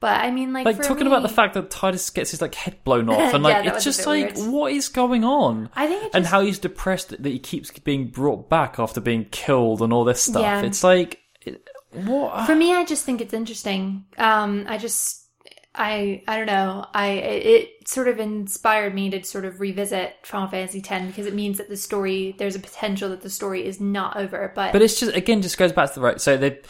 But 0.01 0.23
I 0.23 0.31
mean, 0.31 0.55
like, 0.55 0.65
like 0.65 0.83
talking 0.83 1.07
about 1.07 1.21
the 1.23 1.29
fact 1.29 1.53
that 1.55 1.69
Tidus 1.69 2.13
gets 2.13 2.31
his 2.31 2.41
like 2.41 2.55
head 2.55 2.83
blown 2.85 3.09
off 3.11 3.35
and 3.35 3.45
like 3.45 3.65
Yeah, 3.65 3.75
it's 3.75 3.85
just 3.85 4.07
like 4.07 4.35
weird. 4.35 4.51
what 4.51 4.73
is 4.73 4.89
going 4.89 5.25
on? 5.25 5.69
I 5.77 5.87
think 5.87 6.05
it 6.05 6.11
and 6.15 6.25
how 6.25 6.41
he's 6.41 6.59
depressed 6.59 7.11
that 7.11 7.25
he 7.27 7.39
keeps 7.39 7.71
being 7.71 8.09
brought 8.09 8.49
back 8.49 8.79
after 8.79 9.01
being 9.01 9.27
killed 9.27 9.83
and 9.83 9.93
all 9.93 10.05
this 10.05 10.23
stuff. 10.23 10.41
Yeah. 10.43 10.63
It's 10.63 10.83
like 10.83 11.21
it, 11.43 11.69
what? 11.93 12.47
For 12.47 12.55
me, 12.55 12.73
I 12.73 12.85
just 12.85 13.05
think 13.05 13.21
it's 13.21 13.35
interesting. 13.35 14.07
Um, 14.17 14.65
I 14.69 14.79
just, 14.79 15.27
I, 15.75 16.23
I 16.27 16.37
don't 16.37 16.47
know. 16.47 16.87
I, 16.95 17.09
it, 17.09 17.47
it 17.47 17.89
sort 17.89 18.09
of 18.09 18.19
inspired 18.21 18.95
me 18.95 19.11
to 19.11 19.23
sort 19.25 19.45
of 19.45 19.61
revisit 19.61 20.15
Final 20.23 20.49
Fantasy 20.49 20.83
X 20.89 21.07
because 21.07 21.27
it 21.27 21.35
means 21.35 21.59
that 21.59 21.69
the 21.69 21.77
story, 21.77 22.35
there's 22.39 22.57
a 22.57 22.61
potential 22.61 23.11
that 23.11 23.21
the 23.21 23.31
story 23.31 23.67
is 23.67 23.81
not 23.81 24.17
over. 24.17 24.51
But, 24.55 24.73
But 24.73 24.81
it's 24.81 24.99
just 24.99 25.15
again 25.15 25.43
just 25.43 25.59
goes 25.59 25.73
back 25.73 25.89
to 25.89 25.95
the 25.97 26.01
right. 26.01 26.21
So 26.21 26.37
they 26.37 26.61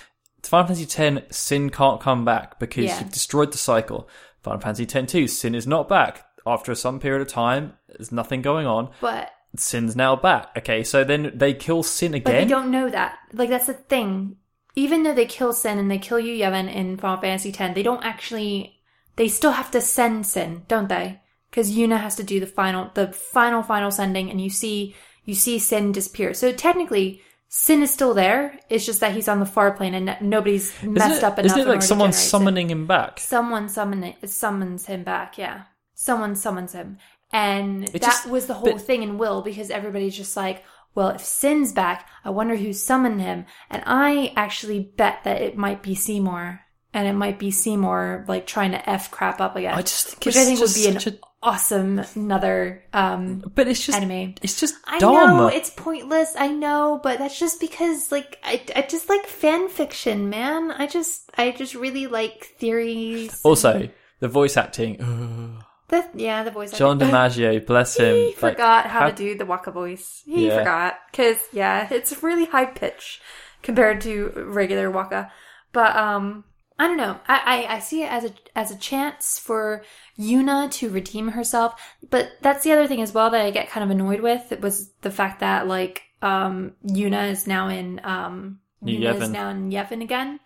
Final 0.49 0.69
Fantasy 0.69 1.03
X, 1.03 1.37
Sin 1.37 1.71
can't 1.71 2.01
come 2.01 2.25
back 2.25 2.59
because 2.59 2.85
Yeah. 2.85 3.01
you've 3.01 3.11
destroyed 3.13 3.53
the 3.53 3.59
cycle. 3.59 4.09
Final 4.43 4.61
Fantasy 4.61 4.85
X 4.99 5.13
two, 5.13 5.27
Sin 5.29 5.55
is 5.55 5.67
not 5.67 5.89
back 5.89 6.25
after 6.47 6.75
some 6.75 6.99
period 7.01 7.23
of 7.23 7.29
time. 7.29 7.75
There's 7.89 8.13
nothing 8.13 8.43
going 8.43 8.67
on. 8.67 8.91
but, 9.01 9.31
Sin's 9.57 9.97
now 9.97 10.15
back. 10.17 10.51
Okay, 10.59 10.85
so 10.85 11.03
then 11.05 11.33
they 11.35 11.53
kill 11.55 11.83
Sin 11.83 12.15
again. 12.15 12.23
but 12.23 12.33
they 12.33 12.45
don't 12.45 12.71
know 12.71 12.89
that. 12.89 13.19
Like 13.33 13.51
that's 13.51 13.67
the 13.67 13.75
thing. 13.75 14.37
Even 14.77 15.03
though 15.03 15.15
they 15.15 15.27
kill 15.27 15.53
Sin 15.53 15.79
and 15.79 15.91
they 15.91 15.99
kill 15.99 16.21
you 16.21 16.35
Yevon 16.37 16.73
in 16.73 16.97
Final 16.97 17.21
Fantasy 17.21 17.53
X, 17.53 17.75
they 17.75 17.83
don't 17.83 18.05
actually. 18.05 18.77
They 19.17 19.27
still 19.29 19.51
have 19.53 19.71
to 19.73 19.81
send 19.81 20.25
Sin, 20.27 20.63
don't 20.69 20.89
they? 20.89 21.21
Because 21.51 21.75
Yuna 21.77 21.99
has 22.01 22.15
to 22.15 22.23
do 22.23 22.39
the 22.39 22.47
final, 22.47 22.91
the 22.95 23.09
final, 23.13 23.63
final 23.65 23.91
sending, 23.91 24.31
and 24.31 24.41
you 24.41 24.49
see, 24.51 24.95
you 25.25 25.35
see 25.35 25.59
Sin 25.59 25.91
disappear. 25.91 26.33
So 26.33 26.53
technically, 26.53 27.21
Sin 27.53 27.83
is 27.83 27.91
still 27.91 28.15
there. 28.15 28.61
It's 28.69 28.87
just 28.87 29.01
that 29.01 29.13
he's 29.13 29.27
on 29.27 29.41
the 29.41 29.45
far 29.47 29.73
plane 29.73 29.93
and 29.95 30.17
nobody's 30.21 30.73
messed 30.85 31.19
it, 31.19 31.25
up 31.25 31.37
enough. 31.37 31.47
isn't 31.47 31.67
it 31.67 31.69
like 31.69 31.83
someone 31.83 32.13
summoning 32.13 32.71
him 32.71 32.87
back? 32.87 33.19
Someone 33.19 33.69
summon 33.69 34.15
summons 34.25 34.87
him 34.87 35.03
back. 35.03 35.37
Yeah, 35.37 35.63
someone 35.95 36.37
summons 36.37 36.73
him, 36.75 36.99
and 37.33 37.85
It 37.89 37.93
that 37.95 38.03
just- 38.03 38.27
was 38.29 38.47
the 38.47 38.55
whole 38.55 38.75
but- 38.75 38.81
thing 38.83 39.03
in 39.03 39.19
Will 39.19 39.43
because 39.43 39.69
everybody's 39.69 40.17
just 40.17 40.37
like, 40.37 40.63
well, 40.95 41.09
if 41.09 41.25
Sin's 41.25 41.73
back, 41.73 42.09
I 42.25 42.31
wonder 42.31 42.55
who 42.55 42.73
summoned 42.73 43.21
him, 43.21 43.47
and 43.69 43.83
I 43.85 44.33
actually 44.37 44.79
bet 44.97 45.25
that 45.25 45.43
it 45.43 45.57
might 45.57 45.83
be 45.83 45.97
Seymour, 45.97 46.61
and 46.95 47.09
it 47.09 47.15
might 47.15 47.41
be 47.41 47.51
Seymour 47.51 48.27
like 48.29 48.47
trying 48.47 48.71
to 48.71 48.89
f 48.89 49.11
crap 49.11 49.41
up 49.41 49.57
again. 49.57 49.75
I 49.75 49.83
just 49.83 50.07
think 50.07 50.25
which 50.27 50.37
it's 50.37 50.45
I 50.45 50.49
think 50.49 50.61
would 50.61 50.75
be 50.75 50.87
an 50.87 50.97
a- 50.99 51.19
awesome 51.43 52.03
another 52.17 52.83
um 52.93 53.43
But 53.55 53.67
it's 53.67 53.85
just 53.85 53.97
anime. 53.99 54.35
it's 54.43 54.61
just 54.61 54.75
I 54.87 54.99
dumb. 54.99 55.15
know 55.37 55.47
it's 55.47 55.71
pointless. 55.71 56.35
I 56.39 56.49
know, 56.49 57.01
but 57.03 57.19
that's 57.19 57.39
just 57.39 57.61
because 57.61 58.13
like 58.13 58.39
I, 58.45 58.61
I 58.77 58.83
just 58.83 59.09
like 59.09 59.27
fan 59.27 59.69
fiction, 59.69 60.29
man. 60.31 60.71
I 60.71 60.87
just 60.87 61.31
I 61.39 61.51
just 61.53 61.75
really 61.75 62.07
like 62.07 62.45
theories. 62.59 63.41
also, 63.43 63.89
the 64.21 64.29
voice 64.29 64.57
acting. 64.57 65.01
ugh. 65.01 65.65
The, 65.89 66.07
yeah, 66.15 66.45
the 66.45 66.53
voice. 66.53 66.69
Acting. 66.69 66.79
John 66.79 67.03
acting. 67.03 67.43
DiMaggio, 67.51 67.67
bless 67.67 67.97
him. 67.97 68.15
He 68.15 68.27
like, 68.27 68.37
forgot 68.55 68.87
how, 68.87 69.01
how- 69.01 69.11
to 69.11 69.17
do 69.17 69.37
the 69.37 69.45
Wakka 69.45 69.73
voice. 69.73 70.23
He 70.27 70.47
Yeah. 70.47 70.59
forgot 70.59 70.95
because 71.11 71.39
yeah, 71.53 71.89
it's 71.91 72.23
really 72.23 72.45
high 72.45 72.67
pitch 72.67 73.21
compared 73.63 74.01
to 74.03 74.31
regular 74.47 74.89
Wakka. 74.91 75.31
But 75.73 75.97
um, 75.97 76.45
I 76.81 76.87
don't 76.87 76.97
know. 76.97 77.21
I, 77.29 77.67
I 77.69 77.75
I 77.75 77.79
see 77.81 78.05
it 78.05 78.11
as 78.11 78.25
a 78.25 78.33
as 78.57 78.71
a 78.71 78.79
chance 78.79 79.39
for 79.39 79.85
Yuna 80.19 80.71
to 80.73 80.89
redeem 80.89 81.29
herself. 81.29 81.79
But 82.09 82.31
that's 82.41 82.65
the 82.65 82.73
other 82.73 82.87
thing 82.87 83.03
as 83.03 83.13
well 83.13 83.29
that 83.29 83.45
I 83.45 83.51
get 83.51 83.69
kind 83.69 83.85
of 83.85 83.91
annoyed 83.91 84.21
with. 84.21 84.51
It 84.51 84.63
was 84.63 84.89
the 85.03 85.11
fact 85.11 85.41
that 85.41 85.67
like 85.67 86.05
um 86.23 86.73
Yuna 86.87 87.31
is 87.33 87.47
now 87.47 87.69
in 87.69 88.01
um 88.03 88.61
Yuna 88.83 89.21
is 89.21 89.29
now 89.29 89.51
in 89.51 89.71
Yevon 89.71 90.03
again. 90.03 90.41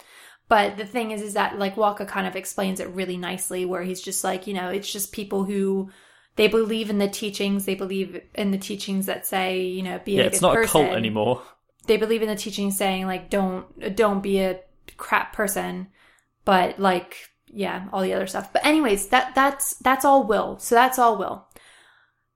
But 0.49 0.77
the 0.77 0.85
thing 0.85 1.13
is, 1.13 1.23
is 1.23 1.35
that 1.35 1.57
like 1.57 1.77
Wakka 1.77 2.09
kind 2.09 2.27
of 2.27 2.35
explains 2.35 2.81
it 2.81 2.89
really 2.89 3.17
nicely, 3.17 3.65
where 3.65 3.85
he's 3.85 4.03
just 4.03 4.25
like, 4.25 4.49
you 4.49 4.55
know, 4.55 4.71
it's 4.71 4.93
just 4.93 5.13
people 5.13 5.45
who 5.45 5.91
they 6.35 6.49
believe 6.49 6.91
in 6.91 6.99
the 6.99 7.09
teachings, 7.09 7.65
they 7.65 7.77
believe 7.77 8.21
in 8.35 8.51
the 8.51 8.59
teachings 8.59 9.07
that 9.07 9.25
say, 9.25 9.63
you 9.63 9.85
know, 9.85 10.01
be 10.05 10.15
yeah, 10.15 10.25
a 10.25 10.27
it's 10.27 10.41
not 10.41 10.59
a 10.59 10.67
cult 10.67 10.91
anymore. 10.91 11.43
They 11.87 11.97
believe 11.97 12.23
in 12.23 12.29
the 12.29 12.35
teachings 12.35 12.77
saying 12.77 13.07
like, 13.07 13.31
don't 13.31 13.95
don't 13.95 14.21
be 14.21 14.41
a 14.41 14.59
crap 14.97 15.33
person, 15.33 15.87
but 16.45 16.79
like, 16.79 17.31
yeah, 17.47 17.89
all 17.93 18.03
the 18.03 18.15
other 18.15 18.27
stuff. 18.27 18.53
But 18.53 18.65
anyways, 18.65 19.09
that 19.09 19.35
that's 19.35 19.75
that's 19.75 20.05
all 20.05 20.25
will. 20.25 20.59
So 20.59 20.75
that's 20.75 20.99
all 20.99 21.17
will. 21.17 21.47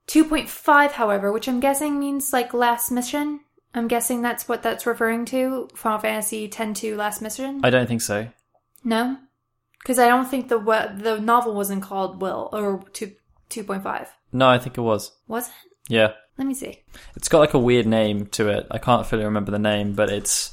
Two 0.07 0.25
point 0.25 0.49
five, 0.49 0.93
however, 0.93 1.33
which 1.33 1.49
I'm 1.49 1.61
guessing 1.61 1.99
means 1.99 2.33
like 2.33 2.55
last 2.55 2.91
mission. 2.91 3.41
I'm 3.75 3.89
guessing 3.89 4.23
that's 4.23 4.49
what 4.49 4.63
that's 4.63 4.87
referring 4.87 5.25
to. 5.27 5.69
Final 5.75 5.99
Fantasy 5.99 6.51
X 6.51 6.81
two 6.81 6.97
last 6.97 7.21
mission. 7.21 7.61
I 7.63 7.71
don't 7.71 7.87
think 7.87 8.01
so. 8.01 8.29
No, 8.85 9.19
because 9.81 9.99
I 9.99 10.09
don't 10.09 10.29
think 10.29 10.49
the 10.49 10.59
the 10.59 11.21
novel 11.21 11.55
wasn't 11.55 11.83
called 11.83 12.23
Will 12.23 12.49
or 12.53 12.83
two 12.93 13.13
two 13.49 13.65
point 13.65 13.83
five. 13.83 14.09
No, 14.33 14.49
I 14.49 14.59
think 14.59 14.79
it 14.79 14.83
was. 14.83 15.13
Was 15.27 15.49
it? 15.49 15.55
Yeah. 15.89 16.13
Let 16.37 16.47
me 16.47 16.55
see. 16.55 16.85
It's 17.17 17.29
got 17.29 17.41
like 17.41 17.55
a 17.55 17.59
weird 17.59 17.87
name 17.87 18.27
to 18.27 18.49
it. 18.49 18.67
I 18.71 18.79
can't 18.79 19.07
fully 19.07 19.25
remember 19.25 19.51
the 19.51 19.59
name, 19.59 19.95
but 19.95 20.09
it's 20.09 20.51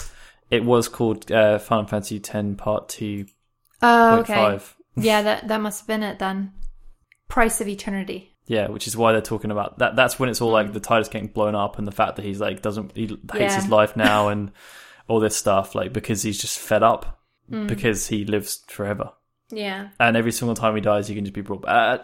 it 0.49 0.65
was 0.65 0.87
called 0.87 1.31
uh, 1.31 1.59
Final 1.59 1.85
Fantasy 1.85 2.17
X 2.17 2.35
Part 2.57 2.89
Two 2.89 3.27
Oh, 3.85 4.23
Five. 4.23 4.75
Yeah, 4.95 5.21
that 5.23 5.47
that 5.47 5.61
must 5.61 5.81
have 5.81 5.87
been 5.87 6.03
it 6.03 6.19
then. 6.19 6.53
Price 7.27 7.59
of 7.61 7.67
Eternity. 7.67 8.31
Yeah, 8.47 8.67
which 8.67 8.87
is 8.87 8.95
why 8.95 9.11
they're 9.11 9.21
talking 9.21 9.51
about 9.51 9.79
that. 9.79 9.95
That's 9.95 10.19
when 10.19 10.29
it's 10.29 10.39
all 10.41 10.51
like 10.51 10.71
the 10.71 10.79
Tidus 10.79 11.09
getting 11.09 11.27
blown 11.29 11.55
up 11.55 11.77
and 11.79 11.87
the 11.87 11.91
fact 11.91 12.15
that 12.17 12.25
he's 12.25 12.39
like 12.39 12.61
doesn't 12.61 12.95
he 12.95 13.07
hates. 13.07 13.21
Yeah. 13.33 13.55
his 13.55 13.67
life 13.69 13.95
now 13.97 14.27
and 14.33 14.51
all 15.07 15.19
this 15.19 15.35
stuff 15.35 15.75
like 15.75 15.93
because 15.93 16.21
he's 16.23 16.39
just 16.39 16.59
fed 16.59 16.83
up 16.83 17.19
Mm. 17.51 17.67
because 17.67 18.07
he 18.07 18.25
lives 18.25 18.63
forever 18.67 19.11
Yeah. 19.51 19.89
and 19.99 20.17
every 20.17 20.31
single 20.31 20.55
time 20.55 20.73
he 20.73 20.81
dies 20.81 21.07
he 21.07 21.13
can 21.13 21.25
just 21.25 21.35
be 21.35 21.41
brought 21.41 21.61
back. 21.61 22.01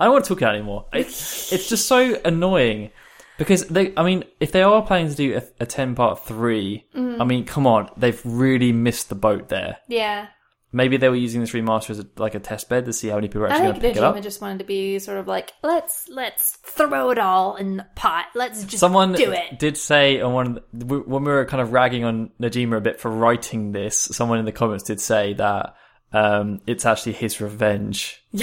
I 0.00 0.04
don't 0.04 0.14
want 0.14 0.24
to 0.24 0.28
talk 0.30 0.38
about 0.42 0.54
it 0.56 0.58
anymore. 0.58 0.86
It, 0.92 1.06
it's 1.06 1.68
just 1.68 1.86
so 1.86 2.20
annoying 2.24 2.90
because 3.38 3.66
they. 3.68 3.92
I 3.96 4.02
mean, 4.02 4.24
if 4.40 4.50
they 4.50 4.62
are 4.62 4.82
planning 4.84 5.08
to 5.10 5.14
do 5.14 5.36
a, 5.36 5.42
a 5.62 5.66
ten 5.66 5.94
part 5.94 6.24
three, 6.26 6.86
Mm. 6.94 7.20
I 7.20 7.24
mean, 7.24 7.44
come 7.44 7.66
on, 7.68 7.88
they've 7.96 8.20
really 8.24 8.72
missed 8.72 9.10
the 9.10 9.14
boat 9.14 9.48
there. 9.48 9.76
Yeah. 9.86 10.26
Maybe 10.72 10.96
they 10.96 11.08
were 11.08 11.16
using 11.16 11.40
this 11.40 11.50
remaster 11.50 11.90
as 11.90 11.98
a, 11.98 12.06
like 12.16 12.34
a 12.34 12.38
test 12.38 12.68
bed 12.68 12.84
to 12.84 12.92
see 12.92 13.08
how 13.08 13.16
many 13.16 13.26
people 13.28 13.42
are 13.42 13.48
actually 13.48 13.62
going 13.62 13.74
to 13.74 13.80
pick 13.80 13.96
it 13.96 14.02
up. 14.04 14.20
Just 14.22 14.40
wanted 14.40 14.60
to 14.60 14.64
be 14.64 14.98
sort 15.00 15.18
of 15.18 15.26
like, 15.26 15.52
let's 15.62 16.08
let's 16.08 16.58
throw 16.64 17.10
it 17.10 17.18
all 17.18 17.56
in 17.56 17.78
the 17.78 17.86
pot. 17.96 18.26
Let's 18.34 18.64
just 18.64 18.78
Someone 18.78 19.12
do 19.12 19.32
it. 19.32 19.58
did 19.58 19.76
say 19.76 20.20
on 20.20 20.32
one 20.32 20.60
the, 20.72 20.84
when 21.00 21.24
we 21.24 21.30
were 21.30 21.44
kind 21.44 21.60
of 21.60 21.72
ragging 21.72 22.04
on 22.04 22.30
Nojima 22.40 22.76
a 22.76 22.80
bit 22.80 23.00
for 23.00 23.10
writing 23.10 23.72
this. 23.72 23.98
Someone 23.98 24.38
in 24.38 24.44
the 24.44 24.52
comments 24.52 24.84
did 24.84 25.00
say 25.00 25.34
that 25.34 25.74
um, 26.12 26.60
it's 26.66 26.86
actually 26.86 27.12
his 27.14 27.40
revenge. 27.40 28.22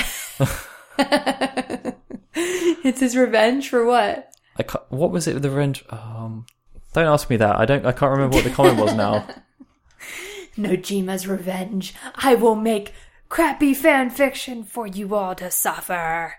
It's 2.88 3.02
his 3.02 3.18
revenge 3.18 3.70
for 3.70 3.84
what? 3.84 4.34
I 4.58 4.64
what 4.90 5.12
was 5.12 5.28
it 5.28 5.34
with 5.34 5.44
the 5.44 5.50
revenge? 5.50 5.84
Um, 5.90 6.46
don't 6.94 7.08
ask 7.08 7.30
me 7.30 7.36
that. 7.38 7.58
I 7.58 7.66
don't. 7.66 7.86
I 7.86 7.92
can't 7.92 8.12
remember 8.12 8.36
what 8.38 8.46
the 8.46 8.50
comment 8.50 8.80
was 8.80 8.94
now. 8.94 9.28
Nojima's 10.58 11.28
revenge. 11.28 11.94
I 12.16 12.36
will 12.36 12.56
make 12.56 12.94
crappy 13.30 13.74
fan 13.74 14.10
fiction 14.10 14.64
for 14.64 14.88
you 14.88 15.16
all 15.16 15.36
to 15.36 15.52
suffer. 15.52 16.36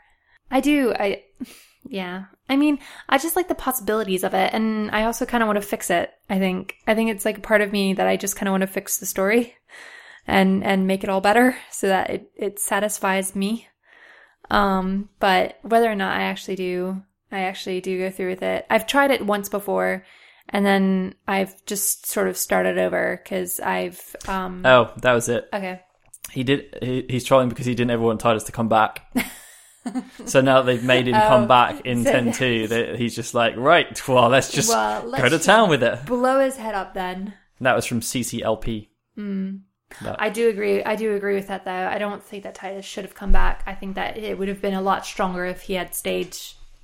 I 0.50 0.60
do. 0.60 0.94
I, 0.98 1.24
yeah. 1.88 2.24
I 2.48 2.56
mean, 2.56 2.78
I 3.08 3.18
just 3.18 3.36
like 3.36 3.48
the 3.48 3.54
possibilities 3.54 4.24
of 4.24 4.34
it, 4.34 4.52
and 4.54 4.90
I 4.90 5.04
also 5.04 5.26
kind 5.26 5.42
of 5.42 5.46
want 5.46 5.60
to 5.60 5.66
fix 5.66 5.90
it. 5.90 6.12
I 6.30 6.38
think. 6.38 6.76
I 6.86 6.94
think 6.94 7.10
it's 7.10 7.24
like 7.24 7.38
a 7.38 7.42
part 7.42 7.60
of 7.60 7.72
me 7.72 7.92
that 7.94 8.06
I 8.06 8.16
just 8.16 8.36
kind 8.36 8.48
of 8.48 8.52
want 8.52 8.62
to 8.62 8.66
fix 8.66 8.98
the 8.98 9.06
story, 9.06 9.54
and 10.26 10.64
and 10.64 10.86
make 10.86 11.04
it 11.04 11.10
all 11.10 11.20
better 11.20 11.56
so 11.70 11.88
that 11.88 12.10
it 12.10 12.30
it 12.36 12.58
satisfies 12.58 13.36
me. 13.36 13.68
Um, 14.50 15.10
but 15.20 15.58
whether 15.62 15.90
or 15.90 15.94
not 15.94 16.16
I 16.16 16.22
actually 16.22 16.56
do, 16.56 17.02
I 17.30 17.40
actually 17.40 17.80
do 17.80 17.98
go 17.98 18.10
through 18.10 18.30
with 18.30 18.42
it. 18.42 18.66
I've 18.70 18.86
tried 18.86 19.10
it 19.10 19.26
once 19.26 19.48
before, 19.50 20.04
and 20.50 20.64
then 20.64 21.14
I've 21.26 21.64
just 21.66 22.06
sort 22.06 22.28
of 22.28 22.36
started 22.36 22.78
over 22.78 23.20
because 23.22 23.60
I've 23.60 24.16
um. 24.26 24.62
Oh, 24.64 24.92
that 25.02 25.12
was 25.12 25.28
it. 25.28 25.48
Okay. 25.52 25.80
He 26.32 26.44
did. 26.44 26.78
He, 26.82 27.06
he's 27.08 27.24
trolling 27.24 27.48
because 27.48 27.66
he 27.66 27.74
didn't 27.74 27.90
ever 27.90 28.02
want 28.02 28.20
Tidus 28.20 28.46
to 28.46 28.52
come 28.52 28.68
back. 28.68 29.02
so 30.26 30.40
now 30.40 30.62
they've 30.62 30.82
made 30.84 31.08
him 31.08 31.14
come 31.14 31.44
Oh, 31.44 31.46
back 31.46 31.86
in 31.86 32.04
so 32.04 32.12
ten 32.12 32.32
two. 32.32 32.68
That 32.68 32.96
he's 32.96 33.14
just 33.14 33.34
like, 33.34 33.56
right. 33.56 34.08
Well, 34.08 34.28
let's 34.28 34.52
just 34.52 34.68
Well, 34.68 35.04
let's 35.06 35.22
go 35.22 35.28
to 35.30 35.38
town 35.42 35.70
with 35.70 35.82
it. 35.82 36.04
Blow 36.06 36.40
his 36.40 36.56
head 36.56 36.74
up 36.74 36.94
then. 36.94 37.34
That 37.60 37.74
was 37.74 37.86
from 37.86 38.00
CCLP. 38.00 38.88
I 40.16 40.30
do 40.30 40.48
agree. 40.48 40.84
I 40.84 40.96
do 40.96 41.14
agree 41.14 41.34
with 41.34 41.48
that 41.48 41.64
though. 41.64 41.70
I 41.88 41.98
don't 41.98 42.22
think 42.22 42.44
that 42.44 42.54
Tidus 42.54 42.84
should 42.84 43.04
have 43.04 43.14
come 43.14 43.32
back. 43.32 43.62
I 43.66 43.74
think 43.74 43.94
that 43.96 44.16
it 44.16 44.38
would 44.38 44.48
have 44.48 44.60
been 44.60 44.74
a 44.74 44.82
lot 44.82 45.06
stronger 45.06 45.44
if 45.46 45.62
he 45.62 45.74
had 45.74 45.94
stayed 45.94 46.36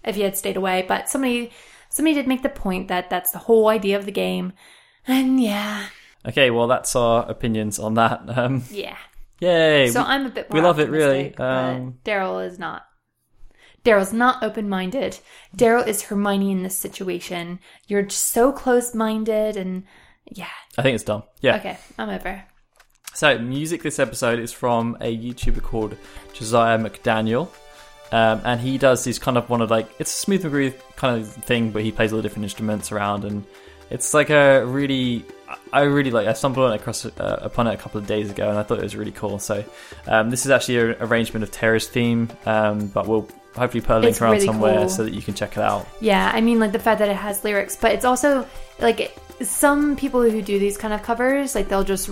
if 0.03 0.17
he 0.17 0.23
had 0.23 0.37
stayed 0.37 0.57
away. 0.57 0.85
But 0.87 1.09
somebody 1.09 1.53
somebody 1.95 2.15
did 2.15 2.27
make 2.29 2.43
the 2.43 2.49
point 2.49 2.89
that 2.89 3.09
that's 3.09 3.31
the 3.31 3.39
whole 3.39 3.69
idea 3.69 3.97
of 3.97 4.05
the 4.05 4.13
game. 4.13 4.53
And 5.07 5.41
yeah, 5.43 5.87
Okay, 6.27 6.51
well, 6.51 6.67
that's 6.67 6.97
our 6.97 7.29
opinions 7.29 7.79
on 7.79 7.95
that. 7.95 8.23
Um, 8.37 8.65
yeah. 8.71 8.97
yay! 9.41 9.91
So 9.91 10.01
we- 10.01 10.07
I'm 10.07 10.27
a 10.27 10.31
bit 10.31 10.51
we 10.51 10.61
love 10.61 10.81
it, 10.81 10.89
really. 10.91 11.35
Um, 11.37 11.99
Daryl 12.05 12.45
is 12.47 12.59
not. 12.59 12.83
Daryl's 13.85 14.15
not 14.15 14.43
open 14.43 14.69
minded. 14.69 15.19
Daryl 15.55 15.87
is 15.87 16.03
Hermione 16.03 16.51
in 16.51 16.63
this 16.63 16.79
situation. 16.79 17.59
You're 17.87 18.09
so 18.09 18.51
close 18.51 18.95
minded 18.95 19.57
and 19.59 19.85
yeah. 20.31 20.49
I 20.79 20.83
think 20.83 20.95
it's 20.95 21.05
dumb. 21.05 21.25
Yeah. 21.43 21.57
Okay, 21.57 21.77
I'm 21.99 22.09
over. 22.09 22.43
So, 23.13 23.39
music 23.39 23.83
this 23.83 23.99
episode 23.99 24.39
is 24.39 24.53
from 24.53 24.97
a 25.01 25.17
YouTuber 25.17 25.63
called 25.63 25.97
Josiah 26.33 26.79
McDaniel. 26.79 27.49
Um, 28.13 28.41
and 28.45 28.61
he 28.61 28.79
does 28.79 29.05
this 29.05 29.19
kind 29.19 29.37
of 29.37 29.49
one 29.51 29.61
of 29.61 29.71
like, 29.71 29.89
it's 29.99 30.13
a 30.13 30.17
smooth 30.17 30.45
and 30.45 30.53
groove 30.53 30.83
kind 30.97 31.21
of 31.21 31.29
thing, 31.29 31.71
but 31.71 31.83
he 31.83 31.91
plays 31.91 32.13
all 32.13 32.19
the 32.19 32.23
different 32.23 32.45
instruments 32.45 32.93
around. 32.93 33.25
And 33.25 33.45
it's 33.91 34.15
like 34.15 34.31
a 34.31 34.65
really, 34.65 35.25
I 35.73 35.83
really 35.83 36.11
like, 36.11 36.27
I 36.27 36.33
stumbled 36.33 36.73
across, 36.73 37.07
uh, 37.07 37.39
upon 37.43 37.67
it 37.67 37.75
a 37.75 37.77
couple 37.77 38.01
of 38.01 38.07
days 38.07 38.31
ago 38.31 38.49
and 38.49 38.59
I 38.59 38.63
thought 38.63 38.79
it 38.79 38.85
was 38.85 38.97
really 38.97 39.13
cool. 39.13 39.39
So, 39.39 39.65
um, 40.07 40.31
this 40.31 40.45
is 40.45 40.53
actually 40.53 40.79
an 40.79 40.97
arrangement 41.01 41.43
of 41.43 41.51
Terra's 41.51 41.89
theme, 41.89 42.29
um, 42.47 42.87
but 42.89 43.09
we'll 43.09 43.29
hopefully 43.57 43.81
put 43.81 43.97
a 43.97 43.99
link 44.01 44.11
It's 44.11 44.21
around 44.21 44.33
really 44.33 44.47
somewhere 44.47 44.79
cool. 44.81 44.89
so 44.89 45.05
that 45.05 45.15
you 45.15 45.23
can 45.23 45.35
check 45.35 45.53
it 45.57 45.63
out. 45.63 45.87
Yeah, 46.01 46.31
I 46.35 46.41
mean, 46.41 46.59
like 46.61 46.73
the 46.73 46.79
fact 46.79 46.99
that 47.01 47.09
it 47.09 47.17
has 47.17 47.43
lyrics, 47.45 47.77
but 47.77 47.93
it's 47.93 48.05
also 48.05 48.47
like 48.81 49.17
some 49.43 49.97
people 49.97 50.23
who 50.23 50.41
do 50.43 50.59
these 50.61 50.77
kind 50.77 50.95
of 50.95 51.03
covers, 51.03 51.55
like 51.57 51.69
they'll 51.69 51.83
just 51.85 52.09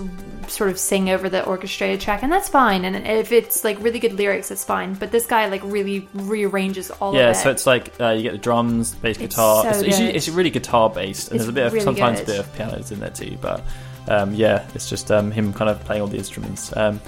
sort 0.49 0.69
of 0.69 0.77
sing 0.77 1.09
over 1.09 1.29
the 1.29 1.43
orchestrated 1.45 2.01
track, 2.01 2.21
and 2.23 2.31
that's 2.31 2.49
fine. 2.49 2.83
And 2.85 2.95
if 3.07 3.31
it's 3.31 3.63
like 3.63 3.81
really 3.81 3.99
good 3.99 4.13
lyrics, 4.13 4.51
it's 4.51 4.63
fine. 4.65 4.93
But 4.93 5.11
this 5.11 5.25
guy 5.25 5.47
like 5.47 5.61
really 5.63 6.07
rearranges 6.13 6.91
all 6.91 7.13
Yeah, 7.13 7.19
of 7.21 7.25
it. 7.25 7.27
Yeah, 7.37 7.43
so 7.43 7.49
it's 7.51 7.65
like 7.65 7.99
uh, 8.01 8.09
you 8.09 8.23
get 8.23 8.31
the 8.33 8.37
drums, 8.39 8.93
bass 8.95 9.17
It's 9.17 9.35
guitar. 9.35 9.63
so 9.73 9.79
It's, 9.79 9.99
it's, 9.99 10.27
it's 10.27 10.29
really 10.29 10.49
guitar 10.49 10.89
based, 10.89 11.29
and 11.31 11.37
It's 11.37 11.45
there's 11.45 11.49
a 11.49 11.53
bit 11.53 11.65
of 11.67 11.73
really 11.73 11.85
sometimes 11.85 12.19
good. 12.19 12.29
a 12.29 12.31
bit 12.31 12.39
of 12.41 12.55
pianos 12.55 12.91
in 12.91 12.99
there 12.99 13.09
too. 13.09 13.37
But 13.41 13.63
um, 14.09 14.33
yeah, 14.33 14.67
it's 14.75 14.89
just 14.89 15.09
um, 15.11 15.31
him 15.31 15.53
kind 15.53 15.69
of 15.69 15.79
playing 15.85 16.01
all 16.01 16.09
the 16.09 16.17
instruments. 16.17 16.75
Um, 16.75 16.99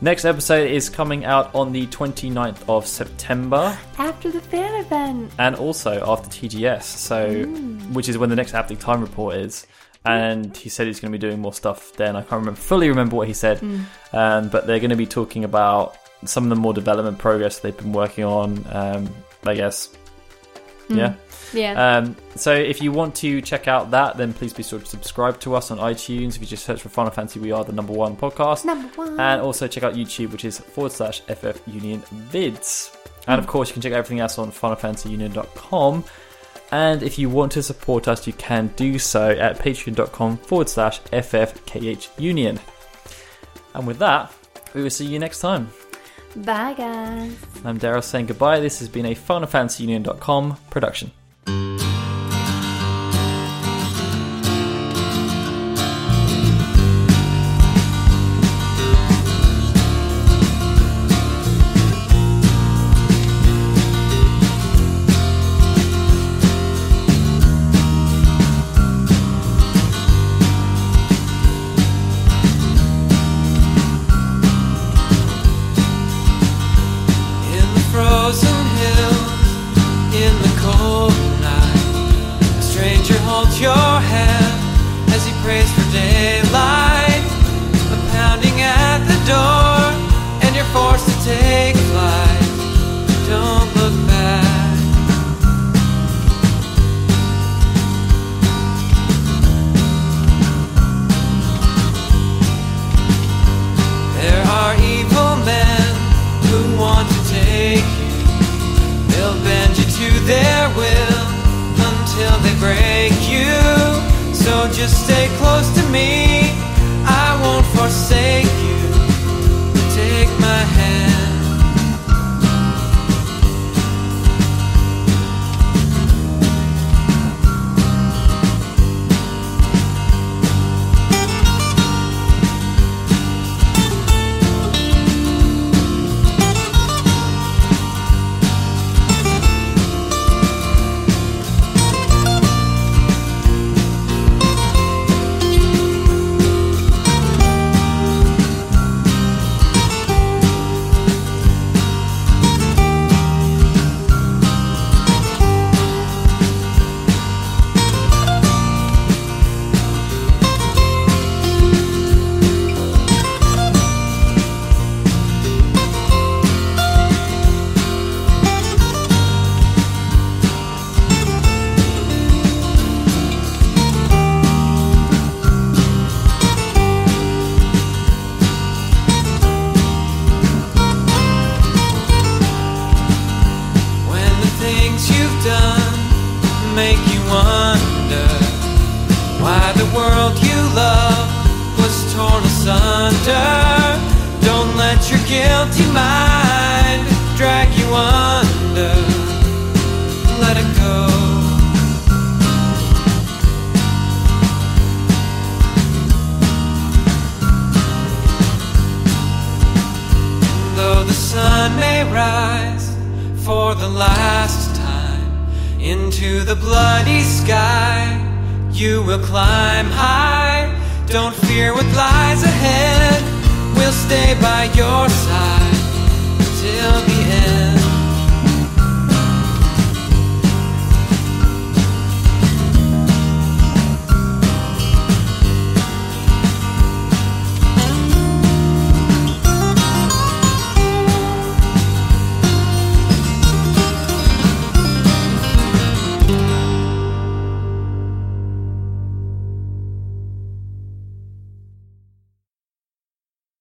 next 0.00 0.24
episode 0.24 0.70
is 0.70 0.88
coming 0.88 1.24
out 1.24 1.54
on 1.54 1.72
the 1.72 1.86
29th 1.88 2.68
of 2.68 2.86
September, 2.86 3.76
after 3.98 4.30
the 4.30 4.40
fan 4.40 4.80
event. 4.84 5.32
and 5.38 5.54
also 5.56 6.02
after 6.06 6.28
TGS, 6.30 6.82
so 6.84 7.28
Mm. 7.44 7.92
which 7.92 8.08
is 8.08 8.16
when 8.18 8.30
the 8.30 8.36
next 8.36 8.54
Active 8.54 8.80
Time 8.80 9.00
Report 9.00 9.36
is. 9.36 9.66
And 10.04 10.56
he 10.56 10.70
said 10.70 10.86
he's 10.86 10.98
going 10.98 11.12
to 11.12 11.18
be 11.18 11.20
doing 11.20 11.40
more 11.40 11.52
stuff 11.52 11.92
then. 11.96 12.16
I 12.16 12.20
can't 12.20 12.40
remember 12.40 12.58
fully 12.58 12.88
remember 12.88 13.16
what 13.16 13.28
he 13.28 13.34
said, 13.34 13.60
Mm. 13.60 13.80
um, 14.14 14.48
but 14.48 14.66
they're 14.66 14.78
going 14.80 14.90
to 14.90 14.96
be 14.96 15.06
talking 15.06 15.44
about 15.44 15.94
some 16.24 16.44
of 16.44 16.48
the 16.50 16.56
more 16.56 16.72
development 16.72 17.18
progress 17.18 17.58
they've 17.58 17.76
been 17.76 17.92
working 17.92 18.24
on. 18.24 18.64
Um, 18.72 19.08
I 19.46 19.54
guess, 19.54 19.88
yeah. 20.96 21.14
Yeah, 21.52 21.96
Um, 21.98 22.16
so 22.36 22.54
if 22.54 22.80
you 22.80 22.92
want 22.92 23.16
to 23.16 23.40
check 23.42 23.66
out 23.66 23.90
that, 23.90 24.16
then 24.16 24.32
please 24.32 24.52
be 24.52 24.62
sure 24.62 24.78
to 24.78 24.86
subscribe 24.86 25.40
to 25.40 25.56
us 25.56 25.72
on 25.72 25.78
iTunes. 25.78 26.36
If 26.36 26.42
you 26.42 26.46
just 26.46 26.64
search 26.64 26.80
for 26.80 26.88
Final 26.90 27.10
Fantasy, 27.10 27.40
we 27.40 27.50
are 27.50 27.64
the 27.64 27.72
number 27.72 27.92
one 27.92 28.16
podcast. 28.16 28.64
number 28.64 28.88
one. 28.94 29.18
And 29.18 29.40
also 29.42 29.66
check 29.66 29.82
out 29.82 29.94
YouTube, 29.94 30.30
which 30.30 30.44
is 30.44 30.58
forward 30.60 30.92
slash 30.92 31.22
FF 31.22 31.60
Union 31.66 32.02
Vids. 32.30 32.96
And 33.26 33.38
of 33.40 33.48
course, 33.48 33.68
you 33.68 33.72
can 33.72 33.82
check 33.82 33.92
everything 33.92 34.20
else 34.20 34.38
on 34.38 34.52
FinalFantasyUnion.com. 34.52 36.04
And 36.72 37.02
if 37.02 37.18
you 37.18 37.28
want 37.28 37.50
to 37.52 37.64
support 37.64 38.06
us, 38.06 38.28
you 38.28 38.32
can 38.34 38.68
do 38.76 38.98
so 39.00 39.30
at 39.30 39.58
patreon.com 39.58 40.36
forward 40.38 40.68
slash 40.68 41.00
FFKH 41.02 42.16
Union. 42.20 42.60
And 43.74 43.88
with 43.88 43.98
that, 43.98 44.32
we 44.72 44.82
will 44.84 44.90
see 44.90 45.06
you 45.06 45.18
next 45.18 45.40
time. 45.40 45.70
Bye, 46.36 46.74
guys. 46.74 47.36
I'm 47.64 47.78
Daryl 47.78 48.02
saying 48.02 48.26
goodbye. 48.26 48.60
This 48.60 48.78
has 48.78 48.88
been 48.88 49.06
a 49.06 49.14
FinalFantasyUnion.com 49.14 50.56
production. 50.70 51.10